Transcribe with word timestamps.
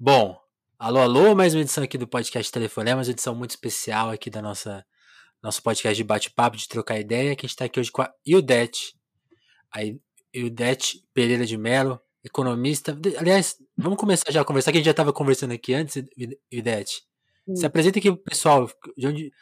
Bom, 0.00 0.38
alô, 0.78 1.00
alô, 1.00 1.34
mais 1.34 1.56
uma 1.56 1.60
edição 1.60 1.82
aqui 1.82 1.98
do 1.98 2.06
podcast 2.06 2.52
Telefonemas, 2.52 3.08
edição 3.08 3.34
muito 3.34 3.50
especial 3.50 4.10
aqui 4.10 4.30
da 4.30 4.40
nossa 4.40 4.86
nosso 5.42 5.60
podcast 5.60 5.96
de 5.96 6.04
bate-papo, 6.04 6.56
de 6.56 6.68
trocar 6.68 7.00
ideia, 7.00 7.34
que 7.34 7.44
a 7.44 7.48
gente 7.48 7.54
está 7.54 7.64
aqui 7.64 7.80
hoje 7.80 7.90
com 7.90 8.02
a 8.02 8.12
Ildete, 8.24 8.94
a 9.74 9.80
Ildete 10.32 11.02
Pereira 11.12 11.44
de 11.44 11.58
Mello, 11.58 12.00
economista. 12.22 12.96
Aliás, 13.18 13.56
vamos 13.76 13.98
começar 13.98 14.30
já 14.30 14.40
a 14.40 14.44
conversar, 14.44 14.70
que 14.70 14.78
a 14.78 14.80
gente 14.80 14.86
já 14.86 14.92
estava 14.92 15.12
conversando 15.12 15.50
aqui 15.52 15.74
antes, 15.74 15.96
Ildete. 16.48 17.02
Se 17.56 17.66
apresenta 17.66 17.98
aqui 17.98 18.12
pro 18.12 18.22
pessoal, 18.22 18.70
de 18.96 19.04
onde, 19.04 19.32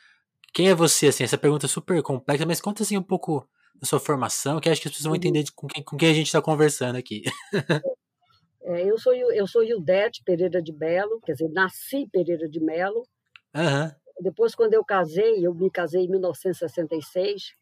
quem 0.54 0.70
é 0.70 0.75
você, 0.75 1.09
assim, 1.09 1.23
essa 1.23 1.36
pergunta 1.36 1.66
é 1.66 1.68
super 1.68 2.02
complexa, 2.02 2.46
mas 2.46 2.62
conta 2.62 2.82
assim 2.82 2.96
um 2.96 3.02
pouco 3.02 3.46
da 3.75 3.86
sua 3.86 4.00
formação, 4.00 4.59
que 4.59 4.70
acho 4.70 4.80
que 4.80 4.88
as 4.88 4.95
pessoas 4.95 5.04
vão 5.04 5.12
uhum. 5.12 5.16
entender 5.16 5.45
com 5.54 5.66
quem, 5.66 5.84
com 5.84 5.98
quem 5.98 6.09
a 6.09 6.14
gente 6.14 6.29
está 6.29 6.41
conversando 6.41 6.96
aqui. 6.96 7.25
É, 8.66 8.83
eu 8.83 8.98
sou 8.98 9.15
eu 9.15 9.47
sou 9.47 9.62
Ildete 9.62 10.25
Pereira 10.25 10.61
de 10.61 10.73
Melo, 10.73 11.20
quer 11.20 11.33
dizer, 11.33 11.48
nasci 11.51 12.09
Pereira 12.11 12.48
de 12.48 12.59
Melo. 12.59 13.06
Uhum. 13.55 13.92
Depois, 14.20 14.56
quando 14.56 14.75
eu 14.75 14.84
casei, 14.84 15.47
eu 15.47 15.55
me 15.55 15.70
casei 15.70 16.02
em 16.02 16.09
1966. 16.09 17.55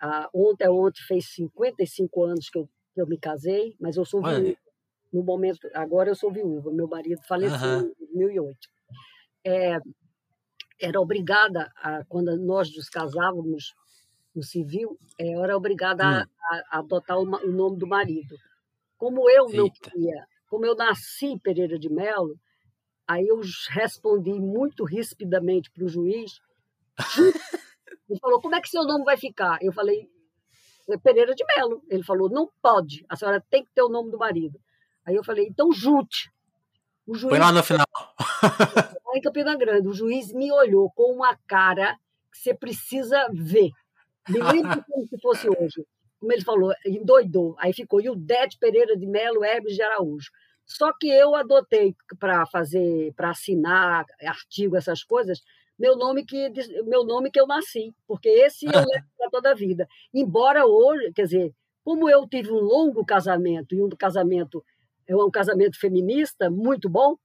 Ah, 0.00 0.28
ontem, 0.32 0.66
ontem 0.68 1.02
fez 1.06 1.28
55 1.34 2.24
anos 2.24 2.48
que 2.48 2.58
eu, 2.58 2.68
que 2.94 3.00
eu 3.00 3.06
me 3.06 3.18
casei, 3.18 3.76
mas 3.78 3.96
eu 3.96 4.06
sou 4.06 4.24
Olha. 4.24 4.40
viúva. 4.40 4.58
No 5.12 5.22
momento, 5.22 5.68
agora 5.74 6.08
eu 6.08 6.14
sou 6.14 6.32
viúva. 6.32 6.72
Meu 6.72 6.88
marido 6.88 7.20
faleceu 7.26 7.68
uhum. 7.68 7.92
em 8.00 8.06
2008. 8.06 8.56
É, 9.44 9.78
era 10.80 11.00
obrigada, 11.00 11.70
a, 11.76 12.04
quando 12.04 12.34
nós 12.38 12.74
nos 12.74 12.88
casávamos 12.88 13.74
no 14.34 14.42
civil, 14.42 14.98
é, 15.18 15.32
era 15.32 15.56
obrigada 15.56 16.04
hum. 16.04 16.06
a, 16.06 16.76
a, 16.76 16.78
adotar 16.78 17.18
o, 17.18 17.22
o, 17.22 17.52
nome 17.52 17.76
do 17.76 17.86
marido. 17.86 18.36
Como 18.96 19.28
eu 19.28 19.48
não 19.48 19.64
Eita. 19.64 19.90
queria 19.90 20.26
como 20.48 20.66
eu 20.66 20.74
nasci 20.74 21.26
em 21.26 21.38
Pereira 21.38 21.78
de 21.78 21.88
Melo, 21.88 22.38
aí 23.06 23.26
eu 23.26 23.40
respondi 23.70 24.32
muito 24.32 24.84
rispidamente 24.84 25.70
para 25.70 25.84
o 25.84 25.88
juiz. 25.88 26.40
Ele 28.08 28.18
falou: 28.20 28.40
como 28.40 28.56
é 28.56 28.60
que 28.60 28.68
seu 28.68 28.82
nome 28.84 29.04
vai 29.04 29.16
ficar? 29.16 29.58
Eu 29.62 29.72
falei: 29.72 30.10
é 30.88 30.96
Pereira 30.98 31.34
de 31.34 31.44
Melo. 31.56 31.82
Ele 31.88 32.02
falou: 32.02 32.28
não 32.28 32.50
pode, 32.60 33.04
a 33.08 33.16
senhora 33.16 33.44
tem 33.48 33.64
que 33.64 33.70
ter 33.72 33.82
o 33.82 33.88
nome 33.88 34.10
do 34.10 34.18
marido. 34.18 34.58
Aí 35.04 35.14
eu 35.14 35.24
falei: 35.24 35.46
então 35.46 35.70
jute. 35.72 36.30
O 37.06 37.14
juiz, 37.14 37.30
Foi 37.30 37.38
lá 37.38 37.52
no 37.52 37.62
final. 37.62 37.86
Lá 39.08 39.16
em 39.16 39.22
Campina 39.22 39.56
Grande, 39.56 39.88
o 39.88 39.94
juiz 39.94 40.30
me 40.34 40.52
olhou 40.52 40.90
com 40.90 41.10
uma 41.14 41.34
cara 41.46 41.98
que 42.30 42.38
você 42.38 42.54
precisa 42.54 43.26
ver. 43.32 43.70
Me 44.28 44.38
lembro 44.38 44.84
como 44.84 45.08
se 45.08 45.18
fosse 45.18 45.48
hoje 45.48 45.86
como 46.18 46.32
ele 46.32 46.44
falou, 46.44 46.72
endoidou. 46.84 47.54
Aí 47.58 47.72
ficou 47.72 48.00
Ildete 48.00 48.58
Pereira 48.58 48.96
de 48.96 49.06
Melo 49.06 49.44
Hermes 49.44 49.74
de 49.74 49.82
Araújo. 49.82 50.30
Só 50.66 50.92
que 50.92 51.08
eu 51.08 51.34
adotei 51.34 51.94
para 52.18 52.44
fazer, 52.46 53.12
para 53.14 53.30
assinar 53.30 54.04
artigo, 54.22 54.76
essas 54.76 55.02
coisas, 55.02 55.42
meu 55.78 55.96
nome 55.96 56.24
que 56.24 56.52
meu 56.84 57.04
nome 57.04 57.30
que 57.30 57.40
eu 57.40 57.46
nasci, 57.46 57.94
porque 58.06 58.28
esse 58.28 58.66
eu 58.66 58.72
levo 58.72 59.06
para 59.16 59.30
toda 59.30 59.50
a 59.52 59.54
vida. 59.54 59.88
Embora 60.12 60.66
hoje, 60.66 61.12
quer 61.12 61.24
dizer, 61.24 61.54
como 61.84 62.10
eu 62.10 62.28
tive 62.28 62.50
um 62.50 62.60
longo 62.60 63.04
casamento 63.04 63.74
e 63.74 63.80
um 63.80 63.88
casamento 63.88 64.62
é 65.06 65.16
um 65.16 65.30
casamento 65.30 65.80
feminista 65.80 66.50
muito 66.50 66.86
bom, 66.86 67.16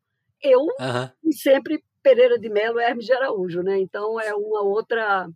eu 0.41 0.61
uhum. 0.61 1.31
sempre 1.33 1.83
Pereira 2.01 2.39
de 2.39 2.49
Melo 2.49 2.79
Hermes 2.79 3.05
de 3.05 3.13
Araújo, 3.13 3.61
né? 3.61 3.79
Então 3.79 4.19
é 4.19 4.33
uma 4.33 4.61
outra 4.61 5.27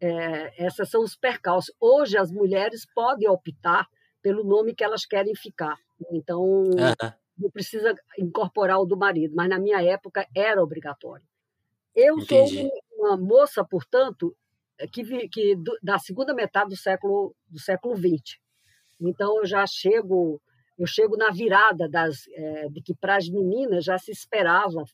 é, 0.00 0.66
esses 0.66 0.88
são 0.88 1.02
os 1.02 1.16
percalços. 1.16 1.74
Hoje, 1.80 2.16
as 2.16 2.30
mulheres 2.30 2.86
podem 2.94 3.28
optar 3.28 3.88
pelo 4.22 4.44
nome 4.44 4.74
que 4.74 4.84
elas 4.84 5.04
querem 5.04 5.34
ficar. 5.34 5.76
Então, 6.12 6.40
uhum. 6.40 7.12
não 7.36 7.50
precisa 7.50 7.94
incorporar 8.18 8.78
o 8.78 8.86
do 8.86 8.96
marido, 8.96 9.34
mas 9.34 9.48
na 9.48 9.58
minha 9.58 9.82
época 9.82 10.26
era 10.34 10.62
obrigatório. 10.62 11.24
Eu 11.94 12.18
Entendi. 12.18 12.62
sou 12.62 12.70
uma 12.98 13.16
moça, 13.16 13.64
portanto, 13.64 14.36
que, 14.92 15.28
que 15.28 15.56
da 15.82 15.98
segunda 15.98 16.32
metade 16.32 16.70
do 16.70 16.76
século 16.76 17.34
do 17.48 17.58
século 17.58 17.96
XX. 17.96 18.38
Então, 19.00 19.38
eu 19.38 19.46
já 19.46 19.66
chego 19.66 20.40
eu 20.78 20.86
chego 20.86 21.16
na 21.16 21.30
virada 21.30 21.88
das, 21.88 22.28
é, 22.28 22.68
de 22.68 22.80
que 22.80 22.94
para 22.94 23.16
as 23.16 23.28
meninas 23.28 23.84
já 23.84 23.98
se 23.98 24.12
esperava 24.12 24.84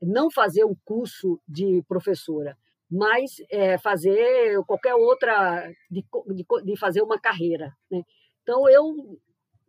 não 0.00 0.30
fazer 0.30 0.64
um 0.64 0.76
curso 0.84 1.40
de 1.48 1.82
professora, 1.88 2.56
mas 2.90 3.36
é, 3.50 3.76
fazer 3.78 4.62
qualquer 4.64 4.94
outra, 4.94 5.68
de, 5.90 6.04
de, 6.28 6.46
de, 6.64 6.76
fazer 6.76 7.02
uma 7.02 7.18
carreira. 7.18 7.76
Né? 7.90 8.02
Então, 8.42 8.68
eu, 8.68 9.18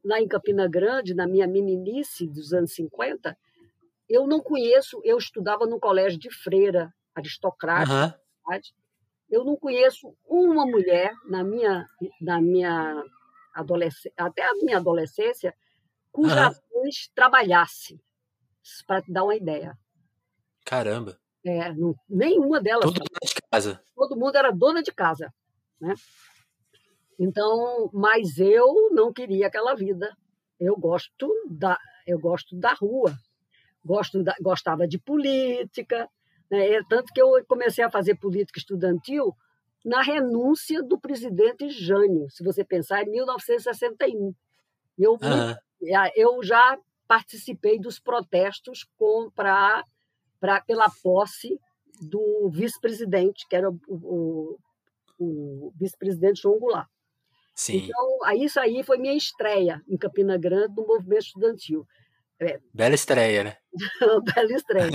lá 0.04 0.22
em 0.22 0.28
Campina 0.28 0.68
Grande, 0.68 1.16
na 1.16 1.28
minha 1.28 1.48
meninice 1.48 2.28
dos 2.28 2.54
anos 2.54 2.74
50, 2.74 3.36
eu 4.08 4.28
não 4.28 4.40
conheço, 4.40 5.02
eu 5.04 5.18
estudava 5.18 5.66
no 5.66 5.80
colégio 5.80 6.20
de 6.20 6.32
freira, 6.32 6.94
aristocrática, 7.14 8.22
uhum. 8.48 8.60
eu 9.30 9.44
não 9.44 9.56
conheço 9.56 10.16
uma 10.26 10.66
mulher 10.66 11.12
na 11.26 11.44
minha, 11.44 11.86
na 12.22 12.40
minha 12.40 13.04
adolescência, 13.54 14.14
até 14.16 14.44
a 14.44 14.54
minha 14.62 14.78
adolescência, 14.78 15.54
cuja 16.12 16.50
uhum. 16.50 16.90
trabalhasse, 17.16 18.00
para 18.86 19.02
te 19.02 19.12
dar 19.12 19.24
uma 19.24 19.36
ideia. 19.36 19.78
Caramba! 20.64 21.20
É, 21.48 21.74
não, 21.74 21.96
nenhuma 22.10 22.60
delas. 22.60 22.84
Todo 22.84 23.00
mundo 23.00 23.34
de 23.34 23.42
casa. 23.50 23.82
Todo 23.96 24.18
mundo 24.18 24.36
era 24.36 24.52
dona 24.52 24.84
de 24.84 24.92
casa, 24.92 25.34
né? 25.80 25.94
Então, 27.18 27.90
mas 27.94 28.38
eu 28.38 28.90
não 28.92 29.14
queria 29.14 29.48
aquela 29.48 29.74
vida. 29.74 30.14
Eu 30.60 30.76
gosto 30.76 31.32
da, 31.50 31.80
eu 32.06 32.20
gosto 32.20 32.54
da 32.54 32.74
rua, 32.74 33.16
gosto 33.84 34.22
da, 34.22 34.36
gostava 34.42 34.86
de 34.86 35.00
política, 35.00 36.10
né? 36.52 36.74
É 36.74 36.82
tanto 36.90 37.14
que 37.14 37.22
eu 37.22 37.32
comecei 37.48 37.84
a 37.84 37.90
fazer 37.90 38.16
política 38.16 38.60
estudantil 38.60 39.34
na 39.86 40.02
renúncia 40.02 40.84
do 40.84 41.00
presidente 41.00 41.70
Jânio, 41.70 42.30
se 42.30 42.44
você 42.44 42.62
pensar, 42.62 43.04
em 43.04 43.12
1961. 43.12 44.34
Eu, 45.00 45.14
uhum. 45.14 46.10
eu 46.14 46.44
já 46.44 46.78
participei 47.08 47.80
dos 47.80 48.00
protestos 48.00 48.86
para 49.34 49.86
pra, 50.40 50.62
pela 50.62 50.90
posse 51.04 51.60
do 52.02 52.50
vice-presidente, 52.52 53.46
que 53.50 53.56
era 53.56 53.70
o, 53.70 53.78
o, 53.88 54.58
o 55.20 55.74
vice-presidente 55.80 56.42
João 56.42 56.60
Goulart. 56.60 56.88
Sim. 57.56 57.86
Então, 57.86 58.24
aí, 58.24 58.44
isso 58.44 58.60
aí 58.60 58.84
foi 58.84 58.98
minha 58.98 59.16
estreia 59.16 59.82
em 59.90 59.98
Campina 59.98 60.38
Grande 60.38 60.76
no 60.76 60.86
movimento 60.86 61.26
estudantil. 61.26 61.88
É. 62.40 62.60
Bela 62.72 62.94
estreia, 62.94 63.44
né? 63.44 63.58
bela 64.36 64.54
estreia. 64.54 64.92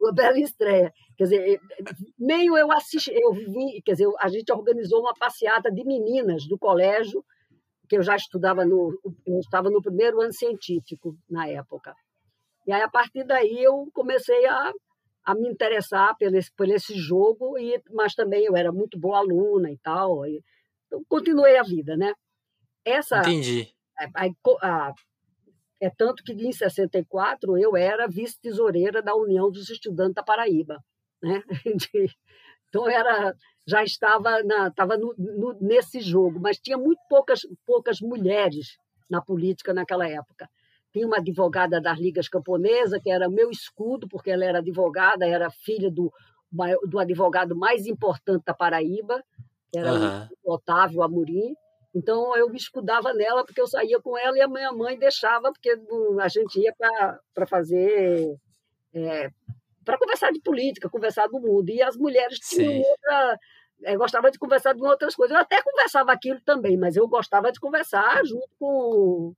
uma 0.00 0.12
bela 0.12 0.38
estreia. 0.38 0.92
Quer 1.16 1.24
dizer, 1.24 1.60
meio 2.16 2.56
eu 2.56 2.70
assisti, 2.70 3.12
eu 3.12 3.32
vi, 3.32 3.82
quer 3.84 3.92
dizer, 3.92 4.08
a 4.20 4.28
gente 4.28 4.52
organizou 4.52 5.00
uma 5.00 5.14
passeata 5.14 5.70
de 5.70 5.84
meninas 5.84 6.46
do 6.46 6.56
colégio, 6.56 7.24
que 7.88 7.96
eu 7.96 8.02
já 8.02 8.14
estudava 8.14 8.64
no, 8.64 8.96
eu 9.26 9.40
estava 9.40 9.68
no 9.68 9.82
primeiro 9.82 10.20
ano 10.20 10.32
científico 10.32 11.16
na 11.28 11.48
época. 11.48 11.92
E 12.66 12.72
aí, 12.72 12.82
a 12.82 12.88
partir 12.88 13.24
daí, 13.24 13.62
eu 13.62 13.88
comecei 13.92 14.46
a, 14.46 14.72
a 15.24 15.34
me 15.34 15.48
interessar 15.48 16.16
por 16.18 16.34
esse, 16.34 16.50
por 16.56 16.68
esse 16.68 16.94
jogo, 16.96 17.58
e, 17.58 17.80
mas 17.90 18.14
também 18.14 18.44
eu 18.44 18.56
era 18.56 18.72
muito 18.72 18.98
boa 18.98 19.18
aluna 19.18 19.70
e 19.70 19.78
tal. 19.78 20.26
E, 20.26 20.42
então, 20.86 21.02
continuei 21.08 21.56
a 21.56 21.62
vida, 21.62 21.96
né? 21.96 22.12
Essa, 22.84 23.18
Entendi. 23.18 23.68
A, 23.98 24.26
a, 24.26 24.88
a, 24.88 24.94
é 25.80 25.90
tanto 25.90 26.22
que 26.22 26.32
em 26.32 26.52
64 26.52 27.58
eu 27.58 27.76
era 27.76 28.08
vice-tesoureira 28.08 29.02
da 29.02 29.14
União 29.14 29.50
dos 29.50 29.68
Estudantes 29.68 30.14
da 30.14 30.22
Paraíba. 30.22 30.78
Né? 31.22 31.42
Então 32.68 32.88
era, 32.88 33.32
já 33.64 33.84
estava, 33.84 34.42
na, 34.42 34.66
estava 34.66 34.96
no, 34.96 35.14
no, 35.16 35.56
nesse 35.60 36.00
jogo, 36.00 36.40
mas 36.40 36.58
tinha 36.58 36.76
muito 36.76 36.98
poucas, 37.08 37.42
poucas 37.64 38.00
mulheres 38.00 38.76
na 39.08 39.22
política 39.22 39.72
naquela 39.72 40.08
época. 40.08 40.50
Tinha 40.94 41.08
uma 41.08 41.16
advogada 41.16 41.80
das 41.80 41.98
ligas 41.98 42.28
camponesas, 42.28 43.02
que 43.02 43.10
era 43.10 43.28
meu 43.28 43.50
escudo, 43.50 44.06
porque 44.06 44.30
ela 44.30 44.44
era 44.44 44.58
advogada, 44.58 45.26
era 45.26 45.50
filha 45.50 45.90
do, 45.90 46.12
do 46.86 47.00
advogado 47.00 47.56
mais 47.56 47.84
importante 47.84 48.44
da 48.44 48.54
Paraíba, 48.54 49.20
que 49.72 49.78
era 49.80 49.92
uhum. 49.92 50.28
o 50.44 50.52
Otávio 50.54 51.02
Amorim. 51.02 51.56
Então, 51.92 52.36
eu 52.36 52.48
me 52.48 52.56
escudava 52.56 53.12
nela, 53.12 53.44
porque 53.44 53.60
eu 53.60 53.66
saía 53.66 54.00
com 54.00 54.16
ela 54.16 54.38
e 54.38 54.40
a 54.40 54.46
minha 54.46 54.70
mãe 54.70 54.96
deixava, 54.96 55.52
porque 55.52 55.76
a 56.20 56.28
gente 56.28 56.60
ia 56.60 56.72
para 56.72 57.46
fazer. 57.46 58.36
É, 58.94 59.30
para 59.84 59.98
conversar 59.98 60.30
de 60.30 60.40
política, 60.42 60.88
conversar 60.88 61.26
do 61.26 61.40
mundo. 61.40 61.70
E 61.70 61.82
as 61.82 61.96
mulheres 61.96 62.38
tinham 62.38 62.70
Sim. 62.70 62.82
outra. 62.88 63.38
É, 63.82 63.96
gostava 63.96 64.30
de 64.30 64.38
conversar 64.38 64.74
de 64.74 64.82
outras 64.84 65.16
coisas. 65.16 65.34
Eu 65.34 65.40
até 65.40 65.60
conversava 65.60 66.12
aquilo 66.12 66.40
também, 66.44 66.76
mas 66.76 66.94
eu 66.94 67.08
gostava 67.08 67.50
de 67.50 67.58
conversar 67.58 68.24
junto 68.24 68.48
com, 68.60 69.34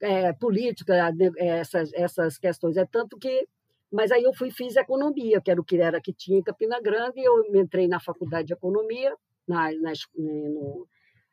é, 0.00 0.32
política, 0.32 1.12
né, 1.12 1.30
essas, 1.38 1.92
essas 1.92 2.38
questões. 2.38 2.76
É 2.76 2.84
tanto 2.84 3.18
que. 3.18 3.46
Mas 3.90 4.12
aí 4.12 4.22
eu 4.22 4.34
fui 4.34 4.50
fiz 4.50 4.76
economia, 4.76 5.40
que 5.40 5.50
era 5.50 5.60
o 5.60 5.64
que 5.64 5.80
era 5.80 6.00
que 6.00 6.12
tinha 6.12 6.38
em 6.38 6.42
Campina 6.42 6.80
Grande, 6.80 7.20
e 7.20 7.24
eu 7.24 7.42
entrei 7.54 7.88
na 7.88 7.98
faculdade 7.98 8.48
de 8.48 8.52
economia, 8.52 9.16
na, 9.46 9.72
na, 9.72 9.92
no, 10.14 10.86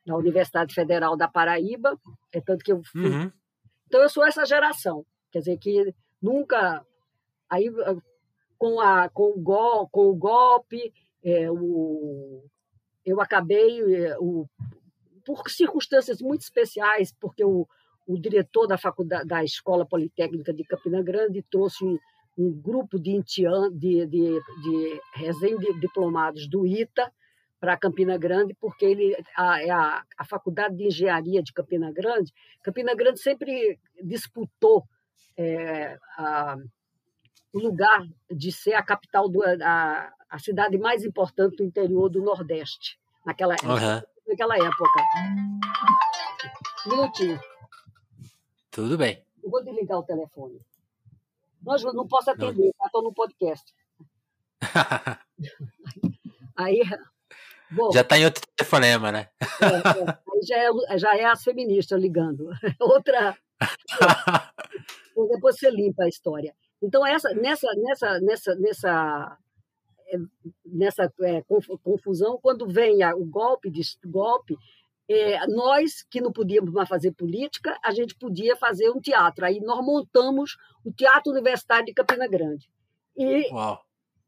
na 0.06 0.16
Universidade 0.16 0.74
Federal 0.74 1.18
da 1.18 1.28
Paraíba, 1.28 2.00
é 2.32 2.40
tanto 2.40 2.64
que 2.64 2.72
eu 2.72 2.82
fui. 2.84 3.10
Uhum. 3.10 3.32
Então 3.88 4.02
eu 4.02 4.10
sou 4.10 4.26
essa 4.26 4.46
geração, 4.46 5.06
quer 5.32 5.40
dizer 5.40 5.58
que 5.58 5.94
nunca. 6.22 6.86
Aí, 7.50 7.70
com, 8.58 8.80
a, 8.80 9.10
com, 9.10 9.32
o, 9.32 9.40
gol, 9.40 9.90
com 9.90 10.08
o 10.08 10.16
golpe, 10.16 10.94
é, 11.24 11.52
o, 11.52 12.44
eu 13.06 13.20
acabei, 13.20 13.82
é, 13.96 14.18
o, 14.18 14.48
por 15.26 15.50
circunstâncias 15.50 16.22
muito 16.22 16.42
especiais, 16.42 17.14
porque 17.20 17.44
o, 17.44 17.68
o 18.08 18.20
diretor 18.20 18.68
da 18.68 18.78
faculdade 18.78 19.28
da 19.28 19.44
Escola 19.44 19.86
Politécnica 19.86 20.54
de 20.54 20.64
Campina 20.64 21.02
Grande 21.02 21.42
trouxe 21.50 21.84
um, 21.84 21.98
um 22.38 22.52
grupo 22.52 23.00
de, 23.00 23.12
intian, 23.12 23.72
de, 23.72 24.06
de, 24.06 24.40
de 24.40 25.02
recém-diplomados 25.14 26.48
do 26.48 26.66
ITA 26.66 27.12
para 27.60 27.78
Campina 27.78 28.18
Grande, 28.18 28.54
porque 28.60 28.86
ele 28.86 29.16
a, 29.36 29.62
é 29.62 29.70
a, 29.72 30.04
a 30.18 30.26
Faculdade 30.26 30.76
de 30.76 30.86
Engenharia 30.86 31.42
de 31.42 31.52
Campina 31.52 31.92
Grande, 31.92 32.32
Campina 32.62 32.94
Grande 32.94 33.20
sempre 33.20 33.80
disputou 34.04 34.84
é, 35.38 35.98
a, 36.18 36.58
o 37.54 37.60
lugar 37.60 38.06
de 38.30 38.52
ser 38.52 38.74
a 38.74 38.84
capital, 38.84 39.30
do, 39.30 39.42
a, 39.44 40.14
a 40.30 40.40
cidade 40.40 40.78
mais 40.78 41.04
importante 41.04 41.58
do 41.58 41.64
interior 41.64 42.10
do 42.10 42.22
Nordeste, 42.22 43.00
naquela, 43.26 43.56
uhum. 43.64 44.02
naquela 44.28 44.56
época. 44.58 45.02
Um 46.86 46.90
minutinho. 46.92 47.40
Tudo 48.76 48.98
bem. 48.98 49.24
Eu 49.42 49.50
vou 49.50 49.64
desligar 49.64 49.98
o 50.00 50.04
telefone. 50.04 50.60
Não, 51.64 51.94
não 51.94 52.06
posso 52.06 52.30
atender, 52.30 52.74
estou 52.86 53.02
no 53.02 53.14
podcast. 53.14 53.74
Aí, 56.58 56.82
bom, 57.72 57.90
já 57.94 58.02
está 58.02 58.18
em 58.18 58.26
outro 58.26 58.44
telefonema, 58.54 59.14
né? 59.14 59.30
É, 59.62 59.66
é, 59.66 60.12
aí 60.12 60.42
já 60.46 60.58
é, 60.58 60.98
já 60.98 61.18
é 61.18 61.26
as 61.26 61.42
feministas 61.44 62.02
ligando. 62.02 62.50
Outra. 62.80 63.38
Depois 65.16 65.58
você 65.58 65.70
limpa 65.70 66.04
a 66.04 66.10
história. 66.10 66.54
Então, 66.82 67.06
essa, 67.06 67.34
nessa, 67.34 67.68
nessa, 67.76 68.20
nessa, 68.20 68.56
nessa, 68.56 69.38
é, 70.08 70.18
nessa 70.66 71.14
é, 71.22 71.42
confusão, 71.82 72.40
quando 72.42 72.68
vem 72.68 73.06
o 73.14 73.26
golpe, 73.26 73.70
de, 73.70 73.82
golpe 74.06 74.58
é, 75.10 75.46
nós 75.48 76.04
que 76.10 76.20
não 76.22 76.32
podíamos 76.32 76.72
mais 76.72 76.90
fazer 76.90 77.12
política, 77.12 77.78
a 77.84 77.92
gente 77.92 78.16
podia 78.16 78.56
fazer 78.56 78.90
um 78.90 79.00
teatro. 79.00 79.46
Aí 79.46 79.60
nós 79.60 79.86
montamos 79.86 80.58
o 80.84 80.92
Teatro 80.92 81.32
Universitário 81.32 81.86
de 81.86 81.94
Campina 81.94 82.28
Grande. 82.28 82.70
E 83.16 83.48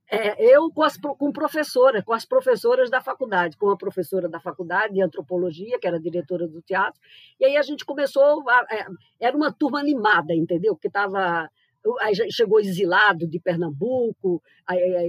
é, 0.09 0.56
eu 0.56 0.71
com, 0.71 0.83
as, 0.83 0.97
com 0.97 1.31
professora, 1.31 2.01
com 2.01 2.13
as 2.13 2.25
professoras 2.25 2.89
da 2.89 3.01
faculdade, 3.01 3.57
com 3.57 3.69
a 3.69 3.77
professora 3.77 4.29
da 4.29 4.39
faculdade 4.39 4.94
de 4.94 5.01
antropologia, 5.01 5.77
que 5.79 5.88
era 5.88 6.00
diretora 6.00 6.47
do 6.47 6.62
teatro, 6.62 7.00
e 7.39 7.45
aí 7.45 7.57
a 7.57 7.62
gente 7.62 7.83
começou, 7.83 8.47
a, 8.50 8.53
a, 8.53 8.68
é, 8.71 8.85
era 9.19 9.35
uma 9.35 9.51
turma 9.51 9.79
animada, 9.79 10.33
entendeu? 10.33 10.75
Porque 10.75 10.88
estava 10.88 11.50
chegou 12.31 12.59
exilado 12.59 13.25
de 13.25 13.39
Pernambuco, 13.39 14.41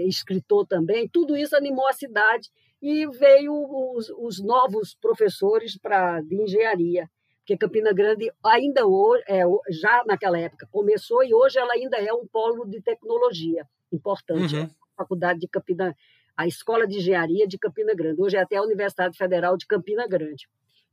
escritor 0.06 0.64
também, 0.64 1.08
tudo 1.08 1.36
isso 1.36 1.56
animou 1.56 1.88
a 1.88 1.92
cidade 1.92 2.50
e 2.80 3.06
veio 3.06 3.52
os, 3.94 4.08
os 4.10 4.42
novos 4.42 4.94
professores 4.94 5.76
para 5.76 6.20
de 6.20 6.40
engenharia, 6.42 7.10
porque 7.38 7.56
Campina 7.56 7.92
Grande 7.92 8.30
ainda 8.44 8.86
hoje, 8.86 9.24
é, 9.26 9.42
já 9.70 10.04
naquela 10.06 10.38
época 10.38 10.68
começou 10.70 11.24
e 11.24 11.34
hoje 11.34 11.58
ela 11.58 11.72
ainda 11.72 11.96
é 11.96 12.12
um 12.12 12.26
polo 12.26 12.66
de 12.66 12.80
tecnologia 12.82 13.66
importante, 13.92 14.54
uhum. 14.54 14.64
a 14.64 15.02
faculdade 15.02 15.40
de 15.40 15.48
Campina, 15.48 15.96
a 16.36 16.46
escola 16.46 16.86
de 16.86 16.98
engenharia 16.98 17.48
de 17.48 17.58
Campina 17.58 17.94
Grande, 17.94 18.20
hoje 18.20 18.36
é 18.36 18.40
até 18.40 18.56
a 18.56 18.62
Universidade 18.62 19.16
Federal 19.16 19.56
de 19.56 19.66
Campina 19.66 20.06
Grande. 20.06 20.46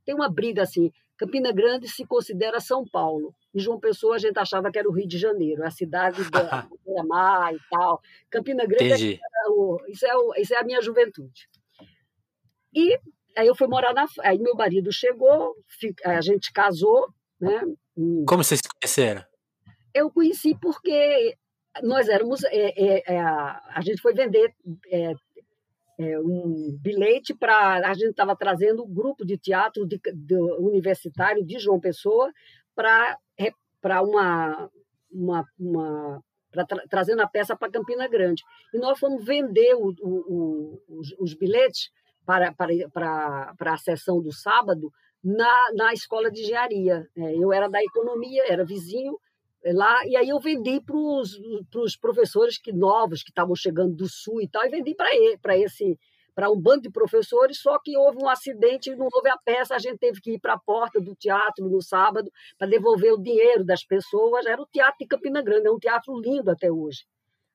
Tem 0.04 0.14
uma 0.14 0.30
briga 0.30 0.62
assim, 0.62 0.90
Campina 1.16 1.52
Grande 1.52 1.88
se 1.88 2.06
considera 2.06 2.60
São 2.60 2.86
Paulo. 2.86 3.34
E 3.54 3.58
João 3.58 3.80
Pessoa 3.80 4.16
a 4.16 4.18
gente 4.18 4.38
achava 4.38 4.70
que 4.70 4.78
era 4.78 4.88
o 4.88 4.92
Rio 4.92 5.08
de 5.08 5.18
Janeiro, 5.18 5.64
a 5.64 5.70
cidade 5.70 6.22
da 6.30 6.66
mar 7.06 7.54
e 7.54 7.58
tal. 7.70 8.00
Campina 8.30 8.64
Grande, 8.66 8.92
é 8.92 8.96
isso, 9.90 10.06
é 10.06 10.40
isso 10.40 10.54
é 10.54 10.58
a 10.58 10.64
minha 10.64 10.80
juventude. 10.80 11.48
E 12.76 13.00
aí 13.34 13.46
eu 13.46 13.54
fui 13.54 13.66
morar 13.66 13.94
na. 13.94 14.06
Aí 14.20 14.38
meu 14.38 14.54
marido 14.54 14.92
chegou, 14.92 15.54
a 16.04 16.20
gente 16.20 16.52
casou, 16.52 17.08
né? 17.40 17.62
Como 18.28 18.44
vocês 18.44 18.60
se 18.60 18.68
conheceram? 18.68 19.24
Eu 19.94 20.10
conheci 20.10 20.54
porque 20.60 21.34
nós 21.82 22.06
éramos. 22.06 22.44
É, 22.44 22.74
é, 22.76 23.14
é, 23.14 23.18
a 23.18 23.80
gente 23.80 24.02
foi 24.02 24.12
vender 24.12 24.54
é, 24.90 25.14
é, 25.98 26.20
um 26.20 26.76
bilhete 26.78 27.34
para. 27.34 27.88
A 27.88 27.94
gente 27.94 28.10
estava 28.10 28.36
trazendo 28.36 28.84
um 28.84 28.92
grupo 28.92 29.24
de 29.24 29.38
teatro 29.38 29.86
de, 29.86 29.98
de, 30.14 30.34
universitário 30.58 31.42
de 31.42 31.58
João 31.58 31.80
Pessoa 31.80 32.30
para 32.74 34.02
uma, 34.02 34.70
uma, 35.10 35.44
uma 35.58 36.22
tra, 36.52 36.82
trazendo 36.90 37.22
a 37.22 37.26
peça 37.26 37.56
para 37.56 37.72
Campina 37.72 38.06
Grande. 38.06 38.42
E 38.74 38.78
nós 38.78 38.98
fomos 38.98 39.24
vender 39.24 39.74
o, 39.74 39.94
o, 40.00 40.08
o, 40.08 41.00
os, 41.00 41.14
os 41.18 41.32
bilhetes 41.32 41.90
para, 42.26 42.52
para, 42.52 42.72
para, 42.92 43.54
para 43.56 43.74
a 43.74 43.78
sessão 43.78 44.20
do 44.20 44.32
sábado 44.32 44.92
na, 45.22 45.72
na 45.74 45.92
escola 45.92 46.30
de 46.30 46.42
engenharia. 46.42 47.08
É, 47.16 47.36
eu 47.36 47.52
era 47.52 47.68
da 47.68 47.82
economia, 47.82 48.44
era 48.46 48.64
vizinho 48.64 49.18
é, 49.64 49.72
lá, 49.72 50.06
e 50.06 50.16
aí 50.16 50.28
eu 50.28 50.38
vendi 50.38 50.80
para 50.80 50.96
os 50.96 51.96
professores 51.96 52.58
que 52.58 52.72
novos 52.72 53.22
que 53.22 53.30
estavam 53.30 53.54
chegando 53.54 53.94
do 53.94 54.08
sul 54.08 54.40
e 54.42 54.48
tal, 54.48 54.64
e 54.66 54.68
vendi 54.68 54.94
para 54.94 55.56
esse 55.56 55.98
para 56.34 56.50
um 56.50 56.60
bando 56.60 56.82
de 56.82 56.90
professores, 56.90 57.58
só 57.62 57.78
que 57.78 57.96
houve 57.96 58.18
um 58.22 58.28
acidente 58.28 58.90
e 58.90 58.94
não 58.94 59.08
houve 59.10 59.30
a 59.30 59.38
peça, 59.38 59.74
a 59.74 59.78
gente 59.78 59.96
teve 59.96 60.20
que 60.20 60.32
ir 60.32 60.38
para 60.38 60.52
a 60.52 60.58
porta 60.58 61.00
do 61.00 61.14
teatro 61.14 61.66
no 61.66 61.80
sábado 61.80 62.30
para 62.58 62.68
devolver 62.68 63.10
o 63.14 63.22
dinheiro 63.22 63.64
das 63.64 63.82
pessoas. 63.82 64.44
Era 64.44 64.60
o 64.60 64.66
Teatro 64.66 64.98
de 65.00 65.06
Campina 65.06 65.40
Grande, 65.40 65.66
é 65.66 65.70
um 65.70 65.78
teatro 65.78 66.14
lindo 66.20 66.50
até 66.50 66.70
hoje. 66.70 67.06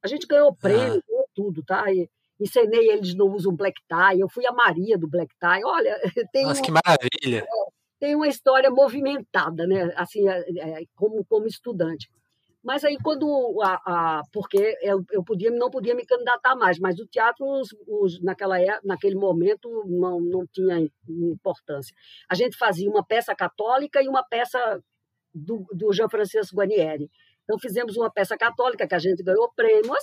A 0.01 0.07
gente 0.07 0.25
ganhou 0.25 0.55
prêmio, 0.55 0.97
ah. 0.97 1.23
tudo, 1.35 1.63
tá? 1.63 1.93
E, 1.93 2.09
ensinei 2.41 2.89
eles 2.89 3.13
no 3.15 3.27
uso 3.27 3.51
black 3.51 3.79
tie, 3.87 4.19
eu 4.19 4.27
fui 4.27 4.45
a 4.45 4.51
Maria 4.51 4.97
do 4.97 5.07
black 5.07 5.33
tie. 5.39 5.63
Olha, 5.63 5.97
tem 6.33 6.43
Nossa, 6.45 6.59
uma, 6.59 6.65
que 6.65 6.71
maravilha! 6.71 7.45
É, 7.47 7.71
tem 7.99 8.15
uma 8.15 8.27
história 8.27 8.69
movimentada, 8.71 9.67
né? 9.67 9.93
Assim, 9.95 10.27
é, 10.27 10.43
é, 10.57 10.83
como, 10.95 11.23
como 11.25 11.45
estudante. 11.45 12.09
Mas 12.63 12.83
aí 12.83 12.95
quando 13.03 13.59
a, 13.63 13.73
a 13.85 14.21
porque 14.31 14.77
eu, 14.81 15.03
eu 15.11 15.23
podia 15.23 15.49
não 15.49 15.69
podia 15.71 15.95
me 15.95 16.05
candidatar 16.05 16.55
mais, 16.55 16.77
mas 16.79 16.99
o 16.99 17.07
teatro 17.07 17.43
os, 17.43 17.69
os, 17.87 18.21
naquela 18.21 18.57
naquele 18.83 19.15
momento 19.15 19.67
não, 19.87 20.19
não 20.21 20.45
tinha 20.45 20.77
importância. 21.09 21.95
A 22.29 22.35
gente 22.35 22.55
fazia 22.55 22.89
uma 22.89 23.03
peça 23.03 23.33
católica 23.35 24.01
e 24.03 24.07
uma 24.07 24.23
peça 24.23 24.79
do, 25.33 25.65
do 25.73 25.91
Jean 25.91 26.07
Francisco 26.07 26.55
Guarnieri. 26.55 27.09
Então 27.43 27.57
fizemos 27.57 27.97
uma 27.97 28.11
peça 28.11 28.37
católica 28.37 28.87
que 28.87 28.95
a 28.95 28.99
gente 28.99 29.23
ganhou 29.23 29.51
prêmio, 29.55 29.93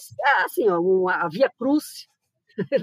assim, 0.45 0.68
ó, 0.68 0.80
uma, 0.80 1.14
a 1.14 1.28
Via 1.28 1.50
Cruz 1.57 2.09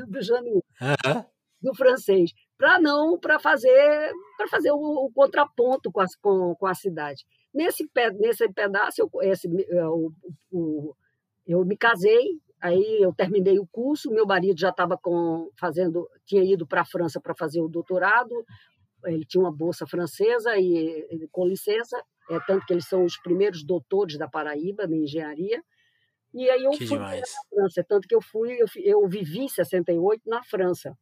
do 0.07 0.21
Janine, 0.21 0.63
uhum. 0.81 1.23
do 1.61 1.75
francês, 1.75 2.31
para 2.57 2.79
não 2.79 3.19
para 3.19 3.39
fazer 3.39 4.11
para 4.37 4.47
fazer 4.47 4.71
o, 4.71 4.77
o, 4.77 5.11
contraponto 5.11 5.91
com, 5.91 6.01
as, 6.01 6.15
com, 6.15 6.55
com 6.55 6.67
a 6.67 6.73
cidade. 6.73 7.25
Nesse, 7.53 7.89
nesse 8.19 8.51
pedaço, 8.51 9.01
eu, 9.01 9.09
esse, 9.21 9.47
eu, 9.69 10.11
o, 10.51 10.95
eu 11.47 11.63
me 11.65 11.77
casei, 11.77 12.39
aí 12.61 12.99
eu 13.01 13.13
terminei 13.13 13.59
o 13.59 13.67
curso, 13.67 14.11
meu 14.11 14.25
marido 14.25 14.59
já 14.59 14.69
estava 14.69 14.99
fazendo, 15.57 16.09
tinha 16.25 16.43
ido 16.43 16.67
para 16.67 16.81
a 16.81 16.85
França 16.85 17.21
para 17.21 17.33
fazer 17.33 17.61
o 17.61 17.69
doutorado, 17.69 18.45
ele 19.05 19.25
tinha 19.25 19.41
uma 19.41 19.55
bolsa 19.55 19.85
francesa 19.87 20.57
e 20.57 21.27
com 21.31 21.45
licença, 21.45 21.97
é 22.29 22.39
tanto 22.47 22.65
que 22.65 22.73
eles 22.73 22.87
são 22.87 23.03
os 23.03 23.17
primeiros 23.17 23.63
doutores 23.63 24.17
da 24.17 24.27
Paraíba 24.27 24.85
em 24.85 25.03
engenharia. 25.03 25.63
E 26.35 26.49
aí 26.49 26.65
eu 26.65 26.71
que 26.71 26.85
fui 26.85 26.97
demais. 26.97 27.21
para 27.21 27.61
França, 27.61 27.85
tanto 27.87 28.07
que 28.07 28.13
eu 28.13 28.21
fui, 28.21 28.61
eu, 28.61 28.67
eu 28.83 29.07
vivi 29.07 29.39
em 29.39 29.47
68 29.47 30.21
na 30.25 30.43
França. 30.43 30.93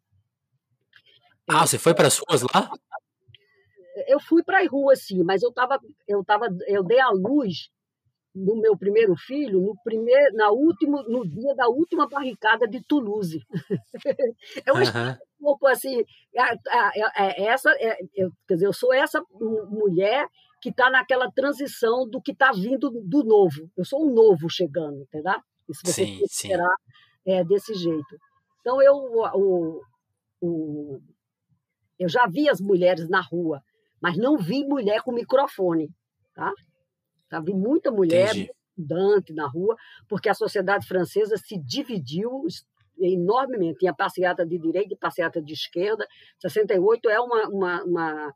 Ah, 1.50 1.66
você 1.66 1.80
foi 1.80 1.96
para 1.96 2.08
as 2.08 2.20
ruas 2.20 2.44
lá? 2.44 2.70
Eu 4.08 4.20
fui 4.20 4.44
para 4.44 4.62
as 4.62 4.68
ruas, 4.70 5.02
sim, 5.04 5.24
mas 5.24 5.42
eu 5.42 5.52
tava, 5.52 5.80
eu 6.08 6.24
tava, 6.24 6.48
eu 6.68 6.84
dei 6.84 7.00
a 7.00 7.10
luz 7.10 7.72
no 8.34 8.56
meu 8.56 8.76
primeiro 8.76 9.16
filho 9.16 9.60
no 9.62 9.76
primeiro, 9.84 10.36
na 10.36 10.50
último, 10.50 11.04
no 11.04 11.28
dia 11.28 11.54
da 11.56 11.68
última 11.68 12.08
barricada 12.08 12.68
de 12.68 12.82
Toulouse. 12.82 13.46
é 14.66 14.72
uma 14.72 14.82
uhum. 14.82 15.12
um 15.40 15.44
pouco 15.44 15.68
assim, 15.68 16.04
é, 16.36 17.44
essa, 17.44 17.70
é, 17.80 17.98
eu, 18.16 18.32
quer 18.48 18.56
dizer, 18.56 18.66
eu 18.66 18.74
sou 18.74 18.94
essa 18.94 19.22
mulher 19.70 20.28
que 20.64 20.70
está 20.70 20.90
naquela 20.90 21.30
transição 21.30 22.08
do 22.08 22.22
que 22.22 22.32
está 22.32 22.54
vindo 22.54 22.90
do 22.90 23.22
novo. 23.22 23.70
Eu 23.76 23.84
sou 23.84 24.02
um 24.08 24.14
novo 24.14 24.50
chegando, 24.50 25.02
entendeu? 25.02 25.36
E 25.68 25.76
se 25.76 25.82
você 25.84 26.06
sim, 26.06 26.20
considerar 26.20 26.74
é, 27.26 27.44
desse 27.44 27.74
jeito. 27.74 28.18
Então, 28.62 28.82
eu, 28.82 28.96
o, 28.96 29.82
o, 30.40 31.02
eu 32.00 32.08
já 32.08 32.26
vi 32.28 32.48
as 32.48 32.62
mulheres 32.62 33.10
na 33.10 33.20
rua, 33.20 33.62
mas 34.02 34.16
não 34.16 34.38
vi 34.38 34.64
mulher 34.66 35.02
com 35.02 35.12
microfone. 35.12 35.92
Tá? 36.34 36.50
Já 37.30 37.42
vi 37.42 37.54
muita 37.54 37.92
mulher 37.92 38.34
estudante 38.34 39.34
na 39.34 39.46
rua, 39.46 39.76
porque 40.08 40.30
a 40.30 40.34
sociedade 40.34 40.88
francesa 40.88 41.36
se 41.36 41.58
dividiu 41.58 42.46
enormemente. 42.98 43.80
Tinha 43.80 43.94
passeata 43.94 44.46
de 44.46 44.58
direita 44.58 44.94
e 44.94 44.98
passeata 44.98 45.42
de 45.42 45.52
esquerda. 45.52 46.08
68 46.40 47.10
é 47.10 47.20
uma, 47.20 47.50
uma, 47.50 47.84
uma 47.84 48.34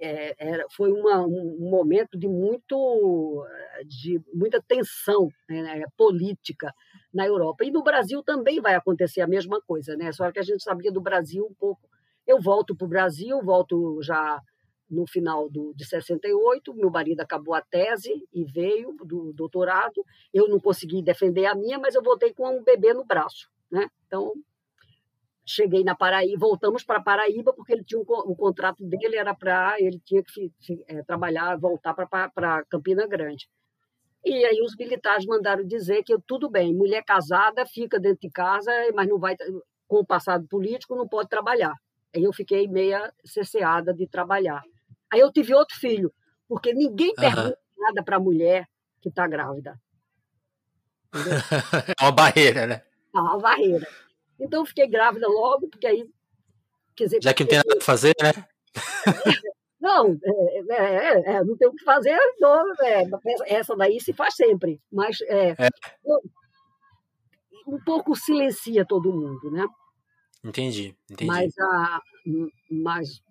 é, 0.00 0.34
era, 0.38 0.66
foi 0.70 0.90
uma, 0.92 1.20
um 1.26 1.68
momento 1.70 2.18
de 2.18 2.26
muito 2.26 3.46
de 3.86 4.20
muita 4.32 4.62
tensão 4.62 5.28
né, 5.48 5.84
política 5.96 6.72
na 7.12 7.26
Europa 7.26 7.64
e 7.64 7.70
no 7.70 7.82
Brasil 7.82 8.22
também 8.22 8.60
vai 8.60 8.74
acontecer 8.74 9.20
a 9.20 9.26
mesma 9.26 9.60
coisa, 9.62 9.96
né? 9.96 10.10
Só 10.12 10.30
que 10.32 10.38
a 10.38 10.42
gente 10.42 10.62
sabia 10.62 10.90
do 10.90 11.00
Brasil 11.00 11.46
um 11.46 11.54
pouco. 11.54 11.88
Eu 12.26 12.40
volto 12.40 12.74
para 12.74 12.86
o 12.86 12.88
Brasil, 12.88 13.40
volto 13.42 14.00
já 14.02 14.40
no 14.90 15.06
final 15.06 15.48
do, 15.48 15.72
de 15.74 15.84
68, 15.84 16.74
meu 16.74 16.90
marido 16.90 17.20
acabou 17.20 17.54
a 17.54 17.60
tese 17.60 18.26
e 18.32 18.44
veio 18.44 18.92
do 19.04 19.32
doutorado. 19.32 20.04
Eu 20.32 20.48
não 20.48 20.60
consegui 20.60 21.02
defender 21.02 21.46
a 21.46 21.54
minha, 21.54 21.78
mas 21.78 21.94
eu 21.94 22.02
voltei 22.02 22.32
com 22.32 22.48
um 22.48 22.62
bebê 22.62 22.92
no 22.94 23.04
braço, 23.04 23.50
né? 23.70 23.88
Então 24.06 24.32
cheguei 25.46 25.84
na 25.84 25.94
Paraíba, 25.94 26.38
voltamos 26.46 26.82
para 26.82 27.02
Paraíba 27.02 27.52
porque 27.52 27.72
ele 27.72 27.84
tinha 27.84 28.00
um, 28.00 28.04
o 28.08 28.34
contrato 28.34 28.84
dele 28.84 29.16
era 29.16 29.34
para 29.34 29.76
ele 29.78 30.00
tinha 30.04 30.22
que 30.22 30.52
é, 30.88 31.02
trabalhar, 31.02 31.58
voltar 31.58 31.94
para 31.94 32.64
Campina 32.64 33.06
Grande. 33.06 33.48
E 34.24 34.44
aí 34.44 34.62
os 34.62 34.74
militares 34.74 35.26
mandaram 35.26 35.66
dizer 35.66 36.02
que 36.02 36.16
tudo 36.26 36.48
bem, 36.48 36.74
mulher 36.74 37.04
casada 37.04 37.66
fica 37.66 38.00
dentro 38.00 38.20
de 38.20 38.30
casa, 38.30 38.72
mas 38.94 39.06
não 39.06 39.18
vai 39.18 39.36
com 39.86 39.98
o 39.98 40.06
passado 40.06 40.46
político 40.48 40.96
não 40.96 41.06
pode 41.06 41.28
trabalhar. 41.28 41.74
Aí 42.14 42.22
eu 42.22 42.32
fiquei 42.32 42.66
meia 42.66 43.12
cesseada 43.24 43.92
de 43.92 44.06
trabalhar. 44.06 44.62
Aí 45.12 45.20
eu 45.20 45.30
tive 45.30 45.54
outro 45.54 45.76
filho, 45.76 46.12
porque 46.48 46.72
ninguém 46.72 47.14
pergunta 47.14 47.58
uhum. 47.76 47.84
nada 47.84 48.02
para 48.02 48.16
a 48.16 48.20
mulher 48.20 48.66
que 49.00 49.08
está 49.08 49.28
grávida. 49.28 49.78
é 52.00 52.02
uma 52.02 52.12
barreira, 52.12 52.66
né? 52.66 52.82
É 53.14 53.18
uma 53.18 53.38
barreira. 53.38 53.86
Então 54.44 54.60
eu 54.60 54.66
fiquei 54.66 54.86
grávida 54.86 55.26
logo, 55.26 55.68
porque 55.68 55.86
aí. 55.86 56.08
Quer 56.94 57.04
dizer, 57.04 57.22
Já 57.22 57.34
que 57.34 57.42
não 57.42 57.48
tem 57.48 57.58
nada 57.58 57.78
a 57.78 57.84
fazer, 57.84 58.14
né? 58.22 58.32
Não, 59.80 60.18
é, 60.24 60.60
é, 60.70 61.34
é, 61.34 61.44
não 61.44 61.54
tem 61.58 61.68
o 61.68 61.74
que 61.74 61.84
fazer, 61.84 62.18
não, 62.40 62.72
é, 62.80 63.04
essa 63.48 63.76
daí 63.76 64.00
se 64.00 64.14
faz 64.14 64.34
sempre. 64.34 64.80
Mas 64.90 65.20
é, 65.28 65.54
um 67.66 67.78
pouco 67.84 68.16
silencia 68.16 68.86
todo 68.86 69.12
mundo, 69.12 69.50
né? 69.50 69.66
Entendi, 70.42 70.96
entendi. 71.10 71.26
Mas 71.26 71.52
a, 71.58 72.00
mas 72.70 73.22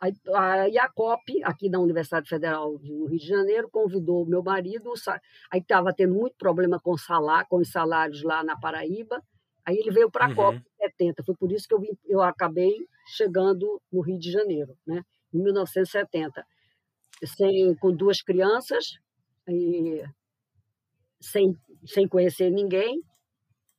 a, 0.00 0.62
a 0.62 0.64
IACOP, 0.68 1.44
aqui 1.44 1.70
da 1.70 1.78
Universidade 1.78 2.28
Federal 2.28 2.76
do 2.76 3.06
Rio 3.06 3.18
de 3.18 3.26
Janeiro, 3.26 3.70
convidou 3.70 4.24
o 4.24 4.28
meu 4.28 4.42
marido, 4.42 4.92
aí 5.48 5.60
estava 5.60 5.92
tendo 5.92 6.14
muito 6.14 6.34
problema 6.36 6.80
com, 6.80 6.96
salário, 6.98 7.46
com 7.48 7.58
os 7.58 7.70
salários 7.70 8.24
lá 8.24 8.42
na 8.42 8.58
Paraíba, 8.58 9.22
Aí 9.64 9.76
ele 9.76 9.90
veio 9.90 10.10
para 10.10 10.26
a 10.26 10.28
uhum. 10.28 10.34
Copa 10.34 10.58
em 10.58 10.84
70. 10.84 11.22
Foi 11.24 11.34
por 11.34 11.52
isso 11.52 11.66
que 11.68 11.74
eu, 11.74 11.80
vim, 11.80 11.96
eu 12.06 12.20
acabei 12.20 12.74
chegando 13.16 13.80
no 13.92 14.00
Rio 14.00 14.18
de 14.18 14.30
Janeiro, 14.30 14.76
né? 14.86 15.02
em 15.32 15.38
1970. 15.38 16.44
Sem, 17.24 17.74
com 17.76 17.94
duas 17.94 18.22
crianças, 18.22 18.98
e, 19.46 20.02
sem, 21.20 21.56
sem 21.84 22.08
conhecer 22.08 22.50
ninguém, 22.50 23.02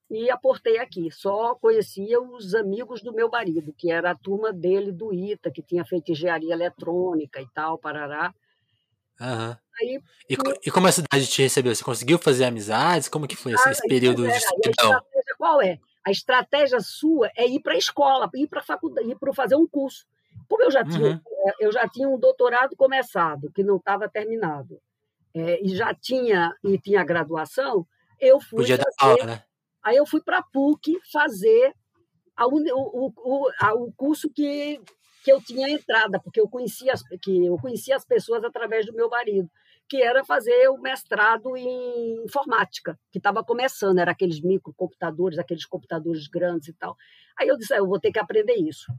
e 0.09 0.29
aportei 0.29 0.77
aqui. 0.77 1.09
Só 1.09 1.55
conhecia 1.55 2.21
os 2.21 2.53
amigos 2.53 3.01
do 3.01 3.13
meu 3.13 3.29
marido, 3.29 3.73
que 3.73 3.89
era 3.89 4.11
a 4.11 4.15
turma 4.15 4.51
dele 4.51 4.91
do 4.91 5.13
ITA, 5.13 5.49
que 5.49 5.63
tinha 5.63 5.85
feito 5.85 6.11
engenharia 6.11 6.53
eletrônica 6.53 7.41
e 7.41 7.47
tal, 7.53 7.77
parará. 7.77 8.33
Uhum. 9.19 9.55
Aí, 9.79 10.01
e, 10.29 10.35
e, 10.65 10.71
como 10.71 10.87
a 10.87 10.91
cidade 10.91 11.27
te 11.27 11.41
recebeu? 11.41 11.73
Você 11.73 11.83
conseguiu 11.83 12.17
fazer 12.19 12.45
amizades? 12.45 13.07
Como 13.07 13.27
que 13.27 13.35
foi 13.35 13.53
esse, 13.53 13.69
esse 13.69 13.87
período 13.87 14.23
de 14.23 14.37
escuridão? 14.37 15.01
qual 15.37 15.59
é? 15.59 15.79
A 16.05 16.11
estratégia 16.11 16.79
sua 16.79 17.31
é 17.35 17.47
ir 17.47 17.61
para 17.61 17.73
a 17.73 17.77
escola, 17.77 18.29
ir 18.35 18.47
para 18.47 18.59
a 18.59 18.63
faculdade, 18.63 19.09
ir 19.09 19.17
para 19.17 19.33
fazer 19.33 19.55
um 19.55 19.67
curso. 19.67 20.05
Como 20.47 20.63
eu 20.63 20.69
já 20.69 20.83
tinha, 20.83 21.13
uhum. 21.13 21.21
É, 21.47 21.65
eu 21.65 21.71
já 21.71 21.87
tinha 21.89 22.07
um 22.07 22.19
doutorado 22.19 22.75
começado, 22.75 23.51
que 23.51 23.63
não 23.63 23.77
estava 23.77 24.07
terminado, 24.07 24.79
é, 25.33 25.59
e 25.63 25.75
já 25.75 25.95
tinha 25.95 26.55
e 26.63 26.77
tinha 26.77 27.03
graduação, 27.03 27.87
eu 28.19 28.39
fui 28.39 28.59
Podia 28.59 28.77
fazer, 28.77 28.95
dar 28.99 29.07
aula, 29.07 29.25
né? 29.25 29.43
Aí 29.83 29.97
eu 29.97 30.05
fui 30.05 30.21
para 30.21 30.37
a 30.37 30.43
PUC 30.43 30.99
fazer 31.11 31.73
a, 32.35 32.45
o, 32.45 32.57
o, 32.57 33.13
o, 33.17 33.49
a, 33.59 33.73
o 33.73 33.91
curso 33.93 34.29
que, 34.29 34.79
que 35.23 35.31
eu 35.31 35.41
tinha 35.41 35.69
entrada, 35.69 36.19
porque 36.19 36.39
eu 36.39 36.47
conhecia, 36.47 36.93
as, 36.93 37.01
que 37.01 37.45
eu 37.45 37.57
conhecia 37.57 37.95
as 37.95 38.05
pessoas 38.05 38.43
através 38.43 38.85
do 38.85 38.93
meu 38.93 39.09
marido 39.09 39.49
que 39.91 40.01
era 40.01 40.23
fazer 40.23 40.69
o 40.69 40.77
mestrado 40.77 41.57
em 41.57 42.23
informática, 42.23 42.97
que 43.11 43.17
estava 43.17 43.43
começando, 43.43 43.99
era 43.99 44.11
aqueles 44.11 44.39
microcomputadores, 44.39 45.37
aqueles 45.37 45.65
computadores 45.65 46.29
grandes 46.29 46.69
e 46.69 46.73
tal. 46.73 46.95
Aí 47.37 47.49
eu 47.49 47.57
disse, 47.57 47.73
ah, 47.73 47.79
eu 47.79 47.85
vou 47.85 47.99
ter 47.99 48.09
que 48.09 48.17
aprender 48.17 48.55
isso, 48.55 48.89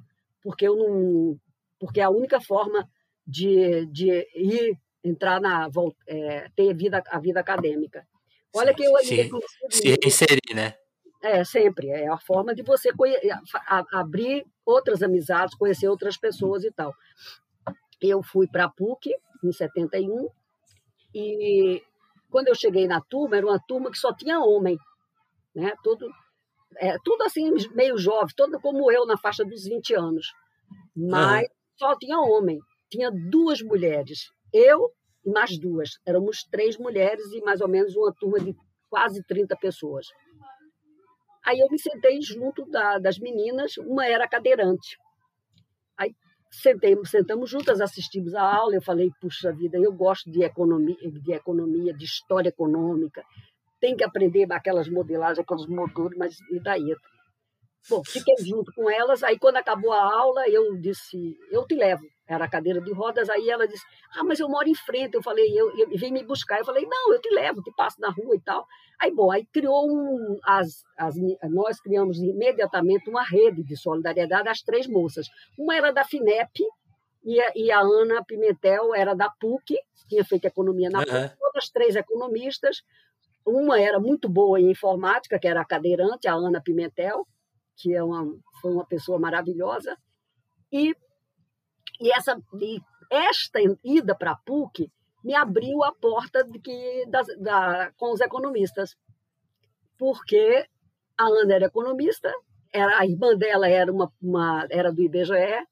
porque 0.43 0.69
eu 0.69 0.77
não, 0.77 1.41
porque 1.81 1.99
é 1.99 2.03
a 2.03 2.11
única 2.11 2.43
forma 2.43 2.87
de, 3.27 3.87
de 3.87 4.11
ir 4.35 4.79
entrar 5.03 5.41
na 5.41 5.67
é, 6.07 6.51
ter 6.55 6.75
vida 6.75 7.03
a 7.09 7.19
vida 7.19 7.41
acadêmica. 7.41 8.07
Olha 8.55 8.75
que 8.75 8.85
eu 8.85 8.95
se, 8.99 9.31
se 9.71 9.99
inserir, 10.05 10.55
né? 10.55 10.75
É, 11.23 11.43
sempre. 11.43 11.89
É 11.89 12.07
a 12.07 12.19
forma 12.19 12.55
de 12.55 12.63
você 12.63 12.91
abrir 13.91 14.45
outras 14.63 15.03
amizades, 15.03 15.55
conhecer 15.55 15.89
outras 15.89 16.19
pessoas 16.19 16.65
e 16.65 16.71
tal. 16.71 16.93
Eu 17.99 18.23
fui 18.23 18.47
para 18.47 18.65
a 18.65 18.69
PUC 18.69 19.11
em 19.43 19.53
71, 19.53 20.29
e 21.15 21.83
quando 22.31 22.49
eu 22.49 22.55
cheguei 22.55 22.87
na 22.87 23.01
turma, 23.01 23.37
era 23.37 23.47
uma 23.47 23.61
turma 23.61 23.91
que 23.91 23.99
só 23.99 24.15
tinha 24.15 24.41
homem, 24.41 24.79
né? 25.55 25.73
Tudo, 25.83 26.09
é, 26.77 26.97
tudo 27.05 27.23
assim, 27.25 27.51
meio 27.75 27.99
jovem, 27.99 28.35
todo 28.37 28.61
como 28.61 28.91
eu, 28.91 29.07
na 29.07 29.17
faixa 29.19 29.45
dos 29.45 29.65
20 29.65 29.95
anos. 29.95 30.27
Mas 30.97 31.49
só 31.79 31.97
tinha 31.99 32.19
homem. 32.19 32.59
Tinha 32.91 33.11
duas 33.11 33.61
mulheres. 33.63 34.31
Eu 34.53 34.91
e 35.25 35.31
mais 35.31 35.59
duas. 35.59 35.91
Éramos 36.07 36.45
três 36.51 36.77
mulheres 36.77 37.25
e 37.33 37.41
mais 37.41 37.61
ou 37.61 37.69
menos 37.69 37.95
uma 37.97 38.13
turma 38.15 38.41
de 38.41 38.55
quase 38.89 39.23
30 39.25 39.57
pessoas. 39.57 40.07
Aí 41.45 41.59
eu 41.59 41.69
me 41.71 41.79
sentei 41.79 42.21
junto 42.23 42.65
da, 42.67 42.99
das 42.99 43.19
meninas, 43.19 43.77
uma 43.79 44.07
era 44.07 44.29
cadeirante. 44.29 44.97
Sentei, 46.53 46.95
sentamos 47.07 47.49
juntas, 47.49 47.81
assistimos 47.81 48.35
a 48.35 48.43
aula. 48.43 48.75
Eu 48.75 48.83
falei, 48.83 49.11
puxa 49.21 49.51
vida, 49.53 49.79
eu 49.79 49.93
gosto 49.93 50.31
de 50.31 50.43
economia, 50.43 50.97
de 51.11 51.33
economia, 51.33 51.95
de 51.95 52.05
história 52.05 52.51
econômica. 52.51 53.25
Tem 53.81 53.97
que 53.97 54.05
aprender 54.05 54.47
aquelas 54.53 54.89
modelagens, 54.89 55.39
aqueles 55.39 55.67
motores, 55.67 56.17
mas 56.17 56.39
e 56.51 56.61
daí? 56.61 56.95
Bom, 57.89 58.03
fiquei 58.05 58.37
junto 58.45 58.71
com 58.75 58.89
elas. 58.89 59.23
Aí, 59.25 59.39
quando 59.39 59.57
acabou 59.57 59.93
a 59.93 60.03
aula, 60.03 60.47
eu 60.49 60.77
disse: 60.77 61.37
Eu 61.51 61.67
te 61.67 61.75
levo. 61.75 62.05
Era 62.33 62.45
a 62.45 62.51
cadeira 62.51 62.81
de 62.81 62.93
rodas. 62.93 63.29
Aí 63.29 63.49
ela 63.49 63.67
disse: 63.67 63.85
Ah, 64.17 64.25
mas 64.25 64.41
eu 64.41 64.49
moro 64.49 64.69
em 64.69 64.75
frente. 64.75 65.15
Eu 65.15 65.23
falei: 65.23 65.47
Eu, 65.59 65.71
eu 65.77 65.99
vem 65.99 66.13
me 66.13 66.25
buscar. 66.25 66.59
Eu 66.59 66.65
falei: 66.65 66.87
Não, 66.87 67.13
eu 67.13 67.21
te 67.21 67.31
levo, 67.31 67.63
te 67.63 67.73
passo 67.77 68.01
na 68.01 68.11
rua 68.11 68.35
e 68.35 68.41
tal. 68.41 68.67
Aí, 69.01 69.13
bom, 69.13 69.31
aí 69.31 69.45
criou 69.53 69.91
um. 69.91 70.39
As, 70.45 70.85
as, 70.97 71.15
nós 71.51 71.81
criamos 71.81 72.19
imediatamente 72.19 73.11
uma 73.11 73.25
rede 73.25 73.63
de 73.63 73.77
solidariedade 73.77 74.49
às 74.49 74.63
três 74.63 74.87
moças. 74.87 75.27
Uma 75.59 75.77
era 75.77 75.93
da 75.93 76.05
FINEP 76.05 76.63
e 77.25 77.41
a, 77.41 77.53
e 77.55 77.71
a 77.71 77.81
Ana 77.81 78.25
Pimentel 78.25 78.95
era 78.95 79.15
da 79.15 79.31
PUC, 79.31 79.77
tinha 80.09 80.25
feito 80.25 80.45
economia 80.45 80.91
na 80.91 81.01
PUC, 81.05 81.15
uhum. 81.15 81.31
todas 81.39 81.71
três 81.71 81.97
economistas. 81.97 82.83
Uma 83.47 83.81
era 83.81 83.99
muito 83.99 84.29
boa 84.29 84.61
em 84.61 84.71
informática, 84.71 85.39
que 85.39 85.49
era 85.49 85.61
a 85.61 85.65
cadeirante, 85.65 86.29
a 86.29 86.35
Ana 86.35 86.61
Pimentel, 86.61 87.27
que 87.77 87.95
é 87.95 88.03
uma, 88.03 88.25
foi 88.61 88.73
uma 88.73 88.87
pessoa 88.87 89.19
maravilhosa. 89.19 89.97
E, 90.71 90.95
e 92.03 92.11
essa, 92.11 92.37
e 92.61 92.81
esta 93.09 93.61
ida 93.85 94.13
para 94.15 94.33
a 94.33 94.37
PUC 94.37 94.91
me 95.23 95.35
abriu 95.37 95.85
a 95.85 95.93
porta 95.93 96.43
de 96.43 96.59
que, 96.59 97.07
da, 97.07 97.23
da, 97.39 97.93
com 97.97 98.13
os 98.13 98.21
economistas, 98.21 98.97
porque 99.97 100.67
a 101.17 101.27
Ana 101.27 101.55
era 101.55 101.67
economista, 101.67 102.33
era, 102.73 102.99
a 102.99 103.07
irmã 103.07 103.37
dela 103.37 103.69
era, 103.69 103.93
uma, 103.93 104.13
uma, 104.21 104.67
era 104.69 104.93
do 104.93 105.01
IBGE, 105.01 105.65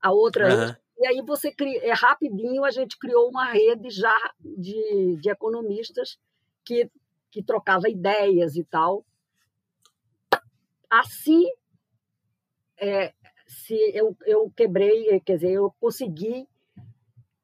a 0.00 0.10
outra. 0.10 0.52
Uhum. 0.52 0.76
E 0.98 1.06
aí 1.06 1.22
você 1.24 1.52
cria, 1.52 1.84
é 1.84 1.92
rapidinho 1.92 2.64
a 2.64 2.70
gente 2.72 2.98
criou 2.98 3.28
uma 3.28 3.52
rede 3.52 3.90
já 3.90 4.16
de, 4.40 5.16
de 5.20 5.30
economistas 5.30 6.18
que, 6.64 6.90
que 7.30 7.44
trocava 7.44 7.88
ideias 7.88 8.56
e 8.56 8.64
tal. 8.64 9.04
Assim, 10.90 11.44
é, 12.78 13.12
se 13.46 13.74
eu, 13.94 14.16
eu 14.26 14.50
quebrei, 14.56 15.20
quer 15.20 15.36
dizer, 15.36 15.52
eu 15.52 15.72
consegui 15.80 16.48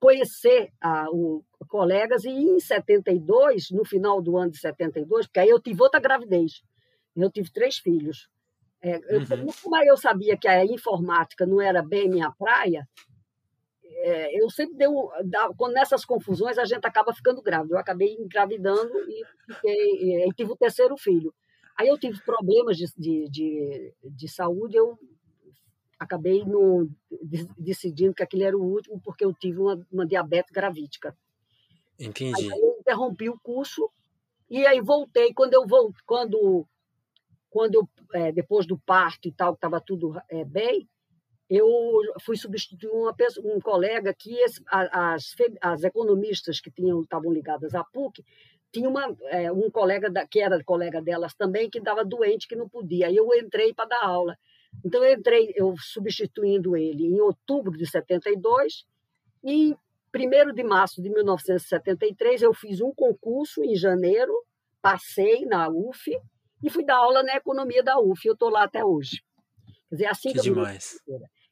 conhecer 0.00 0.72
a, 0.80 1.08
o, 1.10 1.44
colegas, 1.68 2.24
e 2.24 2.30
em 2.30 2.58
72, 2.58 3.70
no 3.70 3.84
final 3.84 4.20
do 4.20 4.36
ano 4.36 4.50
de 4.50 4.58
72, 4.58 5.26
porque 5.26 5.40
aí 5.40 5.48
eu 5.48 5.60
tive 5.60 5.80
outra 5.80 6.00
gravidez, 6.00 6.62
eu 7.16 7.30
tive 7.30 7.50
três 7.52 7.78
filhos. 7.78 8.28
É, 8.80 8.96
uhum. 8.96 9.46
eu, 9.46 9.54
como 9.62 9.76
eu 9.76 9.96
sabia 9.96 10.36
que 10.36 10.48
a 10.48 10.64
informática 10.64 11.46
não 11.46 11.60
era 11.60 11.80
bem 11.82 12.08
minha 12.08 12.32
praia, 12.32 12.88
é, 13.84 14.42
eu 14.42 14.50
sempre 14.50 14.76
dei 14.76 14.88
um, 14.88 15.08
quando 15.56 15.74
nessas 15.74 16.04
confusões 16.04 16.58
a 16.58 16.64
gente 16.64 16.84
acaba 16.84 17.14
ficando 17.14 17.40
grávida. 17.40 17.74
Eu 17.74 17.78
acabei 17.78 18.14
engravidando 18.14 18.92
e, 19.08 19.24
fiquei, 19.46 20.26
e 20.26 20.32
tive 20.34 20.50
o 20.50 20.56
terceiro 20.56 20.96
filho. 20.96 21.32
Aí 21.78 21.86
eu 21.86 21.96
tive 21.96 22.20
problemas 22.22 22.76
de, 22.76 22.86
de, 22.98 23.28
de, 23.30 23.94
de 24.02 24.28
saúde, 24.28 24.76
eu 24.76 24.98
acabei 26.02 26.44
no, 26.44 26.88
decidindo 27.58 28.14
que 28.14 28.22
aquele 28.22 28.44
era 28.44 28.56
o 28.56 28.62
último 28.62 29.00
porque 29.00 29.24
eu 29.24 29.32
tive 29.32 29.58
uma, 29.58 29.86
uma 29.90 30.06
diabetes 30.06 30.52
gravídica. 30.52 31.16
Entendi. 31.98 32.52
Aí 32.52 32.60
eu 32.60 32.76
interrompi 32.80 33.28
o 33.28 33.38
curso 33.40 33.90
e 34.50 34.66
aí 34.66 34.80
voltei. 34.80 35.32
Quando 35.32 35.54
eu 35.54 35.66
voltei, 35.66 36.02
quando, 36.06 36.66
quando 37.48 37.74
eu, 37.74 37.88
é, 38.14 38.32
depois 38.32 38.66
do 38.66 38.78
parto 38.78 39.28
e 39.28 39.32
tal, 39.32 39.52
que 39.52 39.58
estava 39.58 39.80
tudo 39.80 40.20
é, 40.28 40.44
bem, 40.44 40.88
eu 41.48 41.66
fui 42.20 42.36
substituir 42.36 42.90
uma 42.90 43.14
pessoa, 43.14 43.54
um 43.54 43.60
colega 43.60 44.14
que 44.14 44.34
esse, 44.34 44.62
as, 44.66 45.34
as 45.60 45.84
economistas 45.84 46.60
que 46.60 46.70
tinham 46.70 47.02
estavam 47.02 47.30
ligadas 47.30 47.74
à 47.74 47.84
PUC 47.84 48.24
tinha 48.72 48.88
uma, 48.88 49.14
é, 49.24 49.52
um 49.52 49.70
colega 49.70 50.10
da, 50.10 50.26
que 50.26 50.40
era 50.40 50.64
colega 50.64 51.02
delas 51.02 51.34
também 51.34 51.68
que 51.68 51.78
estava 51.78 52.04
doente 52.04 52.48
que 52.48 52.56
não 52.56 52.68
podia. 52.68 53.08
Aí 53.08 53.16
eu 53.16 53.28
entrei 53.34 53.74
para 53.74 53.88
dar 53.88 54.02
aula. 54.02 54.38
Então 54.84 55.04
eu 55.04 55.14
entrei, 55.14 55.52
eu 55.54 55.74
substituindo 55.78 56.76
ele 56.76 57.04
em 57.04 57.20
outubro 57.20 57.76
de 57.76 57.88
72 57.88 58.84
e 59.44 59.70
em 59.70 59.76
1 60.14 60.54
de 60.54 60.62
março 60.62 61.02
de 61.02 61.08
1973 61.08 62.42
eu 62.42 62.52
fiz 62.52 62.80
um 62.80 62.92
concurso 62.92 63.62
em 63.64 63.74
janeiro, 63.74 64.32
passei 64.80 65.46
na 65.46 65.68
UF 65.68 66.10
e 66.62 66.70
fui 66.70 66.84
dar 66.84 66.96
aula 66.96 67.22
na 67.22 67.36
economia 67.36 67.82
da 67.82 67.98
UF. 67.98 68.26
Eu 68.26 68.34
estou 68.34 68.50
lá 68.50 68.64
até 68.64 68.84
hoje. 68.84 69.22
Quer 69.88 69.96
dizer, 69.96 70.06
assim 70.06 70.32
que, 70.32 70.38
que 70.38 70.42
demais. 70.42 70.98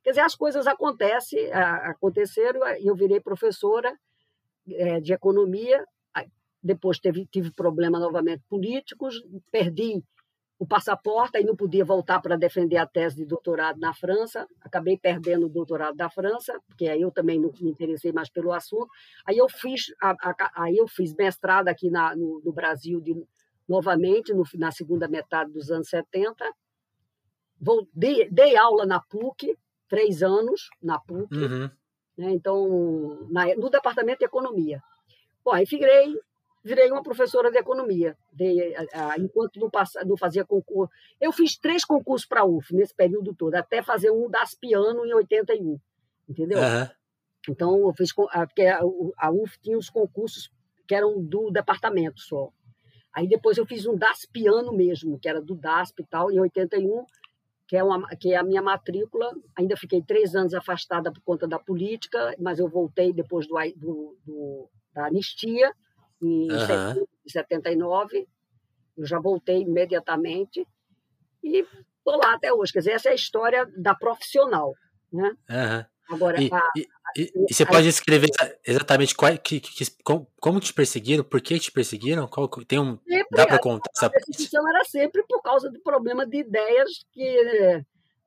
Quer 0.03 0.11
dizer, 0.11 0.23
as 0.23 0.35
coisas 0.35 0.67
acontecem, 0.67 1.53
aconteceram 1.53 2.61
e 2.79 2.87
eu 2.87 2.95
virei 2.95 3.21
professora 3.21 3.95
é, 4.69 5.01
de 5.01 5.13
economia. 5.13 5.85
Depois 6.63 6.99
teve, 6.99 7.27
tive 7.27 7.51
problema 7.53 7.99
novamente 7.99 8.43
políticos, 8.49 9.15
perdi 9.51 10.03
o 10.61 10.67
passaporte, 10.67 11.39
aí 11.39 11.43
não 11.43 11.57
podia 11.57 11.83
voltar 11.87 12.21
para 12.21 12.37
defender 12.37 12.77
a 12.77 12.87
tese 12.87 13.17
de 13.17 13.25
doutorado 13.25 13.81
na 13.81 13.95
França. 13.95 14.47
Acabei 14.61 14.99
perdendo 14.99 15.47
o 15.47 15.49
doutorado 15.49 15.97
da 15.97 16.11
França, 16.11 16.61
porque 16.69 16.87
aí 16.87 17.01
eu 17.01 17.11
também 17.11 17.41
não 17.41 17.51
me 17.59 17.71
interessei 17.71 18.13
mais 18.13 18.29
pelo 18.29 18.53
assunto. 18.53 18.87
Aí 19.25 19.39
eu 19.39 19.49
fiz, 19.49 19.87
a, 19.99 20.11
a, 20.11 20.63
aí 20.63 20.77
eu 20.77 20.87
fiz 20.87 21.15
mestrado 21.15 21.69
aqui 21.69 21.91
na, 21.91 22.15
no, 22.15 22.43
no 22.45 22.53
Brasil 22.53 23.01
de, 23.01 23.17
novamente, 23.67 24.35
no, 24.35 24.45
na 24.57 24.71
segunda 24.71 25.09
metade 25.09 25.51
dos 25.51 25.71
anos 25.71 25.89
70. 25.89 26.45
Vou, 27.59 27.89
dei, 27.95 28.29
dei 28.31 28.55
aula 28.55 28.85
na 28.85 29.01
PUC, 29.01 29.57
três 29.89 30.23
anos 30.23 30.69
na 30.83 30.99
PUC, 30.99 31.39
uhum. 31.39 31.71
né? 32.19 32.33
então, 32.33 33.27
na, 33.31 33.47
no 33.55 33.71
departamento 33.71 34.19
de 34.19 34.27
economia. 34.27 34.83
Bom, 35.43 35.53
aí 35.53 35.65
virei, 35.65 36.21
virei 36.63 36.91
uma 36.91 37.03
professora 37.03 37.51
de 37.51 37.59
economia, 37.59 38.17
de, 38.33 38.75
a, 38.75 39.13
a, 39.13 39.19
enquanto 39.19 39.59
não, 39.59 39.71
passa, 39.71 40.05
não 40.05 40.17
fazia 40.17 40.45
concurso. 40.45 40.93
Eu 41.21 41.33
fiz 41.33 41.57
três 41.57 41.85
concursos 41.85 42.27
para 42.27 42.43
a 42.43 42.45
UF 42.45 42.75
nesse 42.75 42.95
período 42.95 43.35
todo, 43.35 43.55
até 43.55 43.83
fazer 43.83 44.11
um 44.11 44.29
das 44.29 44.55
piano 44.55 45.05
em 45.07 45.15
81, 45.15 45.79
entendeu? 46.29 46.59
Uhum. 46.59 46.89
Então, 47.49 47.79
eu 47.81 47.93
fiz, 47.95 48.13
porque 48.13 48.67
a, 48.67 48.81
a 49.19 49.31
UF 49.31 49.59
tinha 49.61 49.79
os 49.79 49.89
concursos 49.89 50.51
que 50.87 50.95
eram 50.95 51.23
do 51.23 51.51
departamento 51.51 52.21
só. 52.21 52.51
Aí 53.13 53.27
depois 53.27 53.57
eu 53.59 53.67
fiz 53.67 53.87
um 53.87 53.97
das 53.97 54.25
piano 54.27 54.73
mesmo, 54.73 55.19
que 55.19 55.29
era 55.29 55.41
do 55.41 55.55
DASP 55.55 56.03
e 56.03 56.07
tal, 56.07 56.31
em 56.31 56.39
81, 56.39 57.05
que 57.67 57.77
é, 57.77 57.83
uma, 57.83 58.07
que 58.17 58.33
é 58.33 58.37
a 58.37 58.43
minha 58.43 58.63
matrícula. 58.63 59.33
Ainda 59.57 59.77
fiquei 59.77 60.03
três 60.03 60.35
anos 60.35 60.55
afastada 60.55 61.13
por 61.13 61.21
conta 61.23 61.47
da 61.49 61.59
política, 61.59 62.35
mas 62.39 62.59
eu 62.59 62.69
voltei 62.69 63.13
depois 63.13 63.47
do, 63.47 63.57
do, 63.77 64.17
do 64.25 64.71
da 64.93 65.07
anistia, 65.07 65.73
em 66.23 66.51
uhum. 66.51 67.07
79. 67.27 68.27
Eu 68.97 69.07
já 69.07 69.19
voltei 69.19 69.63
imediatamente 69.63 70.67
e 71.43 71.65
estou 71.99 72.17
lá 72.17 72.35
até 72.35 72.53
hoje. 72.53 72.73
Quer 72.73 72.81
dizer, 72.81 72.93
essa 72.93 73.09
é 73.09 73.13
a 73.13 73.15
história 73.15 73.67
da 73.77 73.95
profissional. 73.95 74.75
Né? 75.13 75.33
Uhum. 75.49 75.85
Agora, 76.15 76.43
e, 76.43 76.51
a, 76.53 76.63
e, 76.77 76.87
e, 77.17 77.33
e, 77.49 77.55
você 77.55 77.63
a, 77.63 77.67
pode 77.67 77.87
escrever 77.87 78.29
exatamente 78.67 79.15
qual, 79.15 79.37
que, 79.39 79.61
que, 79.61 79.85
como, 80.03 80.27
como 80.41 80.61
te 80.61 80.75
perseguiram, 80.75 81.23
por 81.23 81.41
que 81.41 81.59
te 81.59 81.71
perseguiram? 81.71 82.27
Qual, 82.27 82.49
tem 82.49 82.81
um, 82.81 82.99
sempre, 82.99 83.37
dá 83.37 83.47
para 83.47 83.59
contar? 83.61 83.91
A, 84.03 84.07
a 84.07 84.11
perseguição 84.11 84.69
era 84.69 84.85
sempre 84.85 85.25
por 85.29 85.41
causa 85.41 85.71
do 85.71 85.81
problema 85.81 86.27
de 86.27 86.39
ideias 86.39 87.05
que 87.13 87.23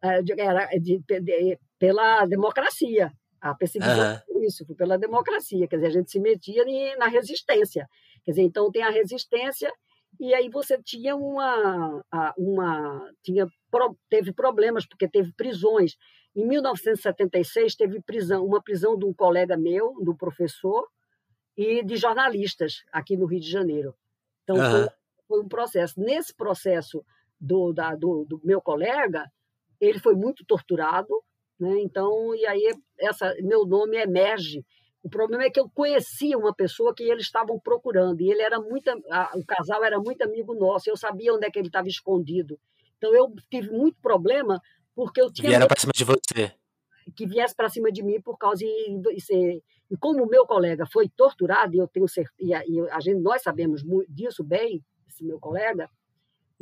é, 0.02 0.24
era 0.38 0.68
de, 0.80 1.00
de, 1.00 1.20
de, 1.20 1.60
pela 1.78 2.26
democracia. 2.26 3.12
A 3.44 3.54
perseguição 3.54 4.22
uhum. 4.30 4.44
isso, 4.44 4.66
foi 4.66 4.76
pela 4.76 4.98
democracia. 4.98 5.68
Quer 5.68 5.76
dizer, 5.76 5.88
a 5.88 5.92
gente 5.92 6.10
se 6.10 6.20
metia 6.20 6.64
na 6.98 7.08
resistência. 7.08 7.90
Quer 8.24 8.32
dizer, 8.32 8.44
então 8.44 8.72
tem 8.72 8.84
a 8.84 8.90
resistência 8.90 9.72
e 10.20 10.34
aí 10.34 10.50
você 10.50 10.82
tinha 10.82 11.16
uma, 11.16 12.04
uma 12.38 13.12
tinha, 13.22 13.48
teve 14.10 14.32
problemas 14.32 14.86
porque 14.86 15.08
teve 15.08 15.34
prisões. 15.34 15.96
Em 16.36 16.48
1976 16.48 17.76
teve 17.76 18.02
prisão, 18.02 18.46
uma 18.46 18.62
prisão 18.62 18.98
de 18.98 19.06
um 19.06 19.14
colega 19.14 19.58
meu, 19.58 19.94
do 20.02 20.16
professor 20.16 20.88
e 21.58 21.84
de 21.84 21.96
jornalistas 21.96 22.84
aqui 22.92 23.18
no 23.18 23.26
Rio 23.26 23.40
de 23.40 23.50
Janeiro. 23.50 23.96
Então 24.44 24.56
uhum. 24.56 24.72
foi, 24.72 24.90
foi, 25.28 25.42
um 25.42 25.48
processo. 25.48 26.00
Nesse 26.00 26.34
processo 26.34 27.04
do, 27.40 27.74
da, 27.74 27.96
do, 27.96 28.26
do, 28.26 28.42
meu 28.44 28.62
colega, 28.62 29.30
ele 29.80 30.00
foi 30.00 30.16
muito 30.16 30.46
torturado, 30.46 31.14
né? 31.64 31.80
Então 31.82 32.36
e 32.36 32.46
aí 32.46 32.74
essa 33.00 33.34
meu 33.42 33.66
nome 33.66 33.98
emerge. 33.98 34.66
O 35.02 35.10
problema 35.10 35.44
é 35.44 35.50
que 35.50 35.60
eu 35.60 35.70
conhecia 35.70 36.38
uma 36.38 36.54
pessoa 36.54 36.94
que 36.96 37.04
eles 37.04 37.26
estavam 37.26 37.60
procurando 37.60 38.22
e 38.22 38.32
ele 38.32 38.42
era 38.42 38.58
muito, 38.58 38.90
a, 39.12 39.32
o 39.36 39.46
casal 39.46 39.84
era 39.84 40.00
muito 40.00 40.22
amigo 40.22 40.54
nosso. 40.54 40.90
Eu 40.90 40.96
sabia 40.96 41.34
onde 41.34 41.46
é 41.46 41.52
que 41.52 41.60
ele 41.60 41.68
estava 41.68 41.90
escondido. 41.90 42.58
Então 42.98 43.14
eu 43.14 43.34
tive 43.50 43.70
muito 43.70 43.98
problema 44.02 44.62
porque 44.96 45.22
eu 45.22 45.32
tinha. 45.32 45.50
Vieram 45.50 45.68
para 45.68 45.80
cima 45.80 45.92
de 45.94 46.06
você. 46.06 46.54
Que 47.18 47.28
viesse 47.28 47.54
para 47.54 47.68
cima 47.68 47.92
de 47.92 48.02
mim 48.02 48.22
por 48.22 48.38
causa 48.38 48.60
de. 48.60 48.98
de 49.00 49.62
e 49.92 49.98
como 49.98 50.24
o 50.24 50.30
meu 50.30 50.46
colega 50.46 50.86
foi 50.86 51.10
torturado, 51.10 51.76
e 51.76 51.80
eu 51.80 51.88
tenho 51.88 52.08
certeza, 52.08 52.64
e 52.66 52.80
a, 52.90 53.00
gente, 53.00 53.20
nós 53.20 53.44
sabemos 53.44 53.84
disso 54.08 54.44
bem, 54.44 54.84
esse 55.08 55.24
meu 55.24 55.40
colega, 55.40 55.88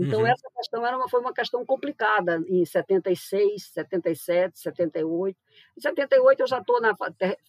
então 0.01 0.21
uhum. 0.21 0.27
essa 0.27 0.49
questão 0.55 0.85
era 0.85 0.97
uma, 0.97 1.07
foi 1.07 1.19
uma 1.19 1.33
questão 1.33 1.65
complicada 1.65 2.43
em 2.47 2.65
76, 2.65 3.63
77, 3.71 4.59
78. 4.59 5.37
Em 5.77 5.81
78 5.81 6.39
eu 6.41 6.47
já 6.47 6.59
estou 6.59 6.79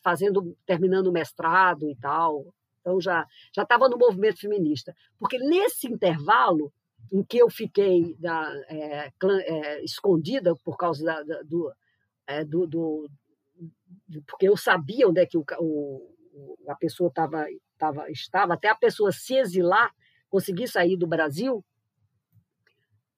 fazendo, 0.03 0.57
terminando 0.67 1.07
o 1.07 1.13
mestrado 1.13 1.89
e 1.89 1.97
tal, 1.97 2.47
então 2.81 3.01
já 3.01 3.27
já 3.55 3.63
estava 3.63 3.89
no 3.89 3.97
movimento 3.97 4.41
feminista, 4.41 4.95
porque 5.19 5.39
nesse 5.39 5.87
intervalo 5.87 6.73
em 7.13 7.23
que 7.23 7.39
eu 7.39 7.51
fiquei 7.51 8.15
da, 8.19 8.53
é, 8.69 9.11
clã, 9.19 9.39
é, 9.41 9.85
escondida 9.85 10.55
por 10.65 10.77
causa 10.77 11.05
da, 11.05 11.23
da, 11.23 11.43
do, 11.43 11.73
é, 12.27 12.45
do, 12.45 12.67
do, 12.67 13.11
porque 14.27 14.49
eu 14.49 14.57
sabia 14.57 15.09
onde 15.09 15.21
é 15.21 15.27
que 15.27 15.37
o, 15.37 15.45
o 15.59 16.13
a 16.69 16.75
pessoa 16.75 17.11
tava, 17.13 17.47
tava, 17.79 18.11
estava, 18.11 18.55
até 18.55 18.69
a 18.69 18.75
pessoa 18.75 19.13
se 19.13 19.35
exilar, 19.35 19.93
conseguir 20.31 20.69
sair 20.69 20.97
do 20.97 21.07
Brasil, 21.07 21.65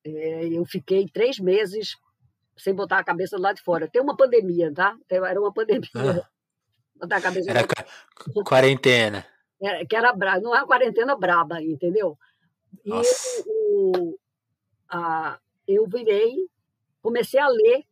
eu 0.05 0.65
fiquei 0.65 1.07
três 1.09 1.39
meses 1.39 1.97
sem 2.57 2.75
botar 2.75 2.99
a 2.99 3.05
cabeça 3.05 3.37
do 3.37 3.43
lado 3.43 3.57
de 3.57 3.63
fora. 3.63 3.89
Tem 3.89 4.01
uma 4.01 4.17
pandemia, 4.17 4.73
tá? 4.73 4.97
Era 5.09 5.41
uma 5.41 5.53
pandemia. 5.53 5.89
Ah. 5.97 6.29
Botar 6.97 7.17
a 7.17 7.21
cabeça 7.21 7.51
era 7.51 7.67
quarentena. 8.47 9.27
Era, 9.61 9.85
que 9.85 9.97
era 9.97 10.13
braba, 10.13 10.41
não 10.41 10.55
é 10.55 10.61
uma 10.61 10.67
quarentena 10.67 11.17
braba, 11.17 11.61
entendeu? 11.61 12.17
E 12.85 12.89
Nossa. 12.89 13.45
eu, 13.47 14.19
a, 14.89 15.39
eu 15.67 15.87
virei, 15.89 16.37
comecei 17.03 17.41
a 17.41 17.49
ler 17.49 17.85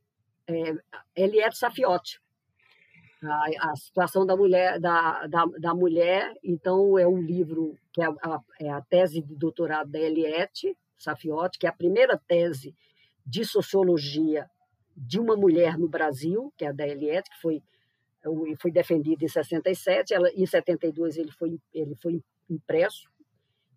é, 0.47 0.75
Eliette 1.17 1.59
Safiotti, 1.59 2.21
a, 3.25 3.71
a, 3.71 3.77
situação 3.77 4.25
da 4.25 4.37
mulher, 4.37 4.79
da, 4.79 5.27
da, 5.27 5.47
da, 5.59 5.75
mulher. 5.75 6.33
Então, 6.43 6.97
é 6.97 7.07
um 7.07 7.21
livro 7.21 7.77
que 7.93 8.03
é 8.03 8.07
a, 8.07 8.41
é 8.61 8.71
a 8.71 8.81
tese 8.83 9.21
de 9.21 9.35
doutorado 9.35 9.91
da 9.91 9.99
Eliette 9.99 10.77
Safiotti, 11.03 11.59
que 11.59 11.67
é 11.67 11.71
a 11.71 11.75
primeira 11.75 12.21
tese 12.27 12.75
de 13.25 13.45
sociologia 13.45 14.49
de 14.97 15.19
uma 15.19 15.37
mulher 15.37 15.79
no 15.79 15.89
Brasil, 15.89 16.53
que 16.57 16.65
é 16.65 16.69
a 16.69 16.73
da 16.73 16.87
Eliette, 16.87 17.31
que 17.31 17.41
foi, 17.41 17.63
foi 18.61 18.71
defendida 18.71 19.25
em 19.25 19.29
67, 19.29 20.13
ela, 20.13 20.31
em 20.31 20.47
72 20.47 21.17
ele 21.17 21.33
foi, 21.33 21.59
ele 21.73 21.95
foi 21.97 22.23
impresso, 22.51 23.11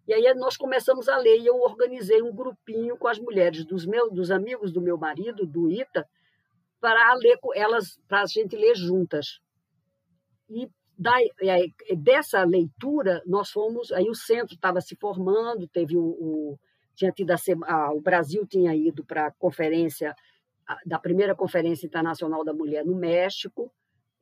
e 0.07 0.13
aí 0.13 0.33
nós 0.35 0.55
começamos 0.55 1.09
a 1.09 1.17
ler 1.17 1.39
e 1.39 1.47
eu 1.47 1.59
organizei 1.59 2.21
um 2.21 2.33
grupinho 2.33 2.95
com 2.95 3.07
as 3.07 3.17
mulheres 3.17 3.65
dos 3.65 3.85
meus, 3.85 4.13
dos 4.13 4.29
amigos 4.29 4.71
do 4.71 4.81
meu 4.81 4.97
marido, 4.97 5.47
do 5.47 5.69
Ita, 5.69 6.07
para 6.79 7.13
ler 7.15 7.39
com 7.39 7.51
elas, 7.55 7.99
para 8.07 8.21
a 8.21 8.25
gente 8.27 8.55
ler 8.55 8.75
juntas. 8.75 9.39
E 10.47 10.69
da, 10.97 11.15
dessa 11.97 12.43
leitura 12.43 13.23
nós 13.25 13.49
fomos, 13.49 13.91
aí 13.91 14.07
o 14.07 14.13
centro 14.13 14.53
estava 14.53 14.79
se 14.79 14.95
formando, 14.95 15.67
teve 15.67 15.97
o, 15.97 16.03
o 16.03 16.59
tinha 16.95 17.11
tido 17.11 17.31
a, 17.31 17.37
a, 17.67 17.93
o 17.93 18.01
Brasil 18.01 18.45
tinha 18.47 18.75
ido 18.75 19.03
para 19.03 19.27
a 19.27 19.31
conferência 19.31 20.15
da 20.85 20.97
primeira 20.97 21.35
conferência 21.35 21.85
internacional 21.85 22.43
da 22.43 22.51
mulher 22.51 22.83
no 22.83 22.95
México, 22.95 23.71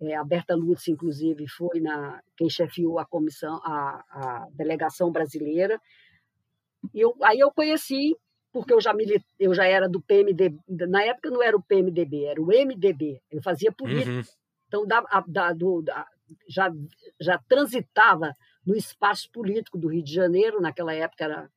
é, 0.01 0.15
a 0.15 0.23
Berta 0.23 0.55
Lutz, 0.55 0.87
inclusive, 0.87 1.47
foi 1.47 1.79
na, 1.79 2.21
quem 2.35 2.49
chefiou 2.49 2.99
a 2.99 3.05
comissão, 3.05 3.55
a, 3.63 4.03
a 4.09 4.47
delegação 4.51 5.11
brasileira. 5.11 5.79
E 6.93 6.99
eu, 6.99 7.15
aí 7.23 7.39
eu 7.39 7.51
conheci 7.51 8.17
porque 8.51 8.73
eu 8.73 8.81
já, 8.81 8.93
milit... 8.93 9.25
eu 9.39 9.53
já 9.53 9.65
era 9.65 9.87
do 9.87 10.01
PMDB. 10.01 10.59
Na 10.67 11.03
época 11.03 11.29
não 11.29 11.41
era 11.41 11.55
o 11.55 11.63
PMDB, 11.63 12.25
era 12.25 12.41
o 12.41 12.47
MDB. 12.47 13.21
Eu 13.31 13.41
fazia 13.41 13.71
política. 13.71 14.11
Uhum. 14.11 14.21
Então, 14.67 14.85
da, 14.85 15.01
da, 15.27 15.53
do, 15.53 15.81
da, 15.81 16.05
já, 16.47 16.71
já 17.19 17.37
transitava 17.47 18.35
no 18.65 18.75
espaço 18.75 19.29
político 19.31 19.77
do 19.77 19.87
Rio 19.87 20.03
de 20.03 20.13
Janeiro. 20.13 20.61
Naquela 20.61 20.93
época 20.93 21.23
era, 21.23 21.49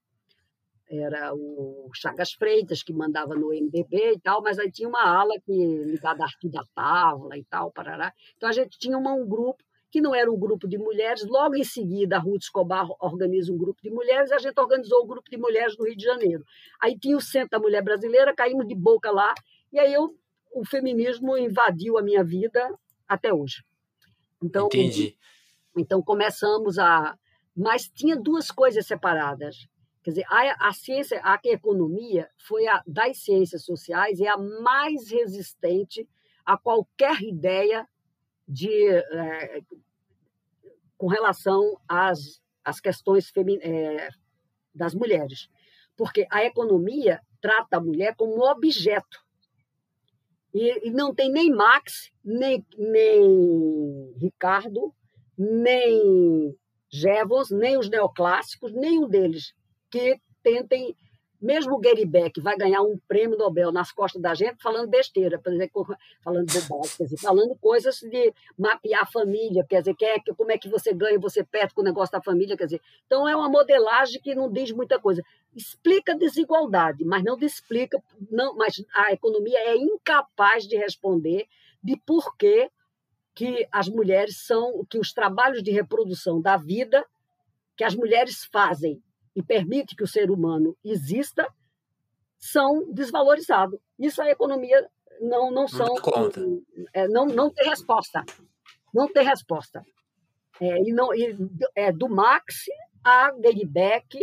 era 0.89 1.35
o 1.35 1.91
Chagas 1.95 2.33
Freitas, 2.33 2.83
que 2.83 2.93
mandava 2.93 3.35
no 3.35 3.49
MDB 3.49 4.13
e 4.13 4.21
tal, 4.21 4.43
mas 4.43 4.59
aí 4.59 4.71
tinha 4.71 4.89
uma 4.89 5.03
ala 5.03 5.35
que 5.45 5.53
ligada 5.85 6.23
a 6.23 6.27
Arthur 6.27 6.51
da 6.51 6.65
Távola 6.75 7.37
e 7.37 7.45
tal, 7.45 7.73
parará. 7.73 8.13
Então, 8.37 8.49
a 8.49 8.53
gente 8.53 8.79
tinha 8.79 8.97
uma, 8.97 9.13
um 9.13 9.27
grupo 9.27 9.65
que 9.91 10.01
não 10.01 10.15
era 10.15 10.31
um 10.31 10.39
grupo 10.39 10.69
de 10.69 10.79
mulheres. 10.79 11.25
Logo 11.27 11.57
em 11.57 11.65
seguida, 11.65 12.17
a 12.17 12.21
Ruth 12.21 12.43
Escobar 12.43 12.87
organiza 13.01 13.53
um 13.53 13.57
grupo 13.59 13.81
de 13.83 13.91
mulheres, 13.91 14.31
e 14.31 14.35
a 14.35 14.39
gente 14.39 14.59
organizou 14.59 15.01
o 15.01 15.05
um 15.05 15.07
grupo 15.07 15.31
de 15.31 15.37
mulheres 15.37 15.77
no 15.79 15.87
Rio 15.87 15.97
de 15.97 16.05
Janeiro. 16.05 16.45
Aí 16.81 16.99
tinha 16.99 17.17
o 17.17 17.21
Centro 17.21 17.51
da 17.51 17.59
Mulher 17.59 17.83
Brasileira, 17.83 18.35
caímos 18.35 18.67
de 18.67 18.75
boca 18.75 19.11
lá, 19.11 19.35
e 19.73 19.79
aí 19.79 19.93
eu, 19.93 20.15
o 20.55 20.65
feminismo 20.65 21.37
invadiu 21.37 21.99
a 21.99 22.03
minha 22.03 22.23
vida 22.23 22.69
até 23.09 23.33
hoje. 23.33 23.65
Então, 24.43 24.67
Entendi. 24.67 25.17
Então 25.77 26.03
começamos 26.03 26.79
a. 26.79 27.17
Mas 27.55 27.89
tinha 27.89 28.17
duas 28.17 28.51
coisas 28.51 28.87
separadas. 28.87 29.67
Quer 30.07 30.11
dizer, 30.11 30.27
a, 30.29 30.69
a 30.69 30.73
ciência, 30.73 31.21
a 31.25 31.37
economia 31.47 32.31
foi 32.39 32.65
a 32.69 32.81
das 32.87 33.25
ciências 33.25 33.65
sociais 33.65 34.21
é 34.21 34.29
a 34.29 34.37
mais 34.37 35.11
resistente 35.11 36.09
a 36.45 36.57
qualquer 36.57 37.21
ideia 37.23 37.85
de 38.47 38.71
é, 38.89 39.63
com 40.97 41.09
relação 41.09 41.77
às, 41.89 42.41
às 42.65 42.79
questões 42.79 43.33
é, 43.63 44.09
das 44.73 44.95
mulheres. 44.95 45.49
Porque 45.97 46.25
a 46.31 46.45
economia 46.45 47.21
trata 47.41 47.79
a 47.79 47.81
mulher 47.81 48.15
como 48.15 48.49
objeto. 48.49 49.27
E, 50.55 50.87
e 50.87 50.91
não 50.93 51.13
tem 51.13 51.33
nem 51.33 51.51
Marx, 51.51 52.13
nem, 52.25 52.65
nem 52.79 54.15
Ricardo, 54.19 54.95
nem 55.37 56.57
Jevons, 56.89 57.51
nem 57.51 57.77
os 57.77 57.91
neoclássicos, 57.91 58.73
nenhum 58.73 59.09
deles 59.09 59.53
que 59.97 60.21
tentem 60.43 60.95
mesmo 61.41 61.75
o 61.75 61.79
Gary 61.79 62.07
Beck 62.07 62.41
vai 62.41 62.57
ganhar 62.57 62.81
um 62.83 62.99
prêmio 63.07 63.37
Nobel 63.37 63.71
nas 63.71 63.93
costas 63.93 64.21
da 64.21 64.35
gente 64.35 64.63
falando 64.63 64.89
besteira, 64.89 65.41
falando 66.23 66.47
bobagem, 66.47 67.19
falando 67.19 67.55
coisas 67.57 68.01
de 68.01 68.33
mapear 68.59 69.03
a 69.03 69.07
família, 69.07 69.65
quer 69.69 69.81
dizer, 69.81 69.95
quer, 69.95 70.23
como 70.37 70.51
é 70.51 70.57
que 70.57 70.69
você 70.69 70.95
ganha, 70.95 71.19
você 71.19 71.45
perde 71.45 71.75
com 71.75 71.83
o 71.83 71.85
negócio 71.85 72.13
da 72.13 72.23
família, 72.23 72.57
quer 72.57 72.65
dizer. 72.65 72.81
Então 73.07 73.29
é 73.29 73.37
uma 73.37 73.51
modelagem 73.51 74.21
que 74.21 74.35
não 74.35 74.51
diz 74.51 74.73
muita 74.73 74.99
coisa. 74.99 75.23
Explica 75.55 76.17
desigualdade, 76.17 77.05
mas 77.05 77.23
não 77.23 77.39
explica, 77.39 78.03
não, 78.31 78.57
mas 78.57 78.83
a 78.95 79.13
economia 79.13 79.59
é 79.59 79.77
incapaz 79.77 80.67
de 80.67 80.77
responder 80.77 81.47
de 81.83 81.97
por 81.99 82.37
que 82.37 82.71
que 83.35 83.69
as 83.71 83.87
mulheres 83.87 84.39
são, 84.39 84.87
que 84.89 84.99
os 84.99 85.13
trabalhos 85.13 85.63
de 85.63 85.71
reprodução 85.71 86.41
da 86.41 86.57
vida 86.57 87.05
que 87.77 87.85
as 87.85 87.95
mulheres 87.95 88.45
fazem 88.47 89.03
e 89.37 89.43
permite 89.43 89.95
que 89.95 90.03
o 90.03 90.09
ser 90.09 90.31
humano 90.31 90.75
exista 90.83 91.47
são 92.39 92.91
desvalorizados. 92.91 93.79
Isso 93.99 94.23
a 94.23 94.31
economia 94.31 94.89
não 95.21 95.51
não 95.51 95.69
são 95.69 95.87
não, 95.87 96.63
é, 96.93 97.07
não 97.07 97.27
não 97.27 97.51
tem 97.51 97.69
resposta, 97.69 98.25
não 98.93 99.07
tem 99.13 99.25
resposta. 99.25 99.85
É, 100.59 100.79
e 100.81 100.93
não 100.93 101.15
e, 101.15 101.37
é 101.75 101.93
do 101.93 102.09
Max 102.09 102.65
a 103.05 103.31
Beck 103.69 104.19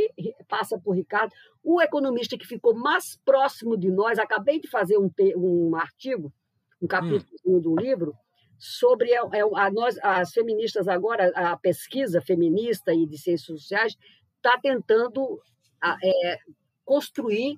passa 0.47 0.77
por 0.77 0.95
Ricardo. 0.95 1.31
O 1.63 1.81
economista 1.81 2.37
que 2.37 2.45
ficou 2.45 2.73
mais 2.75 3.17
próximo 3.23 3.77
de 3.77 3.89
nós, 3.89 4.19
acabei 4.19 4.59
de 4.59 4.67
fazer 4.67 4.97
um, 4.97 5.09
um 5.37 5.75
artigo, 5.75 6.33
um 6.81 6.87
capítulo 6.87 7.29
hum. 7.45 7.61
do 7.61 7.75
livro, 7.75 8.13
sobre 8.59 9.13
a, 9.15 9.21
é, 9.31 9.41
a, 9.41 9.71
nós, 9.71 9.97
as 10.01 10.33
feministas 10.33 10.87
agora, 10.87 11.31
a 11.33 11.55
pesquisa 11.55 12.21
feminista 12.21 12.93
e 12.93 13.05
de 13.05 13.17
ciências 13.17 13.45
sociais 13.45 13.95
está 14.43 14.59
tentando 14.59 15.41
é, 16.03 16.37
construir 16.85 17.57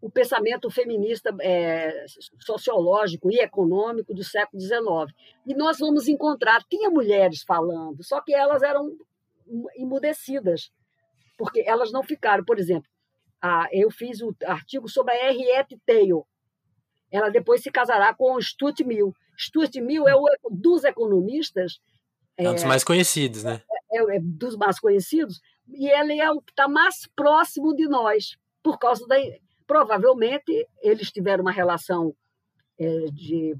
o 0.00 0.10
pensamento 0.10 0.70
feminista 0.70 1.34
é, 1.40 2.04
sociológico 2.40 3.30
e 3.30 3.38
econômico 3.38 4.12
do 4.12 4.22
século 4.22 4.60
XIX. 4.60 5.16
E 5.46 5.54
nós 5.54 5.78
vamos 5.78 6.08
encontrar, 6.08 6.62
tinha 6.64 6.90
mulheres 6.90 7.42
falando, 7.42 8.04
só 8.04 8.20
que 8.20 8.34
elas 8.34 8.62
eram 8.62 8.94
emudecidas, 9.76 10.70
porque 11.38 11.64
elas 11.66 11.90
não 11.90 12.02
ficaram. 12.02 12.44
Por 12.44 12.58
exemplo, 12.58 12.90
a, 13.40 13.66
eu 13.72 13.90
fiz 13.90 14.20
o 14.20 14.36
artigo 14.44 14.88
sobre 14.88 15.14
a 15.14 15.30
Henriette 15.30 15.80
Taylor. 15.86 16.26
Ela 17.10 17.30
depois 17.30 17.62
se 17.62 17.70
casará 17.70 18.12
com 18.12 18.40
Stuart 18.42 18.78
Mill. 18.80 19.14
Stuart 19.38 19.74
Mill 19.76 20.06
é 20.08 20.14
o 20.14 20.26
dos 20.50 20.84
economistas. 20.84 21.80
É 22.36 22.50
um 22.50 22.54
dos 22.54 22.64
é, 22.64 22.66
mais 22.66 22.84
conhecidos, 22.84 23.44
né? 23.44 23.62
É, 23.90 24.16
é, 24.16 24.20
dos 24.20 24.56
mais 24.56 24.78
conhecidos, 24.80 25.40
e 25.68 25.88
ele 25.88 26.20
é 26.20 26.30
o 26.30 26.40
que 26.40 26.52
está 26.52 26.68
mais 26.68 27.06
próximo 27.14 27.74
de 27.74 27.86
nós, 27.88 28.36
por 28.62 28.78
causa 28.78 29.06
da. 29.06 29.16
Provavelmente 29.66 30.68
eles 30.82 31.10
tiveram 31.10 31.42
uma 31.42 31.52
relação 31.52 32.14
é, 32.78 33.06
de. 33.12 33.54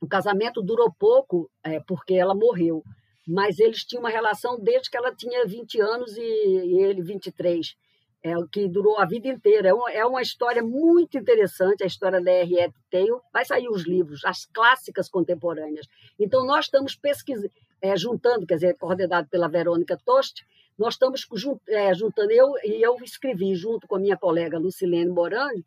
O 0.00 0.06
casamento 0.06 0.62
durou 0.62 0.92
pouco, 0.92 1.50
é, 1.62 1.80
porque 1.80 2.14
ela 2.14 2.34
morreu, 2.34 2.84
mas 3.26 3.58
eles 3.58 3.84
tinham 3.84 4.02
uma 4.02 4.10
relação 4.10 4.58
desde 4.58 4.90
que 4.90 4.96
ela 4.96 5.14
tinha 5.14 5.44
20 5.44 5.80
anos 5.80 6.16
e, 6.16 6.22
e 6.22 6.78
ele 6.80 7.02
23, 7.02 7.76
é, 8.22 8.32
que 8.50 8.68
durou 8.68 8.98
a 8.98 9.04
vida 9.04 9.28
inteira. 9.28 9.68
É 9.68 9.74
uma, 9.74 9.90
é 9.90 10.04
uma 10.04 10.22
história 10.22 10.62
muito 10.62 11.18
interessante, 11.18 11.82
a 11.82 11.86
história 11.86 12.20
da 12.20 12.30
R.E. 12.30 12.72
Taylor. 12.90 13.20
Vai 13.32 13.44
sair 13.44 13.68
os 13.68 13.86
livros, 13.86 14.24
as 14.24 14.46
clássicas 14.46 15.08
contemporâneas. 15.08 15.86
Então, 16.18 16.46
nós 16.46 16.66
estamos 16.66 16.94
pesquisando, 16.94 17.52
é, 17.82 17.96
juntando, 17.96 18.46
quer 18.46 18.54
dizer, 18.54 18.76
coordenado 18.76 19.28
pela 19.28 19.48
Verônica 19.48 19.98
Tost, 20.04 20.44
nós 20.78 20.94
estamos 20.94 21.26
é, 21.68 21.92
juntando, 21.92 22.30
eu 22.30 22.54
e 22.62 22.80
eu 22.80 22.96
escrevi 23.02 23.54
junto 23.56 23.88
com 23.88 23.96
a 23.96 23.98
minha 23.98 24.16
colega 24.16 24.58
Lucilene 24.58 25.10
Morani 25.10 25.66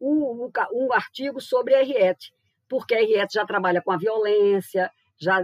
um, 0.00 0.44
um, 0.44 0.50
um 0.72 0.92
artigo 0.92 1.40
sobre 1.40 1.74
a 1.74 1.82
Henriette, 1.82 2.32
porque 2.68 2.94
a 2.94 3.02
Henriette 3.02 3.34
já 3.34 3.44
trabalha 3.44 3.82
com 3.82 3.90
a 3.90 3.96
violência, 3.96 4.90
já, 5.18 5.40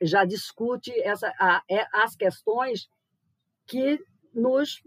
já 0.00 0.24
discute 0.24 0.92
essa, 1.00 1.32
a, 1.38 1.62
é, 1.68 1.86
as 1.92 2.14
questões 2.14 2.88
que 3.66 3.98
nos 4.32 4.82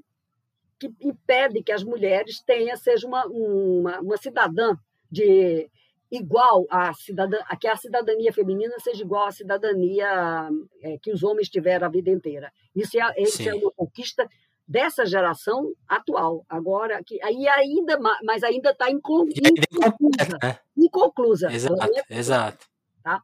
que 0.78 0.94
impede 1.02 1.64
que 1.64 1.72
as 1.72 1.84
mulheres 1.84 2.42
tenham, 2.42 2.76
seja 2.76 3.08
uma, 3.08 3.26
uma, 3.28 4.00
uma 4.02 4.18
cidadã 4.18 4.76
de 5.10 5.70
igual 6.12 6.66
à 6.70 6.94
cidadã, 6.94 7.38
que 7.60 7.68
a 7.68 7.76
cidadania 7.76 8.32
feminina 8.32 8.74
seja 8.80 9.04
igual 9.04 9.28
à 9.28 9.32
cidadania 9.32 10.50
é, 10.82 10.98
que 11.00 11.12
os 11.12 11.24
homens 11.24 11.50
tiveram 11.50 11.88
a 11.88 11.90
vida 11.90 12.10
inteira. 12.10 12.52
Isso 12.76 12.98
é, 13.00 13.22
isso 13.22 13.48
é 13.48 13.54
uma 13.54 13.72
conquista 13.72 14.28
dessa 14.68 15.06
geração 15.06 15.74
atual. 15.88 16.46
Agora, 16.50 17.04
que 17.04 17.22
aí 17.22 17.48
ainda, 17.48 18.00
mas 18.24 18.44
ainda 18.44 18.72
está 18.72 18.90
inconclusa. 18.90 20.38
Né? 20.42 20.60
Inconclusa. 20.78 21.52
Exato, 21.52 21.84
é, 21.84 22.18
exato. 22.18 22.66
Tá? 23.04 23.22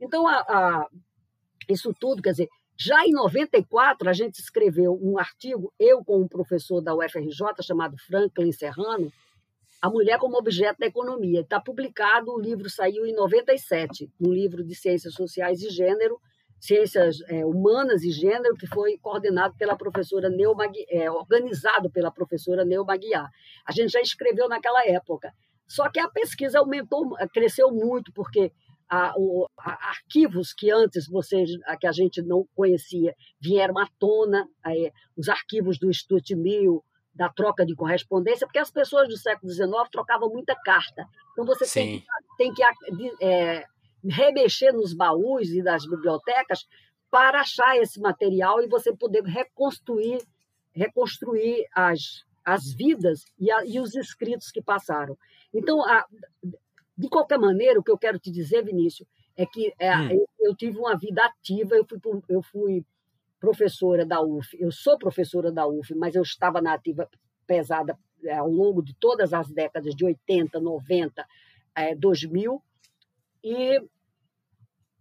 Então, 0.00 0.26
a, 0.26 0.38
a, 0.40 0.88
isso 1.68 1.92
tudo, 1.98 2.22
quer 2.22 2.30
dizer, 2.30 2.48
já 2.78 3.06
em 3.06 3.12
94, 3.12 4.08
a 4.08 4.12
gente 4.12 4.38
escreveu 4.38 4.98
um 5.02 5.18
artigo, 5.18 5.72
eu 5.78 6.04
com 6.04 6.20
um 6.20 6.28
professor 6.28 6.80
da 6.80 6.94
UFRJ 6.94 7.62
chamado 7.62 7.96
Franklin 7.98 8.52
Serrano, 8.52 9.10
a 9.86 9.90
Mulher 9.90 10.18
como 10.18 10.36
Objeto 10.36 10.80
da 10.80 10.86
Economia. 10.86 11.42
Está 11.42 11.60
publicado, 11.60 12.32
o 12.32 12.40
livro 12.40 12.68
saiu 12.68 13.06
em 13.06 13.14
97, 13.14 14.10
um 14.20 14.32
livro 14.32 14.64
de 14.64 14.74
Ciências 14.74 15.14
Sociais 15.14 15.62
e 15.62 15.70
Gênero, 15.70 16.20
Ciências 16.58 17.18
é, 17.28 17.46
Humanas 17.46 18.02
e 18.02 18.10
Gênero, 18.10 18.56
que 18.56 18.66
foi 18.66 18.98
coordenado 18.98 19.54
pela 19.56 19.76
professora 19.76 20.28
Neu 20.28 20.56
é, 20.88 21.08
organizado 21.08 21.88
pela 21.88 22.10
professora 22.10 22.64
Neu 22.64 22.84
Maguiar. 22.84 23.30
A 23.64 23.70
gente 23.70 23.92
já 23.92 24.00
escreveu 24.00 24.48
naquela 24.48 24.84
época. 24.84 25.32
Só 25.68 25.88
que 25.88 26.00
a 26.00 26.08
pesquisa 26.08 26.58
aumentou, 26.58 27.10
cresceu 27.32 27.70
muito, 27.70 28.12
porque 28.12 28.50
a, 28.88 29.12
o, 29.16 29.46
a, 29.56 29.90
arquivos 29.90 30.52
que 30.52 30.68
antes 30.68 31.06
vocês, 31.06 31.50
a, 31.64 31.76
que 31.76 31.86
a 31.86 31.92
gente 31.92 32.20
não 32.22 32.44
conhecia 32.56 33.14
vieram 33.40 33.78
à 33.78 33.86
tona, 34.00 34.48
aí, 34.64 34.90
os 35.16 35.28
arquivos 35.28 35.78
do 35.78 35.92
Stuart 35.94 36.28
Mill, 36.30 36.82
da 37.16 37.28
troca 37.30 37.64
de 37.64 37.74
correspondência, 37.74 38.46
porque 38.46 38.58
as 38.58 38.70
pessoas 38.70 39.08
do 39.08 39.16
século 39.16 39.50
XIX 39.50 39.70
trocavam 39.90 40.28
muita 40.28 40.54
carta. 40.54 41.06
Então 41.32 41.44
você 41.44 41.64
Sim. 41.64 42.04
tem, 42.36 42.52
tem 42.52 42.54
que 42.54 42.62
é, 43.24 43.64
remexer 44.04 44.72
nos 44.72 44.92
baús 44.92 45.48
e 45.48 45.62
das 45.62 45.86
bibliotecas 45.88 46.66
para 47.10 47.40
achar 47.40 47.76
esse 47.78 47.98
material 48.00 48.62
e 48.62 48.68
você 48.68 48.94
poder 48.94 49.24
reconstruir, 49.24 50.18
reconstruir 50.72 51.66
as, 51.74 52.24
as 52.44 52.72
vidas 52.72 53.24
e, 53.38 53.50
a, 53.50 53.64
e 53.64 53.80
os 53.80 53.94
escritos 53.94 54.50
que 54.50 54.60
passaram. 54.60 55.16
Então, 55.54 55.82
a, 55.82 56.04
de 56.96 57.08
qualquer 57.08 57.38
maneira, 57.38 57.80
o 57.80 57.82
que 57.82 57.90
eu 57.90 57.98
quero 57.98 58.18
te 58.18 58.30
dizer, 58.30 58.62
Vinícius, 58.62 59.08
é 59.36 59.46
que 59.46 59.72
é, 59.78 59.96
hum. 59.96 60.10
eu, 60.10 60.28
eu, 60.40 60.56
tive 60.56 60.78
uma 60.78 60.96
vida 60.96 61.24
ativa, 61.24 61.76
eu 61.76 61.86
fui, 61.86 62.22
eu 62.28 62.42
fui 62.42 62.84
professora 63.46 64.04
da 64.04 64.20
UF. 64.20 64.56
Eu 64.60 64.72
sou 64.72 64.98
professora 64.98 65.52
da 65.52 65.64
UF, 65.68 65.94
mas 65.94 66.16
eu 66.16 66.22
estava 66.22 66.60
na 66.60 66.74
ativa 66.74 67.08
pesada 67.46 67.96
ao 68.36 68.50
longo 68.50 68.82
de 68.82 68.92
todas 68.94 69.32
as 69.32 69.48
décadas 69.48 69.94
de 69.94 70.04
80, 70.04 70.58
90, 70.58 71.24
é, 71.76 71.94
2000, 71.94 72.60
e 73.44 73.80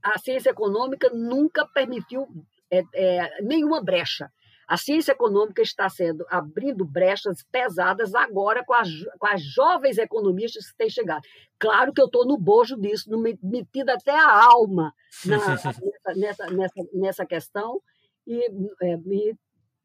a 0.03 0.19
ciência 0.19 0.51
econômica 0.51 1.09
nunca 1.09 1.65
permitiu 1.65 2.27
é, 2.69 2.83
é, 2.93 3.41
nenhuma 3.41 3.83
brecha. 3.83 4.31
A 4.67 4.77
ciência 4.77 5.13
econômica 5.13 5.63
está 5.63 5.89
sendo 5.89 6.23
abrindo 6.29 6.85
brechas 6.85 7.43
pesadas 7.51 8.13
agora 8.13 8.63
com 8.63 8.73
as, 8.73 8.89
com 9.17 9.27
as 9.27 9.41
jovens 9.41 9.97
economistas 9.97 10.69
que 10.69 10.77
têm 10.77 10.89
chegado. 10.89 11.23
Claro 11.57 11.91
que 11.91 12.01
eu 12.01 12.05
estou 12.05 12.27
no 12.27 12.37
bojo 12.37 12.79
disso, 12.79 13.09
metida 13.41 13.93
até 13.93 14.11
a 14.11 14.45
alma 14.45 14.93
na, 15.25 15.37
nessa, 16.15 16.45
nessa, 16.51 16.83
nessa 16.93 17.25
questão, 17.25 17.81
e 18.27 18.39
é, 18.81 18.99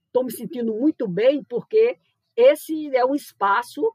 estou 0.06 0.24
me 0.24 0.32
sentindo 0.32 0.74
muito 0.74 1.06
bem, 1.06 1.42
porque 1.44 1.98
esse 2.36 2.94
é 2.94 3.04
um 3.04 3.14
espaço 3.14 3.92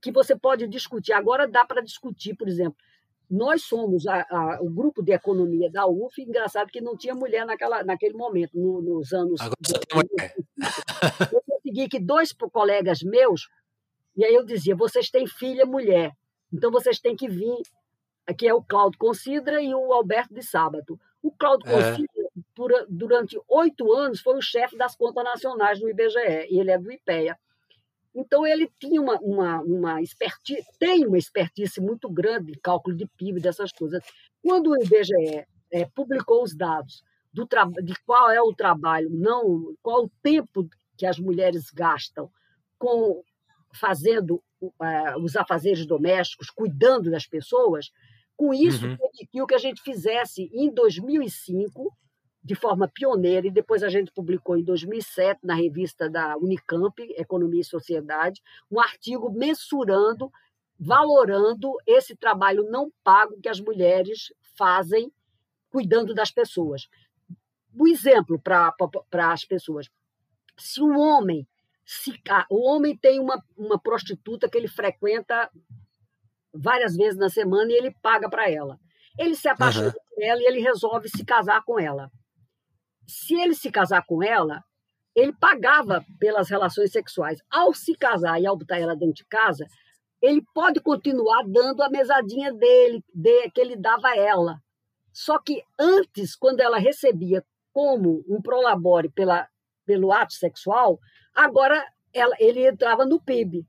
que 0.00 0.12
você 0.12 0.36
pode 0.36 0.66
discutir. 0.68 1.12
Agora 1.12 1.48
dá 1.48 1.64
para 1.64 1.82
discutir, 1.82 2.34
por 2.34 2.48
exemplo, 2.48 2.76
nós 3.28 3.62
somos 3.62 4.06
a, 4.06 4.24
a, 4.30 4.58
o 4.62 4.70
grupo 4.70 5.02
de 5.02 5.12
economia 5.12 5.68
da 5.70 5.86
UF, 5.86 6.22
engraçado 6.22 6.70
que 6.70 6.80
não 6.80 6.96
tinha 6.96 7.14
mulher 7.14 7.44
naquela, 7.44 7.82
naquele 7.82 8.14
momento, 8.14 8.56
no, 8.56 8.80
nos 8.80 9.12
anos. 9.12 9.40
Agora 9.40 9.56
só 9.66 9.78
tem 9.78 10.02
mulher. 10.10 10.36
Eu 11.32 11.42
consegui 11.44 11.88
que 11.88 11.98
dois 11.98 12.32
colegas 12.32 13.02
meus, 13.02 13.48
e 14.16 14.24
aí 14.24 14.34
eu 14.34 14.44
dizia: 14.44 14.76
vocês 14.76 15.10
têm 15.10 15.26
filha 15.26 15.66
mulher, 15.66 16.12
então 16.52 16.70
vocês 16.70 17.00
têm 17.00 17.16
que 17.16 17.28
vir. 17.28 17.62
Aqui 18.26 18.46
é 18.46 18.54
o 18.54 18.62
Cláudio 18.62 18.98
Considra 18.98 19.62
e 19.62 19.72
o 19.72 19.92
Alberto 19.92 20.34
de 20.34 20.42
Sábado. 20.42 20.98
O 21.22 21.30
Cláudio 21.30 21.68
é. 21.68 21.72
Considra, 21.72 22.15
durante 22.88 23.38
oito 23.48 23.92
anos, 23.92 24.20
foi 24.20 24.36
o 24.36 24.42
chefe 24.42 24.76
das 24.76 24.96
contas 24.96 25.24
nacionais 25.24 25.78
do 25.78 25.88
IBGE, 25.88 26.48
e 26.50 26.58
ele 26.58 26.70
é 26.70 26.78
do 26.78 26.90
IPEA. 26.90 27.38
Então, 28.14 28.46
ele 28.46 28.70
tinha 28.80 29.00
uma, 29.00 29.18
uma, 29.20 29.60
uma 29.60 30.02
expertise, 30.02 30.66
tem 30.78 31.06
uma 31.06 31.18
expertise 31.18 31.80
muito 31.80 32.08
grande 32.08 32.52
de 32.52 32.58
cálculo 32.58 32.96
de 32.96 33.06
PIB, 33.06 33.40
dessas 33.40 33.70
coisas. 33.72 34.02
Quando 34.42 34.70
o 34.70 34.82
IBGE 34.82 35.46
é, 35.70 35.84
publicou 35.94 36.42
os 36.42 36.54
dados 36.54 37.04
do 37.32 37.46
de 37.82 37.94
qual 38.06 38.30
é 38.30 38.40
o 38.40 38.54
trabalho, 38.54 39.10
não 39.10 39.74
qual 39.82 40.04
o 40.04 40.10
tempo 40.22 40.66
que 40.96 41.04
as 41.04 41.18
mulheres 41.18 41.70
gastam 41.70 42.30
com 42.78 43.22
fazendo 43.74 44.42
uh, 44.62 45.20
os 45.22 45.36
afazeres 45.36 45.84
domésticos, 45.84 46.48
cuidando 46.48 47.10
das 47.10 47.26
pessoas, 47.26 47.90
com 48.34 48.54
isso 48.54 48.86
uhum. 48.86 48.96
permitiu 48.96 49.46
que 49.46 49.54
a 49.54 49.58
gente 49.58 49.82
fizesse 49.82 50.50
em 50.52 50.72
2005 50.72 51.92
de 52.46 52.54
forma 52.54 52.86
pioneira, 52.86 53.48
e 53.48 53.50
depois 53.50 53.82
a 53.82 53.88
gente 53.88 54.12
publicou 54.12 54.56
em 54.56 54.62
2007, 54.62 55.40
na 55.42 55.52
revista 55.52 56.08
da 56.08 56.36
Unicamp, 56.36 56.94
Economia 57.18 57.60
e 57.60 57.64
Sociedade, 57.64 58.40
um 58.70 58.78
artigo 58.78 59.32
mensurando, 59.32 60.30
valorando 60.78 61.72
esse 61.84 62.14
trabalho 62.14 62.70
não 62.70 62.88
pago 63.02 63.40
que 63.42 63.48
as 63.48 63.58
mulheres 63.58 64.32
fazem 64.56 65.12
cuidando 65.70 66.14
das 66.14 66.30
pessoas. 66.30 66.88
Um 67.74 67.88
exemplo 67.88 68.40
para 68.40 69.32
as 69.32 69.44
pessoas: 69.44 69.90
se 70.56 70.80
um 70.80 70.96
homem, 70.96 71.48
se, 71.84 72.12
o 72.48 72.62
homem 72.62 72.96
tem 72.96 73.18
uma, 73.18 73.42
uma 73.56 73.76
prostituta 73.76 74.48
que 74.48 74.56
ele 74.56 74.68
frequenta 74.68 75.50
várias 76.54 76.94
vezes 76.94 77.18
na 77.18 77.28
semana 77.28 77.72
e 77.72 77.74
ele 77.74 77.92
paga 78.00 78.30
para 78.30 78.48
ela. 78.48 78.78
Ele 79.18 79.34
se 79.34 79.48
apaixona 79.48 79.88
uhum. 79.88 79.92
por 79.92 80.22
ela 80.22 80.40
e 80.40 80.44
ele 80.44 80.60
resolve 80.60 81.08
se 81.08 81.24
casar 81.24 81.64
com 81.64 81.80
ela 81.80 82.08
se 83.06 83.34
ele 83.34 83.54
se 83.54 83.70
casar 83.70 84.04
com 84.04 84.22
ela, 84.22 84.62
ele 85.14 85.32
pagava 85.32 86.04
pelas 86.18 86.50
relações 86.50 86.92
sexuais. 86.92 87.38
Ao 87.50 87.72
se 87.72 87.94
casar 87.94 88.40
e 88.40 88.46
ao 88.46 88.56
botar 88.56 88.78
ela 88.78 88.94
dentro 88.94 89.14
de 89.14 89.24
casa, 89.24 89.66
ele 90.20 90.42
pode 90.54 90.80
continuar 90.80 91.42
dando 91.46 91.82
a 91.82 91.88
mesadinha 91.88 92.52
dele, 92.52 93.02
de, 93.14 93.50
que 93.50 93.60
ele 93.60 93.76
dava 93.76 94.08
a 94.08 94.16
ela. 94.16 94.60
Só 95.12 95.38
que 95.38 95.62
antes, 95.78 96.36
quando 96.36 96.60
ela 96.60 96.78
recebia 96.78 97.42
como 97.72 98.24
um 98.28 98.40
prolabore 98.42 99.08
pela, 99.10 99.48
pelo 99.86 100.12
ato 100.12 100.34
sexual, 100.34 100.98
agora 101.34 101.82
ela, 102.12 102.34
ele 102.38 102.66
entrava 102.66 103.06
no 103.06 103.20
PIB. 103.20 103.66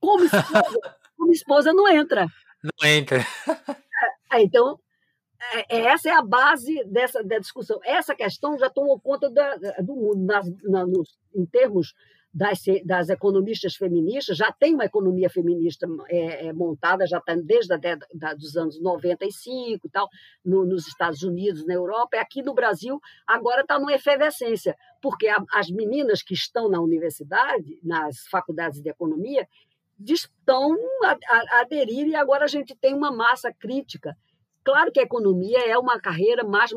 Como 0.00 0.24
esposa, 0.24 0.40
como 1.16 1.32
esposa 1.32 1.72
não 1.72 1.88
entra. 1.88 2.26
Não 2.62 2.88
entra. 2.88 3.24
É, 4.32 4.42
então, 4.42 4.70
é, 4.70 4.72
é, 4.72 4.74
essa 5.68 6.08
é 6.08 6.12
a 6.12 6.22
base 6.22 6.84
dessa 6.84 7.22
da 7.22 7.38
discussão. 7.38 7.80
Essa 7.84 8.14
questão 8.14 8.58
já 8.58 8.70
tomou 8.70 9.00
conta 9.00 9.30
da, 9.30 9.56
do 9.80 9.94
mundo, 9.94 10.24
nas, 10.24 10.46
na, 10.62 10.86
nos, 10.86 11.18
em 11.34 11.44
termos 11.44 11.94
das, 12.32 12.60
das, 12.84 13.10
economistas 13.10 13.74
feministas, 13.74 14.36
já 14.36 14.50
tem 14.50 14.74
uma 14.74 14.86
economia 14.86 15.28
feminista 15.28 15.86
é, 16.08 16.46
é, 16.46 16.52
montada, 16.52 17.06
já 17.06 17.18
está 17.18 17.34
desde 17.34 17.74
a 17.74 17.76
década 17.76 18.34
dos 18.36 18.56
anos 18.56 18.80
95 18.80 19.86
e 19.86 19.90
tal, 19.90 20.08
no, 20.44 20.64
nos 20.64 20.86
Estados 20.88 21.22
Unidos, 21.22 21.66
na 21.66 21.74
Europa, 21.74 22.16
e 22.16 22.18
aqui 22.18 22.42
no 22.42 22.54
Brasil 22.54 22.98
agora 23.26 23.60
está 23.60 23.78
numa 23.78 23.92
efervescência, 23.92 24.74
porque 25.02 25.28
a, 25.28 25.44
as 25.52 25.68
meninas 25.70 26.22
que 26.22 26.32
estão 26.32 26.70
na 26.70 26.80
universidade, 26.80 27.78
nas 27.82 28.26
faculdades 28.30 28.80
de 28.80 28.88
economia, 28.88 29.46
estão 30.00 30.74
a, 31.04 31.18
a 31.28 31.60
aderir 31.60 32.08
e 32.08 32.16
agora 32.16 32.44
a 32.44 32.48
gente 32.48 32.74
tem 32.74 32.94
uma 32.94 33.12
massa 33.12 33.52
crítica 33.52 34.16
Claro 34.64 34.92
que 34.92 35.00
a 35.00 35.04
economia 35.04 35.58
é 35.66 35.76
uma 35.76 36.00
carreira 36.00 36.44
mais 36.44 36.70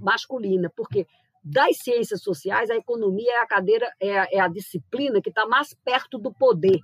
masculina, 0.00 0.70
porque 0.76 1.06
das 1.42 1.78
ciências 1.78 2.22
sociais, 2.22 2.70
a 2.70 2.76
economia 2.76 3.32
é 3.32 3.38
a 3.38 3.46
cadeira, 3.46 3.92
é 4.00 4.18
a, 4.18 4.28
é 4.30 4.38
a 4.38 4.48
disciplina 4.48 5.20
que 5.20 5.28
está 5.28 5.44
mais 5.46 5.74
perto 5.84 6.18
do 6.18 6.32
poder. 6.32 6.78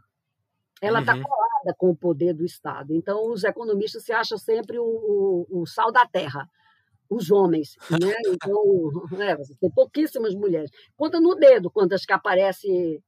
Ela 0.81 1.01
está 1.01 1.15
uhum. 1.15 1.23
colada 1.23 1.75
com 1.77 1.91
o 1.91 1.97
poder 1.97 2.35
do 2.35 2.45
Estado. 2.45 2.95
Então, 2.95 3.31
os 3.31 3.45
economistas 3.45 4.05
se 4.05 4.13
acham 4.13 4.37
sempre 4.37 4.79
o, 4.79 4.85
o, 4.85 5.61
o 5.63 5.67
sal 5.67 5.93
da 5.93 6.07
terra, 6.07 6.49
os 7.09 7.31
homens. 7.31 7.77
Né? 7.91 7.99
Então, 8.27 9.21
é, 9.21 9.37
tem 9.61 9.71
pouquíssimas 9.71 10.35
mulheres. 10.35 10.71
Conta 10.97 11.21
no 11.21 11.35
dedo 11.35 11.71
quantas 11.71 12.05
que 12.05 12.13
aparecem 12.13 13.03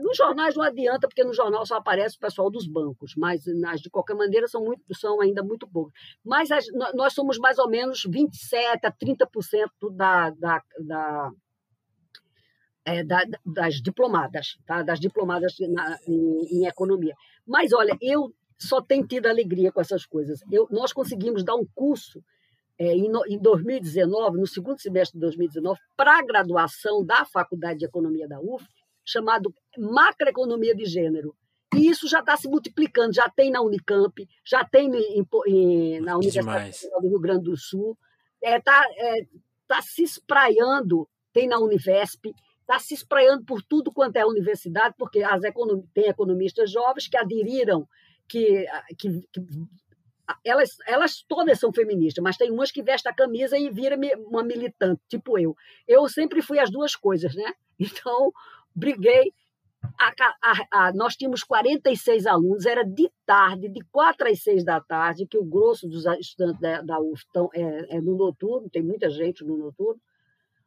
nos 0.00 0.16
jornais 0.16 0.54
não 0.54 0.64
adianta, 0.64 1.08
porque 1.08 1.24
no 1.24 1.32
jornal 1.32 1.64
só 1.64 1.76
aparece 1.76 2.16
o 2.16 2.20
pessoal 2.20 2.50
dos 2.50 2.66
bancos, 2.66 3.14
mas 3.16 3.44
nas, 3.46 3.80
de 3.80 3.88
qualquer 3.88 4.14
maneira 4.14 4.46
são, 4.46 4.64
muito, 4.64 4.82
são 4.94 5.20
ainda 5.20 5.42
muito 5.42 5.66
poucos. 5.66 5.92
Mas 6.24 6.50
as, 6.50 6.66
nós 6.94 7.12
somos 7.14 7.38
mais 7.38 7.58
ou 7.58 7.68
menos 7.68 8.06
27% 8.06 8.84
a 8.84 8.92
30% 8.92 9.68
da, 9.92 10.30
da, 10.30 10.62
da, 10.80 11.30
é, 12.84 13.04
da, 13.04 13.22
das 13.44 13.76
diplomadas, 13.76 14.58
tá? 14.66 14.82
das 14.82 15.00
diplomadas 15.00 15.54
na, 15.60 15.98
em, 16.06 16.60
em, 16.60 16.66
economia. 16.66 17.14
Mas, 17.46 17.72
olha, 17.72 17.96
eu 18.00 18.32
só 18.58 18.82
tenho 18.82 19.06
tido 19.06 19.26
alegria 19.26 19.72
com 19.72 19.80
essas 19.80 20.04
coisas. 20.04 20.40
Eu, 20.50 20.66
nós 20.70 20.92
conseguimos 20.92 21.44
dar 21.44 21.54
um 21.54 21.66
curso 21.74 22.22
é, 22.78 22.94
em, 22.94 23.10
em 23.28 23.38
2019, 23.38 24.38
no 24.38 24.46
segundo 24.46 24.80
semestre 24.80 25.18
de 25.18 25.20
2019, 25.20 25.80
para 25.96 26.18
a 26.18 26.22
graduação 26.22 27.04
da 27.04 27.24
Faculdade 27.24 27.80
de 27.80 27.84
Economia 27.84 28.28
da 28.28 28.40
UF, 28.40 28.64
chamado 29.08 29.54
Macroeconomia 29.76 30.74
de 30.74 30.84
Gênero. 30.84 31.34
E 31.74 31.88
isso 31.88 32.08
já 32.08 32.20
está 32.20 32.36
se 32.36 32.48
multiplicando, 32.48 33.12
já 33.12 33.28
tem 33.28 33.50
na 33.50 33.60
Unicamp, 33.60 34.26
já 34.44 34.64
tem 34.64 34.90
em, 34.94 35.26
em, 35.46 36.00
na 36.00 36.16
Universidade 36.16 36.80
do 37.00 37.08
Rio 37.08 37.20
Grande 37.20 37.44
do 37.44 37.56
Sul, 37.56 37.96
está 38.42 38.54
é, 38.54 38.60
tá, 38.60 38.86
é, 38.96 39.26
tá 39.66 39.82
se 39.82 40.02
espraiando, 40.02 41.08
tem 41.32 41.46
na 41.46 41.58
Univesp, 41.58 42.32
está 42.60 42.78
se 42.78 42.94
espraiando 42.94 43.44
por 43.44 43.62
tudo 43.62 43.92
quanto 43.92 44.16
é 44.16 44.26
universidade, 44.26 44.94
porque 44.98 45.22
as 45.22 45.42
econom 45.42 45.82
tem 45.94 46.06
economistas 46.06 46.70
jovens 46.70 47.08
que 47.08 47.16
aderiram, 47.16 47.86
que, 48.26 48.66
que, 48.98 49.20
que 49.32 49.40
elas, 50.44 50.76
elas 50.86 51.22
todas 51.26 51.58
são 51.58 51.72
feministas, 51.72 52.22
mas 52.22 52.36
tem 52.36 52.50
umas 52.50 52.70
que 52.70 52.82
vestem 52.82 53.10
a 53.10 53.14
camisa 53.14 53.58
e 53.58 53.70
vira 53.70 53.96
uma 54.18 54.42
militante, 54.42 55.00
tipo 55.08 55.38
eu. 55.38 55.56
Eu 55.86 56.08
sempre 56.08 56.42
fui 56.42 56.58
as 56.58 56.70
duas 56.70 56.94
coisas, 56.94 57.34
né? 57.34 57.52
Então, 57.80 58.32
briguei. 58.78 59.32
A, 60.00 60.12
a, 60.42 60.86
a, 60.86 60.92
nós 60.92 61.14
tínhamos 61.16 61.44
46 61.44 62.26
alunos, 62.26 62.66
era 62.66 62.84
de 62.84 63.10
tarde, 63.24 63.68
de 63.68 63.80
4 63.92 64.28
às 64.28 64.42
6 64.42 64.64
da 64.64 64.80
tarde, 64.80 65.26
que 65.26 65.38
o 65.38 65.44
grosso 65.44 65.88
dos 65.88 66.04
estudantes 66.18 66.60
da, 66.60 66.82
da 66.82 67.00
UF 67.00 67.24
tão, 67.32 67.48
é, 67.54 67.96
é, 67.96 68.00
no 68.00 68.16
noturno, 68.16 68.68
tem 68.68 68.82
muita 68.82 69.08
gente 69.08 69.44
no 69.44 69.56
noturno. 69.56 70.00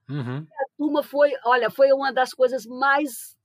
Uhum. 0.09 0.39
A 0.39 0.65
turma 0.77 1.03
foi, 1.03 1.31
olha, 1.45 1.69
foi 1.69 1.91
uma 1.91 2.11
das 2.11 2.33
coisas 2.33 2.65
mais, 2.65 3.37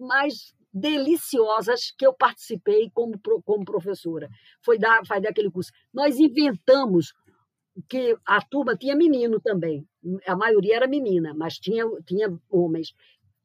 mais 0.00 0.54
deliciosas 0.72 1.92
que 1.96 2.06
eu 2.06 2.12
participei 2.12 2.90
como, 2.90 3.18
como 3.44 3.64
professora. 3.64 4.28
Foi 4.62 4.78
dar, 4.78 5.04
fazer 5.06 5.28
aquele 5.28 5.50
curso. 5.50 5.72
Nós 5.92 6.18
inventamos 6.18 7.14
que 7.88 8.16
a 8.26 8.40
turma 8.40 8.76
tinha 8.76 8.96
menino 8.96 9.40
também. 9.40 9.86
A 10.26 10.34
maioria 10.34 10.76
era 10.76 10.86
menina, 10.86 11.34
mas 11.34 11.58
tinha, 11.58 11.84
tinha 12.06 12.28
homens 12.50 12.94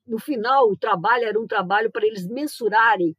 no 0.05 0.19
final, 0.19 0.69
o 0.69 0.77
trabalho 0.77 1.25
era 1.25 1.39
um 1.39 1.47
trabalho 1.47 1.91
para 1.91 2.05
eles 2.05 2.27
mensurarem 2.27 3.15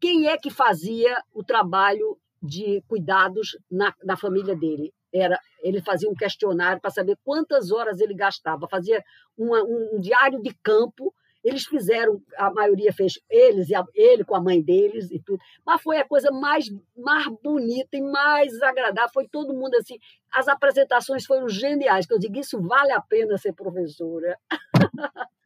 quem 0.00 0.28
é 0.28 0.38
que 0.38 0.50
fazia 0.50 1.16
o 1.34 1.44
trabalho 1.44 2.18
de 2.42 2.82
cuidados 2.88 3.58
na, 3.70 3.94
na 4.02 4.16
família 4.16 4.56
dele. 4.56 4.92
Era, 5.12 5.38
ele 5.62 5.82
fazia 5.82 6.08
um 6.08 6.14
questionário 6.14 6.80
para 6.80 6.90
saber 6.90 7.18
quantas 7.24 7.70
horas 7.70 8.00
ele 8.00 8.14
gastava, 8.14 8.68
fazia 8.68 9.02
uma, 9.36 9.62
um, 9.62 9.96
um 9.96 10.00
diário 10.00 10.40
de 10.40 10.54
campo 10.62 11.12
Eles 11.42 11.64
fizeram, 11.64 12.22
a 12.36 12.50
maioria 12.52 12.92
fez, 12.92 13.18
eles 13.28 13.70
e 13.70 13.74
a, 13.74 13.82
ele 13.94 14.24
com 14.24 14.36
a 14.36 14.40
mãe 14.42 14.62
deles 14.62 15.10
e 15.10 15.18
tudo. 15.18 15.40
Mas 15.66 15.82
foi 15.82 15.98
a 15.98 16.06
coisa 16.06 16.30
mais, 16.30 16.66
mais 16.96 17.26
bonita 17.42 17.96
e 17.96 18.02
mais 18.02 18.60
agradável. 18.62 19.10
Foi 19.12 19.26
todo 19.28 19.54
mundo 19.54 19.74
assim. 19.74 19.98
As 20.32 20.48
apresentações 20.48 21.24
foram 21.26 21.48
geniais, 21.48 22.06
que 22.06 22.14
eu 22.14 22.18
digo, 22.18 22.38
isso 22.38 22.60
vale 22.62 22.92
a 22.92 23.00
pena 23.00 23.36
ser 23.38 23.54
professora. 23.54 24.38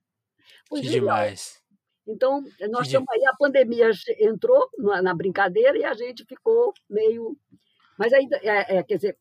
foi 0.69 0.81
que 0.81 0.89
demais. 0.89 1.63
Então, 2.07 2.45
nós 2.71 2.87
estamos 2.87 3.09
aí, 3.11 3.25
a 3.27 3.37
pandemia 3.37 3.91
entrou 4.21 4.69
na, 4.79 5.01
na, 5.01 5.15
brincadeira 5.15 5.77
e 5.79 5.85
a 5.85 5.95
gente 5.95 6.25
ficou 6.27 6.73
meio. 6.89 7.37
Mas 7.99 8.13
ainda, 8.13 8.37
é, 8.43 8.77
é, 8.77 8.83
quer 8.83 8.97
dizer, 8.97 9.19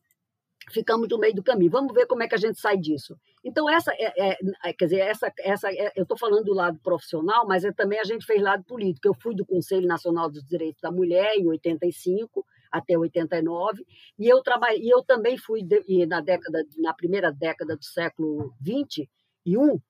ficamos 0.70 1.08
no 1.08 1.18
meio 1.18 1.34
do 1.34 1.42
caminho. 1.42 1.70
Vamos 1.70 1.94
ver 1.94 2.06
como 2.06 2.22
é 2.22 2.28
que 2.28 2.34
a 2.34 2.38
gente 2.38 2.60
sai 2.60 2.76
disso. 2.76 3.16
Então, 3.42 3.68
essa 3.70 3.92
é, 3.94 4.32
é, 4.32 4.38
é 4.64 4.72
quer 4.72 4.84
dizer, 4.84 5.00
essa, 5.00 5.32
essa 5.38 5.72
é, 5.72 5.92
eu 5.96 6.02
estou 6.02 6.18
falando 6.18 6.44
do 6.44 6.54
lado 6.54 6.78
profissional, 6.80 7.46
mas 7.46 7.64
é, 7.64 7.72
também 7.72 7.98
a 7.98 8.04
gente 8.04 8.26
fez 8.26 8.42
lado 8.42 8.64
político. 8.64 9.08
Eu 9.08 9.14
fui 9.14 9.34
do 9.34 9.46
Conselho 9.46 9.86
Nacional 9.86 10.30
dos 10.30 10.44
Direitos 10.44 10.80
da 10.82 10.90
Mulher 10.90 11.34
em 11.36 11.46
85 11.46 12.44
até 12.70 12.98
89, 12.98 13.86
e 14.18 14.28
eu 14.28 14.42
trabalhei, 14.42 14.82
e 14.82 14.90
eu 14.90 15.00
também 15.00 15.38
fui 15.38 15.62
de, 15.62 16.06
na 16.06 16.20
década, 16.20 16.66
na 16.78 16.92
primeira 16.92 17.30
década 17.30 17.76
do 17.76 17.84
século 17.84 18.52
21, 18.60 19.80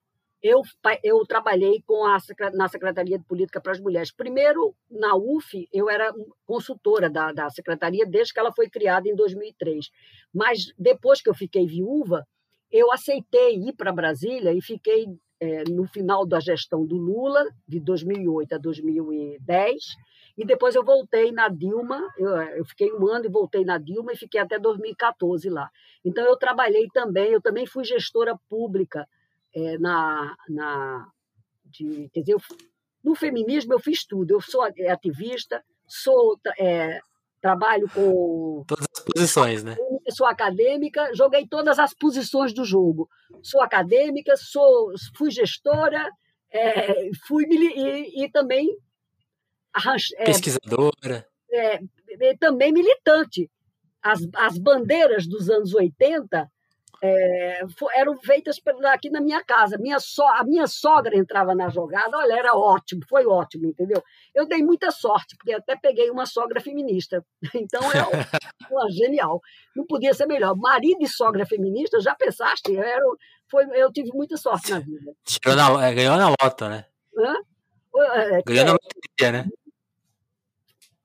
eu, 0.45 0.61
eu 1.03 1.25
trabalhei 1.25 1.81
com 1.87 2.05
a, 2.05 2.17
na 2.53 2.67
Secretaria 2.67 3.17
de 3.17 3.25
Política 3.25 3.59
para 3.59 3.71
as 3.71 3.79
Mulheres. 3.79 4.11
Primeiro, 4.11 4.75
na 4.89 5.15
UF, 5.15 5.67
eu 5.73 5.89
era 5.89 6.13
consultora 6.45 7.09
da, 7.09 7.31
da 7.31 7.49
secretaria 7.49 8.05
desde 8.05 8.31
que 8.31 8.39
ela 8.39 8.51
foi 8.51 8.69
criada 8.69 9.09
em 9.09 9.15
2003. 9.15 9.89
Mas 10.31 10.71
depois 10.77 11.19
que 11.19 11.29
eu 11.29 11.33
fiquei 11.33 11.65
viúva, 11.65 12.27
eu 12.71 12.91
aceitei 12.91 13.55
ir 13.55 13.73
para 13.73 13.91
Brasília 13.91 14.53
e 14.53 14.61
fiquei 14.61 15.07
é, 15.39 15.63
no 15.63 15.87
final 15.87 16.27
da 16.27 16.39
gestão 16.39 16.85
do 16.85 16.95
Lula, 16.95 17.43
de 17.67 17.79
2008 17.79 18.53
a 18.53 18.57
2010, 18.59 19.83
e 20.37 20.45
depois 20.45 20.75
eu 20.75 20.83
voltei 20.83 21.31
na 21.31 21.49
Dilma, 21.49 21.99
eu, 22.19 22.29
eu, 22.29 22.65
fiquei 22.65 22.93
um 22.93 23.07
ano 23.07 23.25
e 23.25 23.29
voltei 23.29 23.65
na 23.65 23.79
Dilma 23.79 24.13
e 24.13 24.17
fiquei 24.17 24.39
até 24.39 24.59
2014 24.59 25.49
lá. 25.49 25.71
Então 26.03 26.23
eu 26.23 26.37
trabalhei 26.37 26.87
também, 26.93 27.31
eu 27.31 27.41
também 27.41 27.65
fui 27.65 27.83
gestora 27.83 28.37
pública 28.47 29.07
é, 29.55 29.77
na, 29.77 30.35
na 30.49 31.07
de, 31.63 32.09
quer 32.13 32.19
dizer, 32.19 32.33
eu, 32.33 32.41
no 33.03 33.15
feminismo 33.15 33.73
eu 33.73 33.79
fiz 33.79 34.05
tudo. 34.05 34.31
Eu 34.31 34.41
sou 34.41 34.61
ativista, 34.63 35.63
sou 35.87 36.39
é, 36.59 36.99
trabalho 37.41 37.87
com 37.93 38.63
todas 38.67 38.87
as 38.91 39.03
posições, 39.03 39.63
né? 39.63 39.75
Sou 40.09 40.25
acadêmica, 40.27 41.13
joguei 41.13 41.47
todas 41.47 41.79
as 41.79 41.93
posições 41.93 42.53
do 42.53 42.65
jogo. 42.65 43.09
Sou 43.41 43.61
acadêmica, 43.61 44.35
sou 44.35 44.93
fui 45.15 45.31
gestora, 45.31 46.09
é, 46.51 47.09
fui 47.27 47.45
e, 47.45 48.23
e 48.23 48.31
também 48.31 48.75
é, 50.17 50.25
pesquisadora, 50.25 51.27
é, 51.51 51.79
também 52.39 52.71
militante. 52.71 53.49
As, 54.01 54.19
as 54.35 54.57
bandeiras 54.57 55.27
dos 55.27 55.49
anos 55.49 55.73
80 55.73 56.49
é, 57.01 57.61
eram 57.95 58.17
feitas 58.19 58.57
aqui 58.91 59.09
na 59.09 59.21
minha 59.21 59.43
casa. 59.43 59.77
Minha 59.77 59.99
so, 59.99 60.23
a 60.23 60.43
minha 60.43 60.67
sogra 60.67 61.17
entrava 61.17 61.53
na 61.53 61.69
jogada, 61.69 62.17
olha, 62.17 62.33
era 62.33 62.55
ótimo, 62.55 63.01
foi 63.07 63.25
ótimo, 63.25 63.67
entendeu? 63.67 64.01
Eu 64.33 64.47
dei 64.47 64.63
muita 64.63 64.91
sorte, 64.91 65.35
porque 65.37 65.53
até 65.53 65.75
peguei 65.75 66.09
uma 66.09 66.25
sogra 66.25 66.59
feminista. 66.59 67.23
Então, 67.65 67.81
é 67.91 68.03
uma, 68.69 68.89
genial. 68.91 69.41
Não 69.75 69.85
podia 69.85 70.13
ser 70.13 70.27
melhor. 70.27 70.55
Marido 70.55 71.01
e 71.01 71.07
sogra 71.07 71.45
feminista, 71.45 71.99
já 71.99 72.13
pensaste? 72.13 72.71
Eu, 72.71 72.83
era, 72.83 73.01
foi, 73.49 73.65
eu 73.73 73.91
tive 73.91 74.09
muita 74.13 74.37
sorte 74.37 74.71
na 74.71 74.79
vida. 74.79 75.13
Na, 75.55 75.87
é, 75.87 75.93
ganhou 75.93 76.17
na 76.17 76.29
loto, 76.29 76.69
né? 76.69 76.85
Hã? 77.17 77.35
É, 78.13 78.41
ganhou 78.43 78.65
na 78.65 78.71
loteria, 78.73 79.31
né? 79.31 79.49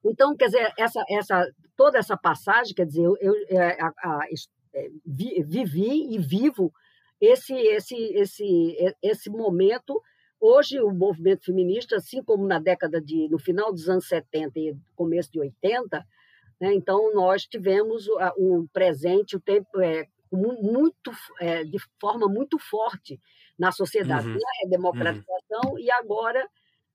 Então, 0.04 0.34
quer 0.36 0.46
dizer, 0.46 0.72
essa, 0.78 1.04
essa, 1.08 1.46
toda 1.76 1.98
essa 1.98 2.16
passagem, 2.16 2.74
quer 2.74 2.86
dizer, 2.86 3.04
eu, 3.04 3.16
eu 3.20 3.60
a, 3.60 3.92
a, 4.02 4.20
é, 4.74 4.90
vivi 5.04 6.14
e 6.14 6.18
vivo 6.18 6.72
esse, 7.20 7.54
esse, 7.54 7.96
esse, 7.96 8.94
esse 9.02 9.30
momento. 9.30 10.00
Hoje, 10.40 10.80
o 10.80 10.90
movimento 10.90 11.44
feminista, 11.44 11.96
assim 11.96 12.22
como 12.22 12.46
na 12.46 12.58
década 12.58 13.00
de, 13.00 13.28
no 13.28 13.38
final 13.38 13.72
dos 13.72 13.88
anos 13.88 14.08
70 14.08 14.58
e 14.58 14.76
começo 14.96 15.30
de 15.30 15.38
80, 15.38 16.06
né, 16.60 16.74
então 16.74 17.12
nós 17.14 17.44
tivemos 17.44 18.06
um 18.38 18.66
presente, 18.72 19.36
o 19.36 19.40
tempo 19.40 19.80
é, 19.80 20.06
muito, 20.32 21.12
é, 21.40 21.64
de 21.64 21.78
forma 22.00 22.26
muito 22.26 22.58
forte 22.58 23.20
na 23.58 23.70
sociedade, 23.72 24.28
uhum. 24.28 24.34
na 24.34 24.70
democratização 24.70 25.72
uhum. 25.72 25.78
e 25.78 25.90
agora 25.90 26.48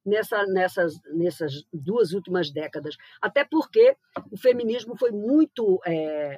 nessa, 0.06 0.46
nessas, 0.46 0.94
nessas 1.14 1.66
duas 1.74 2.14
últimas 2.14 2.52
décadas. 2.52 2.96
Até 3.22 3.44
porque 3.44 3.96
o 4.32 4.38
feminismo 4.38 4.96
foi 4.96 5.12
muito 5.12 5.80
é, 5.86 6.38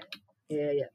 é, 0.49 0.89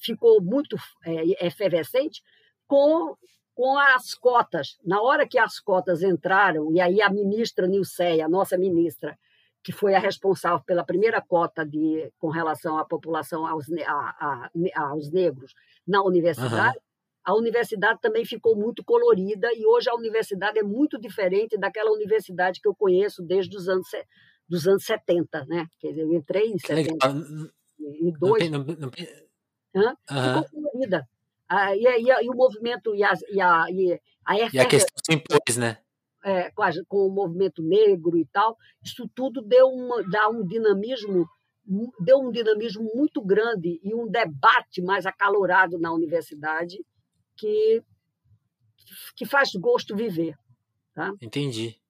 ficou 0.00 0.40
muito 0.40 0.76
é, 1.04 1.46
efervescente 1.46 2.22
com, 2.66 3.16
com 3.54 3.78
as 3.78 4.14
cotas. 4.14 4.78
Na 4.84 5.00
hora 5.02 5.26
que 5.26 5.38
as 5.38 5.58
cotas 5.58 6.02
entraram, 6.02 6.72
e 6.72 6.80
aí 6.80 7.02
a 7.02 7.10
ministra 7.10 7.66
Nilceia, 7.66 8.26
a 8.26 8.28
nossa 8.28 8.56
ministra, 8.56 9.18
que 9.62 9.72
foi 9.72 9.94
a 9.94 9.98
responsável 9.98 10.60
pela 10.64 10.84
primeira 10.84 11.20
cota 11.20 11.64
de, 11.66 12.10
com 12.18 12.28
relação 12.28 12.78
à 12.78 12.84
população, 12.84 13.46
aos, 13.46 13.66
a, 13.86 13.92
a, 13.92 14.82
aos 14.82 15.10
negros 15.10 15.52
na 15.86 16.02
universidade, 16.02 16.76
uhum. 16.76 16.82
a 17.24 17.34
universidade 17.34 18.00
também 18.00 18.24
ficou 18.24 18.56
muito 18.56 18.84
colorida 18.84 19.48
e 19.54 19.66
hoje 19.66 19.90
a 19.90 19.94
universidade 19.94 20.58
é 20.58 20.62
muito 20.62 20.98
diferente 20.98 21.58
daquela 21.58 21.90
universidade 21.90 22.60
que 22.60 22.68
eu 22.68 22.74
conheço 22.74 23.22
desde 23.22 23.56
os 23.56 23.68
anos, 23.68 23.88
dos 24.48 24.66
anos 24.66 24.84
70, 24.84 25.44
né? 25.46 25.66
Quer 25.80 25.88
dizer, 25.88 26.02
eu 26.02 26.14
entrei 26.14 26.50
em 26.50 26.58
72. 26.58 28.50
Não, 28.50 28.64
não, 28.64 28.76
não, 28.76 28.90
né? 29.74 29.94
Uhum. 30.10 30.42
ficou 30.42 30.62
colorida. 30.62 31.08
Ah, 31.48 31.74
e, 31.74 31.84
e, 31.84 32.24
e, 32.24 32.30
o 32.30 32.34
movimento 32.34 32.94
e 32.94 33.02
a, 33.02 33.12
e 33.30 33.40
a, 33.40 33.66
e 33.70 33.92
a, 34.24 34.50
e 34.52 34.58
a 34.58 34.66
questão 34.66 34.94
se 35.02 35.14
impôs, 35.14 35.56
né? 35.56 35.78
É, 36.22 36.50
com, 36.50 36.62
a, 36.62 36.70
com, 36.86 37.06
o 37.06 37.10
movimento 37.10 37.62
negro 37.62 38.18
e 38.18 38.26
tal, 38.26 38.56
isso 38.82 39.08
tudo 39.14 39.40
deu 39.40 39.68
uma, 39.68 40.02
dá 40.02 40.28
um 40.28 40.44
dinamismo, 40.46 41.26
deu 42.00 42.18
um 42.18 42.30
dinamismo 42.30 42.90
muito 42.94 43.22
grande 43.22 43.80
e 43.82 43.94
um 43.94 44.06
debate 44.06 44.82
mais 44.82 45.06
acalorado 45.06 45.78
na 45.78 45.92
universidade 45.92 46.84
que, 47.36 47.82
que 49.16 49.24
faz 49.24 49.52
gosto 49.54 49.96
viver. 49.96 50.36
Tá? 50.94 51.14
Entendi. 51.22 51.80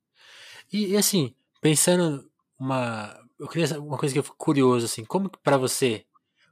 E, 0.72 0.96
assim, 0.96 1.34
pensando 1.60 2.30
uma, 2.58 3.18
eu 3.38 3.48
queria 3.48 3.80
uma 3.80 3.96
coisa 3.96 4.12
que 4.12 4.18
eu 4.18 4.22
fico 4.22 4.36
curioso 4.36 4.84
assim, 4.84 5.04
como 5.04 5.30
para 5.30 5.56
você, 5.56 6.04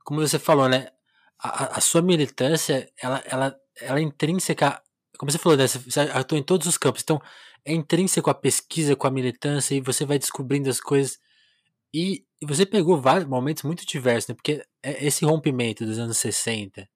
como 0.02 0.20
você 0.20 0.38
falou, 0.38 0.68
né? 0.68 0.88
A, 1.38 1.80
sua 1.80 2.02
militância, 2.02 2.90
ela, 3.00 3.22
ela, 3.26 3.56
ela 3.80 3.98
é 3.98 4.02
intrínseca, 4.02 4.80
como 5.18 5.30
você 5.30 5.38
falou, 5.38 5.56
né, 5.56 5.66
você 5.66 6.00
atua 6.00 6.38
em 6.38 6.42
todos 6.42 6.66
os 6.66 6.78
campos, 6.78 7.02
então 7.02 7.20
é 7.64 7.72
intrínseco 7.72 8.30
a 8.30 8.34
pesquisa, 8.34 8.96
com 8.96 9.06
a 9.06 9.10
militância, 9.10 9.74
e 9.74 9.80
você 9.80 10.04
vai 10.04 10.18
descobrindo 10.18 10.70
as 10.70 10.80
coisas. 10.80 11.18
E, 11.92 12.24
e 12.40 12.46
você 12.46 12.66
pegou 12.66 13.00
vários 13.00 13.28
momentos 13.28 13.62
muito 13.62 13.86
diversos, 13.86 14.28
né, 14.28 14.34
porque 14.34 14.64
é 14.82 15.04
esse 15.06 15.24
rompimento 15.24 15.84
dos 15.84 15.98
anos 15.98 16.18
60, 16.18 16.88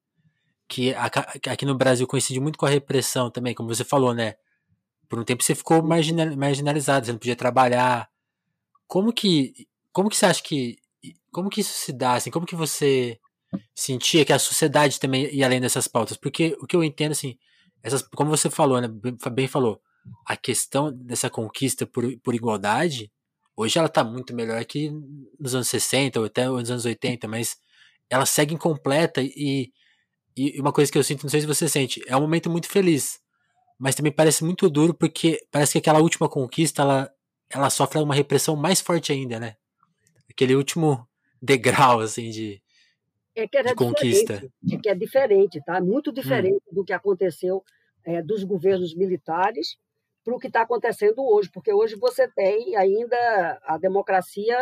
que 0.69 0.95
aqui 1.49 1.67
no 1.67 1.77
Brasil 1.77 2.07
coincide 2.07 2.41
muito 2.41 2.59
com 2.59 2.67
a 2.67 2.71
repressão 2.71 3.31
também, 3.31 3.55
como 3.55 3.69
você 3.69 3.85
falou, 3.85 4.15
né? 4.15 4.35
Por 5.09 5.19
um 5.19 5.25
tempo 5.25 5.43
você 5.43 5.55
ficou 5.57 5.83
marginalizado, 5.83 7.07
você 7.07 7.13
não 7.13 7.19
podia 7.19 7.35
trabalhar. 7.35 8.09
Como 8.87 9.13
que, 9.13 9.67
como 9.93 10.09
que 10.09 10.17
você 10.17 10.27
acha 10.27 10.43
que, 10.43 10.79
como 11.33 11.51
que 11.51 11.61
isso 11.63 11.73
se 11.73 11.93
dá, 11.93 12.15
assim, 12.15 12.31
como 12.31 12.47
que 12.47 12.55
você 12.55 13.19
sentia 13.75 14.25
que 14.25 14.33
a 14.33 14.39
sociedade 14.39 15.01
também 15.01 15.33
ia 15.35 15.47
além 15.47 15.61
dessas 15.61 15.89
pautas. 15.89 16.17
Porque 16.17 16.57
o 16.61 16.67
que 16.67 16.77
eu 16.77 16.85
entendo, 16.85 17.13
assim, 17.13 17.37
essas, 17.83 18.03
como 18.03 18.31
você 18.31 18.51
falou, 18.51 18.81
né, 18.81 18.89
bem 19.33 19.49
falou, 19.49 19.81
a 20.27 20.37
questão 20.37 20.93
dessa 20.93 21.29
conquista 21.29 21.87
por, 21.87 22.05
por 22.21 22.35
igualdade, 22.35 23.11
hoje 23.57 23.79
ela 23.79 23.89
está 23.89 24.03
muito 24.03 24.35
melhor 24.35 24.65
que 24.65 24.91
nos 25.39 25.55
anos 25.55 25.69
60 25.69 26.21
ou 26.21 26.27
até 26.27 26.47
nos 26.49 26.71
anos 26.71 26.85
80, 26.85 27.29
mas 27.29 27.57
ela 28.09 28.27
segue 28.27 28.55
incompleta 28.55 29.21
e, 29.23 29.73
e 30.37 30.61
uma 30.61 30.73
coisa 30.73 30.91
que 30.91 30.99
eu 30.99 31.05
sinto, 31.05 31.23
não 31.23 31.31
sei 31.31 31.41
se 31.41 31.47
você 31.47 31.69
sente, 31.69 32.03
é 32.07 32.17
um 32.17 32.21
momento 32.21 32.51
muito 32.51 32.69
feliz, 32.69 33.21
mas 33.79 33.95
também 33.95 34.13
parece 34.13 34.45
muito 34.45 34.69
duro 34.69 34.95
porque 34.95 35.41
parece 35.51 35.73
que 35.73 35.79
aquela 35.79 36.01
última 36.01 36.29
conquista, 36.29 36.83
ela, 36.83 37.11
ela 37.49 37.71
sofre 37.71 37.99
uma 37.99 38.15
repressão 38.15 38.57
mais 38.57 38.81
forte 38.81 39.13
ainda, 39.13 39.39
né? 39.39 39.57
Aquele 40.31 40.55
último 40.55 41.07
degrau, 41.41 42.01
assim, 42.01 42.31
de, 42.31 42.63
é 43.43 43.49
que 43.49 43.57
era 43.57 43.71
de 43.71 43.75
conquista. 43.75 44.43
É 44.71 44.77
que 44.77 44.89
é 44.89 44.95
diferente, 44.95 45.61
tá? 45.65 45.81
Muito 45.81 46.11
hum. 46.11 46.13
diferente 46.13 46.63
hum. 46.71 46.75
do 46.75 46.85
que 46.85 46.93
aconteceu 46.93 47.63
é, 48.05 48.23
dos 48.23 48.45
governos 48.45 48.95
militares 48.95 49.77
para 50.25 50.35
o 50.35 50.39
que 50.39 50.49
está 50.49 50.63
acontecendo 50.63 51.25
hoje, 51.25 51.51
porque 51.51 51.73
hoje 51.73 51.97
você 51.97 52.29
tem 52.29 52.77
ainda 52.77 53.61
a 53.65 53.79
democracia, 53.79 54.57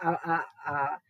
a, 0.00 0.44
a, 0.64 1.00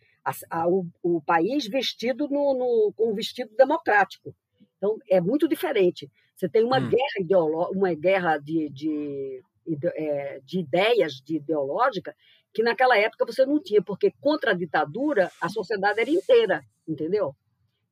a, 0.51 0.69
o, 0.69 0.87
o, 1.03 1.21
país 1.21 1.67
vestido 1.67 2.29
no, 2.29 2.55
no, 2.55 2.93
com 2.97 3.11
um 3.11 3.15
vestido 3.15 3.51
democrático. 3.57 4.35
Então, 4.77 4.99
é 5.11 5.21
muito 5.21 5.49
diferente. 5.49 6.09
Você 6.37 6.49
tem 6.49 6.65
uma 6.65 6.79
hum. 6.79 6.89
guerra 6.89 7.21
ideológica, 7.21 7.79
uma 7.79 7.95
guerra 7.95 8.39
de, 8.39 8.69
de, 8.71 9.43
de, 9.67 9.89
é, 9.89 10.41
de 10.45 10.61
ideias 10.61 11.15
de 11.15 11.37
ideológica 11.37 12.15
que 12.53 12.63
naquela 12.63 12.97
época 12.97 13.25
você 13.25 13.47
não 13.47 13.61
tinha, 13.61 13.83
porque 13.83 14.13
contra 14.21 14.51
a 14.51 14.55
ditadura 14.55 15.31
a 15.41 15.49
sociedade 15.49 16.01
era 16.01 16.11
inteira, 16.11 16.65
entendeu? 16.87 17.35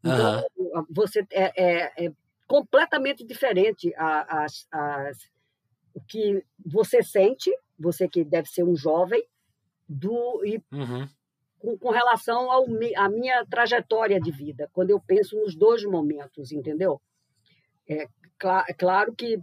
Então, 0.04 0.44
uhum. 0.56 0.86
você 0.90 1.26
é, 1.30 1.52
é, 1.56 2.06
é, 2.06 2.12
completamente 2.46 3.24
diferente 3.24 3.92
as, 3.96 4.66
as, 4.72 5.18
o 5.94 6.00
que 6.00 6.44
você 6.64 7.02
sente, 7.02 7.50
você 7.78 8.08
que 8.08 8.24
deve 8.24 8.48
ser 8.48 8.64
um 8.64 8.76
jovem, 8.76 9.22
do 9.88 10.44
e 10.44 10.62
uhum. 10.72 11.08
com, 11.58 11.78
com, 11.78 11.90
relação 11.90 12.50
ao, 12.50 12.64
à 12.96 13.08
minha 13.08 13.44
trajetória 13.46 14.20
de 14.20 14.30
vida, 14.30 14.70
quando 14.72 14.90
eu 14.90 15.00
penso 15.00 15.36
nos 15.36 15.54
dois 15.56 15.84
momentos, 15.84 16.52
entendeu? 16.52 17.00
É, 17.88 18.06
cl 18.40 18.64
é 18.68 18.74
claro 18.74 19.12
que 19.14 19.40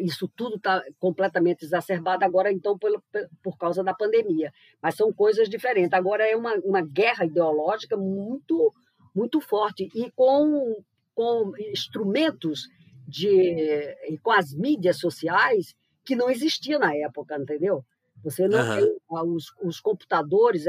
isso 0.00 0.30
tudo 0.34 0.56
está 0.56 0.82
completamente 0.98 1.64
exacerbado 1.64 2.24
agora, 2.24 2.52
então, 2.52 2.78
por, 2.78 3.02
por 3.42 3.56
causa 3.56 3.82
da 3.84 3.94
pandemia. 3.94 4.52
Mas 4.80 4.94
são 4.94 5.12
coisas 5.12 5.48
diferentes. 5.48 5.92
Agora 5.92 6.26
é 6.26 6.34
uma, 6.34 6.54
uma 6.64 6.80
guerra 6.80 7.24
ideológica 7.24 7.96
muito, 7.96 8.72
muito 9.14 9.40
forte 9.40 9.88
e 9.94 10.10
com, 10.12 10.82
com 11.14 11.52
instrumentos 11.58 12.68
de, 13.06 13.94
com 14.22 14.30
as 14.30 14.54
mídias 14.54 14.98
sociais 14.98 15.74
que 16.04 16.16
não 16.16 16.30
existia 16.30 16.78
na 16.78 16.94
época, 16.94 17.36
entendeu? 17.36 17.84
Você 18.24 18.46
não 18.46 18.58
uhum. 18.58 18.76
tem 18.76 18.96
ah, 19.10 19.24
os, 19.24 19.52
os 19.62 19.80
computadores. 19.80 20.64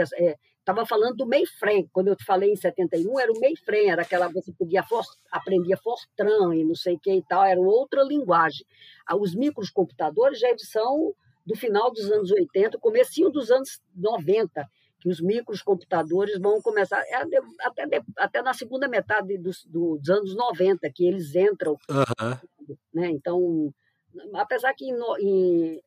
Estava 0.63 0.83
é, 0.83 0.85
falando 0.85 1.17
do 1.17 1.27
mainframe. 1.27 1.89
Quando 1.91 2.07
eu 2.07 2.15
te 2.15 2.23
falei 2.23 2.51
em 2.51 2.55
71, 2.55 3.19
era 3.19 3.31
o 3.31 3.39
mainframe, 3.39 3.89
era 3.89 4.01
aquela 4.01 4.29
você 4.29 4.51
podia 4.53 4.81
for, 4.81 5.03
aprendia 5.29 5.75
Fortran 5.75 6.55
e 6.55 6.63
não 6.63 6.73
sei 6.73 6.95
o 6.95 6.99
que 6.99 7.11
e 7.11 7.21
tal, 7.21 7.43
era 7.43 7.59
outra 7.59 8.01
linguagem. 8.01 8.65
Ah, 9.05 9.17
os 9.17 9.35
microcomputadores 9.35 10.39
já 10.39 10.47
são 10.59 11.13
do 11.45 11.55
final 11.55 11.91
dos 11.91 12.09
anos 12.09 12.31
80, 12.31 12.77
comecinho 12.79 13.29
dos 13.29 13.51
anos 13.51 13.81
90, 13.93 14.65
que 15.01 15.09
os 15.09 15.19
microcomputadores 15.19 16.39
vão 16.39 16.61
começar, 16.61 17.03
é, 17.07 17.15
até, 17.15 18.01
até 18.17 18.41
na 18.41 18.53
segunda 18.53 18.87
metade 18.87 19.37
dos, 19.37 19.65
dos 19.65 20.09
anos 20.09 20.33
90, 20.33 20.89
que 20.93 21.05
eles 21.05 21.35
entram. 21.35 21.77
Uhum. 21.89 22.75
Né? 22.93 23.09
Então, 23.09 23.73
apesar 24.33 24.73
que 24.73 24.85
em, 24.85 24.95
em 25.19 25.81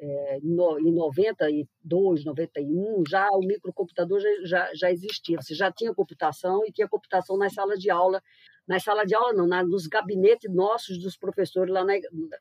é, 0.00 0.38
no, 0.42 0.78
em 0.78 0.92
92, 0.92 2.24
91, 2.24 3.02
já 3.08 3.28
o 3.30 3.40
microcomputador 3.40 4.20
já, 4.20 4.30
já, 4.44 4.70
já, 4.74 4.92
existia. 4.92 5.40
Você 5.40 5.54
já 5.54 5.72
tinha 5.72 5.94
computação 5.94 6.64
e 6.66 6.72
tinha 6.72 6.88
computação 6.88 7.36
nas 7.36 7.52
salas 7.52 7.78
de 7.80 7.90
aula. 7.90 8.22
Na 8.66 8.78
sala 8.78 9.04
de 9.04 9.14
aula, 9.14 9.32
não, 9.32 9.46
na, 9.46 9.64
nos 9.64 9.86
gabinetes 9.86 10.52
nossos 10.52 10.98
dos 10.98 11.16
professores, 11.16 11.72
lá 11.72 11.84
na, 11.84 11.94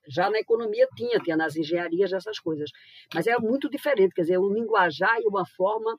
já 0.08 0.30
na 0.30 0.40
economia 0.40 0.88
tinha, 0.96 1.20
tinha 1.20 1.38
nas 1.38 1.56
engenharias, 1.56 2.12
essas 2.12 2.38
coisas. 2.38 2.70
Mas 3.14 3.28
é 3.28 3.38
muito 3.38 3.70
diferente, 3.70 4.14
quer 4.14 4.22
dizer, 4.22 4.38
um 4.38 4.54
linguajar 4.54 5.20
e 5.22 5.28
uma 5.28 5.46
forma. 5.46 5.98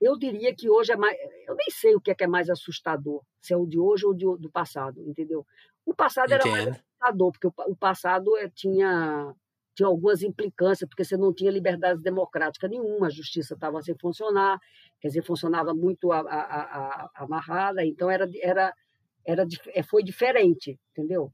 Eu 0.00 0.18
diria 0.18 0.54
que 0.54 0.68
hoje 0.68 0.92
é 0.92 0.96
mais. 0.96 1.16
Eu 1.48 1.54
nem 1.54 1.70
sei 1.70 1.94
o 1.94 2.00
que 2.00 2.10
é, 2.10 2.14
que 2.14 2.24
é 2.24 2.26
mais 2.26 2.50
assustador, 2.50 3.22
se 3.40 3.54
é 3.54 3.56
o 3.56 3.66
de 3.66 3.78
hoje 3.78 4.04
ou 4.04 4.12
de, 4.12 4.26
do 4.38 4.50
passado, 4.50 5.00
entendeu? 5.08 5.46
O 5.86 5.94
passado 5.94 6.32
Entendo. 6.32 6.46
era 6.48 6.50
mais 6.50 6.68
assustador, 6.68 7.32
porque 7.32 7.46
o, 7.46 7.52
o 7.68 7.76
passado 7.76 8.36
é, 8.36 8.50
tinha 8.50 9.34
tinha 9.74 9.86
algumas 9.86 10.22
implicâncias, 10.22 10.88
porque 10.88 11.04
você 11.04 11.16
não 11.16 11.32
tinha 11.32 11.50
liberdade 11.50 12.00
democrática 12.00 12.68
nenhuma, 12.68 13.06
a 13.06 13.10
justiça 13.10 13.54
estava 13.54 13.82
sem 13.82 13.94
funcionar, 14.00 14.58
quer 15.00 15.08
dizer, 15.08 15.22
funcionava 15.22 15.74
muito 15.74 16.12
a, 16.12 16.20
a, 16.20 16.22
a, 16.22 17.10
amarrada, 17.16 17.84
então 17.84 18.10
era, 18.10 18.28
era, 18.40 18.72
era, 19.26 19.46
é, 19.68 19.82
foi 19.82 20.02
diferente, 20.02 20.78
entendeu? 20.92 21.32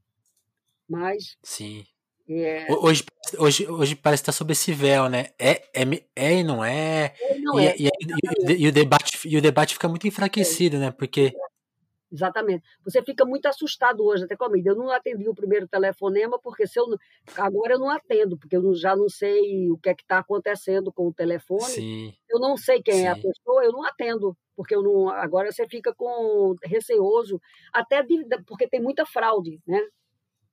Mas. 0.89 1.37
Sim. 1.43 1.85
É... 2.29 2.65
Hoje, 2.73 3.03
hoje, 3.37 3.67
hoje 3.67 3.95
parece 3.95 4.21
estar 4.21 4.31
sob 4.31 4.53
esse 4.53 4.71
véu, 4.71 5.09
né? 5.09 5.27
É, 5.37 5.63
é, 5.73 5.83
é 6.15 6.33
e 6.39 6.43
não 6.43 6.63
é. 6.63 7.13
é, 7.19 7.37
não 7.39 7.59
e, 7.59 7.67
é. 7.67 7.75
E, 7.77 7.87
e, 7.87 8.63
e, 8.63 8.67
o 8.67 8.71
debate, 8.71 9.27
e 9.27 9.37
o 9.37 9.41
debate 9.41 9.73
fica 9.73 9.89
muito 9.89 10.07
enfraquecido, 10.07 10.77
né? 10.77 10.91
Porque 10.91 11.33
Exatamente. 12.11 12.63
Você 12.83 13.01
fica 13.01 13.23
muito 13.23 13.45
assustado 13.45 14.03
hoje, 14.03 14.25
até 14.25 14.35
comigo. 14.35 14.67
Eu 14.67 14.75
não 14.75 14.91
atendi 14.91 15.29
o 15.29 15.33
primeiro 15.33 15.67
telefonema, 15.67 16.37
porque 16.37 16.67
se 16.67 16.77
eu 16.77 16.85
agora 17.37 17.73
eu 17.73 17.79
não 17.79 17.89
atendo, 17.89 18.37
porque 18.37 18.57
eu 18.57 18.75
já 18.75 18.95
não 18.95 19.07
sei 19.07 19.71
o 19.71 19.77
que 19.77 19.89
é 19.89 19.95
que 19.95 20.03
está 20.03 20.19
acontecendo 20.19 20.91
com 20.91 21.07
o 21.07 21.13
telefone. 21.13 21.63
Sim. 21.63 22.13
Eu 22.29 22.39
não 22.39 22.57
sei 22.57 22.81
quem 22.81 22.95
Sim. 22.95 23.05
é 23.05 23.07
a 23.09 23.15
pessoa, 23.15 23.63
eu 23.63 23.71
não 23.71 23.85
atendo, 23.85 24.37
porque 24.55 24.75
eu 24.75 24.83
não. 24.83 25.07
Agora 25.09 25.51
você 25.51 25.65
fica 25.67 25.93
com 25.93 26.55
receoso, 26.63 27.41
até 27.71 28.03
de, 28.03 28.25
porque 28.45 28.67
tem 28.67 28.81
muita 28.81 29.05
fraude, 29.05 29.61
né? 29.65 29.81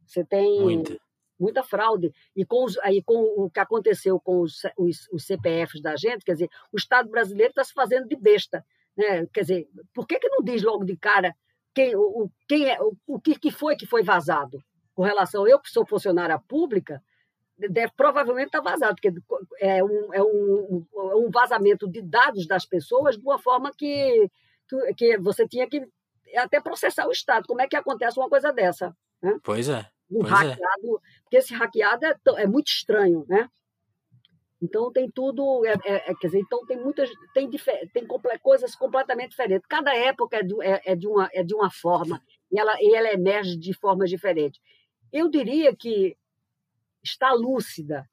Você 0.06 0.24
tem 0.24 0.60
muita, 0.60 0.96
muita 1.38 1.62
fraude. 1.64 2.12
E 2.36 2.44
com, 2.44 2.64
os, 2.64 2.78
aí, 2.78 3.02
com 3.02 3.44
o 3.44 3.50
que 3.50 3.60
aconteceu 3.60 4.20
com 4.20 4.40
os, 4.40 4.62
os, 4.76 5.08
os 5.12 5.24
CPFs 5.24 5.82
da 5.82 5.96
gente, 5.96 6.24
quer 6.24 6.34
dizer, 6.34 6.48
o 6.72 6.76
Estado 6.76 7.10
brasileiro 7.10 7.50
está 7.50 7.64
se 7.64 7.72
fazendo 7.72 8.06
de 8.06 8.16
besta. 8.16 8.64
Né? 8.96 9.26
Quer 9.32 9.42
dizer, 9.42 9.68
por 9.92 10.06
que, 10.06 10.18
que 10.18 10.28
não 10.28 10.42
diz 10.42 10.62
logo 10.62 10.84
de 10.84 10.96
cara 10.96 11.34
quem, 11.78 11.94
o, 11.94 12.28
quem 12.48 12.68
é, 12.68 12.82
o, 12.82 12.96
o 13.06 13.20
que, 13.20 13.38
que 13.38 13.52
foi 13.52 13.76
que 13.76 13.86
foi 13.86 14.02
vazado. 14.02 14.60
Com 14.94 15.02
relação 15.02 15.44
a 15.44 15.48
eu, 15.48 15.60
que 15.60 15.70
sou 15.70 15.86
funcionária 15.86 16.36
pública, 16.36 17.00
deve 17.56 17.92
provavelmente 17.96 18.46
estar 18.46 18.60
tá 18.60 18.70
vazado, 18.70 18.96
porque 18.96 19.12
é 19.60 19.84
um, 19.84 20.12
é 20.12 20.20
um, 20.20 20.86
é 20.92 21.14
um 21.14 21.30
vazamento 21.30 21.88
de 21.88 22.02
dados 22.02 22.48
das 22.48 22.66
pessoas 22.66 23.16
de 23.16 23.22
uma 23.22 23.38
forma 23.38 23.72
que, 23.72 24.28
que, 24.68 24.94
que, 24.94 25.18
você 25.18 25.46
tinha 25.46 25.68
que 25.68 25.86
até 26.36 26.60
processar 26.60 27.06
o 27.06 27.12
Estado. 27.12 27.46
Como 27.46 27.60
é 27.60 27.68
que 27.68 27.76
acontece 27.76 28.18
uma 28.18 28.28
coisa 28.28 28.52
dessa? 28.52 28.92
Né? 29.22 29.38
Pois 29.44 29.68
é. 29.68 29.86
Um 30.10 30.20
pois 30.20 30.32
hackeado, 30.32 30.96
é. 30.96 31.20
porque 31.22 31.36
esse 31.36 31.54
hackeado 31.54 32.06
é, 32.06 32.14
é 32.38 32.46
muito 32.46 32.68
estranho, 32.68 33.24
né? 33.28 33.48
Então 34.60 34.90
tem 34.90 35.08
tudo, 35.08 35.64
é, 35.64 35.74
é, 35.84 36.10
é, 36.10 36.14
quer 36.14 36.26
dizer, 36.26 36.40
então 36.40 36.66
tem 36.66 36.76
muitas, 36.76 37.08
tem, 37.32 37.48
tem 37.48 38.06
coisas 38.42 38.74
completamente 38.74 39.30
diferentes. 39.30 39.66
Cada 39.68 39.94
época 39.94 40.38
é 40.38 40.42
de, 40.42 40.62
é, 40.62 40.82
é, 40.84 40.96
de, 40.96 41.06
uma, 41.06 41.28
é 41.32 41.44
de 41.44 41.54
uma 41.54 41.70
forma 41.70 42.20
e 42.50 42.58
ela, 42.58 42.76
e 42.80 42.94
ela 42.94 43.12
emerge 43.12 43.56
de 43.56 43.72
formas 43.72 44.10
diferentes. 44.10 44.60
Eu 45.12 45.28
diria 45.28 45.74
que 45.74 46.16
estar 47.02 47.32
lúcida, 47.32 48.08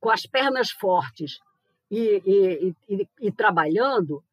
com 0.00 0.10
as 0.10 0.22
pernas 0.22 0.70
fortes 0.70 1.38
e, 1.90 2.22
e, 2.26 2.74
e, 2.88 3.08
e 3.20 3.32
trabalhando 3.32 4.24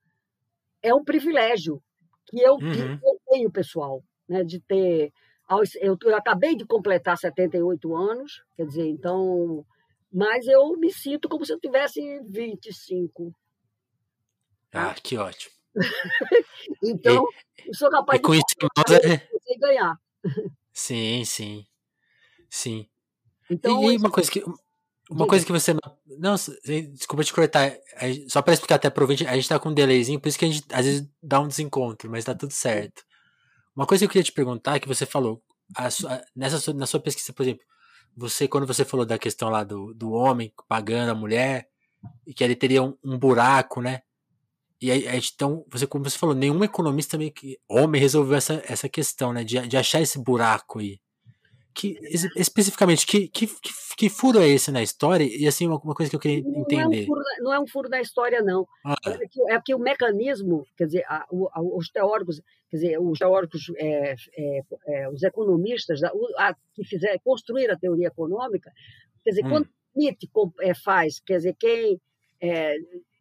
é 0.81 0.93
um 0.93 1.03
privilégio 1.03 1.83
que 2.25 2.39
eu, 2.39 2.53
uhum. 2.53 2.59
que 2.59 3.05
eu 3.05 3.19
tenho, 3.29 3.51
pessoal, 3.51 4.03
né, 4.27 4.43
de 4.43 4.59
ter. 4.59 5.11
Eu, 5.81 5.97
eu 6.03 6.15
acabei 6.15 6.55
de 6.55 6.65
completar 6.65 7.17
78 7.17 7.95
anos, 7.95 8.43
quer 8.55 8.65
dizer, 8.65 8.87
então 8.87 9.65
mas 10.11 10.47
eu 10.47 10.75
me 10.77 10.91
sinto 10.91 11.29
como 11.29 11.45
se 11.45 11.53
eu 11.53 11.59
tivesse 11.59 12.01
25. 12.27 13.33
Tá? 14.69 14.91
Ah, 14.91 14.95
que 14.95 15.17
ótimo. 15.17 15.55
então, 16.83 17.25
e, 17.59 17.67
eu 17.67 17.73
sou 17.73 17.89
capaz 17.89 18.19
de 18.21 18.35
isso, 18.35 19.59
ganhar. 19.59 19.99
Sim, 20.73 21.23
sim. 21.25 21.65
Sim. 22.49 22.87
Então, 23.49 23.83
e, 23.89 23.95
e 23.95 23.97
uma 23.97 24.09
coisa 24.09 24.29
que 24.29 24.43
uma 25.09 25.25
coisa 25.25 25.45
que 25.45 25.51
você 25.51 25.73
não, 26.19 26.35
desculpa 26.93 27.23
te 27.23 27.33
cortar, 27.33 27.71
só 28.27 28.41
para 28.41 28.53
explicar 28.53 28.75
até 28.75 28.89
pro 28.89 29.03
ouvinte, 29.05 29.25
a 29.25 29.35
gente 29.35 29.47
tá 29.47 29.57
com 29.57 29.69
um 29.69 29.73
delayzinho, 29.73 30.19
por 30.19 30.27
isso 30.27 30.37
que 30.37 30.45
a 30.45 30.49
gente 30.49 30.65
às 30.71 30.85
vezes 30.85 31.09
dá 31.23 31.39
um 31.39 31.47
desencontro, 31.47 32.09
mas 32.09 32.25
tá 32.25 32.35
tudo 32.35 32.51
certo. 32.51 33.03
Uma 33.75 33.85
coisa 33.85 34.01
que 34.01 34.05
eu 34.05 34.09
queria 34.09 34.23
te 34.23 34.33
perguntar 34.33 34.75
é 34.75 34.79
que 34.79 34.87
você 34.87 35.05
falou, 35.05 35.41
sua, 35.91 36.21
nessa 36.35 36.73
na 36.73 36.85
sua 36.85 36.99
pesquisa, 36.99 37.31
por 37.31 37.43
exemplo, 37.43 37.63
você, 38.17 38.47
quando 38.47 38.65
você 38.65 38.83
falou 38.83 39.05
da 39.05 39.19
questão 39.19 39.49
lá 39.49 39.63
do, 39.63 39.93
do 39.93 40.11
homem 40.11 40.51
pagando 40.67 41.11
a 41.11 41.15
mulher, 41.15 41.69
e 42.25 42.33
que 42.33 42.43
ele 42.43 42.55
teria 42.55 42.81
um, 42.81 42.97
um 43.03 43.17
buraco, 43.17 43.79
né? 43.81 44.01
E 44.81 44.91
aí, 44.91 45.07
então, 45.07 45.65
você, 45.69 45.87
como 45.87 46.03
você 46.03 46.17
falou, 46.17 46.35
nenhum 46.35 46.63
economista 46.63 47.11
também, 47.11 47.31
que, 47.31 47.59
homem, 47.67 48.01
resolveu 48.01 48.35
essa, 48.35 48.61
essa 48.67 48.89
questão, 48.89 49.33
né? 49.33 49.43
De, 49.43 49.67
de 49.67 49.77
achar 49.77 50.01
esse 50.01 50.19
buraco 50.19 50.79
aí. 50.79 50.99
Que, 51.77 51.95
especificamente, 52.35 53.05
que, 53.05 53.27
que, 53.27 53.47
que, 53.95 54.09
furo 54.09 54.39
é 54.39 54.47
esse 54.47 54.71
na 54.71 54.81
história? 54.81 55.23
E 55.23 55.47
assim, 55.47 55.67
uma, 55.67 55.77
uma 55.77 55.93
coisa 55.93 56.09
que 56.09 56.15
eu 56.15 56.19
queria 56.19 56.39
entender. 56.39 56.75
Não 56.75 56.89
é 56.91 56.97
um 56.97 57.05
furo, 57.05 57.23
não 57.39 57.53
é 57.53 57.59
um 57.59 57.67
furo 57.67 57.89
da 57.89 58.01
história, 58.01 58.41
não. 58.41 58.67
Ah. 58.83 58.95
É, 59.05 59.27
que, 59.27 59.51
é 59.51 59.61
que 59.63 59.75
o 59.75 59.79
mecanismo, 59.79 60.65
quer 60.75 60.85
dizer, 60.85 61.05
a, 61.07 61.27
a, 61.53 61.61
os 61.61 61.89
teóricos, 61.89 62.41
quer 62.71 62.77
dizer, 62.77 62.99
os 62.99 63.19
teóricos, 63.19 63.71
é, 63.77 64.15
é, 64.35 64.61
é 64.87 65.09
os 65.09 65.21
economistas 65.21 66.01
a, 66.03 66.55
que 66.73 66.83
fizeram, 66.83 67.19
construir 67.23 67.69
a 67.69 67.77
teoria 67.77 68.07
econômica, 68.07 68.71
quer 69.23 69.29
dizer, 69.29 69.45
hum. 69.45 69.49
quando 69.49 69.69
Smith 69.95 70.17
é, 70.61 70.73
faz, 70.73 71.19
quer 71.19 71.37
dizer, 71.37 71.55
quem 71.59 72.01
é, 72.41 72.75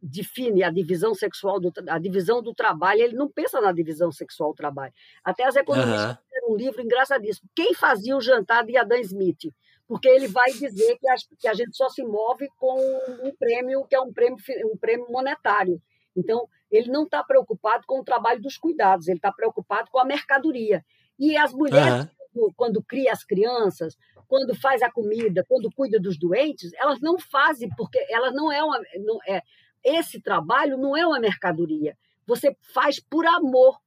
define 0.07 0.63
a 0.63 0.71
divisão 0.71 1.15
sexual, 1.15 1.59
do, 1.61 1.73
a 1.89 1.99
divisão 1.99 2.43
do 2.43 2.55
trabalho, 2.55 3.01
ele 3.01 3.17
não 3.17 3.29
pensa 3.29 3.61
na 3.61 3.73
divisão 3.73 4.13
sexual 4.13 4.51
do 4.51 4.57
trabalho. 4.57 4.93
Até 5.25 5.45
as 5.45 5.57
economistas 5.57 6.11
uhum. 6.11 6.17
fizeram 6.25 6.53
um 6.53 6.57
livro 6.57 6.83
engraçadíssimo. 6.83 7.49
Quem 7.55 7.75
fazia 7.75 8.17
o 8.17 8.21
jantar 8.21 8.65
de 8.65 8.77
Adam 8.77 8.99
Smith? 9.01 9.53
Porque 9.87 10.09
ele 10.09 10.29
vai 10.29 10.53
dizer 10.53 10.97
que 10.99 11.09
a, 11.09 11.15
que 11.39 11.49
a 11.49 11.55
gente 11.55 11.77
só 11.77 11.89
se 11.89 12.03
move 12.03 12.49
com 12.57 12.81
um 13.23 13.35
prêmio 13.39 13.85
que 13.85 13.95
é 13.95 14.01
um 14.01 14.13
prêmio, 14.13 14.39
um 14.73 14.77
prêmio 14.77 15.07
monetário. 15.11 15.81
Então, 16.17 16.49
ele 16.71 16.91
não 16.91 17.05
está 17.05 17.23
preocupado 17.23 17.85
com 17.87 18.01
o 18.01 18.05
trabalho 18.05 18.41
dos 18.41 18.57
cuidados, 18.57 19.07
ele 19.07 19.19
está 19.19 19.31
preocupado 19.31 19.91
com 19.91 19.99
a 19.99 20.05
mercadoria. 20.05 20.85
E 21.19 21.37
as 21.37 21.53
mulheres 21.53 22.09
uhum. 22.35 22.51
quando, 22.57 22.83
cria 22.83 23.13
as 23.13 23.25
crianças, 23.25 23.97
quando 24.29 24.55
faz 24.55 24.83
a 24.83 24.91
comida, 24.91 25.45
quando 25.49 25.71
cuida 25.71 26.01
dos 26.01 26.19
doentes, 26.19 26.73
elas 26.75 27.01
não 27.01 27.19
fazem 27.19 27.69
porque 27.77 27.99
elas 28.11 28.35
não 28.35 28.51
é 28.51 28.63
uma 28.63 28.81
não 28.99 29.19
é 29.27 29.43
esse 29.87 30.21
trabalho 30.21 30.77
não 30.77 30.97
é 30.97 31.07
uma 31.07 31.21
mercadoria. 31.21 31.97
Você 32.27 32.57
faz 32.75 32.99
por 32.99 33.25
amor. 33.25 33.79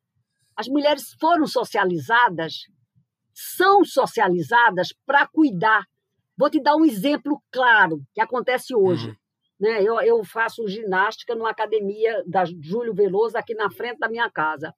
As 0.56 0.68
mulheres 0.68 1.14
foram 1.20 1.46
socializadas, 1.46 2.64
são 3.34 3.84
socializadas 3.84 4.94
para 5.06 5.28
cuidar. 5.28 5.86
Vou 6.38 6.50
te 6.50 6.62
dar 6.62 6.76
um 6.76 6.86
exemplo 6.86 7.42
claro 7.52 8.02
que 8.14 8.22
acontece 8.22 8.74
hoje. 8.74 9.10
Uhum. 9.10 9.16
Né? 9.60 9.84
Eu, 9.84 10.00
eu 10.00 10.24
faço 10.24 10.68
ginástica 10.68 11.36
numa 11.36 11.50
academia 11.50 12.24
da 12.26 12.46
Júlio 12.46 12.94
Veloso 12.94 13.38
aqui 13.38 13.54
na 13.54 13.70
frente 13.70 14.00
da 14.00 14.10
minha 14.10 14.30
casa. 14.30 14.74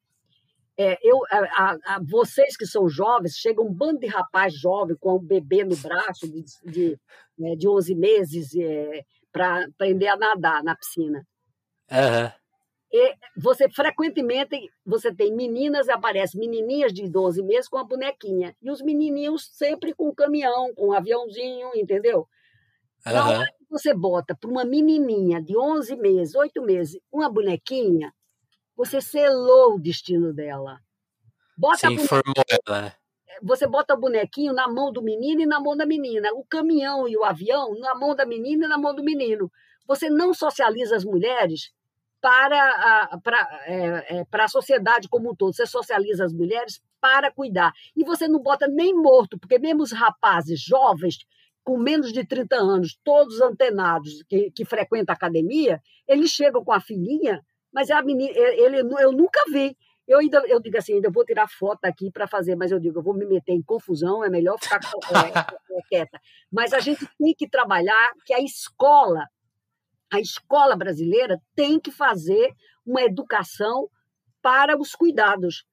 É, 0.78 0.98
eu, 1.04 1.20
a, 1.30 1.78
a, 1.86 2.00
vocês 2.04 2.58
que 2.58 2.66
são 2.66 2.90
jovens, 2.90 3.36
chega 3.36 3.62
um 3.62 3.72
bando 3.72 4.00
de 4.00 4.08
rapaz 4.08 4.56
jovem 4.56 4.96
com 5.00 5.18
um 5.18 5.24
bebê 5.24 5.64
no 5.64 5.76
braço 5.76 6.28
de, 6.28 6.44
de, 6.66 7.00
né, 7.38 7.56
de 7.56 7.68
11 7.68 7.94
meses 7.94 8.56
é, 8.56 9.04
para 9.32 9.66
aprender 9.66 10.08
a 10.08 10.18
nadar 10.18 10.64
na 10.64 10.76
piscina. 10.76 11.26
Uhum. 11.92 12.32
E 12.94 13.16
você 13.38 13.70
frequentemente 13.70 14.70
você 14.86 15.14
tem 15.14 15.34
meninas, 15.34 15.88
aparecem 15.88 16.40
menininhas 16.40 16.94
de 16.94 17.08
12 17.10 17.42
meses 17.42 17.70
com 17.70 17.78
a 17.78 17.84
bonequinha 17.86 18.56
e 18.62 18.70
os 18.70 18.82
menininhos 18.82 19.50
sempre 19.54 19.94
com 19.94 20.14
caminhão, 20.14 20.74
com 20.76 20.90
um 20.90 20.94
aviãozinho, 20.94 21.72
entendeu? 21.74 22.28
Uhum. 23.06 23.14
Na 23.14 23.30
hora 23.30 23.48
que 23.58 23.66
você 23.70 23.94
bota 23.94 24.36
para 24.36 24.50
uma 24.50 24.66
menininha 24.66 25.42
de 25.42 25.58
11 25.58 25.96
meses, 25.96 26.36
8 26.36 26.62
meses, 26.62 27.00
uma 27.12 27.30
bonequinha, 27.30 28.14
você 28.76 29.00
selou 29.00 29.76
o 29.76 29.80
destino 29.80 30.34
dela. 30.34 30.80
Bota 31.58 31.78
Você 31.78 31.94
informou 31.94 32.44
ela. 32.68 32.94
Você 33.42 33.68
bota 33.68 33.94
o 33.94 34.00
bonequinho 34.00 34.54
na 34.54 34.68
mão 34.68 34.92
do 34.92 35.02
menino 35.02 35.42
e 35.42 35.46
na 35.46 35.60
mão 35.60 35.76
da 35.76 35.86
menina. 35.86 36.30
O 36.34 36.44
caminhão 36.44 37.08
e 37.08 37.18
o 37.18 37.24
avião 37.24 37.78
na 37.80 37.96
mão 37.96 38.16
da 38.16 38.26
menina 38.26 38.66
e 38.66 38.70
na 38.70 38.78
mão 38.78 38.94
do 38.94 39.04
menino. 39.04 39.52
Você 39.88 40.10
não 40.10 40.34
socializa 40.34 40.96
as 40.96 41.04
mulheres 41.04 41.72
para 42.22 43.10
a, 43.12 43.20
para, 43.20 43.64
é, 43.66 44.18
é, 44.20 44.26
para 44.26 44.46
a 44.46 44.48
sociedade 44.48 45.10
como 45.10 45.32
um 45.32 45.36
todo. 45.36 45.54
Você 45.54 45.66
socializa 45.66 46.26
as 46.26 46.34
mulheres 46.34 46.82
para 47.00 47.32
cuidar. 47.32 47.74
E 47.96 48.04
você 48.04 48.28
não 48.28 48.40
bota 48.40 48.68
nem 48.68 48.94
morto, 48.94 49.40
porque 49.40 49.58
mesmo 49.58 49.82
os 49.82 49.92
rapazes 49.92 50.62
jovens, 50.62 51.18
com 51.64 51.78
menos 51.78 52.14
de 52.14 52.26
30 52.26 52.56
anos, 52.56 53.00
todos 53.04 53.42
antenados, 53.42 54.24
que, 54.30 54.52
que 54.52 54.66
frequentam 54.66 55.14
a 55.14 55.16
academia, 55.16 55.82
eles 56.08 56.32
chegam 56.32 56.64
com 56.64 56.72
a 56.72 56.80
filhinha 56.80 57.44
mas 57.74 57.90
a 57.90 58.02
menina, 58.02 58.34
ele, 58.38 58.80
eu 58.80 59.12
nunca 59.12 59.40
vi. 59.52 59.78
Eu 60.12 60.20
ainda 60.20 60.44
eu 60.46 60.60
digo 60.60 60.78
assim, 60.78 60.96
ainda 60.96 61.10
vou 61.10 61.24
tirar 61.24 61.48
foto 61.48 61.86
aqui 61.86 62.12
para 62.12 62.28
fazer, 62.28 62.54
mas 62.54 62.70
eu 62.70 62.80
digo, 62.82 63.00
eu 63.00 63.02
vou 63.02 63.14
me 63.14 63.26
meter 63.26 63.54
em 63.54 63.62
confusão, 63.62 64.22
é 64.22 64.30
melhor 64.30 64.58
ficar 64.60 64.82
é, 65.74 65.78
é, 65.78 65.82
quieta. 65.88 66.20
Mas 66.52 66.74
a 66.74 66.80
gente 66.80 67.08
tem 67.18 67.34
que 67.34 67.48
trabalhar 67.48 68.12
que 68.26 68.34
a 68.34 68.42
escola, 68.42 69.26
a 70.12 70.20
escola 70.20 70.76
brasileira 70.76 71.40
tem 71.56 71.80
que 71.80 71.92
fazer 71.92 72.54
uma 72.86 73.02
educação 73.02 73.88
para 74.42 74.78
os 74.78 74.94
cuidados, 74.96 75.64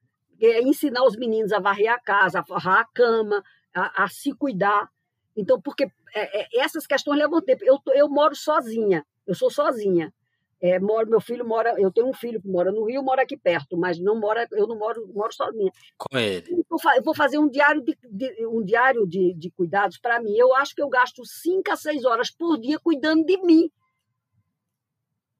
é 0.41 0.62
ensinar 0.62 1.05
os 1.05 1.16
meninos 1.16 1.53
a 1.53 1.59
varrer 1.59 1.93
a 1.93 1.99
casa, 1.99 2.39
a 2.39 2.43
varrer 2.43 2.80
a 2.80 2.84
cama, 2.95 3.43
a, 3.74 4.05
a 4.05 4.09
se 4.09 4.32
cuidar. 4.32 4.89
Então, 5.36 5.61
porque 5.61 5.91
é, 6.14 6.43
é, 6.43 6.61
essas 6.61 6.86
questões 6.86 7.18
levam 7.18 7.43
tempo. 7.43 7.64
Eu, 7.64 7.80
eu 7.93 8.09
moro 8.09 8.36
sozinha, 8.36 9.05
eu 9.26 9.34
sou 9.34 9.51
sozinha. 9.51 10.14
É, 10.61 10.78
moro, 10.80 11.09
meu 11.09 11.20
filho 11.20 11.46
mora, 11.46 11.74
eu 11.78 11.90
tenho 11.92 12.09
um 12.09 12.12
filho 12.12 12.40
que 12.40 12.48
mora 12.48 12.72
no 12.72 12.84
Rio, 12.84 13.02
mora 13.02 13.22
aqui 13.22 13.36
perto, 13.36 13.76
mas 13.76 13.98
não 13.98 14.18
mora, 14.18 14.46
eu 14.52 14.66
não 14.66 14.76
moro, 14.76 15.06
moro 15.14 15.32
sozinha. 15.32 15.70
Com 15.96 16.18
ele. 16.18 16.64
Eu 16.96 17.02
vou 17.02 17.14
fazer 17.14 17.38
um 17.38 17.48
diário 17.48 17.82
de, 17.82 17.96
de 18.11 18.46
um 18.46 18.64
diário 18.64 19.06
de, 19.06 19.34
de 19.34 19.50
cuidados 19.50 19.98
para 19.98 20.20
mim. 20.20 20.34
Eu 20.36 20.54
acho 20.56 20.74
que 20.74 20.82
eu 20.82 20.88
gasto 20.88 21.24
cinco 21.24 21.70
a 21.70 21.76
seis 21.76 22.04
horas 22.04 22.30
por 22.30 22.59
dia 22.59 22.78
cuidando 22.78 23.24
de 23.24 23.36
mim, 23.38 23.70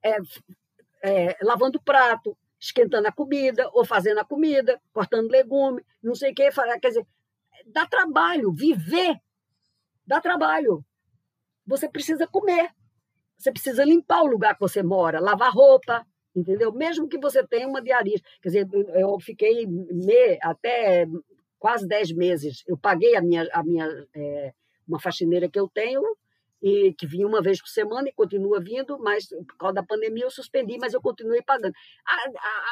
é, 0.05 0.17
é, 1.03 1.37
lavando 1.43 1.83
prato, 1.83 2.37
esquentando 2.61 3.09
a 3.09 3.13
comida, 3.13 3.69
ou 3.73 3.85
fazendo 3.85 4.19
a 4.19 4.25
comida, 4.25 4.81
cortando 4.93 5.31
legume, 5.31 5.85
não 6.03 6.15
sei 6.15 6.31
o 6.31 6.35
que, 6.35 6.49
quer 6.51 6.89
dizer, 6.89 7.07
dá 7.67 7.87
trabalho, 7.87 8.53
viver 8.53 9.21
dá 10.09 10.21
trabalho. 10.21 10.83
Você 11.67 11.87
precisa 11.87 12.27
comer. 12.27 12.71
Você 13.39 13.53
precisa 13.53 13.85
limpar 13.85 14.23
o 14.23 14.27
lugar 14.27 14.55
que 14.55 14.61
você 14.61 14.83
mora, 14.83 15.21
lavar 15.21 15.53
roupa, 15.53 16.05
entendeu? 16.35 16.73
Mesmo 16.73 17.09
que 17.09 17.19
você 17.19 17.47
tenha 17.47 17.69
uma 17.69 17.81
diarista. 17.81 18.29
Quer 18.43 18.49
dizer, 18.49 18.69
eu 18.95 19.19
fiquei 19.21 19.67
me, 19.67 20.39
até 20.43 21.07
quase 21.59 21.87
10 21.87 22.13
meses. 22.13 22.65
Eu 22.67 22.77
paguei 22.77 23.17
a 23.17 23.23
minha, 23.23 23.49
a 23.53 23.63
minha 23.63 23.87
é, 24.15 24.53
uma 24.87 25.01
faxineira 25.01 25.49
que 25.49 25.59
eu 25.59 25.69
tenho, 25.69 26.03
e 26.61 26.93
que 26.95 27.07
vinha 27.07 27.27
uma 27.27 27.41
vez 27.41 27.61
por 27.61 27.69
semana 27.69 28.09
e 28.09 28.13
continua 28.13 28.61
vindo, 28.61 28.99
mas 28.99 29.29
por 29.29 29.57
causa 29.57 29.75
da 29.75 29.83
pandemia 29.83 30.25
eu 30.25 30.31
suspendi, 30.31 30.77
mas 30.79 30.93
eu 30.93 31.01
continuei 31.01 31.43
pagando. 31.43 31.73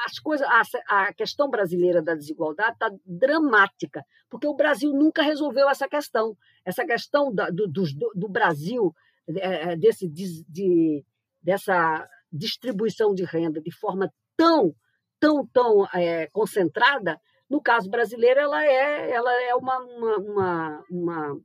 As 0.05 0.19
coisas, 0.19 0.47
a, 0.49 0.62
a 1.07 1.14
questão 1.14 1.49
brasileira 1.49 2.03
da 2.03 2.14
desigualdade 2.14 2.73
está 2.73 2.91
dramática, 3.05 4.05
porque 4.29 4.47
o 4.47 4.55
Brasil 4.55 4.93
nunca 4.93 5.23
resolveu 5.23 5.69
essa 5.69 5.89
questão. 5.89 6.37
Essa 6.64 6.85
questão 6.85 7.33
da, 7.33 7.49
do, 7.49 7.69
do, 7.69 7.85
do 8.14 8.29
Brasil 8.29 8.93
desse, 9.79 10.09
de, 10.09 11.05
dessa 11.43 12.09
distribuição 12.33 13.14
de 13.14 13.24
renda 13.24 13.61
de 13.61 13.70
forma 13.70 14.12
tão, 14.37 14.74
tão, 15.18 15.47
tão 15.47 15.87
é, 15.95 16.27
concentrada, 16.29 17.20
no 17.49 17.61
caso 17.61 17.89
brasileiro, 17.89 18.41
ela 18.41 18.64
é, 18.64 19.11
ela 19.11 19.43
é 19.43 19.55
uma, 19.55 19.79
uma, 19.79 20.16
uma, 20.18 20.85
uma 20.91 21.41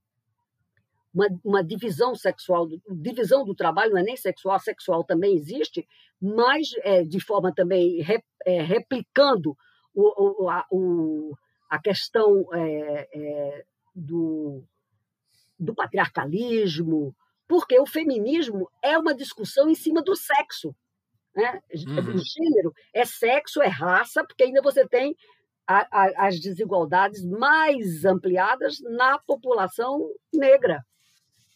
uma, 1.13 1.27
uma, 1.43 1.63
divisão 1.63 2.15
sexual, 2.15 2.69
divisão 2.89 3.43
do 3.43 3.53
trabalho 3.53 3.91
não 3.91 3.99
é 3.99 4.03
nem 4.03 4.15
sexual, 4.15 4.57
sexual 4.59 5.03
também 5.03 5.35
existe, 5.35 5.85
mas 6.21 6.69
é, 6.83 7.03
de 7.03 7.19
forma 7.19 7.53
também 7.53 8.01
re, 8.01 8.23
é, 8.45 8.61
replicando 8.61 9.57
o, 9.93 10.43
o, 10.45 10.49
a, 10.49 10.65
o, 10.71 11.35
a 11.69 11.79
questão 11.79 12.47
é, 12.53 13.09
é 13.13 13.65
do, 13.93 14.63
do 15.59 15.75
patriarcalismo, 15.75 17.13
porque 17.51 17.77
o 17.77 17.85
feminismo 17.85 18.71
é 18.81 18.97
uma 18.97 19.13
discussão 19.13 19.69
em 19.69 19.75
cima 19.75 20.01
do 20.01 20.15
sexo. 20.15 20.73
Né? 21.35 21.61
Uhum. 21.85 22.17
Gênero 22.17 22.73
é 22.93 23.03
sexo, 23.03 23.61
é 23.61 23.67
raça, 23.67 24.23
porque 24.23 24.43
ainda 24.43 24.61
você 24.61 24.87
tem 24.87 25.17
a, 25.67 25.85
a, 25.91 26.27
as 26.27 26.39
desigualdades 26.39 27.25
mais 27.25 28.05
ampliadas 28.05 28.79
na 28.79 29.19
população 29.19 30.09
negra. 30.33 30.81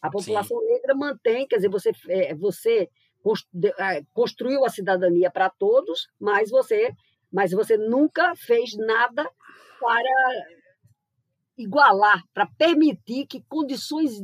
A 0.02 0.12
população 0.12 0.60
Sim. 0.60 0.68
negra 0.68 0.96
mantém, 0.96 1.48
quer 1.48 1.56
dizer, 1.56 1.70
você, 1.70 1.92
é, 2.10 2.36
você 2.36 2.90
é, 3.80 4.04
construiu 4.12 4.66
a 4.66 4.70
cidadania 4.70 5.32
para 5.32 5.50
todos, 5.50 6.10
mas 6.20 6.52
você, 6.52 6.94
mas 7.32 7.54
você 7.54 7.78
nunca 7.78 8.36
fez 8.36 8.76
nada 8.76 9.24
para 9.80 10.46
igualar, 11.58 12.22
para 12.34 12.46
permitir 12.58 13.26
que 13.28 13.42
condições 13.48 14.22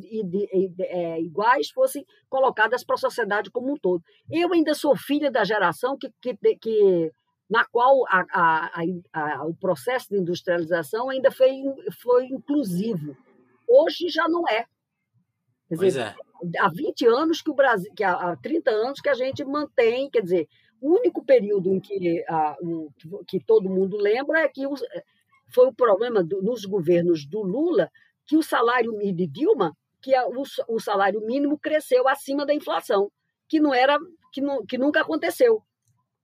é, 0.79 1.21
iguais 1.21 1.69
fossem 1.69 2.05
colocadas 2.29 2.83
para 2.83 2.95
a 2.95 2.99
sociedade 2.99 3.49
como 3.49 3.73
um 3.73 3.77
todo. 3.77 4.03
Eu 4.29 4.53
ainda 4.53 4.73
sou 4.73 4.95
filha 4.95 5.31
da 5.31 5.43
geração 5.43 5.97
que, 5.97 6.11
que, 6.21 6.35
que 6.57 7.11
na 7.49 7.65
qual 7.65 8.05
a, 8.07 8.25
a, 8.31 8.81
a, 9.13 9.45
o 9.45 9.53
processo 9.55 10.09
de 10.09 10.17
industrialização 10.17 11.09
ainda 11.09 11.31
foi, 11.31 11.61
foi 12.01 12.25
inclusivo. 12.27 13.15
Hoje 13.67 14.09
já 14.09 14.27
não 14.27 14.47
é. 14.47 14.65
Quer 15.67 15.75
pois 15.77 15.93
dizer, 15.93 16.01
é. 16.01 16.15
Há 16.59 16.69
20 16.69 17.05
anos 17.07 17.41
que 17.41 17.51
o 17.51 17.53
Brasil, 17.53 17.91
que 17.95 18.03
há 18.03 18.35
30 18.41 18.71
anos 18.71 18.99
que 18.99 19.09
a 19.09 19.13
gente 19.13 19.43
mantém, 19.45 20.09
quer 20.09 20.21
dizer, 20.21 20.47
o 20.81 20.95
único 20.95 21.23
período 21.23 21.71
em 21.73 21.79
que, 21.79 22.25
a, 22.27 22.57
que 23.27 23.39
todo 23.39 23.69
mundo 23.69 23.95
lembra 23.97 24.39
é 24.39 24.47
que 24.47 24.65
os, 24.65 24.81
foi 25.53 25.67
o 25.67 25.73
problema 25.73 26.23
do, 26.23 26.41
nos 26.41 26.65
governos 26.65 27.25
do 27.25 27.41
Lula 27.41 27.89
que 28.25 28.37
o 28.37 28.43
salário 28.43 28.97
de 28.97 29.27
Dilma, 29.27 29.75
que 30.01 30.15
a, 30.15 30.25
o, 30.27 30.43
o, 30.67 30.79
salário 30.79 31.21
mínimo 31.21 31.59
cresceu 31.59 32.07
acima 32.07 32.45
da 32.45 32.53
inflação, 32.53 33.11
que 33.47 33.59
não 33.59 33.73
era 33.73 33.97
que, 34.31 34.41
não, 34.41 34.65
que 34.65 34.77
nunca 34.77 35.01
aconteceu, 35.01 35.61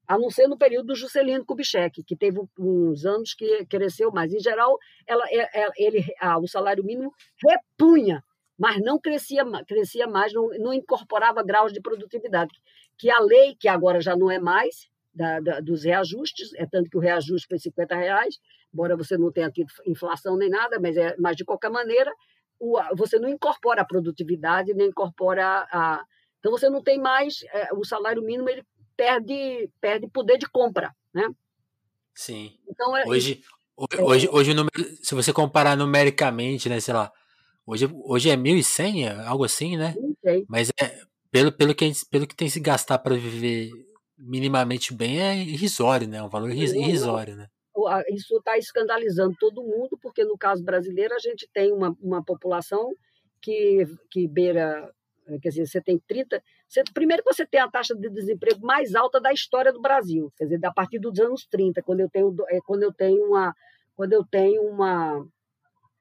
a 0.08 0.18
não 0.18 0.30
ser 0.30 0.48
no 0.48 0.58
período 0.58 0.88
do 0.88 0.96
Juscelino 0.96 1.46
Kubitschek, 1.46 2.04
que 2.04 2.16
teve 2.16 2.40
uns 2.58 3.06
anos 3.06 3.34
que 3.34 3.66
cresceu 3.66 4.10
mais. 4.12 4.34
Em 4.34 4.40
geral, 4.40 4.78
ela, 5.06 5.26
é, 5.28 5.64
é, 5.64 5.68
ele, 5.78 6.06
a, 6.20 6.40
o 6.40 6.48
salário 6.48 6.84
mínimo 6.84 7.14
repunha, 7.46 8.24
mas 8.58 8.82
não 8.82 8.98
crescia, 8.98 9.44
crescia 9.68 10.08
mais, 10.08 10.34
não, 10.34 10.48
não 10.60 10.74
incorporava 10.74 11.44
graus 11.44 11.74
de 11.74 11.82
produtividade. 11.82 12.54
Que 12.98 13.12
a 13.12 13.20
lei, 13.20 13.56
que 13.60 13.68
agora 13.68 14.00
já 14.00 14.16
não 14.16 14.32
é 14.32 14.40
mais, 14.40 14.88
da, 15.14 15.40
da, 15.40 15.60
dos 15.60 15.84
reajustes, 15.84 16.54
é 16.56 16.66
tanto 16.66 16.90
que 16.90 16.98
o 16.98 17.02
reajuste 17.02 17.48
foi 17.48 17.58
50 17.58 17.96
reais, 17.96 18.36
embora 18.78 18.96
você 18.96 19.18
não 19.18 19.32
tenha 19.32 19.50
tido 19.50 19.74
inflação 19.88 20.38
nem 20.38 20.50
nada, 20.50 20.80
mas, 20.80 20.96
é, 20.96 21.16
mas 21.18 21.36
de 21.36 21.44
qualquer 21.44 21.72
maneira, 21.72 22.14
o, 22.60 22.80
você 22.96 23.18
não 23.18 23.28
incorpora 23.28 23.82
a 23.82 23.86
produtividade, 23.86 24.76
nem 24.76 24.90
incorpora 24.90 25.68
a. 25.72 26.04
Então 26.38 26.52
você 26.52 26.70
não 26.70 26.84
tem 26.84 27.00
mais. 27.00 27.44
É, 27.52 27.74
o 27.74 27.84
salário 27.84 28.22
mínimo 28.22 28.48
ele 28.48 28.64
perde, 28.96 29.68
perde 29.82 30.08
poder 30.08 30.38
de 30.38 30.48
compra. 30.48 30.96
Né? 31.12 31.28
Sim. 32.14 32.54
Então, 32.70 32.96
é, 32.96 33.04
hoje, 33.08 33.42
Hoje, 34.00 34.28
hoje 34.32 34.56
se 35.04 35.14
você 35.14 35.32
comparar 35.32 35.78
numericamente, 35.78 36.68
né, 36.68 36.80
sei 36.80 36.96
lá, 36.96 37.12
hoje, 37.64 37.88
hoje 38.06 38.32
é 38.32 38.36
1.100, 38.36 39.24
algo 39.28 39.44
assim, 39.44 39.78
né? 39.78 39.94
Mas 40.50 40.72
é, 40.82 41.00
pelo, 41.30 41.52
pelo, 41.52 41.76
que, 41.76 41.92
pelo 42.10 42.26
que 42.26 42.36
tem 42.36 42.50
se 42.50 42.60
gastar 42.60 42.98
para 42.98 43.16
viver 43.16 43.70
minimamente 44.18 44.96
bem 44.96 45.22
é 45.22 45.38
irrisório, 45.38 46.08
né? 46.08 46.24
Um 46.24 46.28
valor 46.28 46.50
irrisório, 46.50 47.36
né? 47.36 47.48
Isso 48.10 48.38
está 48.38 48.58
escandalizando 48.58 49.36
todo 49.40 49.64
mundo, 49.64 49.98
porque 50.02 50.24
no 50.24 50.38
caso 50.38 50.64
brasileiro 50.64 51.14
a 51.14 51.20
gente 51.20 51.50
tem 51.54 51.72
uma, 51.72 51.96
uma 52.02 52.24
população 52.24 52.94
que, 53.42 53.86
que 54.10 54.28
beira, 54.28 54.92
quer 55.42 55.50
dizer, 55.50 55.68
você 55.68 55.82
tem 55.82 56.00
30. 56.08 56.42
Você, 56.68 56.84
primeiro 56.94 57.24
você 57.26 57.46
tem 57.46 57.60
a 57.60 57.70
taxa 57.70 57.96
de 57.96 58.10
desemprego 58.10 58.66
mais 58.66 58.96
alta 58.96 59.20
da 59.20 59.32
história 59.32 59.72
do 59.72 59.82
Brasil, 59.82 60.32
quer 60.38 60.46
dizer, 60.46 60.66
a 60.66 60.74
partir 60.74 61.00
dos 61.00 61.20
anos 61.20 61.46
30, 61.46 61.82
quando 61.84 62.00
eu 62.02 62.10
tenho, 62.10 62.36
é, 62.50 62.60
quando 62.66 62.84
eu 62.84 62.94
tenho 62.94 63.26
uma. 63.26 63.56
Quando 63.96 64.14
eu 64.14 64.24
tenho 64.24 64.62
uma 64.62 65.26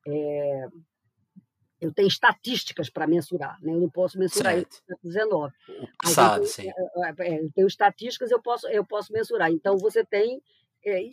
é, 0.07 0.69
eu 1.81 1.93
tenho 1.93 2.09
estatísticas 2.09 2.89
para 2.89 3.07
mensurar, 3.07 3.59
né? 3.61 3.73
eu 3.73 3.81
não 3.81 3.91
posso 3.91 4.19
mensurar 4.19 4.55
certo. 4.55 4.73
isso 4.73 4.83
no 4.89 4.99
19. 5.03 5.55
Sabe, 6.07 6.47
sim. 6.47 6.69
É, 6.69 7.35
é, 7.35 7.41
eu 7.41 7.51
tenho 7.53 7.67
estatísticas, 7.67 8.31
eu 8.31 8.41
posso, 8.41 8.67
eu 8.69 8.85
posso 8.85 9.13
mensurar. 9.13 9.51
Então, 9.51 9.77
você 9.77 10.05
tem 10.05 10.43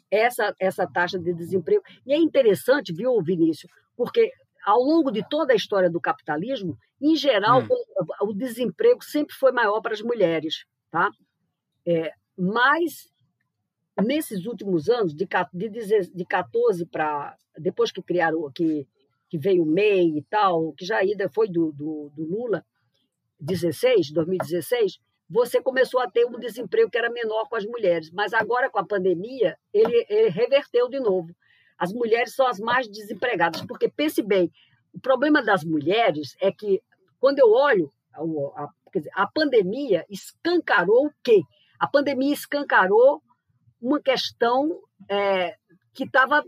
essa, 0.10 0.56
essa 0.60 0.88
taxa 0.88 1.20
de 1.20 1.34
desemprego. 1.34 1.84
E 2.06 2.14
é 2.14 2.18
interessante, 2.18 2.94
viu, 2.94 3.22
Vinícius, 3.22 3.72
porque 3.96 4.32
ao 4.66 4.80
longo 4.80 5.12
de 5.12 5.28
toda 5.28 5.54
a 5.54 5.56
história 5.56 5.90
do 5.90 6.00
capitalismo, 6.00 6.78
em 7.02 7.16
geral, 7.16 7.62
hum. 7.62 7.68
o, 8.22 8.30
o, 8.30 8.34
desemprego 8.34 9.04
sempre 9.04 9.36
foi 9.36 9.52
maior 9.52 9.82
para 9.82 9.94
as 9.94 10.02
mulheres. 10.02 10.66
Tá? 10.90 11.12
É, 11.86 12.12
mas, 12.38 13.10
nesses 14.02 14.46
últimos 14.46 14.90
anos, 14.90 15.14
de, 15.14 15.28
de, 15.54 16.12
de 16.14 16.26
14 16.26 16.86
para. 16.86 17.36
Depois 17.58 17.92
que 17.92 18.02
criaram. 18.02 18.52
que 18.52 18.88
que 19.34 19.38
veio 19.40 19.64
o 19.64 19.66
MEI 19.66 20.20
e 20.20 20.22
tal, 20.30 20.74
que 20.74 20.86
já 20.86 20.98
ainda 20.98 21.28
foi 21.28 21.50
do, 21.50 21.72
do, 21.72 22.12
do 22.16 22.24
Lula, 22.24 22.64
16, 23.40 24.12
2016, 24.12 25.00
você 25.34 25.60
começou 25.60 26.00
a 26.00 26.08
ter 26.08 26.28
um 26.28 26.40
desemprego 26.40 26.92
que 26.92 26.98
era 26.98 27.10
menor 27.10 27.50
com 27.50 27.56
as 27.56 27.66
mulheres. 27.66 28.12
Mas 28.12 28.36
agora, 28.36 28.70
com 28.70 28.78
a 28.78 28.86
pandemia, 28.86 29.58
ele, 29.74 30.06
ele 30.08 30.30
reverteu 30.30 30.88
de 30.88 31.00
novo. 31.00 31.36
As 31.76 31.92
mulheres 31.92 32.36
são 32.36 32.46
as 32.46 32.60
mais 32.60 32.88
desempregadas, 32.88 33.66
porque 33.66 33.90
pense 33.90 34.22
bem, 34.22 34.52
o 34.94 35.00
problema 35.00 35.42
das 35.42 35.64
mulheres 35.64 36.36
é 36.40 36.52
que, 36.52 36.80
quando 37.20 37.40
eu 37.40 37.52
olho, 37.52 37.90
a, 38.14 38.68
dizer, 38.94 39.10
a 39.16 39.26
pandemia 39.26 40.06
escancarou 40.08 41.08
o 41.08 41.14
quê? 41.24 41.42
A 41.80 41.88
pandemia 41.88 42.32
escancarou 42.32 43.20
uma 43.82 44.00
questão 44.00 44.80
é, 45.10 45.56
que 45.96 46.04
estava 46.04 46.44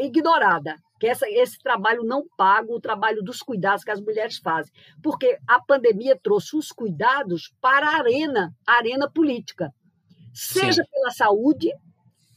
ignorada, 0.00 0.74
que 0.98 1.06
essa, 1.06 1.28
esse 1.28 1.58
trabalho 1.58 2.02
não 2.02 2.26
pago, 2.36 2.74
o 2.74 2.80
trabalho 2.80 3.22
dos 3.22 3.40
cuidados 3.40 3.84
que 3.84 3.90
as 3.90 4.00
mulheres 4.00 4.38
fazem. 4.38 4.72
Porque 5.02 5.38
a 5.46 5.60
pandemia 5.60 6.18
trouxe 6.20 6.56
os 6.56 6.72
cuidados 6.72 7.52
para 7.60 7.86
a 7.86 7.98
arena, 7.98 8.52
a 8.66 8.74
arena 8.78 9.10
política. 9.10 9.72
Seja 10.32 10.82
Sim. 10.82 10.90
pela 10.90 11.10
saúde, 11.10 11.72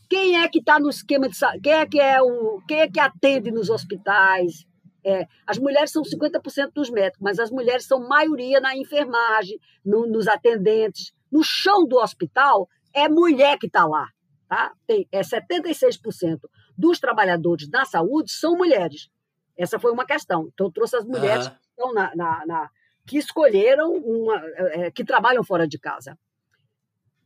quem 0.09 0.41
é 0.41 0.47
que 0.47 0.59
está 0.59 0.79
no 0.79 0.89
esquema 0.89 1.27
de 1.27 1.35
saúde, 1.35 1.61
quem 1.61 1.73
é 1.73 1.85
que 1.85 1.99
é 1.99 2.21
o. 2.21 2.61
quem 2.67 2.81
é 2.81 2.87
que 2.89 2.99
atende 2.99 3.51
nos 3.51 3.69
hospitais? 3.69 4.65
É, 5.03 5.25
as 5.47 5.57
mulheres 5.57 5.91
são 5.91 6.03
50% 6.03 6.73
dos 6.75 6.91
médicos, 6.91 7.19
mas 7.21 7.39
as 7.39 7.49
mulheres 7.49 7.85
são 7.85 8.07
maioria 8.07 8.59
na 8.59 8.75
enfermagem, 8.75 9.59
no, 9.83 10.05
nos 10.05 10.27
atendentes. 10.27 11.11
No 11.31 11.43
chão 11.43 11.87
do 11.87 11.97
hospital, 11.97 12.69
é 12.93 13.09
mulher 13.09 13.57
que 13.57 13.65
está 13.65 13.85
lá. 13.85 14.07
Tá? 14.47 14.73
Tem, 14.85 15.07
é 15.11 15.21
76% 15.21 16.39
dos 16.81 16.99
trabalhadores 16.99 17.69
da 17.69 17.85
saúde 17.85 18.31
são 18.31 18.57
mulheres. 18.57 19.09
Essa 19.55 19.79
foi 19.79 19.91
uma 19.91 20.05
questão. 20.05 20.49
Então, 20.51 20.67
eu 20.67 20.71
trouxe 20.71 20.95
as 20.95 21.05
mulheres 21.05 21.45
uhum. 21.45 21.51
que, 21.53 21.69
estão 21.69 21.93
na, 21.93 22.15
na, 22.15 22.45
na, 22.47 22.69
que 23.05 23.17
escolheram, 23.17 23.93
uma, 23.93 24.41
é, 24.55 24.91
que 24.91 25.05
trabalham 25.05 25.43
fora 25.43 25.67
de 25.67 25.77
casa. 25.77 26.17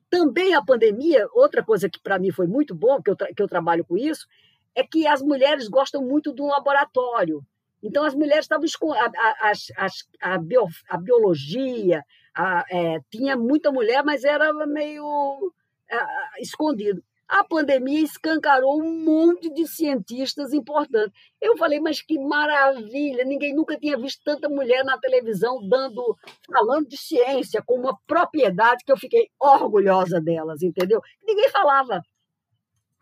Também 0.10 0.54
a 0.54 0.64
pandemia, 0.64 1.28
outra 1.34 1.64
coisa 1.64 1.90
que 1.90 2.00
para 2.00 2.20
mim 2.20 2.32
foi 2.32 2.48
muito 2.48 2.76
bom, 2.76 3.02
que 3.02 3.10
eu, 3.10 3.16
que 3.16 3.42
eu 3.42 3.48
trabalho 3.48 3.86
com 3.86 3.98
isso, 3.98 4.28
é 4.76 4.84
que 4.84 5.08
as 5.08 5.22
mulheres 5.22 5.70
gostam 5.70 6.02
muito 6.04 6.34
do 6.34 6.46
laboratório. 6.46 7.42
Então, 7.82 8.04
as 8.04 8.14
mulheres 8.14 8.46
estavam 8.46 8.66
a, 8.94 9.06
a, 9.06 9.52
a, 9.78 10.34
a, 10.34 10.38
bio, 10.38 10.68
a 10.90 10.98
biologia, 10.98 12.04
a, 12.36 12.66
é, 12.70 13.00
tinha 13.10 13.38
muita 13.38 13.72
mulher, 13.72 14.04
mas 14.04 14.24
era 14.26 14.52
meio 14.68 15.54
é, 15.90 16.42
escondido 16.42 17.02
a 17.28 17.44
pandemia 17.44 18.02
escancarou 18.02 18.82
um 18.82 19.04
monte 19.04 19.52
de 19.54 19.68
cientistas 19.68 20.54
importantes. 20.54 21.12
Eu 21.42 21.58
falei, 21.58 21.80
mas 21.80 22.02
que 22.02 22.20
maravilha! 22.20 23.26
Ninguém 23.26 23.54
nunca 23.54 23.78
tinha 23.78 23.98
visto 23.98 24.22
tanta 24.24 24.48
mulher 24.48 24.84
na 24.84 24.98
televisão 25.00 25.68
dando, 25.68 26.16
falando 26.46 26.88
de 26.88 26.98
ciência 26.98 27.64
com 27.66 27.80
uma 27.80 27.98
propriedade 28.06 28.84
que 28.86 28.92
eu 28.92 28.98
fiquei 28.98 29.30
orgulhosa 29.40 30.22
delas, 30.22 30.62
entendeu? 30.62 31.02
Ninguém 31.24 31.50
falava. 31.50 32.02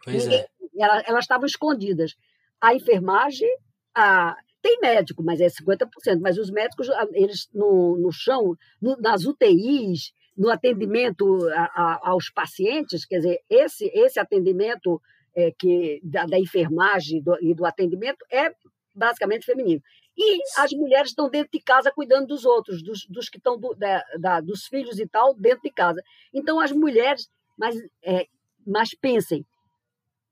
Pois 0.04 0.24
Ninguém, 0.24 0.40
é. 0.40 0.48
Elas, 0.76 1.04
elas 1.06 1.24
estavam 1.24 1.46
escondidas. 1.46 2.16
A 2.62 2.74
enfermagem, 2.74 3.50
a, 3.94 4.36
tem 4.62 4.80
médico, 4.80 5.22
mas 5.22 5.42
é 5.42 5.48
50%, 5.48 5.88
mas 6.22 6.38
os 6.38 6.50
médicos, 6.50 6.88
eles 7.12 7.50
no, 7.54 7.98
no 7.98 8.12
chão, 8.12 8.56
no, 8.82 8.96
nas 8.98 9.26
UTIs, 9.26 10.14
no 10.36 10.50
atendimento 10.50 11.48
a, 11.50 11.64
a, 11.64 12.10
aos 12.10 12.30
pacientes, 12.30 13.06
quer 13.06 13.18
dizer, 13.18 13.42
esse, 13.50 13.86
esse 13.94 14.20
atendimento 14.20 15.02
é, 15.36 15.52
que, 15.52 16.00
da, 16.04 16.26
da 16.26 16.40
enfermagem 16.40 17.22
do, 17.22 17.38
e 17.42 17.54
do 17.54 17.66
atendimento 17.66 18.26
é 18.32 18.54
basicamente 18.96 19.46
feminino. 19.46 19.82
E 20.16 20.40
as 20.58 20.72
mulheres 20.74 21.10
estão 21.10 21.30
dentro 21.30 21.50
de 21.52 21.60
casa 21.60 21.92
cuidando 21.92 22.28
dos 22.28 22.46
outros, 22.46 22.84
dos, 22.84 23.06
dos 23.08 23.30
que 23.30 23.38
estão 23.38 23.58
do, 23.58 23.74
da, 23.74 24.04
da, 24.20 24.42
dos 24.42 24.66
filhos 24.66 25.00
e 25.00 25.08
tal, 25.08 25.34
dentro 25.34 25.64
de 25.64 25.72
casa. 25.72 26.04
Então, 26.32 26.60
as 26.60 26.72
mulheres, 26.72 27.30
mas, 27.58 27.76
é, 28.04 28.28
mas 28.66 28.94
pensem, 28.94 29.46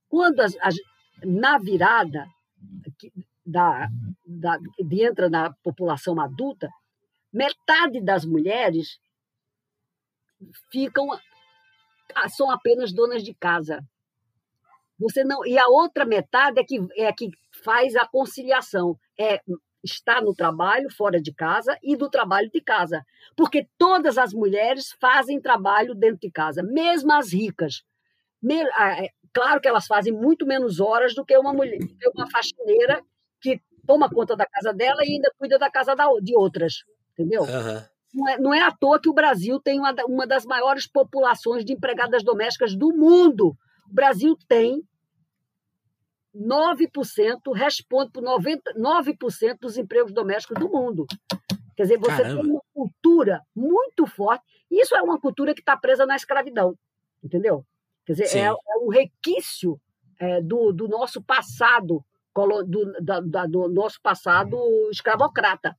quando 0.08 0.40
as, 0.40 0.56
as, 0.62 0.76
na 1.24 1.58
virada 1.58 2.28
da, 3.44 3.88
da, 4.26 4.58
de 4.80 5.04
entra 5.04 5.30
na 5.30 5.52
população 5.64 6.20
adulta, 6.20 6.70
metade 7.34 8.00
das 8.02 8.24
mulheres 8.24 9.00
ficam 10.72 11.08
ah, 12.16 12.30
são 12.30 12.52
apenas 12.52 12.92
donas 12.92 13.24
de 13.24 13.34
casa. 13.34 13.84
Você 15.00 15.24
não 15.24 15.46
e 15.46 15.58
a 15.58 15.68
outra 15.68 16.06
metade 16.06 16.60
é 16.60 16.64
que 16.64 16.80
é 16.96 17.12
que 17.12 17.30
faz 17.64 17.96
a 17.96 18.08
conciliação, 18.08 18.98
é 19.18 19.42
estar 19.84 20.22
no 20.22 20.34
trabalho 20.34 20.90
fora 20.92 21.20
de 21.20 21.34
casa 21.34 21.78
e 21.82 21.96
do 21.96 22.10
trabalho 22.10 22.50
de 22.52 22.62
casa, 22.62 23.04
porque 23.36 23.68
todas 23.78 24.18
as 24.18 24.34
mulheres 24.34 24.96
fazem 25.00 25.42
trabalho 25.42 25.96
dentro 25.96 26.20
de 26.20 26.32
casa, 26.32 26.62
mesmo 26.62 27.12
as 27.14 27.34
ricas. 27.34 27.84
Ah, 28.76 29.04
é, 29.04 29.10
claro 29.34 29.60
que 29.60 29.68
elas 29.68 29.88
fazem 29.88 30.14
muito 30.14 30.46
menos 30.46 30.80
horas 30.80 31.16
do 31.16 31.26
que 31.26 31.38
uma 31.38 31.54
mulher, 31.54 31.80
uma 32.16 32.30
faxineira 32.30 33.02
que 33.40 33.60
toma 33.86 34.10
conta 34.10 34.36
da 34.36 34.46
casa 34.46 34.74
dela 34.74 35.04
e 35.04 35.14
ainda 35.14 35.32
cuida 35.38 35.58
da 35.58 35.70
casa 35.70 35.96
de 36.22 36.36
outras, 36.36 36.84
entendeu? 37.14 37.42
Uhum. 37.42 37.84
Não 38.14 38.28
é, 38.28 38.38
não 38.38 38.54
é 38.54 38.62
à 38.62 38.72
toa 38.72 39.00
que 39.00 39.10
o 39.10 39.14
Brasil 39.14 39.60
tem 39.60 39.80
uma, 39.80 39.94
uma 40.06 40.28
das 40.28 40.46
maiores 40.46 40.86
populações 40.86 41.64
de 41.64 41.74
empregadas 41.74 42.24
domésticas 42.24 42.76
do 42.76 42.94
mundo. 42.94 43.56
O 43.90 43.94
Brasil 43.94 44.38
tem 44.48 44.84
9%, 46.36 47.54
responde 47.54 48.12
por 48.12 48.24
99% 48.24 49.58
dos 49.60 49.78
empregos 49.78 50.14
domésticos 50.14 50.60
do 50.60 50.70
mundo. 50.70 51.06
Quer 51.76 51.84
dizer, 51.84 51.98
você 51.98 52.22
Caramba. 52.24 52.42
tem 52.42 52.52
uma 52.52 52.62
cultura 52.74 53.42
muito 53.56 54.06
forte. 54.06 54.44
E 54.70 54.82
isso 54.82 54.96
é 54.96 55.02
uma 55.02 55.20
cultura 55.20 55.54
que 55.54 55.62
está 55.62 55.76
presa 55.76 56.06
na 56.06 56.16
escravidão, 56.16 56.78
entendeu? 57.24 57.66
Quer 58.06 58.14
dizer, 58.14 58.38
é, 58.38 58.46
é, 58.46 58.78
um 58.82 58.90
requício 58.90 59.80
é, 60.20 60.42
do, 60.42 60.72
do 60.72 60.88
nosso 60.88 61.22
passado, 61.22 62.04
do, 62.68 62.94
da, 63.02 63.20
da, 63.20 63.46
do 63.46 63.68
nosso 63.68 64.02
passado 64.02 64.58
escravocrata. 64.92 65.78